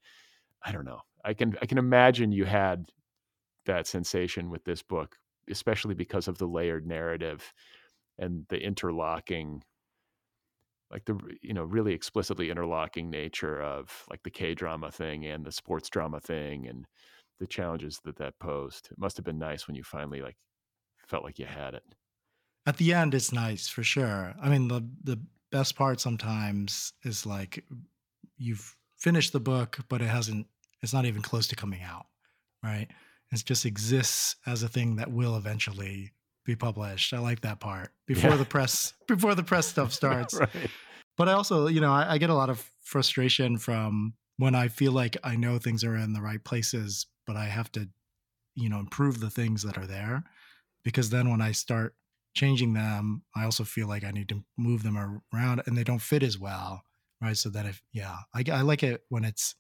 I 0.64 0.72
don't 0.72 0.86
know, 0.86 1.02
I 1.24 1.34
can 1.34 1.56
I 1.62 1.66
can 1.66 1.78
imagine 1.78 2.32
you 2.32 2.46
had 2.46 2.86
that 3.66 3.88
sensation 3.88 4.50
with 4.50 4.64
this 4.64 4.82
book, 4.82 5.16
especially 5.50 5.94
because 5.94 6.28
of 6.28 6.38
the 6.38 6.48
layered 6.48 6.86
narrative 6.86 7.54
and 8.18 8.46
the 8.50 8.60
interlocking 8.60 9.64
like 10.92 11.06
the 11.06 11.20
you 11.42 11.54
know 11.54 11.64
really 11.64 11.94
explicitly 11.94 12.50
interlocking 12.50 13.10
nature 13.10 13.62
of 13.62 14.06
like 14.10 14.24
the 14.24 14.30
K 14.32 14.54
drama 14.54 14.92
thing 14.92 15.26
and 15.26 15.46
the 15.46 15.52
sports 15.52 15.90
drama 15.90 16.20
thing 16.20 16.68
and 16.68 16.86
the 17.40 17.48
challenges 17.48 18.00
that 18.04 18.18
that 18.18 18.40
posed. 18.40 18.90
It 18.92 18.98
must 18.98 19.18
have 19.18 19.26
been 19.26 19.40
nice 19.40 19.68
when 19.68 19.76
you 19.76 19.84
finally 19.84 20.22
like 20.22 20.38
felt 21.08 21.24
like 21.24 21.40
you 21.40 21.46
had 21.46 21.74
it. 21.74 21.84
At 22.66 22.78
the 22.78 22.94
end, 22.94 23.14
it's 23.14 23.32
nice 23.32 23.68
for 23.68 23.84
sure. 23.84 24.36
I 24.42 24.50
mean, 24.50 24.68
the 24.68 24.88
the 25.04 25.22
best 25.52 25.76
part 25.76 26.00
sometimes 26.00 26.94
is 27.04 27.26
like 27.26 27.66
you've 28.38 28.76
finished 28.98 29.34
the 29.34 29.40
book, 29.40 29.80
but 29.90 30.02
it 30.02 30.08
hasn't. 30.08 30.48
It's 30.82 30.94
not 30.94 31.06
even 31.06 31.22
close 31.22 31.48
to 31.48 31.56
coming 31.56 31.82
out, 31.82 32.08
right? 32.64 32.88
It 33.32 33.44
just 33.46 33.66
exists 33.66 34.36
as 34.46 34.64
a 34.64 34.70
thing 34.70 34.98
that 34.98 35.12
will 35.12 35.36
eventually 35.36 36.12
be 36.48 36.56
published. 36.56 37.14
I 37.14 37.20
like 37.20 37.42
that 37.42 37.60
part 37.60 37.92
before 38.08 38.32
Yeah. 38.32 38.38
the 38.38 38.46
press 38.46 38.94
before 39.08 39.36
the 39.36 39.44
press 39.44 39.68
stuff 39.68 39.94
starts. 40.02 40.34
right. 40.34 40.50
But 41.18 41.30
I 41.30 41.34
also, 41.34 41.68
you 41.68 41.82
know, 41.82 41.92
I, 41.94 42.14
I 42.14 42.18
get 42.18 42.30
a 42.32 42.34
lot 42.36 42.50
of 42.50 42.68
frustration 42.82 43.58
from 43.58 44.14
when 44.38 44.56
I 44.56 44.68
feel 44.70 44.92
like 44.92 45.18
I 45.24 45.36
know 45.36 45.58
things 45.60 45.84
are 45.84 45.96
in 45.96 46.14
the 46.14 46.22
right 46.22 46.44
places, 46.44 47.06
but 47.26 47.36
I 47.36 47.46
have 47.46 47.72
to, 47.74 47.90
you 48.56 48.70
know, 48.70 48.80
improve 48.80 49.20
the 49.20 49.30
things 49.30 49.64
that 49.64 49.78
are 49.78 49.88
there. 49.88 50.24
Because 50.84 51.10
then 51.10 51.30
when 51.30 51.42
I 51.42 51.52
start 51.52 51.96
changing 52.36 52.74
them, 52.74 53.24
I 53.36 53.44
also 53.46 53.64
feel 53.64 53.88
like 53.88 54.04
I 54.04 54.12
need 54.12 54.30
to 54.30 54.44
move 54.58 54.84
them 54.84 55.22
around 55.34 55.64
and 55.66 55.76
they 55.78 55.84
don't 55.84 56.02
fit 56.02 56.24
as 56.24 56.38
well. 56.40 56.84
Right. 57.22 57.36
So 57.36 57.50
that 57.50 57.66
if, 57.66 57.82
yeah, 57.92 58.16
I, 58.34 58.44
I 58.52 58.62
like 58.62 58.84
it 58.84 59.02
when 59.10 59.26
it's 59.26 59.56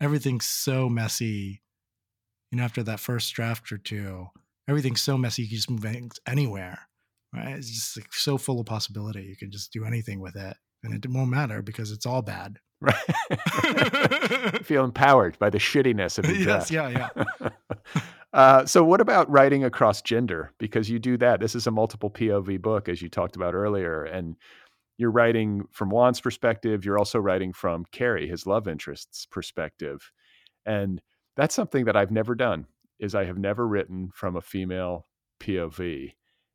everything's 0.00 0.46
so 0.46 0.88
messy. 0.88 1.62
You 2.50 2.58
know, 2.58 2.64
after 2.64 2.82
that 2.82 3.00
first 3.00 3.32
draft 3.34 3.70
or 3.70 3.78
two, 3.78 4.28
everything's 4.68 5.02
so 5.02 5.18
messy, 5.18 5.42
you 5.42 5.48
can 5.48 5.56
just 5.56 5.70
move 5.70 5.86
anywhere. 6.26 6.78
Right. 7.34 7.56
It's 7.56 7.70
just 7.70 7.96
like 7.96 8.12
so 8.12 8.36
full 8.36 8.60
of 8.60 8.66
possibility. 8.66 9.22
You 9.22 9.36
can 9.36 9.50
just 9.50 9.72
do 9.72 9.84
anything 9.84 10.20
with 10.20 10.36
it 10.36 10.56
and 10.82 10.94
it 10.94 11.08
won't 11.10 11.30
matter 11.30 11.62
because 11.62 11.90
it's 11.92 12.06
all 12.06 12.22
bad. 12.22 12.58
Right. 12.82 14.64
Feel 14.64 14.82
empowered 14.82 15.38
by 15.38 15.50
the 15.50 15.58
shittiness 15.58 16.18
of 16.18 16.24
your 16.24 16.34
yes, 16.38 16.68
draft. 16.68 16.72
yeah, 16.72 17.10
yeah. 17.14 17.48
uh, 18.32 18.66
so, 18.66 18.82
what 18.82 19.00
about 19.00 19.30
writing 19.30 19.62
across 19.62 20.02
gender? 20.02 20.52
Because 20.58 20.90
you 20.90 20.98
do 20.98 21.16
that. 21.18 21.38
This 21.38 21.54
is 21.54 21.68
a 21.68 21.70
multiple 21.70 22.10
POV 22.10 22.60
book, 22.60 22.88
as 22.88 23.00
you 23.00 23.08
talked 23.08 23.36
about 23.36 23.54
earlier, 23.54 24.02
and 24.02 24.34
you're 24.98 25.12
writing 25.12 25.62
from 25.70 25.90
Won's 25.90 26.20
perspective. 26.20 26.84
You're 26.84 26.98
also 26.98 27.20
writing 27.20 27.52
from 27.52 27.84
Carrie, 27.92 28.28
his 28.28 28.48
love 28.48 28.66
interest's 28.66 29.26
perspective, 29.26 30.10
and 30.66 31.00
that's 31.36 31.54
something 31.54 31.84
that 31.84 31.96
I've 31.96 32.10
never 32.10 32.34
done. 32.34 32.66
Is 33.02 33.14
I 33.14 33.24
have 33.24 33.36
never 33.38 33.66
written 33.68 34.10
from 34.14 34.36
a 34.36 34.40
female 34.40 35.06
POV, 35.40 36.12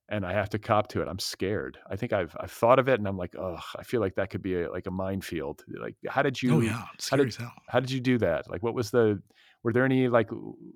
and 0.10 0.26
I 0.26 0.34
have 0.34 0.50
to 0.52 0.60
cop 0.60 0.88
to 0.90 1.02
it. 1.02 1.08
I'm 1.08 1.20
scared. 1.20 1.78
I 1.90 1.96
think 1.98 2.14
I've 2.14 2.36
I've 2.40 2.52
thought 2.52 2.80
of 2.80 2.88
it, 2.88 3.00
and 3.00 3.08
I'm 3.08 3.18
like, 3.18 3.36
oh, 3.38 3.60
I 3.78 3.84
feel 3.84 4.02
like 4.02 4.16
that 4.16 4.30
could 4.30 4.42
be 4.42 4.62
a, 4.62 4.72
like 4.72 4.88
a 4.88 4.92
minefield. 4.92 5.64
Like, 5.68 5.96
how 6.08 6.22
did 6.24 6.42
you? 6.42 6.54
oh 6.56 6.62
yeah, 6.62 6.86
how 7.10 7.18
did- 7.18 7.36
how 7.70 7.80
did 7.82 7.92
you 7.92 8.00
do 8.00 8.18
that 8.20 8.50
like 8.50 8.64
what 8.64 8.74
was 8.74 8.92
the 8.92 9.22
were 9.64 9.74
there 9.74 9.84
any 9.86 10.08
like 10.08 10.30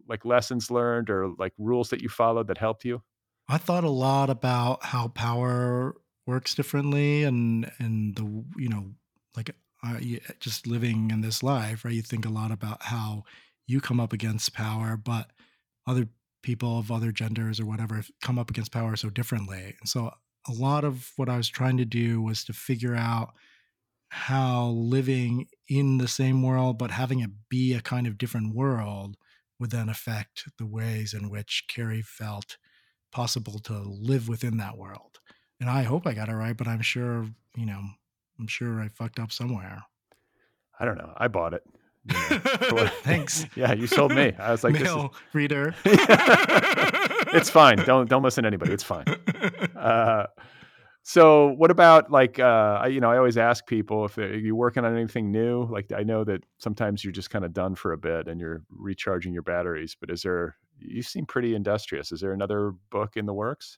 like 0.10 0.26
lessons 0.26 0.70
learned 0.70 1.10
or 1.10 1.30
like 1.40 1.54
rules 1.58 1.90
that 1.90 2.02
you 2.02 2.10
followed 2.10 2.48
that 2.48 2.58
helped 2.58 2.84
you 2.84 3.02
I 3.48 3.58
thought 3.58 3.84
a 3.86 3.90
lot 3.90 4.30
about 4.30 4.84
how 4.86 5.08
power 5.10 5.96
works 6.28 6.54
differently, 6.56 7.24
and 7.24 7.72
and 7.80 8.16
the 8.16 8.24
you 8.58 8.70
know 8.70 8.92
like 9.38 9.52
uh, 9.84 9.98
you- 10.02 10.20
just 10.40 10.68
living 10.68 11.12
in 11.12 11.22
this 11.22 11.42
life, 11.42 11.86
right? 11.86 11.94
You 11.94 12.02
think 12.02 12.26
a 12.26 12.30
lot 12.30 12.52
about 12.52 12.84
how 12.84 13.24
you 13.68 13.80
come 13.82 14.00
up 14.02 14.12
against 14.14 14.54
power, 14.54 14.98
but 14.98 15.32
other 15.88 16.08
people 16.44 16.80
of 16.80 16.92
other 16.92 17.12
genders 17.12 17.60
or 17.60 17.66
whatever 17.66 18.04
come 18.22 18.40
up 18.40 18.50
against 18.50 18.72
power 18.72 18.96
so 18.96 19.10
differently. 19.10 19.76
And 19.80 19.88
so 19.88 20.12
a 20.48 20.54
lot 20.54 20.84
of 20.84 21.12
what 21.18 21.30
I 21.30 21.38
was 21.38 21.50
trying 21.50 21.78
to 21.78 21.86
do 21.86 22.22
was 22.22 22.44
to 22.46 22.54
figure 22.54 22.96
out 22.96 23.34
how 24.10 24.68
living 24.68 25.48
in 25.70 25.98
the 25.98 26.08
same 26.08 26.44
world 26.44 26.78
but 26.78 26.92
having 26.92 27.22
it 27.22 27.30
be 27.50 27.74
a 27.74 27.82
kind 27.82 28.08
of 28.08 28.18
different 28.18 28.54
world 28.54 29.16
would 29.60 29.72
then 29.72 29.88
affect 29.88 30.46
the 30.58 30.66
ways 30.66 31.14
in 31.14 31.30
which 31.30 31.66
Carrie 31.70 32.02
felt 32.02 32.58
possible 33.12 33.60
to 33.60 33.74
live 33.74 34.28
within 34.28 34.58
that 34.58 34.78
world. 34.78 35.20
And 35.60 35.70
I 35.70 35.84
hope 35.84 36.08
I 36.08 36.14
got 36.14 36.30
it 36.30 36.34
right, 36.34 36.58
but 36.58 36.68
I'm 36.68 36.82
sure, 36.82 37.28
you 37.56 37.66
know, 37.66 37.82
I'm 38.40 38.48
sure 38.48 38.82
I 38.82 38.88
fucked 38.88 39.20
up 39.20 39.32
somewhere. 39.32 39.84
i 40.80 40.86
don't 40.86 40.98
know 40.98 41.14
i 41.18 41.28
bought 41.28 41.54
it 41.54 41.64
you 42.06 42.14
know, 42.14 42.88
Thanks. 43.04 43.46
yeah 43.56 43.74
you 43.74 43.88
sold 43.88 44.14
me. 44.14 44.34
I 44.38 44.52
was 44.52 44.64
like 44.64 44.74
this 44.74 44.90
is, 44.90 45.06
reader. 45.34 45.76
it's 45.86 47.50
fine. 47.50 47.78
Don't 47.78 48.10
don't 48.10 48.24
listen 48.24 48.44
to 48.44 48.48
anybody. 48.48 48.74
It's 48.74 48.84
fine. 48.84 49.06
Uh 49.76 50.28
so 51.04 51.50
what 51.50 51.72
about 51.72 52.12
like 52.12 52.40
uh 52.40 52.80
I, 52.82 52.88
you 52.88 53.02
know 53.02 53.12
i 53.12 53.18
always 53.18 53.36
ask 53.36 53.66
people 53.66 54.06
if 54.06 54.16
they, 54.16 54.24
are 54.24 54.36
you 54.36 54.56
working 54.56 54.86
on 54.86 54.96
anything 54.96 55.32
new? 55.32 55.66
Like 55.66 55.92
i 55.92 56.04
know 56.04 56.24
that 56.24 56.44
sometimes 56.58 57.04
you're 57.04 57.14
just 57.14 57.30
kind 57.30 57.46
of 57.46 57.54
done 57.54 57.76
for 57.76 57.92
a 57.92 57.98
bit 57.98 58.28
and 58.28 58.40
you're 58.40 58.64
recharging 58.70 59.34
your 59.34 59.44
batteries 59.44 59.96
but 60.00 60.10
is 60.10 60.22
there 60.22 60.56
you 60.80 61.04
seem 61.04 61.26
pretty 61.26 61.56
industrious. 61.56 62.12
Is 62.12 62.22
there 62.22 62.34
another 62.34 62.74
book 62.90 63.16
in 63.16 63.26
the 63.26 63.34
works? 63.34 63.78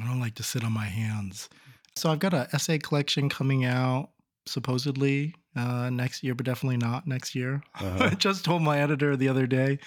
I 0.00 0.06
don't 0.06 0.20
like 0.20 0.34
to 0.36 0.42
sit 0.42 0.64
on 0.64 0.72
my 0.72 0.86
hands. 0.86 1.48
So 1.96 2.10
I've 2.10 2.18
got 2.18 2.34
an 2.34 2.46
essay 2.52 2.78
collection 2.78 3.28
coming 3.28 3.64
out 3.64 4.10
supposedly 4.46 5.34
uh, 5.56 5.90
next 5.90 6.22
year, 6.22 6.34
but 6.34 6.46
definitely 6.46 6.76
not 6.76 7.06
next 7.06 7.34
year. 7.34 7.62
Uh-huh. 7.80 8.04
I 8.12 8.14
just 8.14 8.44
told 8.44 8.62
my 8.62 8.80
editor 8.80 9.16
the 9.16 9.28
other 9.28 9.46
day 9.46 9.78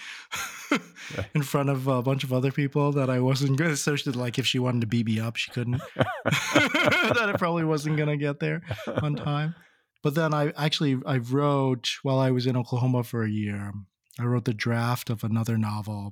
in 1.36 1.44
front 1.44 1.70
of 1.70 1.88
a 1.88 2.02
bunch 2.02 2.24
of 2.24 2.32
other 2.32 2.52
people 2.52 2.92
that 2.94 3.10
I 3.10 3.20
wasn't 3.20 3.58
good. 3.58 3.78
So 3.78 3.96
she 3.96 4.12
like 4.12 4.40
if 4.40 4.46
she 4.46 4.60
wanted 4.60 4.82
to 4.82 4.88
beat 4.88 5.06
me 5.06 5.20
up, 5.20 5.36
she 5.36 5.52
couldn't. 5.52 5.82
that 5.96 7.32
I 7.34 7.38
probably 7.38 7.66
wasn't 7.66 7.98
gonna 7.98 8.18
get 8.18 8.40
there 8.40 8.62
on 9.02 9.16
time. 9.16 9.56
But 10.04 10.16
then 10.16 10.34
I 10.34 10.54
actually 10.56 11.00
I 11.06 11.18
wrote 11.18 11.98
while 12.04 12.20
I 12.20 12.32
was 12.32 12.48
in 12.48 12.56
Oklahoma 12.56 13.04
for 13.04 13.24
a 13.24 13.30
year. 13.30 13.74
I 14.20 14.24
wrote 14.24 14.46
the 14.46 14.54
draft 14.54 15.10
of 15.10 15.24
another 15.24 15.58
novel, 15.58 16.12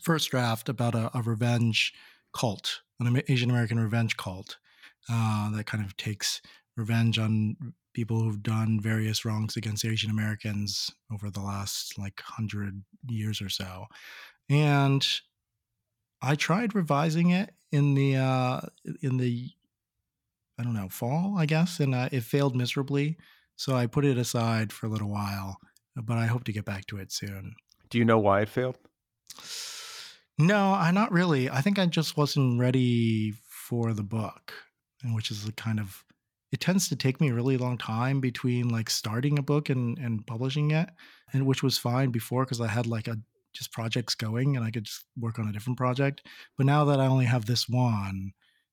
first 0.00 0.30
draft 0.30 0.68
about 0.68 0.94
a, 0.94 1.10
a 1.12 1.22
revenge 1.22 1.92
cult, 2.32 2.82
an 3.00 3.22
Asian 3.28 3.50
American 3.50 3.78
revenge 3.78 4.16
cult 4.16 4.56
uh, 5.10 5.50
that 5.54 5.66
kind 5.66 5.84
of 5.84 5.96
takes 5.96 6.40
revenge 6.76 7.18
on 7.18 7.56
people 7.96 8.20
who've 8.20 8.42
done 8.42 8.78
various 8.78 9.24
wrongs 9.24 9.56
against 9.56 9.82
Asian 9.82 10.10
Americans 10.10 10.92
over 11.10 11.30
the 11.30 11.40
last 11.40 11.98
like 11.98 12.20
hundred 12.20 12.82
years 13.08 13.40
or 13.40 13.48
so. 13.48 13.86
And 14.50 15.04
I 16.20 16.34
tried 16.34 16.74
revising 16.74 17.30
it 17.30 17.54
in 17.72 17.94
the 17.94 18.16
uh, 18.16 18.60
in 19.00 19.16
the 19.16 19.50
I 20.58 20.62
don't 20.62 20.74
know 20.74 20.90
fall, 20.90 21.36
I 21.38 21.46
guess, 21.46 21.80
and 21.80 21.94
uh, 21.94 22.10
it 22.12 22.22
failed 22.22 22.54
miserably. 22.54 23.16
So 23.56 23.74
I 23.74 23.86
put 23.86 24.04
it 24.04 24.18
aside 24.18 24.74
for 24.74 24.84
a 24.84 24.90
little 24.90 25.08
while, 25.08 25.56
but 25.96 26.18
I 26.18 26.26
hope 26.26 26.44
to 26.44 26.52
get 26.52 26.66
back 26.66 26.86
to 26.88 26.98
it 26.98 27.10
soon. 27.10 27.54
do 27.88 27.96
you 27.96 28.04
know 28.04 28.18
why 28.18 28.42
it 28.42 28.50
failed 28.50 28.76
No, 30.38 30.74
I 30.74 30.90
not 30.90 31.12
really. 31.12 31.48
I 31.48 31.62
think 31.62 31.78
I 31.78 31.86
just 31.86 32.18
wasn't 32.18 32.60
ready 32.60 33.32
for 33.48 33.94
the 33.94 34.02
book, 34.02 34.52
and 35.02 35.14
which 35.14 35.30
is 35.30 35.48
a 35.48 35.52
kind 35.52 35.80
of 35.80 36.04
it 36.56 36.60
tends 36.60 36.88
to 36.88 36.96
take 36.96 37.20
me 37.20 37.28
a 37.30 37.34
really 37.34 37.56
long 37.58 37.78
time 37.78 38.20
between 38.20 38.68
like 38.70 38.90
starting 38.90 39.38
a 39.38 39.42
book 39.42 39.68
and 39.70 39.98
and 39.98 40.26
publishing 40.26 40.70
it, 40.72 40.88
and 41.32 41.46
which 41.46 41.62
was 41.62 41.78
fine 41.78 42.10
before 42.10 42.44
because 42.44 42.60
I 42.60 42.68
had 42.68 42.86
like 42.86 43.08
a 43.08 43.18
just 43.54 43.72
projects 43.72 44.14
going 44.14 44.56
and 44.56 44.64
I 44.64 44.70
could 44.70 44.84
just 44.84 45.04
work 45.16 45.38
on 45.38 45.48
a 45.48 45.52
different 45.52 45.78
project. 45.78 46.26
But 46.58 46.66
now 46.66 46.84
that 46.86 47.00
I 47.00 47.06
only 47.06 47.26
have 47.26 47.46
this 47.46 47.68
one, 47.68 48.32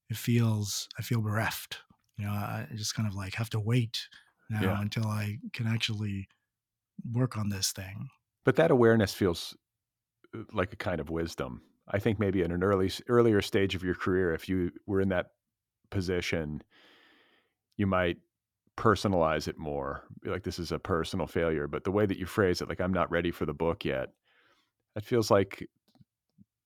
it 0.10 0.18
feels 0.18 0.88
I 1.00 1.02
feel 1.04 1.22
bereft. 1.22 1.80
You 2.18 2.26
know, 2.26 2.32
I 2.32 2.68
just 2.76 2.96
kind 2.96 3.08
of 3.08 3.16
like 3.16 3.36
have 3.36 3.50
to 3.52 3.60
wait 3.60 4.08
now 4.50 4.62
Yeah. 4.62 4.82
until 4.82 5.08
I 5.08 5.40
can 5.54 5.68
actually 5.68 6.28
work 7.12 7.38
on 7.38 7.50
this 7.50 7.72
thing. 7.72 8.10
but 8.46 8.56
that 8.56 8.72
awareness 8.72 9.14
feels 9.14 9.56
uh, 10.36 10.44
like 10.54 10.74
a 10.74 10.78
kind 10.78 11.02
of 11.02 11.10
wisdom 11.10 11.64
i 11.90 12.00
think 12.00 12.20
maybe 12.20 12.42
in 12.42 12.52
an 12.52 12.64
early 12.64 12.92
earlier 13.10 13.42
stage 13.42 13.76
of 13.76 13.84
your 13.84 13.96
career 13.96 14.34
if 14.34 14.50
you 14.50 14.72
were 14.88 15.01
in 15.01 15.10
that 15.10 15.28
position 15.92 16.62
you 17.78 17.87
might 17.87 18.17
personalize 18.78 19.47
it 19.47 19.58
more 19.58 20.04
like 20.25 20.43
this 20.43 20.58
is 20.58 20.71
a 20.71 20.79
personal 20.79 21.28
failure 21.28 21.67
but 21.67 21.83
the 21.83 21.91
way 21.91 22.05
that 22.08 22.17
you 22.17 22.25
phrase 22.25 22.59
it 22.62 22.67
like 22.67 22.82
i'm 22.82 22.93
not 22.93 23.09
ready 23.12 23.29
for 23.29 23.45
the 23.45 23.54
book 23.54 23.86
yet 23.86 24.09
it 24.95 25.04
feels 25.04 25.29
like 25.29 25.67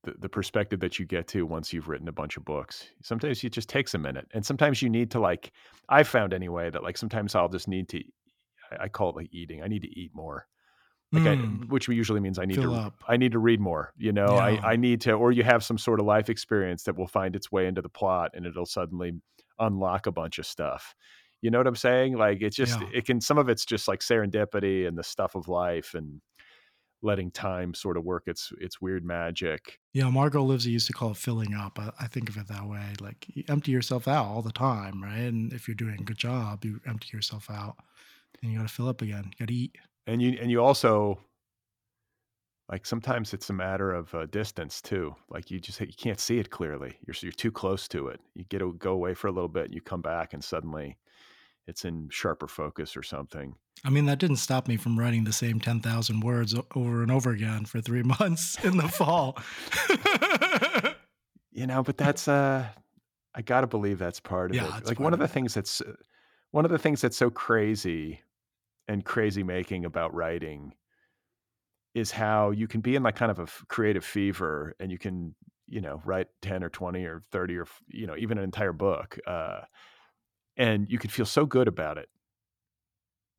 the, 0.05 0.13
the 0.19 0.29
perspective 0.29 0.79
that 0.79 0.99
you 0.99 1.05
get 1.05 1.27
to 1.27 1.45
once 1.45 1.73
you've 1.73 1.89
written 1.89 2.07
a 2.07 2.11
bunch 2.13 2.37
of 2.37 2.45
books 2.45 2.87
sometimes 3.03 3.43
it 3.43 3.51
just 3.51 3.67
takes 3.67 3.93
a 3.93 3.97
minute 3.97 4.25
and 4.33 4.45
sometimes 4.45 4.81
you 4.81 4.89
need 4.89 5.11
to 5.11 5.19
like 5.19 5.51
i 5.89 6.01
found 6.01 6.33
anyway 6.33 6.69
that 6.69 6.81
like 6.81 6.97
sometimes 6.97 7.35
i'll 7.35 7.49
just 7.49 7.67
need 7.67 7.89
to 7.89 8.01
I- 8.79 8.87
call 8.87 9.09
it 9.09 9.15
like 9.17 9.29
eating 9.33 9.61
i 9.61 9.67
need 9.67 9.81
to 9.81 9.99
eat 9.99 10.11
more 10.13 10.47
like 11.13 11.23
I, 11.23 11.35
Mm. 11.37 11.69
which 11.69 11.87
usually 11.87 12.19
means 12.19 12.37
I 12.37 12.43
need 12.43 12.55
Fill 12.57 12.73
to 12.73 12.79
up. 12.81 13.01
I 13.07 13.15
need 13.15 13.31
to 13.31 13.39
read 13.39 13.61
more. 13.61 13.93
You 13.95 14.11
know, 14.11 14.27
Yeah. 14.35 14.43
I 14.59 14.73
I 14.73 14.75
need 14.75 14.99
to, 15.01 15.13
or 15.13 15.31
you 15.31 15.41
have 15.41 15.63
some 15.63 15.77
sort 15.77 16.01
of 16.01 16.05
life 16.05 16.29
experience 16.29 16.83
that 16.83 16.97
will 16.97 17.07
find 17.07 17.33
its 17.33 17.49
way 17.49 17.65
into 17.65 17.81
the 17.81 17.87
plot, 17.87 18.31
and 18.33 18.45
it'll 18.45 18.65
suddenly 18.65 19.13
unlock 19.59 20.07
a 20.07 20.11
bunch 20.11 20.39
of 20.39 20.45
stuff. 20.45 20.95
You 21.41 21.51
know 21.51 21.59
what 21.59 21.67
I'm 21.67 21.75
saying? 21.75 22.13
Like 22.17 22.41
it's 22.41 22.55
just 22.55 22.79
Yeah. 22.81 22.89
it 22.93 23.05
can 23.05 23.21
some 23.21 23.37
of 23.37 23.49
it's 23.49 23.65
just 23.65 23.87
like 23.87 23.99
serendipity 23.99 24.87
and 24.87 24.97
the 24.97 25.03
stuff 25.03 25.35
of 25.35 25.47
life 25.47 25.93
and 25.93 26.21
letting 27.03 27.29
time 27.29 27.75
sort 27.75 27.95
of 27.95 28.03
work 28.03 28.23
its 28.25 28.51
its 28.59 28.81
weird 28.81 29.05
magic. 29.05 29.77
Yeah, 29.93 30.09
Margot 30.09 30.41
Livesey 30.43 30.71
used 30.71 30.87
to 30.87 30.93
call 30.93 31.11
it 31.11 31.17
filling 31.17 31.53
up. 31.53 31.77
I, 31.79 31.91
I 31.99 32.07
think 32.07 32.27
of 32.29 32.37
it 32.37 32.47
that 32.47 32.67
way. 32.67 32.93
Like 32.99 33.25
you 33.27 33.43
empty 33.49 33.71
yourself 33.71 34.07
out 34.07 34.25
all 34.25 34.41
the 34.41 34.51
time, 34.51 35.01
right? 35.03 35.19
And 35.19 35.53
if 35.53 35.67
you're 35.67 35.75
doing 35.75 35.97
a 35.99 36.03
good 36.03 36.17
job, 36.17 36.65
you 36.65 36.79
empty 36.87 37.09
yourself 37.15 37.49
out 37.51 37.75
and 38.41 38.51
you 38.51 38.57
got 38.57 38.67
to 38.67 38.73
fill 38.73 38.89
up 38.89 39.01
again. 39.03 39.25
You 39.25 39.31
got 39.45 39.47
to 39.49 39.53
eat. 39.53 39.75
and 40.07 40.21
you 40.21 40.37
and 40.41 40.49
you 40.49 40.61
also 40.63 41.19
like 42.69 42.85
sometimes 42.85 43.33
it's 43.33 43.49
a 43.49 43.53
matter 43.53 43.91
of 43.93 44.13
uh, 44.15 44.25
distance 44.27 44.81
too 44.81 45.15
like 45.29 45.49
you 45.51 45.59
just 45.59 45.79
you 45.79 45.87
can't 45.87 46.19
see 46.19 46.39
it 46.39 46.49
clearly 46.49 46.97
you're 47.05 47.15
you're 47.21 47.31
too 47.31 47.51
close 47.51 47.87
to 47.87 48.07
it 48.07 48.19
you 48.35 48.43
get 48.45 48.59
to 48.59 48.73
go 48.73 48.93
away 48.93 49.13
for 49.13 49.27
a 49.27 49.31
little 49.31 49.49
bit 49.49 49.65
and 49.65 49.73
you 49.75 49.81
come 49.81 50.01
back 50.01 50.33
and 50.33 50.43
suddenly 50.43 50.97
it's 51.67 51.85
in 51.85 52.09
sharper 52.09 52.47
focus 52.47 52.97
or 52.97 53.03
something 53.03 53.55
I 53.83 53.89
mean, 53.89 54.05
that 54.05 54.19
didn't 54.19 54.37
stop 54.37 54.67
me 54.67 54.75
from 54.75 54.97
writing 54.97 55.23
the 55.23 55.33
same 55.33 55.59
10,000 55.59 56.21
words 56.21 56.55
over 56.75 57.01
and 57.03 57.11
over 57.11 57.31
again 57.31 57.65
for 57.65 57.79
three 57.79 58.03
months 58.19 58.63
in 58.63 58.77
the 58.77 58.87
fall. 58.87 59.37
you 61.51 61.67
know, 61.67 61.83
but 61.83 61.97
that's 61.97 62.27
uh 62.27 62.67
I 63.35 63.41
got 63.43 63.61
to 63.61 63.67
believe 63.67 63.99
that's 63.99 64.19
part 64.19 64.51
of 64.51 64.61
Yeah, 64.61 64.63
it. 64.63 64.83
Like 64.83 64.99
one 64.99 65.13
of 65.13 65.19
of 65.19 65.19
the 65.19 65.27
it. 65.27 65.29
things 65.29 65.53
that's 65.53 65.81
uh, 65.81 65.95
one 66.51 66.65
of 66.65 66.71
the 66.71 66.79
things 66.79 67.01
that's 67.01 67.17
so 67.17 67.29
crazy 67.29 68.21
and 68.87 69.05
crazy 69.05 69.43
making 69.43 69.85
about 69.85 70.13
writing 70.13 70.75
is 71.97 72.11
how 72.11 72.51
you 72.51 72.67
can 72.67 72.79
be 72.79 72.95
in 72.95 73.01
like 73.01 73.15
kind 73.15 73.31
of 73.31 73.39
a 73.39 73.47
creative 73.67 74.05
fever 74.05 74.75
and 74.79 74.91
you 74.91 74.99
can, 74.99 75.33
you 75.67 75.81
know, 75.81 75.99
write 76.05 76.27
10 76.43 76.63
or 76.63 76.69
20 76.69 77.03
or 77.05 77.23
30 77.31 77.57
or 77.57 77.65
you 77.87 78.05
know, 78.05 78.15
even 78.17 78.37
an 78.37 78.43
entire 78.43 78.73
book. 78.73 79.17
Uh 79.25 79.61
and 80.57 80.87
you 80.89 80.99
can 80.99 81.09
feel 81.09 81.25
so 81.25 81.45
good 81.45 81.67
about 81.67 81.97
it 81.97 82.09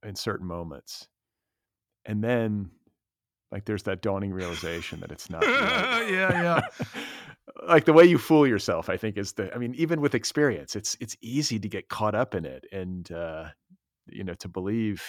in 0.04 0.14
certain 0.14 0.46
moments. 0.46 1.06
And 2.04 2.22
then 2.22 2.70
like 3.52 3.64
there's 3.64 3.84
that 3.84 4.02
dawning 4.02 4.32
realization 4.32 5.00
that 5.00 5.12
it's 5.12 5.30
not 5.30 5.44
right. 5.44 6.08
yeah, 6.10 6.42
yeah. 6.42 6.60
like 7.68 7.84
the 7.84 7.92
way 7.92 8.04
you 8.04 8.18
fool 8.18 8.46
yourself, 8.46 8.88
I 8.88 8.96
think 8.96 9.16
is 9.16 9.34
the 9.34 9.54
I 9.54 9.58
mean, 9.58 9.74
even 9.76 10.00
with 10.00 10.16
experience, 10.16 10.74
it's 10.74 10.96
it's 11.00 11.16
easy 11.22 11.60
to 11.60 11.68
get 11.68 11.88
caught 11.88 12.16
up 12.16 12.34
in 12.34 12.44
it 12.44 12.64
and 12.72 13.10
uh 13.12 13.50
you 14.08 14.24
know, 14.24 14.34
to 14.34 14.48
believe 14.48 15.04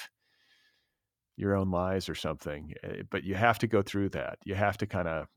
your 1.39 1.55
own 1.55 1.71
lies 1.71 2.09
or 2.09 2.15
something. 2.15 2.73
eh, 2.83 3.03
But 3.09 3.23
you 3.23 3.35
have 3.35 3.59
to 3.59 3.67
go 3.67 3.81
through 3.81 4.09
that. 4.09 4.39
You 4.43 4.55
have 4.55 4.77
to 4.79 4.85
kind 4.85 5.07
of 5.07 5.27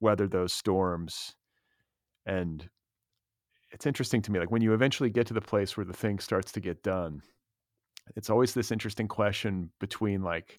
weather 0.00 0.26
those 0.26 0.52
storms. 0.52 1.34
And 2.26 2.68
it's 3.70 3.86
interesting 3.86 4.20
to 4.22 4.32
me, 4.32 4.40
like 4.40 4.50
when 4.50 4.62
you 4.62 4.74
eventually 4.74 5.08
get 5.08 5.26
to 5.28 5.34
the 5.34 5.40
place 5.40 5.76
where 5.76 5.86
the 5.86 5.92
thing 5.92 6.18
starts 6.18 6.52
to 6.52 6.60
get 6.60 6.82
done, 6.82 7.22
it's 8.16 8.28
always 8.28 8.52
this 8.52 8.72
interesting 8.72 9.08
question 9.08 9.70
between 9.80 10.22
like, 10.22 10.58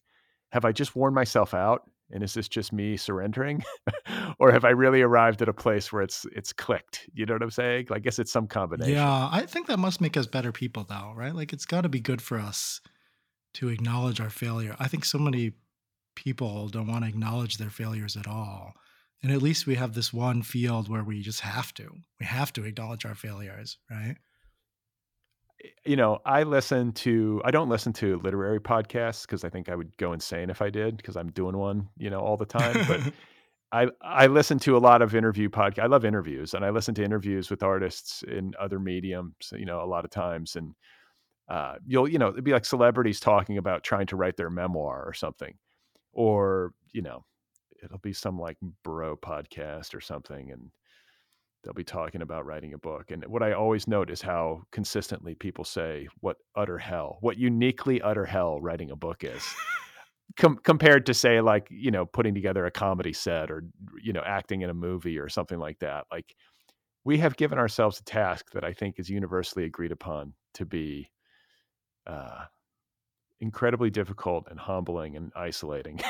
have 0.52 0.64
I 0.64 0.72
just 0.72 0.96
worn 0.96 1.14
myself 1.14 1.52
out? 1.52 1.82
And 2.10 2.22
is 2.22 2.34
this 2.34 2.48
just 2.48 2.72
me 2.72 2.96
surrendering? 2.96 3.62
or 4.38 4.52
have 4.52 4.64
I 4.64 4.70
really 4.70 5.02
arrived 5.02 5.42
at 5.42 5.48
a 5.48 5.54
place 5.54 5.92
where 5.92 6.02
it's 6.02 6.26
it's 6.32 6.52
clicked? 6.52 7.08
You 7.12 7.26
know 7.26 7.34
what 7.34 7.42
I'm 7.42 7.50
saying? 7.50 7.86
I 7.90 7.98
guess 7.98 8.18
it's 8.18 8.32
some 8.32 8.46
combination. 8.46 8.94
Yeah, 8.94 9.28
I 9.32 9.46
think 9.46 9.66
that 9.66 9.78
must 9.78 10.00
make 10.00 10.16
us 10.16 10.26
better 10.26 10.52
people, 10.52 10.84
though, 10.84 11.12
right? 11.16 11.34
Like, 11.34 11.52
it's 11.52 11.64
got 11.66 11.80
to 11.80 11.88
be 11.88 12.00
good 12.00 12.20
for 12.22 12.38
us 12.38 12.80
to 13.54 13.68
acknowledge 13.68 14.20
our 14.20 14.30
failure. 14.30 14.76
I 14.78 14.88
think 14.88 15.04
so 15.04 15.18
many 15.18 15.52
people 16.14 16.68
don't 16.68 16.86
want 16.86 17.04
to 17.04 17.08
acknowledge 17.08 17.56
their 17.56 17.70
failures 17.70 18.16
at 18.16 18.28
all. 18.28 18.74
And 19.22 19.32
at 19.32 19.42
least 19.42 19.66
we 19.66 19.76
have 19.76 19.94
this 19.94 20.12
one 20.12 20.42
field 20.42 20.88
where 20.88 21.02
we 21.02 21.22
just 21.22 21.40
have 21.40 21.72
to. 21.74 21.88
We 22.20 22.26
have 22.26 22.52
to 22.54 22.64
acknowledge 22.64 23.06
our 23.06 23.14
failures, 23.14 23.78
right? 23.90 24.16
you 25.84 25.96
know, 25.96 26.18
I 26.24 26.42
listen 26.42 26.92
to 26.92 27.40
I 27.44 27.50
don't 27.50 27.68
listen 27.68 27.92
to 27.94 28.20
literary 28.22 28.60
podcasts 28.60 29.22
because 29.22 29.44
I 29.44 29.48
think 29.48 29.68
I 29.68 29.74
would 29.74 29.96
go 29.96 30.12
insane 30.12 30.50
if 30.50 30.60
I 30.62 30.70
did 30.70 30.96
because 30.96 31.16
I'm 31.16 31.30
doing 31.30 31.56
one, 31.56 31.88
you 31.96 32.10
know, 32.10 32.20
all 32.20 32.36
the 32.36 32.46
time. 32.46 32.84
But 32.86 33.00
I 33.72 33.88
I 34.02 34.26
listen 34.26 34.58
to 34.60 34.76
a 34.76 34.78
lot 34.78 35.02
of 35.02 35.14
interview 35.14 35.48
podcast. 35.48 35.80
I 35.80 35.86
love 35.86 36.04
interviews, 36.04 36.54
and 36.54 36.64
I 36.64 36.70
listen 36.70 36.94
to 36.96 37.04
interviews 37.04 37.50
with 37.50 37.62
artists 37.62 38.22
in 38.22 38.54
other 38.58 38.78
mediums. 38.78 39.52
You 39.52 39.64
know, 39.64 39.82
a 39.82 39.86
lot 39.86 40.04
of 40.04 40.10
times, 40.10 40.56
and 40.56 40.74
uh, 41.48 41.74
you'll 41.86 42.08
you 42.08 42.18
know 42.18 42.28
it'd 42.28 42.44
be 42.44 42.52
like 42.52 42.64
celebrities 42.64 43.20
talking 43.20 43.58
about 43.58 43.84
trying 43.84 44.06
to 44.06 44.16
write 44.16 44.36
their 44.36 44.50
memoir 44.50 45.04
or 45.06 45.12
something, 45.12 45.54
or 46.12 46.72
you 46.92 47.02
know, 47.02 47.24
it'll 47.82 47.98
be 47.98 48.12
some 48.12 48.38
like 48.38 48.56
bro 48.82 49.16
podcast 49.16 49.94
or 49.94 50.00
something, 50.00 50.50
and 50.50 50.70
they'll 51.62 51.74
be 51.74 51.84
talking 51.84 52.22
about 52.22 52.46
writing 52.46 52.72
a 52.74 52.78
book. 52.78 53.10
And 53.10 53.24
what 53.26 53.42
I 53.42 53.52
always 53.52 53.86
note 53.86 54.10
is 54.10 54.22
how 54.22 54.62
consistently 54.70 55.34
people 55.34 55.64
say 55.64 56.08
what 56.20 56.36
utter 56.56 56.78
hell, 56.78 57.18
what 57.20 57.38
uniquely 57.38 58.00
utter 58.00 58.24
hell 58.24 58.60
writing 58.60 58.90
a 58.90 58.96
book 58.96 59.24
is. 59.24 59.42
Com- 60.38 60.58
compared 60.64 61.06
to 61.06 61.14
say 61.14 61.42
like 61.42 61.68
you 61.70 61.90
know 61.90 62.06
putting 62.06 62.34
together 62.34 62.64
a 62.64 62.70
comedy 62.70 63.12
set 63.12 63.50
or 63.50 63.62
you 64.02 64.12
know 64.12 64.22
acting 64.24 64.62
in 64.62 64.70
a 64.70 64.74
movie 64.74 65.18
or 65.18 65.28
something 65.28 65.58
like 65.58 65.78
that 65.80 66.06
like 66.10 66.34
we 67.04 67.18
have 67.18 67.36
given 67.36 67.58
ourselves 67.58 68.00
a 68.00 68.04
task 68.04 68.50
that 68.52 68.64
i 68.64 68.72
think 68.72 68.98
is 68.98 69.08
universally 69.08 69.64
agreed 69.64 69.92
upon 69.92 70.32
to 70.54 70.64
be 70.64 71.08
uh 72.06 72.44
incredibly 73.40 73.90
difficult 73.90 74.46
and 74.50 74.58
humbling 74.58 75.16
and 75.16 75.32
isolating. 75.36 76.00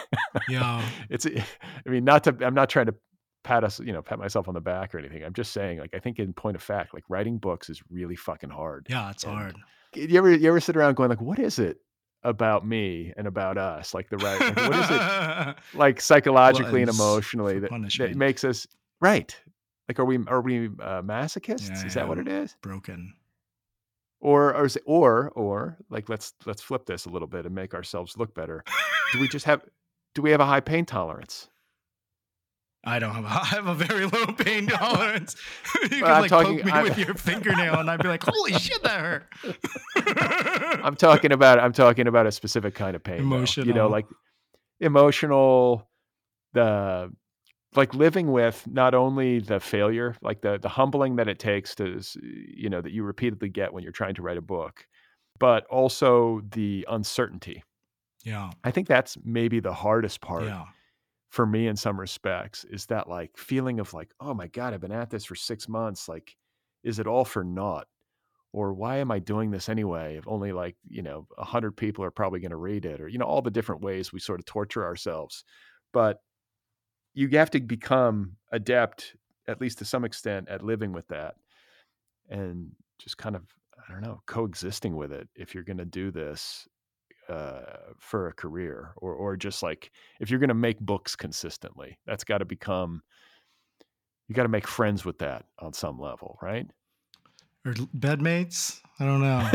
Yeah. 0.48 0.86
it's 1.10 1.26
i 1.26 1.88
mean 1.88 2.04
not 2.04 2.24
to 2.24 2.36
i'm 2.42 2.54
not 2.54 2.68
trying 2.68 2.86
to 2.86 2.94
pat 3.42 3.64
us 3.64 3.80
you 3.80 3.92
know 3.92 4.02
pat 4.02 4.18
myself 4.18 4.46
on 4.48 4.54
the 4.54 4.60
back 4.60 4.94
or 4.94 4.98
anything. 4.98 5.24
I'm 5.24 5.34
just 5.34 5.52
saying 5.52 5.78
like 5.78 5.94
i 5.94 5.98
think 5.98 6.18
in 6.18 6.32
point 6.32 6.56
of 6.56 6.62
fact 6.62 6.94
like 6.94 7.04
writing 7.08 7.38
books 7.38 7.68
is 7.70 7.82
really 7.90 8.16
fucking 8.16 8.50
hard. 8.50 8.86
Yeah, 8.88 9.10
it's 9.10 9.24
And 9.24 9.32
hard. 9.32 9.56
you 9.94 10.16
ever 10.18 10.32
you 10.34 10.48
ever 10.48 10.60
sit 10.60 10.76
around 10.76 10.94
going 10.96 11.10
like 11.10 11.20
what 11.20 11.38
is 11.38 11.58
it 11.58 11.78
about 12.22 12.66
me 12.66 13.12
and 13.18 13.26
about 13.26 13.58
us? 13.58 13.92
Like 13.92 14.08
the 14.08 14.16
right 14.16 14.40
like, 14.40 14.56
what 14.56 14.78
is 14.78 14.90
it 14.90 15.56
like 15.78 16.00
psychologically 16.00 16.80
and 16.80 16.90
emotionally 16.90 17.58
that, 17.58 17.70
that 17.98 18.16
makes 18.16 18.44
us 18.44 18.66
right. 19.00 19.36
Like 19.88 19.98
are 19.98 20.04
we 20.06 20.18
are 20.26 20.40
we 20.40 20.66
uh, 20.66 21.02
masochists? 21.02 21.68
Yeah, 21.68 21.86
is 21.86 21.94
that 21.94 22.08
what 22.08 22.18
it 22.18 22.28
is? 22.28 22.56
Broken. 22.62 23.12
Or 24.24 24.54
or 24.56 24.66
or 24.86 25.30
or 25.36 25.76
like 25.90 26.08
let's 26.08 26.32
let's 26.46 26.62
flip 26.62 26.86
this 26.86 27.04
a 27.04 27.10
little 27.10 27.28
bit 27.28 27.44
and 27.46 27.54
make 27.54 27.74
ourselves 27.74 28.16
look 28.16 28.34
better 28.34 28.64
do 29.12 29.20
we 29.20 29.28
just 29.28 29.44
have 29.44 29.62
do 30.14 30.22
we 30.22 30.30
have 30.30 30.40
a 30.40 30.46
high 30.46 30.60
pain 30.60 30.84
tolerance 30.84 31.48
I 32.86 32.98
don't 32.98 33.14
have 33.14 33.24
a, 33.24 33.28
I 33.42 33.44
have 33.46 33.66
a 33.66 33.74
very 33.74 34.04
low 34.04 34.26
pain 34.26 34.66
tolerance. 34.66 35.36
you 35.84 35.88
could 35.88 36.02
like 36.02 36.28
talking- 36.28 36.56
poke 36.58 36.66
me 36.66 36.72
I'm- 36.72 36.84
with 36.84 36.98
your 37.06 37.14
fingernail 37.14 37.80
and 37.80 37.90
I'd 37.90 38.02
be 38.02 38.08
like, 38.08 38.22
holy 38.22 38.52
shit, 38.52 38.82
that 38.82 39.00
hurt. 39.00 40.80
i'm 40.84 40.94
talking 40.96 41.32
about 41.32 41.58
i'm 41.58 41.72
talking 41.72 42.06
about 42.06 42.26
a 42.26 42.32
specific 42.32 42.74
kind 42.74 42.94
of 42.96 43.02
pain 43.02 43.28
though. 43.30 43.44
you 43.62 43.72
know 43.72 43.88
like 43.88 44.06
emotional 44.80 45.88
the 46.52 47.10
like 47.76 47.94
living 47.94 48.32
with 48.32 48.66
not 48.66 48.94
only 48.94 49.40
the 49.40 49.60
failure 49.60 50.16
like 50.22 50.42
the 50.42 50.58
the 50.58 50.68
humbling 50.68 51.16
that 51.16 51.28
it 51.28 51.38
takes 51.38 51.74
to 51.74 52.00
you 52.22 52.68
know 52.68 52.80
that 52.80 52.92
you 52.92 53.02
repeatedly 53.02 53.48
get 53.48 53.72
when 53.72 53.82
you're 53.82 53.92
trying 53.92 54.14
to 54.14 54.22
write 54.22 54.36
a 54.36 54.42
book 54.42 54.86
but 55.38 55.66
also 55.66 56.40
the 56.52 56.86
uncertainty 56.90 57.62
yeah. 58.24 58.50
i 58.64 58.70
think 58.70 58.88
that's 58.88 59.16
maybe 59.24 59.60
the 59.60 59.74
hardest 59.74 60.20
part 60.20 60.44
Yeah. 60.44 60.64
for 61.30 61.46
me 61.46 61.66
in 61.68 61.76
some 61.76 62.00
respects 62.00 62.64
is 62.64 62.86
that 62.86 63.08
like 63.08 63.36
feeling 63.36 63.80
of 63.80 63.94
like 63.94 64.12
oh 64.20 64.34
my 64.34 64.48
god 64.48 64.74
i've 64.74 64.80
been 64.80 64.92
at 64.92 65.10
this 65.10 65.24
for 65.24 65.34
6 65.36 65.68
months 65.68 66.08
like 66.08 66.36
is 66.84 66.98
it 66.98 67.06
all 67.06 67.24
for 67.24 67.44
naught 67.44 67.88
or 68.52 68.72
why 68.74 68.96
am 68.98 69.10
i 69.10 69.18
doing 69.18 69.50
this 69.50 69.68
anyway 69.68 70.16
if 70.16 70.26
only 70.28 70.52
like 70.52 70.76
you 70.88 71.02
know 71.02 71.26
100 71.36 71.76
people 71.76 72.04
are 72.04 72.10
probably 72.10 72.40
going 72.40 72.50
to 72.50 72.56
read 72.56 72.84
it 72.84 73.00
or 73.00 73.08
you 73.08 73.18
know 73.18 73.26
all 73.26 73.42
the 73.42 73.50
different 73.50 73.82
ways 73.82 74.12
we 74.12 74.20
sort 74.20 74.40
of 74.40 74.46
torture 74.46 74.84
ourselves 74.84 75.44
but 75.92 76.18
you 77.14 77.28
have 77.30 77.50
to 77.50 77.60
become 77.60 78.36
adept 78.52 79.14
at 79.46 79.60
least 79.60 79.78
to 79.78 79.84
some 79.84 80.04
extent 80.04 80.48
at 80.48 80.62
living 80.62 80.92
with 80.92 81.06
that 81.08 81.34
and 82.28 82.72
just 82.98 83.16
kind 83.18 83.36
of 83.36 83.42
i 83.88 83.92
don't 83.92 84.02
know 84.02 84.20
coexisting 84.26 84.96
with 84.96 85.12
it 85.12 85.28
if 85.34 85.54
you're 85.54 85.62
going 85.64 85.78
to 85.78 85.84
do 85.84 86.10
this 86.10 86.66
uh, 87.28 87.60
for 87.98 88.28
a 88.28 88.32
career 88.34 88.92
or 88.98 89.14
or 89.14 89.34
just 89.36 89.62
like 89.62 89.90
if 90.20 90.28
you're 90.30 90.40
going 90.40 90.48
to 90.48 90.54
make 90.54 90.78
books 90.78 91.16
consistently 91.16 91.98
that's 92.06 92.22
got 92.24 92.38
to 92.38 92.44
become 92.44 93.02
you 94.28 94.34
got 94.34 94.42
to 94.42 94.48
make 94.48 94.66
friends 94.66 95.04
with 95.06 95.18
that 95.18 95.46
on 95.58 95.72
some 95.72 95.98
level 95.98 96.38
right 96.42 96.66
Or 97.64 97.72
bedmates? 97.72 98.80
I 99.00 99.04
don't 99.06 99.20
know. 99.22 99.48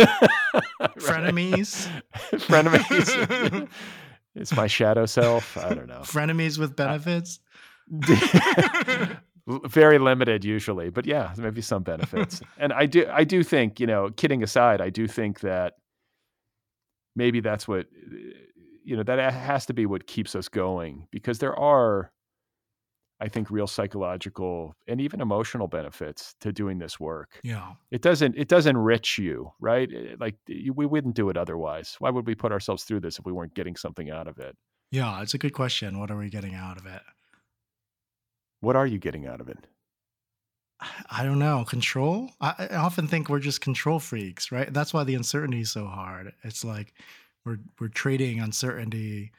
Frenemies? 0.97 1.87
frenemies 2.33 3.69
it's 4.35 4.55
my 4.55 4.65
shadow 4.67 5.05
self 5.05 5.55
i 5.57 5.73
don't 5.73 5.87
know 5.87 6.01
Frenemies 6.01 6.57
with 6.57 6.75
benefits? 6.75 7.39
Very 9.67 9.97
limited 9.97 10.45
usually 10.45 10.91
but 10.91 11.07
yeah 11.07 11.33
maybe 11.37 11.61
some 11.61 11.81
benefits 11.81 12.39
and 12.59 12.71
i 12.71 12.85
do 12.85 13.07
i 13.11 13.23
do 13.23 13.41
think 13.41 13.79
you 13.79 13.87
know 13.87 14.11
kidding 14.15 14.43
aside 14.43 14.79
i 14.79 14.91
do 14.91 15.07
think 15.07 15.39
that 15.39 15.73
maybe 17.15 17.39
that's 17.39 17.67
what 17.67 17.87
you 18.83 18.95
know 18.95 19.01
that 19.01 19.33
has 19.33 19.65
to 19.65 19.73
be 19.73 19.87
what 19.87 20.05
keeps 20.05 20.35
us 20.35 20.47
going 20.49 21.07
because 21.09 21.39
there 21.39 21.57
are 21.57 22.11
i 23.19 23.27
think 23.27 23.49
real 23.49 23.65
psychological 23.65 24.75
and 24.87 25.01
even 25.01 25.19
emotional 25.19 25.67
benefits 25.67 26.35
to 26.41 26.53
doing 26.53 26.77
this 26.77 26.99
work 26.99 27.39
yeah. 27.41 27.71
it 27.89 28.03
doesn't 28.03 28.35
it 28.37 28.49
does 28.49 28.67
enrich 28.67 29.17
you 29.17 29.51
right 29.59 29.89
Eh, 29.91 30.15
like 30.19 30.35
we 30.75 30.85
wouldn't 30.85 31.15
do 31.15 31.27
it 31.29 31.37
otherwise 31.37 31.95
why 31.97 32.11
would 32.11 32.27
we 32.27 32.35
put 32.35 32.51
ourselves 32.51 32.83
through 32.83 32.99
this 32.99 33.17
if 33.17 33.25
we 33.25 33.31
weren't 33.31 33.55
getting 33.55 33.75
something 33.75 34.11
out 34.11 34.27
of 34.27 34.37
it 34.37 34.55
Yeah. 34.91 35.21
It's 35.21 35.33
a 35.33 35.37
good 35.37 35.53
question. 35.53 35.99
What 35.99 36.11
are 36.11 36.17
we 36.17 36.29
getting 36.29 36.55
out 36.55 36.77
of 36.77 36.85
it? 36.85 37.01
What 38.61 38.75
are 38.75 38.87
you 38.87 38.99
getting 38.99 39.25
out 39.27 39.41
of 39.41 39.49
it 39.49 39.67
I 41.09 41.23
don't 41.23 41.39
know. 41.39 41.65
Control? 41.65 42.29
I, 42.39 42.69
I 42.71 42.75
often 42.75 43.07
think 43.07 43.29
we're 43.29 43.39
just 43.39 43.61
control 43.61 43.99
freaks, 43.99 44.51
right? 44.51 44.71
That's 44.71 44.93
why 44.93 45.03
the 45.03 45.15
uncertainty 45.15 45.61
is 45.61 45.71
so 45.71 45.85
hard. 45.85 46.33
It's 46.43 46.63
like 46.63 46.93
we're 47.45 47.59
we're 47.79 47.89
trading 47.89 48.39
uncertainty 48.39 49.31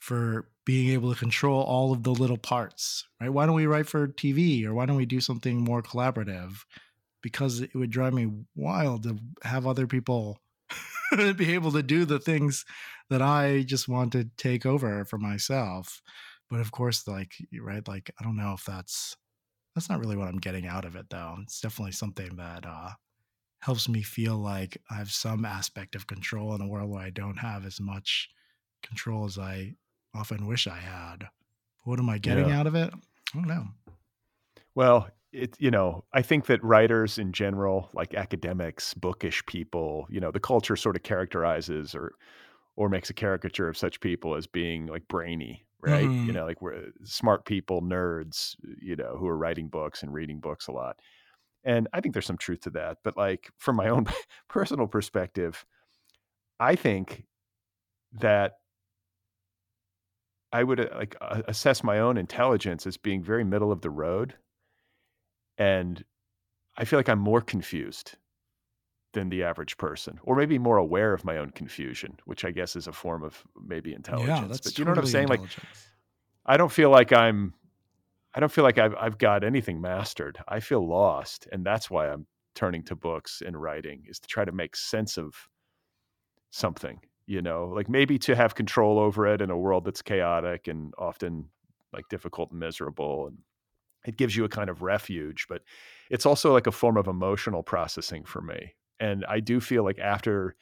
for 0.00 0.48
being 0.64 0.90
able 0.90 1.12
to 1.12 1.18
control 1.18 1.62
all 1.62 1.92
of 1.92 2.02
the 2.02 2.10
little 2.10 2.36
parts, 2.36 3.06
right? 3.20 3.30
Why 3.30 3.46
don't 3.46 3.54
we 3.54 3.66
write 3.66 3.88
for 3.88 4.08
TV 4.08 4.64
or 4.66 4.74
why 4.74 4.86
don't 4.86 4.96
we 4.96 5.06
do 5.06 5.20
something 5.20 5.62
more 5.62 5.82
collaborative? 5.82 6.64
Because 7.22 7.60
it 7.60 7.74
would 7.74 7.90
drive 7.90 8.12
me 8.12 8.30
wild 8.54 9.04
to 9.04 9.18
have 9.44 9.66
other 9.66 9.86
people 9.86 10.40
be 11.36 11.54
able 11.54 11.72
to 11.72 11.82
do 11.82 12.04
the 12.04 12.18
things 12.18 12.64
that 13.10 13.22
I 13.22 13.62
just 13.62 13.88
want 13.88 14.12
to 14.12 14.24
take 14.36 14.66
over 14.66 15.04
for 15.04 15.18
myself. 15.18 16.02
But 16.52 16.60
of 16.60 16.72
course, 16.72 17.08
like, 17.08 17.36
right, 17.60 17.88
like, 17.88 18.12
I 18.20 18.24
don't 18.24 18.36
know 18.36 18.54
if 18.54 18.66
that's 18.66 19.16
that's 19.74 19.88
not 19.90 20.00
really 20.00 20.16
what 20.16 20.28
I'm 20.28 20.38
getting 20.40 20.66
out 20.66 20.84
of 20.86 20.96
it, 20.96 21.10
though. 21.10 21.36
It's 21.42 21.60
definitely 21.60 21.92
something 21.92 22.36
that 22.36 22.66
uh, 22.66 22.92
helps 23.60 23.88
me 23.88 24.02
feel 24.02 24.36
like 24.38 24.78
I 24.90 24.96
have 24.96 25.12
some 25.12 25.44
aspect 25.44 25.94
of 25.96 26.06
control 26.08 26.54
in 26.54 26.60
a 26.62 26.68
world 26.68 26.90
where 26.90 27.02
I 27.04 27.10
don't 27.10 27.38
have 27.38 27.64
as 27.66 27.80
much 27.80 28.30
control 28.82 29.26
as 29.26 29.38
I 29.38 29.76
often 30.14 30.46
wish 30.46 30.66
I 30.66 30.78
had. 30.78 31.28
What 31.84 32.00
am 32.00 32.10
I 32.10 32.18
getting 32.18 32.50
Yeah. 32.50 32.52
out 32.52 32.66
of 32.66 32.74
it? 32.76 32.92
I 32.94 33.00
don't 33.34 33.48
know. 33.48 33.66
Well, 34.74 35.08
it 35.32 35.58
you 35.60 35.70
know, 35.70 36.04
I 36.12 36.22
think 36.22 36.46
that 36.46 36.62
writers 36.62 37.18
in 37.18 37.32
general, 37.32 37.88
like 37.94 38.14
academics, 38.14 38.94
bookish 38.94 39.44
people, 39.46 40.06
you 40.10 40.20
know, 40.20 40.30
the 40.30 40.40
culture 40.40 40.76
sort 40.76 40.96
of 40.96 41.02
characterizes 41.02 41.94
or 41.94 42.14
or 42.76 42.88
makes 42.88 43.10
a 43.10 43.14
caricature 43.14 43.68
of 43.68 43.76
such 43.78 44.00
people 44.00 44.36
as 44.36 44.46
being 44.46 44.86
like 44.86 45.08
brainy, 45.08 45.64
right? 45.82 46.12
You 46.22 46.32
Mhm. 46.32 46.34
know, 46.34 46.46
like 46.46 46.62
we're 46.62 46.90
smart 47.04 47.44
people, 47.46 47.82
nerds, 47.82 48.56
you 48.80 48.96
know, 48.96 49.16
who 49.18 49.26
are 49.28 49.36
writing 49.36 49.68
books 49.68 50.02
and 50.02 50.12
reading 50.12 50.40
books 50.40 50.68
a 50.68 50.72
lot. 50.72 51.00
And 51.64 51.88
I 51.92 52.00
think 52.00 52.14
there's 52.14 52.26
some 52.26 52.38
truth 52.38 52.60
to 52.62 52.70
that. 52.70 52.98
But 53.04 53.16
like 53.16 53.50
from 53.58 53.76
my 53.76 53.88
own 53.88 54.06
personal 54.48 54.88
perspective, 54.88 55.66
I 56.60 56.76
think 56.76 57.26
that 58.12 58.54
I 60.52 60.62
would 60.64 60.80
uh, 60.80 60.88
like 60.94 61.16
uh, 61.20 61.42
assess 61.48 61.82
my 61.82 61.98
own 61.98 62.16
intelligence 62.16 62.86
as 62.86 62.96
being 62.96 63.22
very 63.22 63.44
middle 63.44 63.72
of 63.72 63.80
the 63.82 63.90
road. 63.90 64.36
And 65.58 66.04
I 66.76 66.84
feel 66.86 66.98
like 66.98 67.08
I'm 67.10 67.20
more 67.20 67.40
confused 67.42 68.16
than 69.12 69.28
the 69.28 69.42
average 69.42 69.76
person, 69.76 70.18
or 70.22 70.36
maybe 70.36 70.58
more 70.58 70.78
aware 70.78 71.12
of 71.12 71.24
my 71.24 71.36
own 71.36 71.50
confusion, 71.50 72.18
which 72.24 72.44
I 72.44 72.50
guess 72.50 72.76
is 72.76 72.86
a 72.86 72.92
form 72.92 73.22
of 73.22 73.44
maybe 73.62 73.92
intelligence. 73.92 74.40
Yeah, 74.40 74.46
that's 74.46 74.60
but 74.60 74.78
you 74.78 74.84
know 74.84 74.92
what 74.92 74.98
I'm 74.98 75.06
saying? 75.06 75.28
Like. 75.28 75.40
I 76.44 76.56
don't 76.56 76.72
feel 76.72 76.90
like 76.90 77.12
I'm, 77.12 77.54
I 78.34 78.40
don't 78.40 78.50
feel 78.50 78.64
like 78.64 78.76
I've, 78.76 78.96
I've 78.96 79.16
got 79.16 79.44
anything 79.44 79.80
mastered. 79.80 80.38
I 80.48 80.58
feel 80.58 80.84
lost. 80.84 81.46
And 81.52 81.64
that's 81.64 81.88
why 81.88 82.08
I'm 82.08 82.26
turning 82.56 82.82
to 82.84 82.96
books 82.96 83.42
and 83.46 83.60
writing 83.60 84.02
is 84.08 84.18
to 84.18 84.26
try 84.26 84.44
to 84.44 84.50
make 84.50 84.74
sense 84.74 85.18
of 85.18 85.36
something, 86.50 86.98
you 87.26 87.42
know, 87.42 87.70
like 87.72 87.88
maybe 87.88 88.18
to 88.18 88.34
have 88.34 88.56
control 88.56 88.98
over 88.98 89.24
it 89.26 89.40
in 89.40 89.50
a 89.50 89.56
world 89.56 89.84
that's 89.84 90.02
chaotic 90.02 90.66
and 90.66 90.92
often 90.98 91.48
like 91.92 92.08
difficult 92.08 92.50
and 92.50 92.58
miserable. 92.58 93.28
And 93.28 93.38
it 94.04 94.16
gives 94.16 94.34
you 94.34 94.44
a 94.44 94.48
kind 94.48 94.68
of 94.68 94.82
refuge, 94.82 95.46
but 95.48 95.62
it's 96.10 96.26
also 96.26 96.52
like 96.52 96.66
a 96.66 96.72
form 96.72 96.96
of 96.96 97.06
emotional 97.06 97.62
processing 97.62 98.24
for 98.24 98.42
me. 98.42 98.74
And 99.02 99.24
I 99.28 99.40
do 99.40 99.58
feel 99.58 99.82
like 99.82 99.98
after 99.98 100.54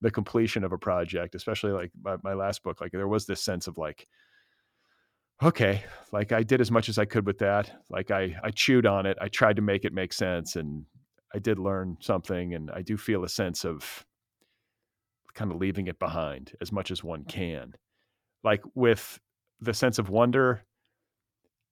the 0.00 0.10
completion 0.10 0.62
of 0.62 0.70
a 0.70 0.78
project, 0.78 1.34
especially 1.34 1.72
like 1.72 1.90
my, 2.00 2.16
my 2.22 2.32
last 2.32 2.62
book, 2.62 2.80
like 2.80 2.92
there 2.92 3.08
was 3.08 3.26
this 3.26 3.42
sense 3.42 3.66
of 3.66 3.76
like, 3.76 4.06
okay, 5.42 5.82
like 6.12 6.30
I 6.30 6.44
did 6.44 6.60
as 6.60 6.70
much 6.70 6.88
as 6.88 6.96
I 6.96 7.06
could 7.06 7.26
with 7.26 7.38
that. 7.38 7.72
Like 7.90 8.12
I, 8.12 8.36
I 8.44 8.52
chewed 8.52 8.86
on 8.86 9.04
it. 9.04 9.18
I 9.20 9.26
tried 9.26 9.56
to 9.56 9.62
make 9.62 9.84
it 9.84 9.92
make 9.92 10.12
sense 10.12 10.54
and 10.54 10.84
I 11.34 11.40
did 11.40 11.58
learn 11.58 11.96
something. 12.00 12.54
And 12.54 12.70
I 12.70 12.82
do 12.82 12.96
feel 12.96 13.24
a 13.24 13.28
sense 13.28 13.64
of 13.64 14.06
kind 15.34 15.50
of 15.50 15.56
leaving 15.56 15.88
it 15.88 15.98
behind 15.98 16.52
as 16.60 16.70
much 16.70 16.92
as 16.92 17.02
one 17.02 17.24
can. 17.24 17.74
Like 18.44 18.62
with 18.76 19.18
the 19.60 19.74
sense 19.74 19.98
of 19.98 20.08
wonder, 20.08 20.62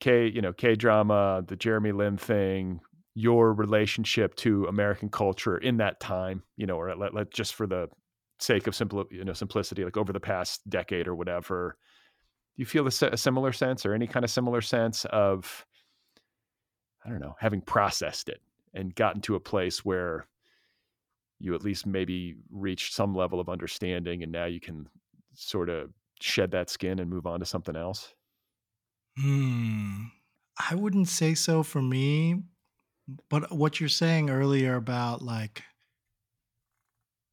K, 0.01 0.27
you 0.27 0.41
know, 0.41 0.53
K 0.53 0.75
drama, 0.75 1.45
the 1.47 1.57
Jeremy 1.57 1.93
Lin 1.93 2.17
thing, 2.17 2.81
your 3.15 3.53
relationship 3.53 4.35
to 4.37 4.67
American 4.67 5.09
culture 5.09 5.59
in 5.59 5.79
that 5.79 6.01
time, 6.01 6.43
you 6.57 6.67
know, 6.67 6.77
or 6.77 6.95
let, 6.95 7.15
let 7.15 7.31
just 7.31 7.55
for 7.55 7.67
the 7.67 7.89
sake 8.39 8.67
of 8.67 8.75
simple, 8.75 9.05
you 9.11 9.25
know, 9.25 9.33
simplicity, 9.33 9.85
like 9.85 9.97
over 9.97 10.13
the 10.13 10.21
past 10.21 10.69
decade 10.69 11.09
or 11.09 11.15
whatever, 11.15 11.77
do 12.57 12.63
you 12.63 12.67
feel 12.67 12.85
a, 12.85 13.13
a 13.13 13.17
similar 13.17 13.53
sense 13.53 13.85
or 13.85 13.95
any 13.95 14.07
kind 14.07 14.25
of 14.25 14.31
similar 14.31 14.61
sense 14.61 15.05
of, 15.07 15.67
I 17.05 17.09
don't 17.09 17.21
know, 17.21 17.37
having 17.39 17.61
processed 17.61 18.29
it 18.29 18.41
and 18.75 18.95
gotten 18.95 19.21
to 19.23 19.35
a 19.35 19.41
place 19.41 19.85
where 19.85 20.27
you 21.39 21.55
at 21.55 21.65
least 21.65 21.87
maybe 21.87 22.37
reached 22.51 22.95
some 22.95 23.15
level 23.15 23.41
of 23.41 23.49
understanding 23.49 24.23
and 24.23 24.31
now 24.31 24.45
you 24.45 24.61
can 24.61 24.87
sort 25.35 25.69
of 25.69 25.91
shed 26.21 26.51
that 26.53 26.71
skin 26.71 26.99
and 26.99 27.11
move 27.11 27.27
on 27.27 27.41
to 27.41 27.47
something 27.47 27.77
else? 27.77 28.15
Hmm. 29.19 30.05
I 30.69 30.75
wouldn't 30.75 31.09
say 31.09 31.35
so 31.35 31.63
for 31.63 31.81
me, 31.81 32.43
but 33.29 33.53
what 33.53 33.81
you're 33.81 33.89
saying 33.89 34.31
earlier 34.31 34.77
about 34.77 35.23
like 35.23 35.63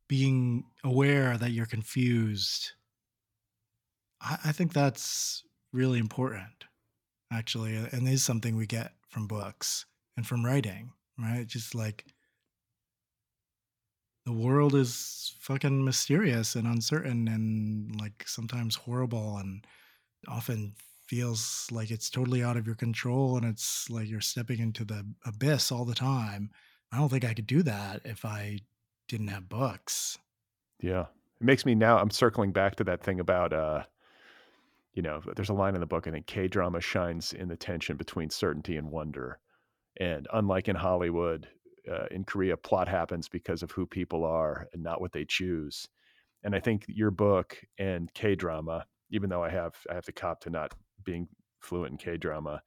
being 0.07 0.65
aware 0.83 1.37
that 1.37 1.51
you're 1.51 1.65
confused, 1.65 2.71
I, 4.21 4.37
I 4.45 4.51
think 4.51 4.73
that's 4.73 5.43
really 5.73 5.99
important, 5.99 6.65
actually, 7.31 7.75
and 7.75 8.07
is 8.07 8.23
something 8.23 8.55
we 8.55 8.65
get 8.67 8.93
from 9.09 9.27
books 9.27 9.85
and 10.15 10.25
from 10.25 10.45
writing, 10.45 10.91
right? 11.17 11.45
Just 11.45 11.75
like 11.75 12.05
the 14.25 14.33
world 14.33 14.75
is 14.75 15.35
fucking 15.39 15.85
mysterious 15.85 16.55
and 16.55 16.67
uncertain 16.67 17.27
and 17.27 17.99
like 17.99 18.25
sometimes 18.27 18.75
horrible 18.75 19.37
and 19.37 19.65
often 20.27 20.75
feels 21.07 21.67
like 21.71 21.89
it's 21.89 22.09
totally 22.09 22.43
out 22.43 22.57
of 22.57 22.65
your 22.65 22.75
control 22.75 23.37
and 23.37 23.45
it's 23.45 23.89
like 23.89 24.07
you're 24.07 24.21
stepping 24.21 24.59
into 24.59 24.83
the 24.85 25.05
abyss 25.25 25.71
all 25.71 25.85
the 25.85 25.95
time. 25.95 26.49
I 26.91 26.97
don't 26.97 27.09
think 27.09 27.25
I 27.25 27.33
could 27.33 27.47
do 27.47 27.63
that 27.63 28.01
if 28.05 28.25
I 28.25 28.59
didn't 29.07 29.27
have 29.29 29.49
books. 29.49 30.17
Yeah. 30.81 31.05
It 31.39 31.45
makes 31.45 31.65
me 31.65 31.75
now, 31.75 31.97
I'm 31.97 32.09
circling 32.09 32.51
back 32.51 32.75
to 32.77 32.83
that 32.85 33.03
thing 33.03 33.19
about, 33.19 33.53
uh, 33.53 33.83
you 34.93 35.01
know, 35.01 35.21
there's 35.35 35.49
a 35.49 35.53
line 35.53 35.75
in 35.75 35.81
the 35.81 35.85
book, 35.85 36.07
I 36.07 36.11
think 36.11 36.25
K 36.25 36.47
drama 36.47 36.81
shines 36.81 37.33
in 37.33 37.47
the 37.47 37.55
tension 37.55 37.97
between 37.97 38.29
certainty 38.29 38.77
and 38.77 38.89
wonder. 38.89 39.39
And 39.99 40.27
unlike 40.33 40.67
in 40.67 40.75
Hollywood, 40.75 41.47
uh, 41.89 42.05
in 42.11 42.23
Korea, 42.23 42.57
plot 42.57 42.87
happens 42.87 43.29
because 43.29 43.63
of 43.63 43.71
who 43.71 43.85
people 43.85 44.25
are 44.25 44.67
and 44.73 44.83
not 44.83 44.99
what 44.99 45.11
they 45.11 45.25
choose. 45.25 45.87
And 46.43 46.55
I 46.55 46.59
think 46.59 46.85
your 46.87 47.11
book 47.11 47.57
and 47.77 48.11
K 48.13 48.35
drama, 48.35 48.85
even 49.11 49.29
though 49.29 49.43
I 49.43 49.49
have 49.49 49.75
I 49.89 49.93
have 49.93 50.05
to 50.05 50.11
cop 50.11 50.41
to 50.41 50.49
not 50.49 50.73
being 51.03 51.27
fluent 51.59 51.91
in 51.91 51.97
K 51.97 52.17
drama, 52.17 52.61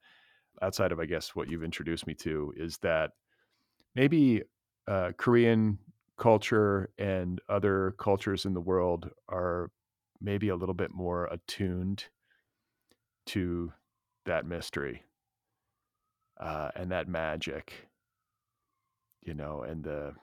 outside 0.61 0.91
of 0.91 0.99
I 0.99 1.05
guess 1.05 1.35
what 1.35 1.49
you've 1.49 1.63
introduced 1.63 2.07
me 2.07 2.13
to, 2.15 2.53
is 2.55 2.77
that 2.79 3.11
maybe 3.95 4.43
uh, 4.87 5.11
Korean 5.17 5.77
culture 6.17 6.89
and 6.97 7.41
other 7.49 7.95
cultures 7.97 8.45
in 8.45 8.53
the 8.53 8.61
world 8.61 9.09
are 9.27 9.71
maybe 10.19 10.49
a 10.49 10.55
little 10.55 10.75
bit 10.75 10.91
more 10.93 11.25
attuned 11.31 12.05
to 13.25 13.71
that 14.25 14.45
mystery 14.45 15.03
uh, 16.39 16.69
and 16.75 16.91
that 16.91 17.07
magic, 17.07 17.87
you 19.21 19.33
know, 19.33 19.63
and 19.63 19.83
the 19.83 20.13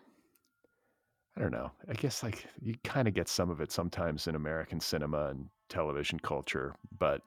I 1.36 1.40
don't 1.40 1.52
know. 1.52 1.70
I 1.89 1.93
guess 1.93 2.24
like 2.24 2.47
you 2.60 2.74
kind 2.82 3.06
of 3.06 3.14
get 3.14 3.28
some 3.28 3.48
of 3.48 3.60
it 3.60 3.70
sometimes 3.70 4.26
in 4.26 4.35
American 4.35 4.80
cinema 4.80 5.28
and 5.28 5.47
television 5.68 6.18
culture, 6.18 6.74
but 6.98 7.20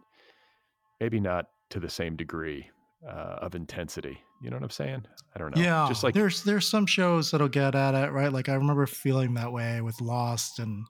maybe 1.02 1.20
not 1.20 1.48
to 1.72 1.80
the 1.80 1.90
same 1.90 2.16
degree 2.16 2.70
uh, 3.06 3.40
of 3.42 3.56
intensity. 3.56 4.20
You 4.42 4.50
know 4.52 4.58
what 4.58 4.64
I'm 4.64 4.70
saying? 4.70 5.06
I 5.36 5.40
don't 5.40 5.56
know. 5.56 5.62
Yeah, 5.62 5.86
just 5.88 6.04
like 6.04 6.14
there's 6.14 6.44
there's 6.44 6.68
some 6.68 6.86
shows 6.86 7.32
that'll 7.32 7.50
get 7.50 7.76
at 7.76 7.96
it, 7.96 8.12
right? 8.12 8.32
Like 8.32 8.48
I 8.48 8.54
remember 8.54 8.86
feeling 8.86 9.34
that 9.34 9.52
way 9.52 9.82
with 9.82 10.00
Lost 10.00 10.60
and 10.60 10.86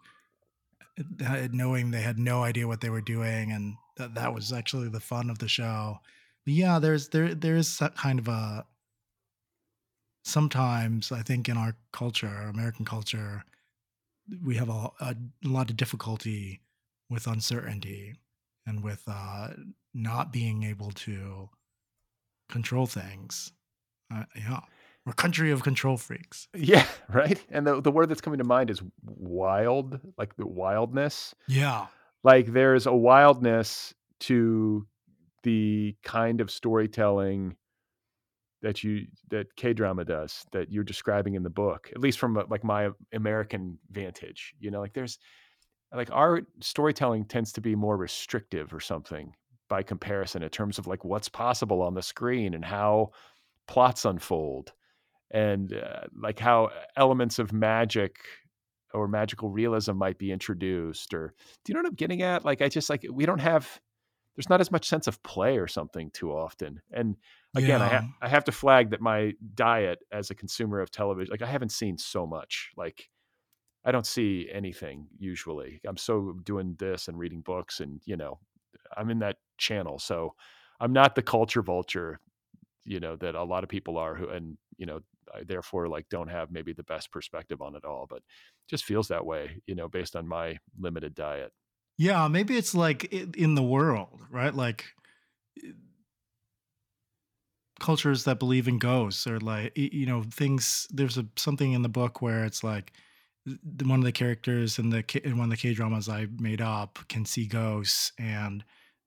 uh, 1.26 1.48
knowing 1.52 1.92
they 1.92 2.02
had 2.02 2.20
no 2.20 2.44
idea 2.44 2.68
what 2.68 2.82
they 2.82 2.90
were 2.90 3.02
doing, 3.02 3.52
and 3.52 3.76
that 3.98 4.14
that 4.16 4.34
was 4.34 4.52
actually 4.54 4.90
the 4.90 5.00
fun 5.00 5.30
of 5.30 5.40
the 5.40 5.48
show. 5.48 5.98
But 6.46 6.54
yeah, 6.54 6.80
there's 6.80 7.10
there 7.10 7.34
there 7.34 7.56
is 7.56 7.82
kind 7.96 8.20
of 8.20 8.28
a 8.28 8.66
sometimes 10.24 11.12
I 11.12 11.22
think 11.24 11.50
in 11.50 11.58
our 11.58 11.76
culture, 11.92 12.50
American 12.54 12.86
culture, 12.86 13.44
we 14.44 14.56
have 14.56 14.70
a, 14.70 14.92
a 15.02 15.16
lot 15.44 15.70
of 15.70 15.78
difficulty 15.78 16.62
with 17.10 17.28
uncertainty 17.28 18.16
and 18.66 18.84
with 18.84 19.04
uh, 19.08 19.50
not 19.94 20.32
being 20.32 20.64
able 20.64 20.92
to 20.92 21.50
control 22.50 22.86
things. 22.86 23.52
Uh, 24.14 24.24
yeah, 24.36 24.60
we're 25.06 25.14
a 25.14 25.16
country 25.16 25.52
of 25.52 25.64
control 25.64 25.98
freaks. 25.98 26.48
yeah, 26.56 26.86
right. 27.10 27.44
And 27.50 27.66
the 27.66 27.82
the 27.82 27.92
word 27.92 28.10
that's 28.10 28.22
coming 28.22 28.40
to 28.40 28.44
mind 28.44 28.70
is 28.70 28.82
wild, 29.06 30.00
like 30.18 30.36
the 30.36 30.48
wildness. 30.48 31.34
Yeah, 31.48 31.88
Like 32.24 32.48
there's 32.54 32.86
a 32.86 32.94
wildness 32.94 33.94
to 34.22 34.86
the 35.44 35.96
kind 36.04 36.40
of 36.40 36.52
storytelling 36.52 37.56
that 38.62 38.84
you 38.84 39.08
that 39.30 39.56
K 39.56 39.74
drama 39.74 40.06
does 40.06 40.46
that 40.52 40.72
you're 40.72 40.84
describing 40.84 41.34
in 41.34 41.44
the 41.44 41.50
book, 41.50 41.90
at 41.92 42.00
least 42.00 42.20
from 42.20 42.38
uh, 42.38 42.44
like 42.50 42.64
my 42.64 42.90
American 43.12 43.80
vantage. 43.90 44.54
You 44.60 44.70
know, 44.72 44.80
like 44.80 44.94
there's 44.94 45.18
like 45.94 46.12
our 46.12 46.42
storytelling 46.62 47.26
tends 47.26 47.52
to 47.54 47.62
be 47.62 47.76
more 47.76 47.98
restrictive 47.98 48.74
or 48.74 48.80
something 48.80 49.36
by 49.70 49.84
comparison 49.84 50.44
in 50.44 50.50
terms 50.50 50.78
of 50.78 50.88
like 50.88 51.04
what's 51.06 51.30
possible 51.30 51.82
on 51.82 51.94
the 51.94 52.02
screen 52.02 52.54
and 52.54 52.66
how 52.66 53.12
plots 53.68 54.06
unfold 54.06 54.74
and 55.32 55.74
uh, 55.74 56.02
like 56.20 56.40
how 56.40 56.70
elements 56.98 57.40
of 57.40 57.54
magic 57.54 58.18
or 58.94 59.08
magical 59.08 59.50
realism 59.50 59.94
might 59.94 60.18
be 60.18 60.32
introduced 60.32 61.14
or 61.14 61.34
do 61.64 61.72
you 61.72 61.74
know 61.74 61.80
what 61.80 61.88
i'm 61.88 61.96
getting 61.96 62.22
at 62.22 62.44
like 62.44 62.62
i 62.62 62.68
just 62.68 62.90
like 62.90 63.06
we 63.10 63.26
don't 63.26 63.40
have 63.40 63.80
there's 64.36 64.50
not 64.50 64.62
as 64.62 64.72
much 64.72 64.88
sense 64.88 65.08
of 65.08 65.22
play 65.24 65.58
or 65.58 65.68
something 65.68 66.10
too 66.12 66.32
often. 66.32 66.82
And 66.92 67.18
again, 67.56 67.82
I, 67.82 67.88
ha- 67.88 68.08
I 68.22 68.30
have 68.30 68.46
to 68.46 68.52
flag 68.52 68.92
that 68.92 69.02
my 69.02 69.34
diet 69.56 70.00
as 70.12 70.30
a 70.30 70.36
consumer 70.36 70.80
of 70.80 70.90
television, 70.90 71.32
like 71.32 71.42
I 71.42 71.52
haven't 71.52 71.72
seen 71.72 71.98
so 71.98 72.26
much. 72.26 72.72
Like 72.78 73.10
I 73.84 73.92
don't 73.92 74.06
see 74.06 74.50
anything 74.52 75.08
usually. 75.18 75.82
I'm 75.86 75.98
so 75.98 76.34
doing 76.44 76.76
this 76.78 77.08
and 77.08 77.18
reading 77.18 77.42
books, 77.42 77.80
and 77.80 78.02
you 78.06 78.18
know, 78.18 78.40
I'm 78.96 79.10
in 79.10 79.20
that 79.20 79.38
channel, 79.58 80.00
so 80.00 80.36
I'm 80.80 80.94
not 80.94 81.16
the 81.16 81.22
culture 81.24 81.62
vulture, 81.62 82.20
you 82.86 83.00
know, 83.00 83.16
that 83.18 83.36
a 83.36 83.44
lot 83.44 83.64
of 83.64 83.70
people 83.70 83.98
are 83.98 84.16
who, 84.16 84.30
and 84.30 84.58
you 84.78 84.86
know, 84.86 85.02
I 85.34 85.44
therefore 85.44 85.88
like 85.88 86.10
don't 86.10 86.28
have 86.30 86.52
maybe 86.52 86.74
the 86.74 86.84
best 86.84 87.12
perspective 87.12 87.62
on 87.62 87.76
it 87.76 87.86
all, 87.86 88.08
but 88.10 88.24
just 88.70 88.86
feels 88.86 89.08
that 89.10 89.26
way, 89.26 89.62
you 89.66 89.76
know, 89.76 89.88
based 89.88 90.16
on 90.16 90.28
my 90.28 90.58
limited 90.80 91.16
diet. 91.16 91.52
Yeah, 91.98 92.28
maybe 92.28 92.58
it's 92.58 92.74
like 92.74 93.06
in 93.14 93.56
the 93.56 93.64
world, 93.64 94.20
right? 94.30 94.54
Like 94.54 94.86
cultures 97.80 98.26
that 98.26 98.40
believe 98.40 98.68
in 98.68 98.78
ghosts 98.78 99.26
or 99.26 99.40
like 99.40 99.76
you 99.76 100.06
know 100.06 100.22
things 100.24 100.88
there's 100.92 101.18
a 101.18 101.26
something 101.36 101.74
in 101.74 101.82
the 101.82 101.90
book 101.90 102.22
where 102.22 102.46
it's 102.46 102.64
like 102.64 102.94
one 103.84 104.00
of 104.00 104.06
the 104.06 104.12
characters 104.12 104.78
in 104.78 104.90
the 104.90 105.04
in 105.26 105.38
one 105.38 105.46
of 105.46 105.50
the 105.52 105.58
K 105.58 105.74
dramas 105.74 106.08
I 106.08 106.28
made 106.38 106.62
up 106.62 107.00
can 107.10 107.26
see 107.26 107.48
ghosts 107.48 108.12
and 108.20 108.64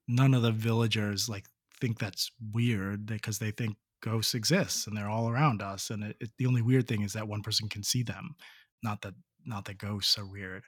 none 0.09 0.35
of 0.35 0.43
the 0.43 0.52
villagers 0.52 1.28
like 1.28 1.47
think 1.81 1.98
that's 1.98 2.31
weird 2.52 3.06
because 3.06 3.39
they 3.39 3.51
think 3.51 3.77
ghosts 4.02 4.35
exist 4.35 4.86
and 4.86 4.97
they're 4.97 5.09
all 5.09 5.31
around 5.31 5.62
us 5.62 5.90
and 5.90 6.05
it, 6.05 6.16
it, 6.20 6.31
the 6.39 6.47
only 6.47 6.62
weird 6.62 6.86
thing 6.86 7.02
is 7.02 7.12
that 7.12 7.28
one 7.28 7.43
person 7.43 7.69
can 7.69 7.82
see 7.82 8.02
them 8.02 8.35
not 8.82 9.01
that 9.02 9.15
not 9.47 9.65
that 9.66 9.78
ghosts 9.78 10.19
are 10.19 10.27
weird. 10.27 10.65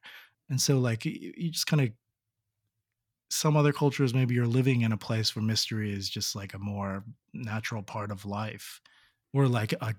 And 0.51 0.61
so 0.61 0.79
like 0.79 1.05
y- 1.05 1.19
y- 1.21 1.33
you 1.37 1.51
just 1.51 1.67
kind 1.67 1.83
of 1.83 1.91
some 3.31 3.57
other 3.57 3.73
cultures 3.73 4.15
maybe 4.15 4.35
you're 4.35 4.47
living 4.47 4.83
in 4.83 4.93
a 4.93 4.97
place 4.97 5.35
where 5.35 5.43
mystery 5.45 5.93
is 5.93 6.09
just 6.09 6.37
like 6.37 6.55
a 6.55 6.59
more 6.59 7.05
natural 7.33 7.83
part 7.83 8.11
of 8.13 8.25
life 8.25 8.81
or 9.33 9.49
like 9.49 9.73
a 9.73 9.95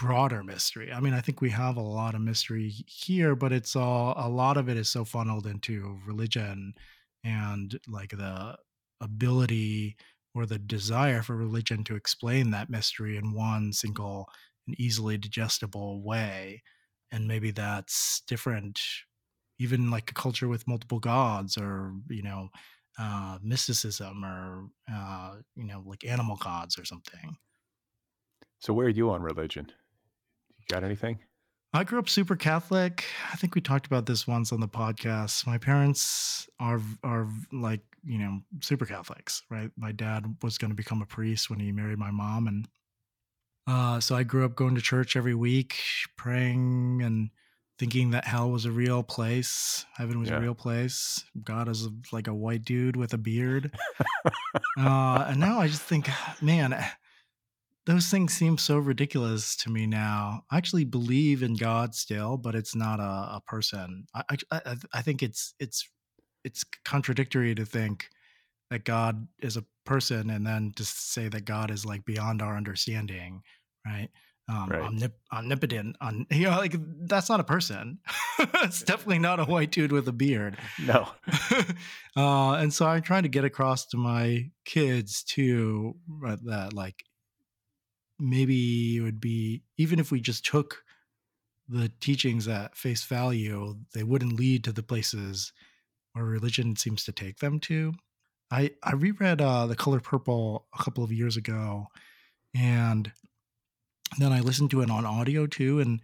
broader 0.00 0.42
mystery. 0.42 0.92
I 0.92 1.00
mean 1.00 1.12
i 1.14 1.20
think 1.20 1.40
we 1.40 1.50
have 1.50 1.76
a 1.76 1.82
lot 1.82 2.14
of 2.14 2.20
mystery 2.22 2.70
here 2.86 3.34
but 3.36 3.52
it's 3.52 3.76
all 3.76 4.14
a 4.16 4.28
lot 4.28 4.56
of 4.56 4.68
it 4.68 4.76
is 4.76 4.88
so 4.88 5.04
funneled 5.04 5.46
into 5.46 6.00
religion 6.06 6.74
and 7.24 7.78
like 7.86 8.10
the 8.10 8.56
ability 9.00 9.96
or 10.34 10.46
the 10.46 10.58
desire 10.58 11.22
for 11.22 11.36
religion 11.36 11.84
to 11.84 11.96
explain 11.96 12.50
that 12.50 12.70
mystery 12.70 13.16
in 13.16 13.32
one 13.34 13.72
single 13.72 14.28
and 14.66 14.78
easily 14.78 15.18
digestible 15.18 16.02
way. 16.02 16.62
And 17.10 17.26
maybe 17.26 17.50
that's 17.50 18.20
different 18.22 18.80
even 19.58 19.90
like 19.90 20.10
a 20.10 20.14
culture 20.14 20.48
with 20.48 20.66
multiple 20.68 21.00
gods 21.00 21.56
or 21.58 21.94
you 22.08 22.22
know 22.22 22.48
uh 22.98 23.38
mysticism 23.42 24.24
or 24.24 24.68
uh 24.92 25.38
you 25.56 25.64
know 25.64 25.82
like 25.86 26.04
animal 26.04 26.36
gods 26.36 26.78
or 26.78 26.84
something. 26.84 27.36
So 28.60 28.72
where 28.72 28.86
are 28.86 28.90
you 28.90 29.10
on 29.10 29.22
religion? 29.22 29.72
Got 30.70 30.84
anything? 30.84 31.18
i 31.72 31.84
grew 31.84 32.00
up 32.00 32.08
super 32.08 32.34
catholic 32.34 33.04
i 33.32 33.36
think 33.36 33.54
we 33.54 33.60
talked 33.60 33.86
about 33.86 34.04
this 34.04 34.26
once 34.26 34.50
on 34.52 34.58
the 34.58 34.66
podcast 34.66 35.46
my 35.46 35.56
parents 35.56 36.48
are 36.58 36.80
are 37.04 37.28
like 37.52 37.78
you 38.02 38.18
know 38.18 38.40
super 38.60 38.84
catholics 38.84 39.44
right 39.50 39.70
my 39.76 39.92
dad 39.92 40.34
was 40.42 40.58
going 40.58 40.72
to 40.72 40.74
become 40.74 41.00
a 41.00 41.06
priest 41.06 41.48
when 41.48 41.60
he 41.60 41.70
married 41.70 41.96
my 41.96 42.10
mom 42.10 42.48
and 42.48 42.66
uh 43.68 44.00
so 44.00 44.16
i 44.16 44.24
grew 44.24 44.44
up 44.44 44.56
going 44.56 44.74
to 44.74 44.80
church 44.80 45.14
every 45.14 45.34
week 45.36 45.76
praying 46.16 47.02
and 47.04 47.30
thinking 47.78 48.10
that 48.10 48.24
hell 48.24 48.50
was 48.50 48.64
a 48.64 48.72
real 48.72 49.04
place 49.04 49.86
heaven 49.94 50.18
was 50.18 50.28
Yeah. 50.28 50.38
a 50.38 50.40
real 50.40 50.56
place 50.56 51.22
god 51.44 51.68
is 51.68 51.86
like 52.10 52.26
a 52.26 52.34
white 52.34 52.64
dude 52.64 52.96
with 52.96 53.14
a 53.14 53.18
beard 53.18 53.72
uh, 54.76 55.24
and 55.28 55.38
now 55.38 55.60
I 55.60 55.68
just 55.68 55.82
think, 55.82 56.08
man, 56.42 56.74
those 57.86 58.08
things 58.08 58.34
seem 58.34 58.58
so 58.58 58.78
ridiculous 58.78 59.56
to 59.56 59.70
me 59.70 59.86
now. 59.86 60.44
I 60.50 60.56
actually 60.58 60.84
believe 60.84 61.42
in 61.42 61.54
God 61.54 61.94
still, 61.94 62.36
but 62.36 62.54
it's 62.54 62.74
not 62.74 63.00
a, 63.00 63.36
a 63.36 63.42
person. 63.46 64.06
I, 64.14 64.36
I, 64.52 64.76
I- 64.94 65.02
think 65.02 65.22
it's 65.22 65.54
it's 65.58 65.88
it's 66.44 66.64
contradictory 66.84 67.54
to 67.54 67.64
think 67.64 68.08
that 68.70 68.84
God 68.84 69.26
is 69.42 69.56
a 69.56 69.64
person 69.84 70.30
and 70.30 70.46
then 70.46 70.72
to 70.76 70.84
say 70.84 71.28
that 71.28 71.44
God 71.44 71.70
is 71.70 71.84
like 71.84 72.04
beyond 72.04 72.40
our 72.42 72.56
understanding, 72.56 73.42
right? 73.84 74.08
Um, 74.48 74.68
Right. 74.68 74.82
omnip- 74.82 75.12
omnipotent, 75.32 75.96
on 76.00 76.26
you 76.30 76.44
know, 76.50 76.58
like 76.58 76.74
that's 77.06 77.28
not 77.28 77.40
a 77.40 77.44
person. 77.44 77.98
it's 78.38 78.82
definitely 78.82 79.18
not 79.20 79.40
a 79.40 79.44
white 79.44 79.70
dude 79.70 79.92
with 79.92 80.06
a 80.08 80.12
beard 80.12 80.56
No. 80.80 81.08
uh, 82.16 82.52
and 82.54 82.72
so 82.72 82.86
I'm 82.86 83.02
trying 83.02 83.22
to 83.24 83.28
get 83.28 83.44
across 83.44 83.86
to 83.86 83.96
my 83.96 84.50
kids 84.64 85.22
too 85.22 85.96
that 86.44 86.72
like 86.72 87.04
maybe 88.20 88.96
it 88.96 89.00
would 89.00 89.20
be 89.20 89.62
even 89.78 89.98
if 89.98 90.12
we 90.12 90.20
just 90.20 90.44
took 90.44 90.84
the 91.68 91.90
teachings 92.00 92.48
at 92.48 92.76
face 92.76 93.04
value, 93.04 93.76
they 93.94 94.02
wouldn't 94.02 94.32
lead 94.32 94.64
to 94.64 94.72
the 94.72 94.82
places 94.82 95.52
where 96.12 96.24
religion 96.24 96.76
seems 96.76 97.04
to 97.04 97.12
take 97.12 97.38
them 97.38 97.60
to. 97.60 97.94
I 98.50 98.72
I 98.82 98.92
reread 98.92 99.40
uh, 99.40 99.66
The 99.66 99.76
Color 99.76 100.00
Purple 100.00 100.66
a 100.78 100.82
couple 100.82 101.04
of 101.04 101.12
years 101.12 101.36
ago, 101.36 101.86
and 102.54 103.12
then 104.18 104.32
I 104.32 104.40
listened 104.40 104.70
to 104.72 104.82
it 104.82 104.90
on 104.90 105.06
audio 105.06 105.46
too. 105.46 105.80
And 105.80 106.00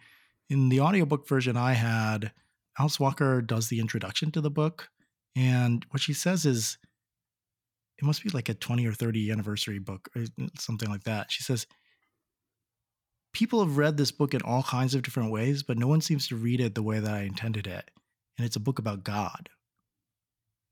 in 0.49 0.69
the 0.69 0.81
audiobook 0.81 1.29
version 1.29 1.57
I 1.57 1.73
had, 1.73 2.33
Alice 2.79 3.01
Walker 3.01 3.43
does 3.43 3.69
the 3.69 3.81
introduction 3.81 4.31
to 4.33 4.41
the 4.41 4.51
book. 4.51 4.89
And 5.35 5.85
what 5.91 6.01
she 6.01 6.13
says 6.13 6.47
is, 6.47 6.79
it 7.99 8.05
must 8.05 8.23
be 8.23 8.31
like 8.31 8.49
a 8.49 8.55
20 8.55 8.87
or 8.87 8.93
30 8.93 9.33
anniversary 9.33 9.79
book 9.79 10.09
or 10.15 10.25
something 10.59 10.89
like 10.89 11.05
that. 11.05 11.33
She 11.33 11.43
says, 11.43 11.67
People 13.37 13.63
have 13.63 13.77
read 13.77 13.99
this 13.99 14.13
book 14.13 14.33
in 14.33 14.41
all 14.41 14.63
kinds 14.63 14.95
of 14.95 15.03
different 15.03 15.31
ways, 15.31 15.63
but 15.63 15.77
no 15.77 15.87
one 15.87 16.01
seems 16.01 16.27
to 16.27 16.37
read 16.37 16.59
it 16.59 16.75
the 16.75 16.83
way 16.83 17.01
that 17.01 17.13
I 17.13 17.25
intended 17.25 17.67
it. 17.67 17.91
And 18.39 18.47
it's 18.47 18.57
a 18.57 18.61
book 18.61 18.79
about 18.79 19.05
God. 19.05 19.51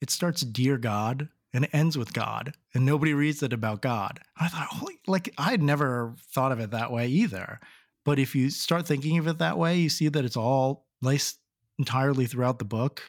It 0.01 0.09
starts, 0.09 0.41
Dear 0.41 0.79
God, 0.79 1.29
and 1.53 1.67
it 1.67 1.75
ends 1.75 1.99
with 1.99 2.15
God, 2.15 2.55
and 2.73 2.87
nobody 2.87 3.13
reads 3.13 3.43
it 3.43 3.53
about 3.53 3.83
God. 3.83 4.19
I 4.41 4.49
thought, 4.49 4.69
holy, 4.69 4.99
like, 5.07 5.29
I 5.37 5.51
had 5.51 5.63
never 5.63 6.15
thought 6.33 6.53
of 6.53 6.59
it 6.59 6.71
that 6.71 6.91
way 6.91 7.07
either. 7.07 7.61
But 8.03 8.19
if 8.19 8.35
you 8.35 8.49
start 8.49 8.87
thinking 8.87 9.19
of 9.19 9.29
it 9.29 9.37
that 9.37 9.59
way, 9.59 9.77
you 9.77 9.91
see 9.91 10.09
that 10.09 10.25
it's 10.25 10.35
all 10.35 10.87
laced 11.03 11.41
entirely 11.79 12.25
throughout 12.25 12.59
the 12.59 12.65
book. 12.65 13.03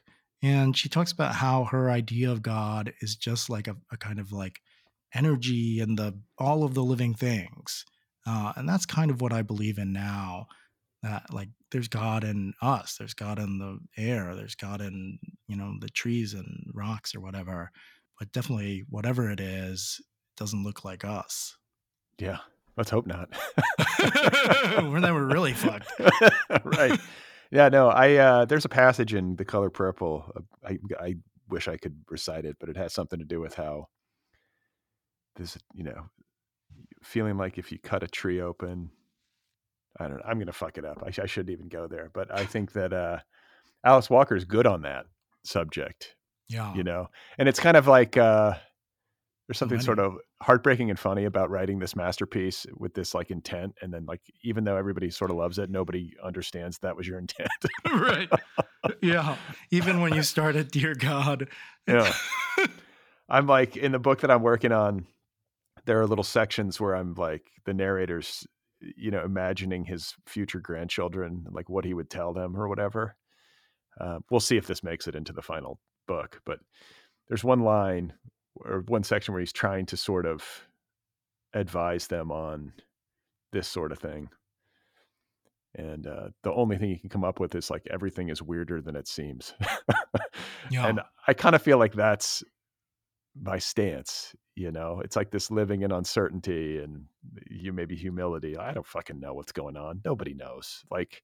And 0.43 0.75
she 0.75 0.89
talks 0.89 1.13
about 1.13 1.33
how 1.33 1.63
her 1.63 1.89
idea 1.89 2.29
of 2.29 2.41
God 2.41 2.91
is 2.99 3.15
just 3.15 3.49
like 3.49 3.69
a, 3.69 3.77
a 3.89 3.95
kind 3.95 4.19
of 4.19 4.33
like 4.33 4.59
energy 5.13 5.79
and 5.79 5.97
the 5.97 6.19
all 6.37 6.65
of 6.65 6.73
the 6.73 6.83
living 6.83 7.13
things. 7.13 7.85
Uh, 8.25 8.53
and 8.55 8.67
that's 8.67 8.85
kind 8.85 9.11
of 9.11 9.21
what 9.21 9.33
I 9.33 9.41
believe 9.41 9.77
in 9.77 9.93
now. 9.93 10.47
That 11.03 11.31
like 11.31 11.49
there's 11.71 11.87
God 11.87 12.23
in 12.23 12.53
us, 12.61 12.95
there's 12.97 13.13
God 13.13 13.37
in 13.37 13.59
the 13.59 13.77
air, 14.01 14.35
there's 14.35 14.55
God 14.55 14.81
in 14.81 15.19
you 15.47 15.55
know 15.55 15.73
the 15.79 15.89
trees 15.89 16.33
and 16.33 16.71
rocks 16.73 17.13
or 17.13 17.19
whatever. 17.19 17.71
But 18.19 18.31
definitely 18.31 18.83
whatever 18.89 19.29
it 19.29 19.39
is, 19.39 19.99
doesn't 20.37 20.63
look 20.63 20.83
like 20.83 21.05
us. 21.05 21.55
Yeah. 22.17 22.37
Let's 22.77 22.89
hope 22.89 23.07
not. 23.07 23.29
Well, 24.75 25.01
then 25.01 25.13
we're 25.13 25.25
really 25.25 25.53
fucked. 25.53 25.91
right. 26.63 26.99
Yeah, 27.51 27.69
no, 27.69 27.89
I 27.89 28.15
uh 28.15 28.45
there's 28.45 28.65
a 28.65 28.69
passage 28.69 29.13
in 29.13 29.35
The 29.37 29.45
Color 29.45 29.69
Purple. 29.69 30.31
uh, 30.35 30.41
I 30.67 30.77
I 30.99 31.15
wish 31.49 31.67
I 31.67 31.77
could 31.77 31.95
recite 32.09 32.45
it, 32.45 32.57
but 32.59 32.69
it 32.69 32.77
has 32.77 32.93
something 32.93 33.19
to 33.19 33.25
do 33.25 33.39
with 33.39 33.55
how 33.55 33.87
this, 35.37 35.57
you 35.73 35.83
know, 35.83 36.09
feeling 37.05 37.37
like 37.37 37.57
if 37.57 37.71
you 37.71 37.79
cut 37.79 38.03
a 38.03 38.07
tree 38.07 38.41
open, 38.41 38.89
I 39.99 40.07
don't 40.07 40.17
know, 40.17 40.23
I'm 40.25 40.37
going 40.37 40.47
to 40.47 40.53
fuck 40.53 40.77
it 40.77 40.85
up. 40.85 41.01
I, 41.03 41.07
I 41.21 41.25
shouldn't 41.25 41.51
even 41.51 41.69
go 41.69 41.87
there, 41.87 42.09
but 42.13 42.33
I 42.33 42.45
think 42.45 42.73
that 42.73 42.91
uh 42.93 43.19
Alice 43.83 44.09
Walker 44.09 44.35
is 44.35 44.45
good 44.45 44.65
on 44.67 44.81
that 44.81 45.05
subject, 45.43 46.15
Yeah. 46.49 46.73
you 46.73 46.83
know. 46.83 47.07
And 47.37 47.47
it's 47.47 47.59
kind 47.59 47.77
of 47.77 47.87
like 47.87 48.17
uh 48.17 48.55
there's 49.47 49.59
something 49.59 49.79
sort 49.79 49.99
of 49.99 50.15
heartbreaking 50.41 50.89
and 50.89 50.97
funny 50.97 51.25
about 51.25 51.51
writing 51.51 51.77
this 51.77 51.95
masterpiece 51.95 52.65
with 52.75 52.95
this 52.95 53.13
like 53.13 53.29
intent 53.29 53.75
and 53.79 53.93
then 53.93 54.03
like 54.07 54.21
even 54.43 54.63
though 54.63 54.75
everybody 54.75 55.11
sort 55.11 55.29
of 55.29 55.37
loves 55.37 55.59
it 55.59 55.69
nobody 55.69 56.13
understands 56.23 56.79
that 56.79 56.97
was 56.97 57.07
your 57.07 57.19
intent 57.19 57.47
right. 57.93 58.27
Yeah. 59.03 59.37
Even 59.69 60.01
when 60.01 60.15
you 60.15 60.23
start 60.23 60.55
at 60.55 60.71
Dear 60.71 60.95
God. 60.95 61.47
Yeah. 61.87 62.11
i'm 63.29 63.45
like 63.45 63.77
in 63.77 63.91
the 63.91 63.99
book 63.99 64.21
that 64.21 64.31
i'm 64.31 64.41
working 64.41 64.71
on 64.71 65.05
there 65.85 66.01
are 66.01 66.07
little 66.07 66.23
sections 66.23 66.79
where 66.79 66.95
i'm 66.95 67.13
like 67.15 67.43
the 67.65 67.73
narrator's 67.73 68.45
you 68.81 69.09
know 69.11 69.23
imagining 69.23 69.85
his 69.85 70.13
future 70.27 70.59
grandchildren 70.59 71.45
like 71.51 71.69
what 71.69 71.85
he 71.85 71.93
would 71.93 72.09
tell 72.09 72.33
them 72.33 72.55
or 72.55 72.67
whatever. 72.67 73.15
Uh, 73.99 74.19
we'll 74.29 74.41
see 74.41 74.57
if 74.57 74.67
this 74.67 74.83
makes 74.83 75.07
it 75.07 75.15
into 75.15 75.31
the 75.31 75.41
final 75.41 75.79
book 76.07 76.41
but 76.45 76.59
there's 77.29 77.43
one 77.43 77.61
line 77.61 78.13
or 78.57 78.83
one 78.87 79.03
section 79.03 79.33
where 79.33 79.39
he's 79.39 79.53
trying 79.53 79.85
to 79.85 79.97
sort 79.97 80.25
of 80.25 80.43
advise 81.53 82.07
them 82.07 82.31
on 82.31 82.73
this 83.53 83.67
sort 83.67 83.91
of 83.91 83.99
thing. 83.99 84.29
And 85.75 86.07
uh, 86.07 86.29
the 86.43 86.53
only 86.53 86.77
thing 86.77 86.89
you 86.89 86.99
can 86.99 87.09
come 87.09 87.23
up 87.23 87.39
with 87.39 87.55
is 87.55 87.69
like 87.69 87.87
everything 87.89 88.29
is 88.29 88.41
weirder 88.41 88.81
than 88.81 88.95
it 88.95 89.07
seems. 89.07 89.53
Yeah. 90.71 90.87
and 90.87 91.01
i 91.27 91.33
kind 91.35 91.53
of 91.55 91.61
feel 91.61 91.77
like 91.77 91.93
that's 91.93 92.43
my 93.41 93.57
stance. 93.57 94.35
You 94.55 94.71
know, 94.71 95.01
it's 95.03 95.15
like 95.15 95.31
this 95.31 95.51
living 95.51 95.81
in 95.81 95.91
uncertainty 95.91 96.77
and 96.77 97.05
you 97.49 97.73
maybe 97.73 97.95
humility. 97.95 98.57
I 98.57 98.73
don't 98.73 98.87
fucking 98.87 99.19
know 99.19 99.33
what's 99.33 99.51
going 99.51 99.75
on. 99.75 100.01
Nobody 100.05 100.33
knows. 100.33 100.83
Like 100.89 101.21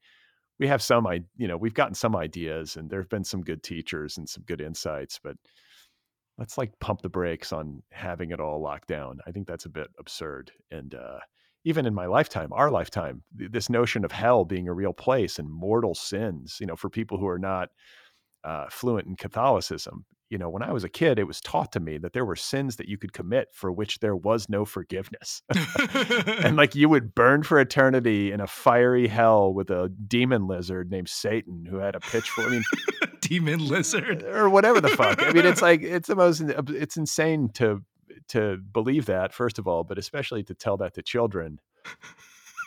we 0.60 0.68
have 0.68 0.82
some, 0.82 1.08
I 1.08 1.22
you 1.38 1.48
know, 1.48 1.58
we've 1.58 1.74
gotten 1.74 1.96
some 1.96 2.16
ideas, 2.16 2.76
and 2.76 2.90
there 2.90 3.00
have 3.00 3.10
been 3.10 3.24
some 3.24 3.42
good 3.42 3.64
teachers 3.64 4.18
and 4.18 4.28
some 4.28 4.44
good 4.44 4.62
insights, 4.62 5.20
but 5.24 5.36
let's 6.38 6.58
like 6.58 6.78
pump 6.80 7.02
the 7.02 7.10
brakes 7.10 7.54
on 7.54 7.82
having 7.92 8.32
it 8.32 8.40
all 8.40 8.62
locked 8.62 8.88
down. 8.88 9.20
I 9.26 9.32
think 9.32 9.48
that's 9.48 9.66
a 9.66 9.70
bit 9.70 9.88
absurd. 10.00 10.52
And 10.70 10.94
uh, 10.94 11.20
even 11.64 11.86
in 11.86 11.94
my 11.94 12.06
lifetime, 12.06 12.52
our 12.54 12.72
lifetime, 12.72 13.24
this 13.34 13.70
notion 13.70 14.04
of 14.04 14.12
hell 14.12 14.46
being 14.46 14.68
a 14.68 14.74
real 14.74 14.94
place 14.94 15.40
and 15.40 15.50
mortal 15.50 15.96
sins, 15.96 16.58
you 16.60 16.66
know, 16.66 16.76
for 16.76 16.90
people 16.90 17.18
who 17.18 17.28
are 17.28 17.40
not 17.40 17.70
uh, 18.44 18.66
fluent 18.70 19.08
in 19.08 19.16
Catholicism, 19.16 20.06
you 20.32 20.38
know, 20.38 20.50
when 20.50 20.64
I 20.64 20.72
was 20.72 20.86
a 20.86 20.90
kid, 20.90 21.20
it 21.20 21.28
was 21.28 21.42
taught 21.42 21.74
to 21.74 21.82
me 21.82 21.98
that 21.98 22.14
there 22.14 22.24
were 22.24 22.38
sins 22.38 22.78
that 22.78 22.88
you 22.88 22.98
could 22.98 23.12
commit 23.12 23.50
for 23.52 23.70
which 23.70 24.00
there 24.00 24.16
was 24.16 24.48
no 24.48 24.64
forgiveness. 24.64 25.44
and 26.26 26.56
like 26.56 26.74
you 26.74 26.88
would 26.88 27.14
burn 27.14 27.44
for 27.44 27.60
eternity 27.60 28.32
in 28.32 28.40
a 28.40 28.48
fiery 28.48 29.10
hell 29.10 29.54
with 29.54 29.70
a 29.70 29.90
demon 30.08 30.48
lizard 30.48 30.90
named 30.90 31.10
Satan 31.10 31.66
who 31.70 31.78
had 31.78 31.96
a 31.96 32.00
pitchfork. 32.00 32.48
I 32.48 32.52
mean, 32.52 32.64
demon 33.22 33.68
lizard 33.68 34.24
or 34.24 34.50
whatever 34.50 34.80
the 34.80 34.88
fuck. 34.88 35.22
I 35.22 35.34
mean, 35.34 35.46
it's 35.46 35.62
like, 35.70 35.82
it's 35.82 36.08
the 36.08 36.16
most, 36.16 36.42
uh, 36.42 36.64
it's 36.70 36.96
insane 36.96 37.50
to, 37.56 37.84
to 38.30 38.58
believe 38.58 39.08
that, 39.08 39.34
first 39.34 39.60
of 39.60 39.68
all, 39.68 39.84
but 39.84 39.98
especially 39.98 40.44
to 40.44 40.56
tell 40.56 40.78
that 40.78 40.94
to 40.94 41.02
children. 41.02 41.60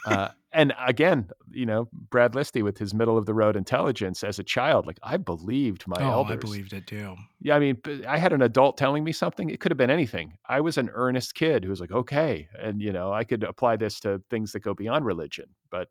Uh, 0.05 0.29
and 0.53 0.73
again, 0.87 1.31
you 1.51 1.67
know, 1.67 1.89
Brad 1.93 2.33
Listi 2.33 2.63
with 2.63 2.79
his 2.79 2.95
middle 2.95 3.19
of 3.19 3.27
the 3.27 3.35
road 3.35 3.57
intelligence 3.57 4.23
as 4.23 4.39
a 4.39 4.45
child, 4.45 4.87
like 4.87 4.99
I 5.03 5.17
believed 5.17 5.87
my 5.89 5.97
oh, 6.01 6.11
elders. 6.11 6.37
I 6.37 6.37
believed 6.37 6.73
it 6.73 6.87
too. 6.87 7.17
Yeah, 7.41 7.57
I 7.57 7.59
mean, 7.59 7.81
I 8.07 8.19
had 8.19 8.33
an 8.33 8.43
adult 8.43 8.77
telling 8.77 9.03
me 9.03 9.13
something. 9.13 9.51
It 9.51 9.61
could 9.61 9.73
have 9.73 9.79
been 9.79 9.91
anything. 9.91 10.35
I 10.49 10.61
was 10.61 10.79
an 10.79 10.91
earnest 10.95 11.35
kid 11.35 11.65
who 11.65 11.71
was 11.71 11.81
like, 11.81 11.91
okay, 11.91 12.49
and 12.59 12.81
you 12.81 12.93
know, 12.93 13.13
I 13.13 13.25
could 13.25 13.43
apply 13.43 13.77
this 13.77 13.99
to 14.01 14.23
things 14.31 14.53
that 14.53 14.61
go 14.61 14.75
beyond 14.75 15.05
religion. 15.05 15.47
But 15.71 15.89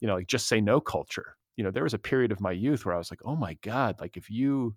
you 0.00 0.08
know, 0.08 0.14
like 0.14 0.26
just 0.26 0.48
say 0.48 0.60
no 0.60 0.80
culture. 0.80 1.36
You 1.56 1.64
know, 1.64 1.70
there 1.70 1.82
was 1.82 1.94
a 1.94 1.98
period 1.98 2.32
of 2.32 2.40
my 2.40 2.52
youth 2.52 2.86
where 2.86 2.94
I 2.94 2.98
was 2.98 3.10
like, 3.10 3.20
oh 3.24 3.36
my 3.36 3.58
god, 3.62 4.00
like 4.00 4.16
if 4.16 4.30
you 4.30 4.74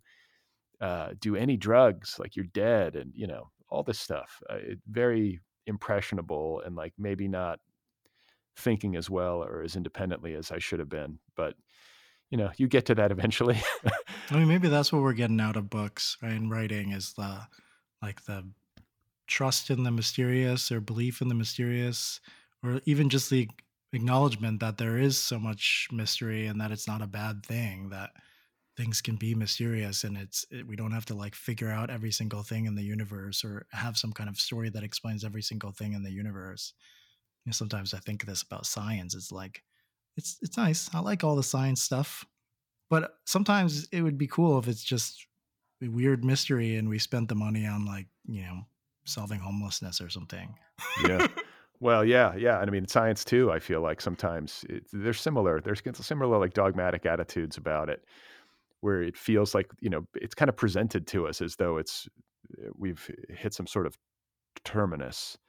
uh, 0.81 1.09
do 1.19 1.35
any 1.35 1.55
drugs, 1.55 2.17
like 2.19 2.35
you're 2.35 2.45
dead, 2.45 2.95
and 2.95 3.11
you 3.15 3.27
know, 3.27 3.49
all 3.69 3.83
this 3.83 3.99
stuff. 3.99 4.41
Uh, 4.49 4.55
it, 4.55 4.79
very 4.89 5.39
impressionable 5.67 6.61
and 6.65 6.75
like 6.75 6.93
maybe 6.97 7.27
not 7.27 7.59
thinking 8.55 8.95
as 8.95 9.09
well 9.09 9.43
or 9.43 9.61
as 9.61 9.75
independently 9.75 10.33
as 10.35 10.51
I 10.51 10.59
should 10.59 10.79
have 10.79 10.89
been. 10.89 11.19
But 11.35 11.55
you 12.29 12.37
know, 12.37 12.49
you 12.57 12.67
get 12.67 12.85
to 12.85 12.95
that 12.95 13.11
eventually. 13.11 13.61
I 14.29 14.37
mean, 14.37 14.47
maybe 14.47 14.69
that's 14.69 14.91
what 14.93 15.01
we're 15.01 15.13
getting 15.13 15.41
out 15.41 15.57
of 15.57 15.69
books, 15.69 16.17
right? 16.21 16.31
And 16.31 16.49
writing 16.49 16.91
is 16.91 17.13
the 17.13 17.41
like 18.01 18.23
the 18.25 18.47
trust 19.27 19.69
in 19.69 19.83
the 19.83 19.91
mysterious 19.91 20.71
or 20.71 20.81
belief 20.81 21.21
in 21.21 21.27
the 21.27 21.35
mysterious, 21.35 22.19
or 22.63 22.81
even 22.85 23.09
just 23.09 23.29
the 23.29 23.49
acknowledgement 23.93 24.61
that 24.61 24.77
there 24.77 24.97
is 24.97 25.17
so 25.17 25.37
much 25.37 25.89
mystery 25.91 26.47
and 26.47 26.59
that 26.61 26.71
it's 26.71 26.87
not 26.87 27.01
a 27.01 27.07
bad 27.07 27.45
thing 27.45 27.89
that 27.89 28.11
things 28.77 29.01
can 29.01 29.17
be 29.17 29.35
mysterious 29.35 30.05
and 30.05 30.17
it's 30.17 30.45
it, 30.49 30.65
we 30.65 30.77
don't 30.77 30.93
have 30.93 31.05
to 31.05 31.13
like 31.13 31.35
figure 31.35 31.69
out 31.69 31.89
every 31.89 32.11
single 32.11 32.41
thing 32.41 32.65
in 32.65 32.75
the 32.75 32.83
universe 32.83 33.43
or 33.43 33.65
have 33.71 33.97
some 33.97 34.13
kind 34.13 34.29
of 34.29 34.37
story 34.37 34.69
that 34.69 34.83
explains 34.83 35.25
every 35.25 35.41
single 35.41 35.71
thing 35.71 35.91
in 35.91 36.03
the 36.03 36.11
universe 36.11 36.73
you 37.45 37.49
know, 37.49 37.53
sometimes 37.53 37.93
I 37.93 37.99
think 37.99 38.25
this 38.25 38.43
about 38.43 38.65
science. 38.65 39.15
It's 39.15 39.31
like, 39.31 39.63
it's 40.17 40.37
it's 40.41 40.57
nice. 40.57 40.89
I 40.93 40.99
like 40.99 41.23
all 41.23 41.35
the 41.35 41.43
science 41.43 41.81
stuff, 41.81 42.25
but 42.89 43.13
sometimes 43.25 43.87
it 43.91 44.01
would 44.01 44.17
be 44.17 44.27
cool 44.27 44.59
if 44.59 44.67
it's 44.67 44.83
just 44.83 45.25
a 45.83 45.87
weird 45.87 46.23
mystery 46.23 46.75
and 46.75 46.87
we 46.87 46.99
spent 46.99 47.27
the 47.27 47.35
money 47.35 47.65
on 47.65 47.85
like 47.85 48.07
you 48.25 48.43
know 48.43 48.61
solving 49.05 49.39
homelessness 49.39 50.01
or 50.01 50.09
something. 50.09 50.53
yeah. 51.07 51.27
Well, 51.81 52.05
yeah, 52.05 52.35
yeah. 52.35 52.61
And 52.61 52.69
I 52.69 52.71
mean, 52.71 52.87
science 52.87 53.25
too. 53.25 53.51
I 53.51 53.57
feel 53.57 53.81
like 53.81 54.01
sometimes 54.01 54.63
it, 54.69 54.83
they're 54.93 55.13
similar. 55.13 55.59
There's 55.59 55.81
similar 55.95 56.37
like 56.37 56.53
dogmatic 56.53 57.07
attitudes 57.07 57.57
about 57.57 57.89
it, 57.89 58.05
where 58.81 59.01
it 59.01 59.17
feels 59.17 59.55
like 59.55 59.71
you 59.79 59.89
know 59.89 60.05
it's 60.13 60.35
kind 60.35 60.47
of 60.47 60.55
presented 60.55 61.07
to 61.07 61.25
us 61.27 61.41
as 61.41 61.55
though 61.55 61.77
it's 61.77 62.07
eh, 62.59 62.69
we've 62.77 63.09
hit 63.29 63.55
some 63.55 63.65
sort 63.65 63.87
of 63.87 63.97
terminus 64.63 65.39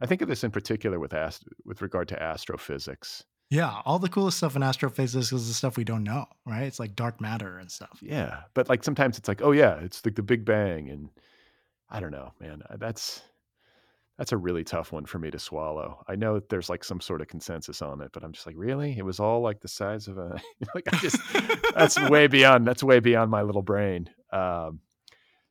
I 0.00 0.06
think 0.06 0.22
of 0.22 0.28
this 0.28 0.44
in 0.44 0.50
particular 0.50 0.98
with 0.98 1.14
ast- 1.14 1.44
with 1.64 1.82
regard 1.82 2.08
to 2.08 2.22
astrophysics. 2.22 3.24
Yeah, 3.48 3.80
all 3.84 3.98
the 4.00 4.08
coolest 4.08 4.38
stuff 4.38 4.56
in 4.56 4.62
astrophysics 4.62 5.32
is 5.32 5.48
the 5.48 5.54
stuff 5.54 5.76
we 5.76 5.84
don't 5.84 6.02
know, 6.02 6.26
right? 6.44 6.64
It's 6.64 6.80
like 6.80 6.96
dark 6.96 7.20
matter 7.20 7.58
and 7.58 7.70
stuff. 7.70 8.00
Yeah, 8.02 8.40
but 8.54 8.68
like 8.68 8.82
sometimes 8.82 9.18
it's 9.18 9.28
like, 9.28 9.40
oh 9.40 9.52
yeah, 9.52 9.78
it's 9.80 10.04
like 10.04 10.16
the 10.16 10.22
Big 10.22 10.44
Bang, 10.44 10.90
and 10.90 11.10
I 11.88 12.00
don't 12.00 12.10
know, 12.10 12.32
man. 12.40 12.62
Uh, 12.68 12.76
that's 12.76 13.22
that's 14.18 14.32
a 14.32 14.36
really 14.36 14.64
tough 14.64 14.92
one 14.92 15.04
for 15.04 15.18
me 15.18 15.30
to 15.30 15.38
swallow. 15.38 16.02
I 16.08 16.16
know 16.16 16.34
that 16.34 16.48
there's 16.48 16.68
like 16.68 16.82
some 16.82 17.00
sort 17.00 17.20
of 17.20 17.28
consensus 17.28 17.82
on 17.82 18.00
it, 18.00 18.10
but 18.12 18.24
I'm 18.24 18.32
just 18.32 18.46
like, 18.46 18.56
really? 18.58 18.96
It 18.96 19.04
was 19.04 19.20
all 19.20 19.42
like 19.42 19.60
the 19.60 19.68
size 19.68 20.08
of 20.08 20.18
a 20.18 20.40
like 20.74 20.92
I 20.92 20.96
just 20.96 21.18
that's 21.74 22.00
way 22.10 22.26
beyond 22.26 22.66
that's 22.66 22.82
way 22.82 22.98
beyond 22.98 23.30
my 23.30 23.42
little 23.42 23.62
brain. 23.62 24.10
Um, 24.32 24.80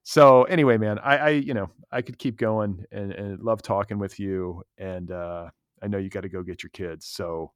so 0.07 0.43
anyway, 0.43 0.77
man, 0.77 0.99
I, 0.99 1.17
I, 1.17 1.29
you 1.29 1.55
know, 1.55 1.71
I 1.91 2.03
could 2.03 2.19
keep 2.19 2.37
going 2.37 2.85
and, 2.91 3.11
and 3.11 3.39
love 3.41 3.63
talking 3.63 3.97
with 3.97 4.19
you. 4.19 4.61
And 4.77 5.09
uh, 5.09 5.49
I 5.81 5.87
know 5.87 5.97
you 5.97 6.09
got 6.09 6.21
to 6.21 6.29
go 6.29 6.43
get 6.43 6.61
your 6.61 6.69
kids. 6.69 7.07
So 7.07 7.51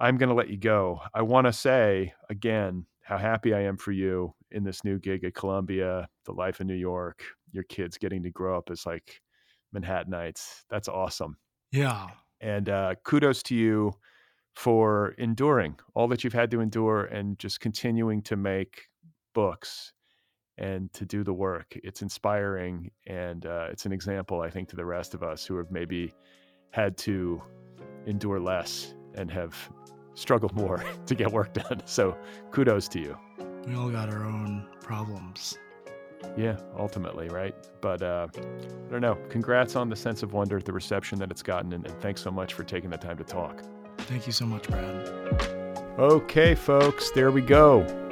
I'm 0.00 0.16
going 0.16 0.30
to 0.30 0.34
let 0.34 0.48
you 0.48 0.56
go. 0.56 1.00
I 1.12 1.20
want 1.20 1.46
to 1.46 1.52
say 1.52 2.14
again 2.30 2.86
how 3.02 3.18
happy 3.18 3.52
I 3.52 3.60
am 3.60 3.76
for 3.76 3.92
you 3.92 4.34
in 4.52 4.64
this 4.64 4.84
new 4.84 4.98
gig 4.98 5.22
at 5.24 5.34
Columbia, 5.34 6.08
the 6.24 6.32
life 6.32 6.62
in 6.62 6.66
New 6.66 6.72
York, 6.72 7.22
your 7.52 7.64
kids 7.64 7.98
getting 7.98 8.22
to 8.22 8.30
grow 8.30 8.56
up 8.56 8.70
as 8.70 8.86
like 8.86 9.20
Manhattanites. 9.76 10.62
That's 10.70 10.88
awesome. 10.88 11.36
Yeah. 11.72 12.06
And 12.40 12.70
uh, 12.70 12.94
kudos 13.04 13.42
to 13.44 13.54
you 13.54 13.92
for 14.54 15.08
enduring 15.18 15.76
all 15.94 16.08
that 16.08 16.24
you've 16.24 16.32
had 16.32 16.50
to 16.52 16.60
endure 16.60 17.04
and 17.04 17.38
just 17.38 17.60
continuing 17.60 18.22
to 18.22 18.36
make 18.36 18.88
books 19.34 19.92
and 20.58 20.92
to 20.92 21.04
do 21.04 21.24
the 21.24 21.32
work. 21.32 21.78
It's 21.82 22.02
inspiring 22.02 22.90
and 23.06 23.46
uh, 23.46 23.68
it's 23.70 23.86
an 23.86 23.92
example, 23.92 24.40
I 24.40 24.50
think, 24.50 24.68
to 24.70 24.76
the 24.76 24.84
rest 24.84 25.14
of 25.14 25.22
us 25.22 25.44
who 25.44 25.56
have 25.56 25.70
maybe 25.70 26.14
had 26.70 26.96
to 26.98 27.42
endure 28.06 28.40
less 28.40 28.94
and 29.14 29.30
have 29.30 29.56
struggled 30.14 30.54
more 30.54 30.84
to 31.06 31.14
get 31.14 31.30
work 31.30 31.52
done. 31.54 31.82
So 31.86 32.16
kudos 32.50 32.88
to 32.88 33.00
you. 33.00 33.16
We 33.66 33.74
all 33.74 33.90
got 33.90 34.08
our 34.10 34.24
own 34.24 34.66
problems. 34.80 35.58
Yeah, 36.36 36.56
ultimately, 36.78 37.28
right? 37.28 37.54
But 37.80 38.02
uh, 38.02 38.28
I 38.34 38.90
don't 38.90 39.00
know. 39.00 39.16
Congrats 39.28 39.76
on 39.76 39.88
the 39.88 39.96
sense 39.96 40.22
of 40.22 40.32
wonder, 40.32 40.58
the 40.60 40.72
reception 40.72 41.18
that 41.18 41.30
it's 41.30 41.42
gotten, 41.42 41.72
and, 41.72 41.86
and 41.86 42.00
thanks 42.00 42.22
so 42.22 42.30
much 42.30 42.54
for 42.54 42.64
taking 42.64 42.90
the 42.90 42.96
time 42.96 43.18
to 43.18 43.24
talk. 43.24 43.62
Thank 43.98 44.26
you 44.26 44.32
so 44.32 44.46
much, 44.46 44.68
Brad. 44.68 45.08
Okay, 45.98 46.54
folks, 46.54 47.10
there 47.10 47.30
we 47.30 47.40
go. 47.40 48.03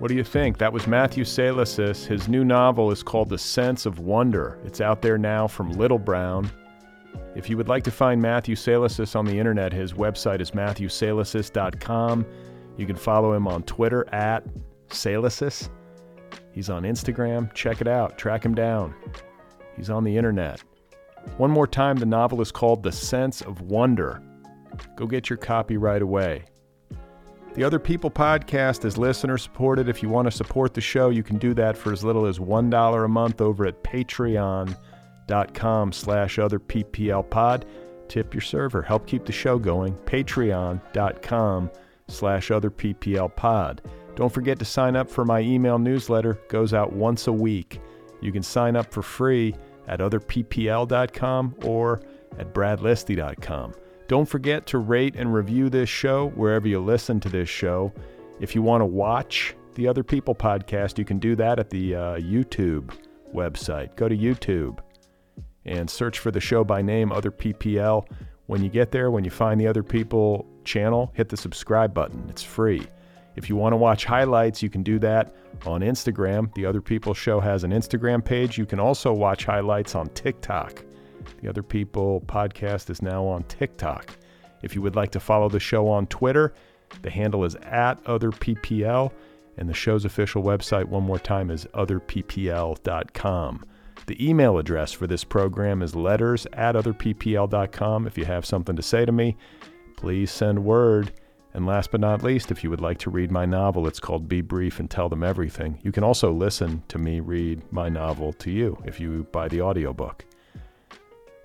What 0.00 0.08
do 0.08 0.14
you 0.14 0.24
think? 0.24 0.56
That 0.56 0.72
was 0.72 0.86
Matthew 0.86 1.24
Salesses. 1.24 2.06
His 2.06 2.26
new 2.26 2.42
novel 2.42 2.90
is 2.90 3.02
called 3.02 3.28
The 3.28 3.36
Sense 3.36 3.84
of 3.84 3.98
Wonder. 3.98 4.58
It's 4.64 4.80
out 4.80 5.02
there 5.02 5.18
now 5.18 5.46
from 5.46 5.72
Little 5.72 5.98
Brown. 5.98 6.50
If 7.36 7.50
you 7.50 7.58
would 7.58 7.68
like 7.68 7.84
to 7.84 7.90
find 7.90 8.20
Matthew 8.22 8.54
Salesses 8.54 9.14
on 9.14 9.26
the 9.26 9.38
internet, 9.38 9.74
his 9.74 9.92
website 9.92 10.40
is 10.40 10.52
matthewsalesses.com. 10.52 12.26
You 12.78 12.86
can 12.86 12.96
follow 12.96 13.34
him 13.34 13.46
on 13.46 13.62
Twitter 13.64 14.08
at 14.14 14.42
Salesses. 14.88 15.68
He's 16.50 16.70
on 16.70 16.84
Instagram. 16.84 17.52
Check 17.52 17.82
it 17.82 17.86
out. 17.86 18.16
Track 18.16 18.42
him 18.42 18.54
down. 18.54 18.94
He's 19.76 19.90
on 19.90 20.02
the 20.02 20.16
internet. 20.16 20.62
One 21.36 21.50
more 21.50 21.66
time, 21.66 21.96
the 21.96 22.06
novel 22.06 22.40
is 22.40 22.50
called 22.50 22.82
The 22.82 22.90
Sense 22.90 23.42
of 23.42 23.60
Wonder. 23.60 24.22
Go 24.96 25.06
get 25.06 25.28
your 25.28 25.36
copy 25.36 25.76
right 25.76 26.00
away. 26.00 26.46
The 27.54 27.64
Other 27.64 27.80
People 27.80 28.10
podcast 28.10 28.84
is 28.84 28.96
listener 28.96 29.36
supported. 29.36 29.88
If 29.88 30.02
you 30.02 30.08
want 30.08 30.26
to 30.26 30.30
support 30.30 30.72
the 30.72 30.80
show, 30.80 31.10
you 31.10 31.24
can 31.24 31.36
do 31.36 31.52
that 31.54 31.76
for 31.76 31.92
as 31.92 32.04
little 32.04 32.26
as 32.26 32.38
$1 32.38 33.04
a 33.04 33.08
month 33.08 33.40
over 33.40 33.66
at 33.66 33.82
patreon.com 33.82 35.92
slash 35.92 36.36
otherpplpod. 36.36 37.62
Tip 38.08 38.34
your 38.34 38.40
server. 38.40 38.82
Help 38.82 39.06
keep 39.06 39.24
the 39.24 39.32
show 39.32 39.58
going. 39.58 39.94
Patreon.com 39.94 41.70
slash 42.08 42.48
otherpplpod. 42.48 43.78
Don't 44.14 44.32
forget 44.32 44.58
to 44.58 44.64
sign 44.64 44.96
up 44.96 45.10
for 45.10 45.24
my 45.24 45.40
email 45.40 45.78
newsletter. 45.78 46.34
goes 46.48 46.72
out 46.72 46.92
once 46.92 47.26
a 47.26 47.32
week. 47.32 47.80
You 48.20 48.32
can 48.32 48.42
sign 48.42 48.76
up 48.76 48.92
for 48.92 49.02
free 49.02 49.54
at 49.88 50.00
otherppl.com 50.00 51.56
or 51.64 52.00
at 52.38 52.54
bradlisti.com. 52.54 53.74
Don't 54.10 54.26
forget 54.26 54.66
to 54.66 54.78
rate 54.78 55.14
and 55.14 55.32
review 55.32 55.70
this 55.70 55.88
show 55.88 56.30
wherever 56.30 56.66
you 56.66 56.80
listen 56.80 57.20
to 57.20 57.28
this 57.28 57.48
show. 57.48 57.92
If 58.40 58.56
you 58.56 58.60
want 58.60 58.80
to 58.80 58.84
watch 58.84 59.54
the 59.76 59.86
Other 59.86 60.02
People 60.02 60.34
podcast, 60.34 60.98
you 60.98 61.04
can 61.04 61.20
do 61.20 61.36
that 61.36 61.60
at 61.60 61.70
the 61.70 61.94
uh, 61.94 62.00
YouTube 62.16 62.92
website. 63.32 63.94
Go 63.94 64.08
to 64.08 64.16
YouTube 64.16 64.80
and 65.64 65.88
search 65.88 66.18
for 66.18 66.32
the 66.32 66.40
show 66.40 66.64
by 66.64 66.82
name, 66.82 67.12
Other 67.12 67.30
PPL. 67.30 68.04
When 68.46 68.64
you 68.64 68.68
get 68.68 68.90
there, 68.90 69.12
when 69.12 69.22
you 69.22 69.30
find 69.30 69.60
the 69.60 69.68
Other 69.68 69.84
People 69.84 70.44
channel, 70.64 71.12
hit 71.14 71.28
the 71.28 71.36
subscribe 71.36 71.94
button. 71.94 72.26
It's 72.28 72.42
free. 72.42 72.82
If 73.36 73.48
you 73.48 73.54
want 73.54 73.74
to 73.74 73.76
watch 73.76 74.06
highlights, 74.06 74.60
you 74.60 74.70
can 74.70 74.82
do 74.82 74.98
that 74.98 75.36
on 75.66 75.82
Instagram. 75.82 76.52
The 76.54 76.66
Other 76.66 76.80
People 76.80 77.14
Show 77.14 77.38
has 77.38 77.62
an 77.62 77.70
Instagram 77.70 78.24
page. 78.24 78.58
You 78.58 78.66
can 78.66 78.80
also 78.80 79.12
watch 79.12 79.44
highlights 79.44 79.94
on 79.94 80.08
TikTok. 80.08 80.84
The 81.40 81.48
Other 81.48 81.62
People 81.62 82.22
podcast 82.26 82.90
is 82.90 83.02
now 83.02 83.26
on 83.26 83.44
TikTok. 83.44 84.16
If 84.62 84.74
you 84.74 84.82
would 84.82 84.96
like 84.96 85.10
to 85.12 85.20
follow 85.20 85.48
the 85.48 85.60
show 85.60 85.88
on 85.88 86.06
Twitter, 86.06 86.52
the 87.02 87.10
handle 87.10 87.44
is 87.44 87.54
at 87.56 88.02
OtherPPL, 88.04 89.12
and 89.56 89.68
the 89.68 89.74
show's 89.74 90.04
official 90.04 90.42
website, 90.42 90.86
one 90.86 91.04
more 91.04 91.18
time, 91.18 91.50
is 91.50 91.66
otherppl.com. 91.74 93.64
The 94.06 94.28
email 94.28 94.58
address 94.58 94.92
for 94.92 95.06
this 95.06 95.24
program 95.24 95.82
is 95.82 95.94
letters 95.94 96.46
at 96.52 96.74
otherppl.com. 96.74 98.06
If 98.06 98.18
you 98.18 98.24
have 98.24 98.44
something 98.46 98.76
to 98.76 98.82
say 98.82 99.04
to 99.04 99.12
me, 99.12 99.36
please 99.96 100.30
send 100.30 100.64
word. 100.64 101.12
And 101.52 101.66
last 101.66 101.90
but 101.90 102.00
not 102.00 102.22
least, 102.22 102.50
if 102.50 102.62
you 102.62 102.70
would 102.70 102.80
like 102.80 102.98
to 102.98 103.10
read 103.10 103.30
my 103.30 103.44
novel, 103.44 103.86
it's 103.86 104.00
called 104.00 104.28
Be 104.28 104.40
Brief 104.40 104.78
and 104.78 104.88
Tell 104.88 105.08
Them 105.08 105.24
Everything. 105.24 105.78
You 105.82 105.90
can 105.92 106.04
also 106.04 106.32
listen 106.32 106.82
to 106.88 106.98
me 106.98 107.20
read 107.20 107.60
my 107.72 107.88
novel 107.88 108.32
to 108.34 108.50
you 108.50 108.80
if 108.84 109.00
you 109.00 109.26
buy 109.32 109.48
the 109.48 109.60
audiobook. 109.60 110.24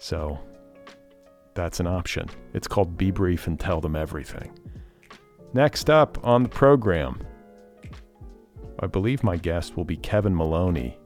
So 0.06 0.38
that's 1.56 1.80
an 1.80 1.88
option. 1.88 2.30
It's 2.54 2.68
called 2.68 2.96
Be 2.96 3.10
Brief 3.10 3.48
and 3.48 3.60
Tell 3.60 3.82
Them 3.82 3.96
Everything. 3.96 4.56
Next 5.56 5.90
up 5.90 6.24
on 6.24 6.44
the 6.44 6.50
program, 6.50 7.20
I 8.82 8.86
believe 8.86 9.24
my 9.24 9.36
guest 9.36 9.76
will 9.76 9.84
be 9.84 9.98
Kevin 9.98 10.36
Maloney. 10.36 11.00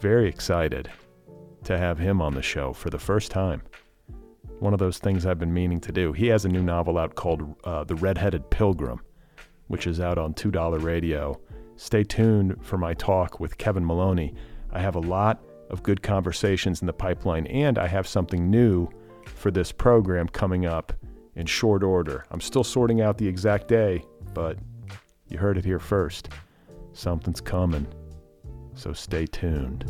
Very 0.00 0.28
excited 0.28 0.90
to 1.62 1.78
have 1.78 2.00
him 2.00 2.20
on 2.20 2.34
the 2.34 2.42
show 2.42 2.72
for 2.72 2.90
the 2.90 2.98
first 2.98 3.30
time. 3.30 3.62
One 4.58 4.72
of 4.72 4.80
those 4.80 4.98
things 4.98 5.24
I've 5.24 5.38
been 5.38 5.54
meaning 5.54 5.78
to 5.82 5.92
do. 5.92 6.12
He 6.12 6.26
has 6.26 6.46
a 6.46 6.48
new 6.48 6.64
novel 6.64 6.98
out 6.98 7.14
called 7.14 7.54
uh, 7.62 7.84
The 7.84 7.94
Redheaded 7.94 8.50
Pilgrim, 8.50 9.02
which 9.68 9.86
is 9.86 10.00
out 10.00 10.18
on 10.18 10.34
Two 10.34 10.50
Dollar 10.50 10.80
Radio. 10.80 11.40
Stay 11.76 12.02
tuned 12.02 12.56
for 12.66 12.76
my 12.76 12.92
talk 12.94 13.38
with 13.38 13.56
Kevin 13.56 13.86
Maloney. 13.86 14.34
I 14.72 14.80
have 14.80 14.96
a 14.96 15.00
lot 15.00 15.40
of 15.70 15.82
good 15.82 16.02
conversations 16.02 16.80
in 16.80 16.86
the 16.86 16.92
pipeline, 16.92 17.46
and 17.46 17.78
I 17.78 17.86
have 17.86 18.06
something 18.06 18.50
new 18.50 18.88
for 19.26 19.50
this 19.50 19.72
program 19.72 20.28
coming 20.28 20.66
up 20.66 20.92
in 21.34 21.46
short 21.46 21.82
order. 21.82 22.24
I'm 22.30 22.40
still 22.40 22.64
sorting 22.64 23.00
out 23.00 23.18
the 23.18 23.28
exact 23.28 23.68
day, 23.68 24.04
but 24.32 24.58
you 25.28 25.38
heard 25.38 25.58
it 25.58 25.64
here 25.64 25.78
first. 25.78 26.28
Something's 26.92 27.40
coming, 27.40 27.86
so 28.74 28.92
stay 28.92 29.26
tuned. 29.26 29.84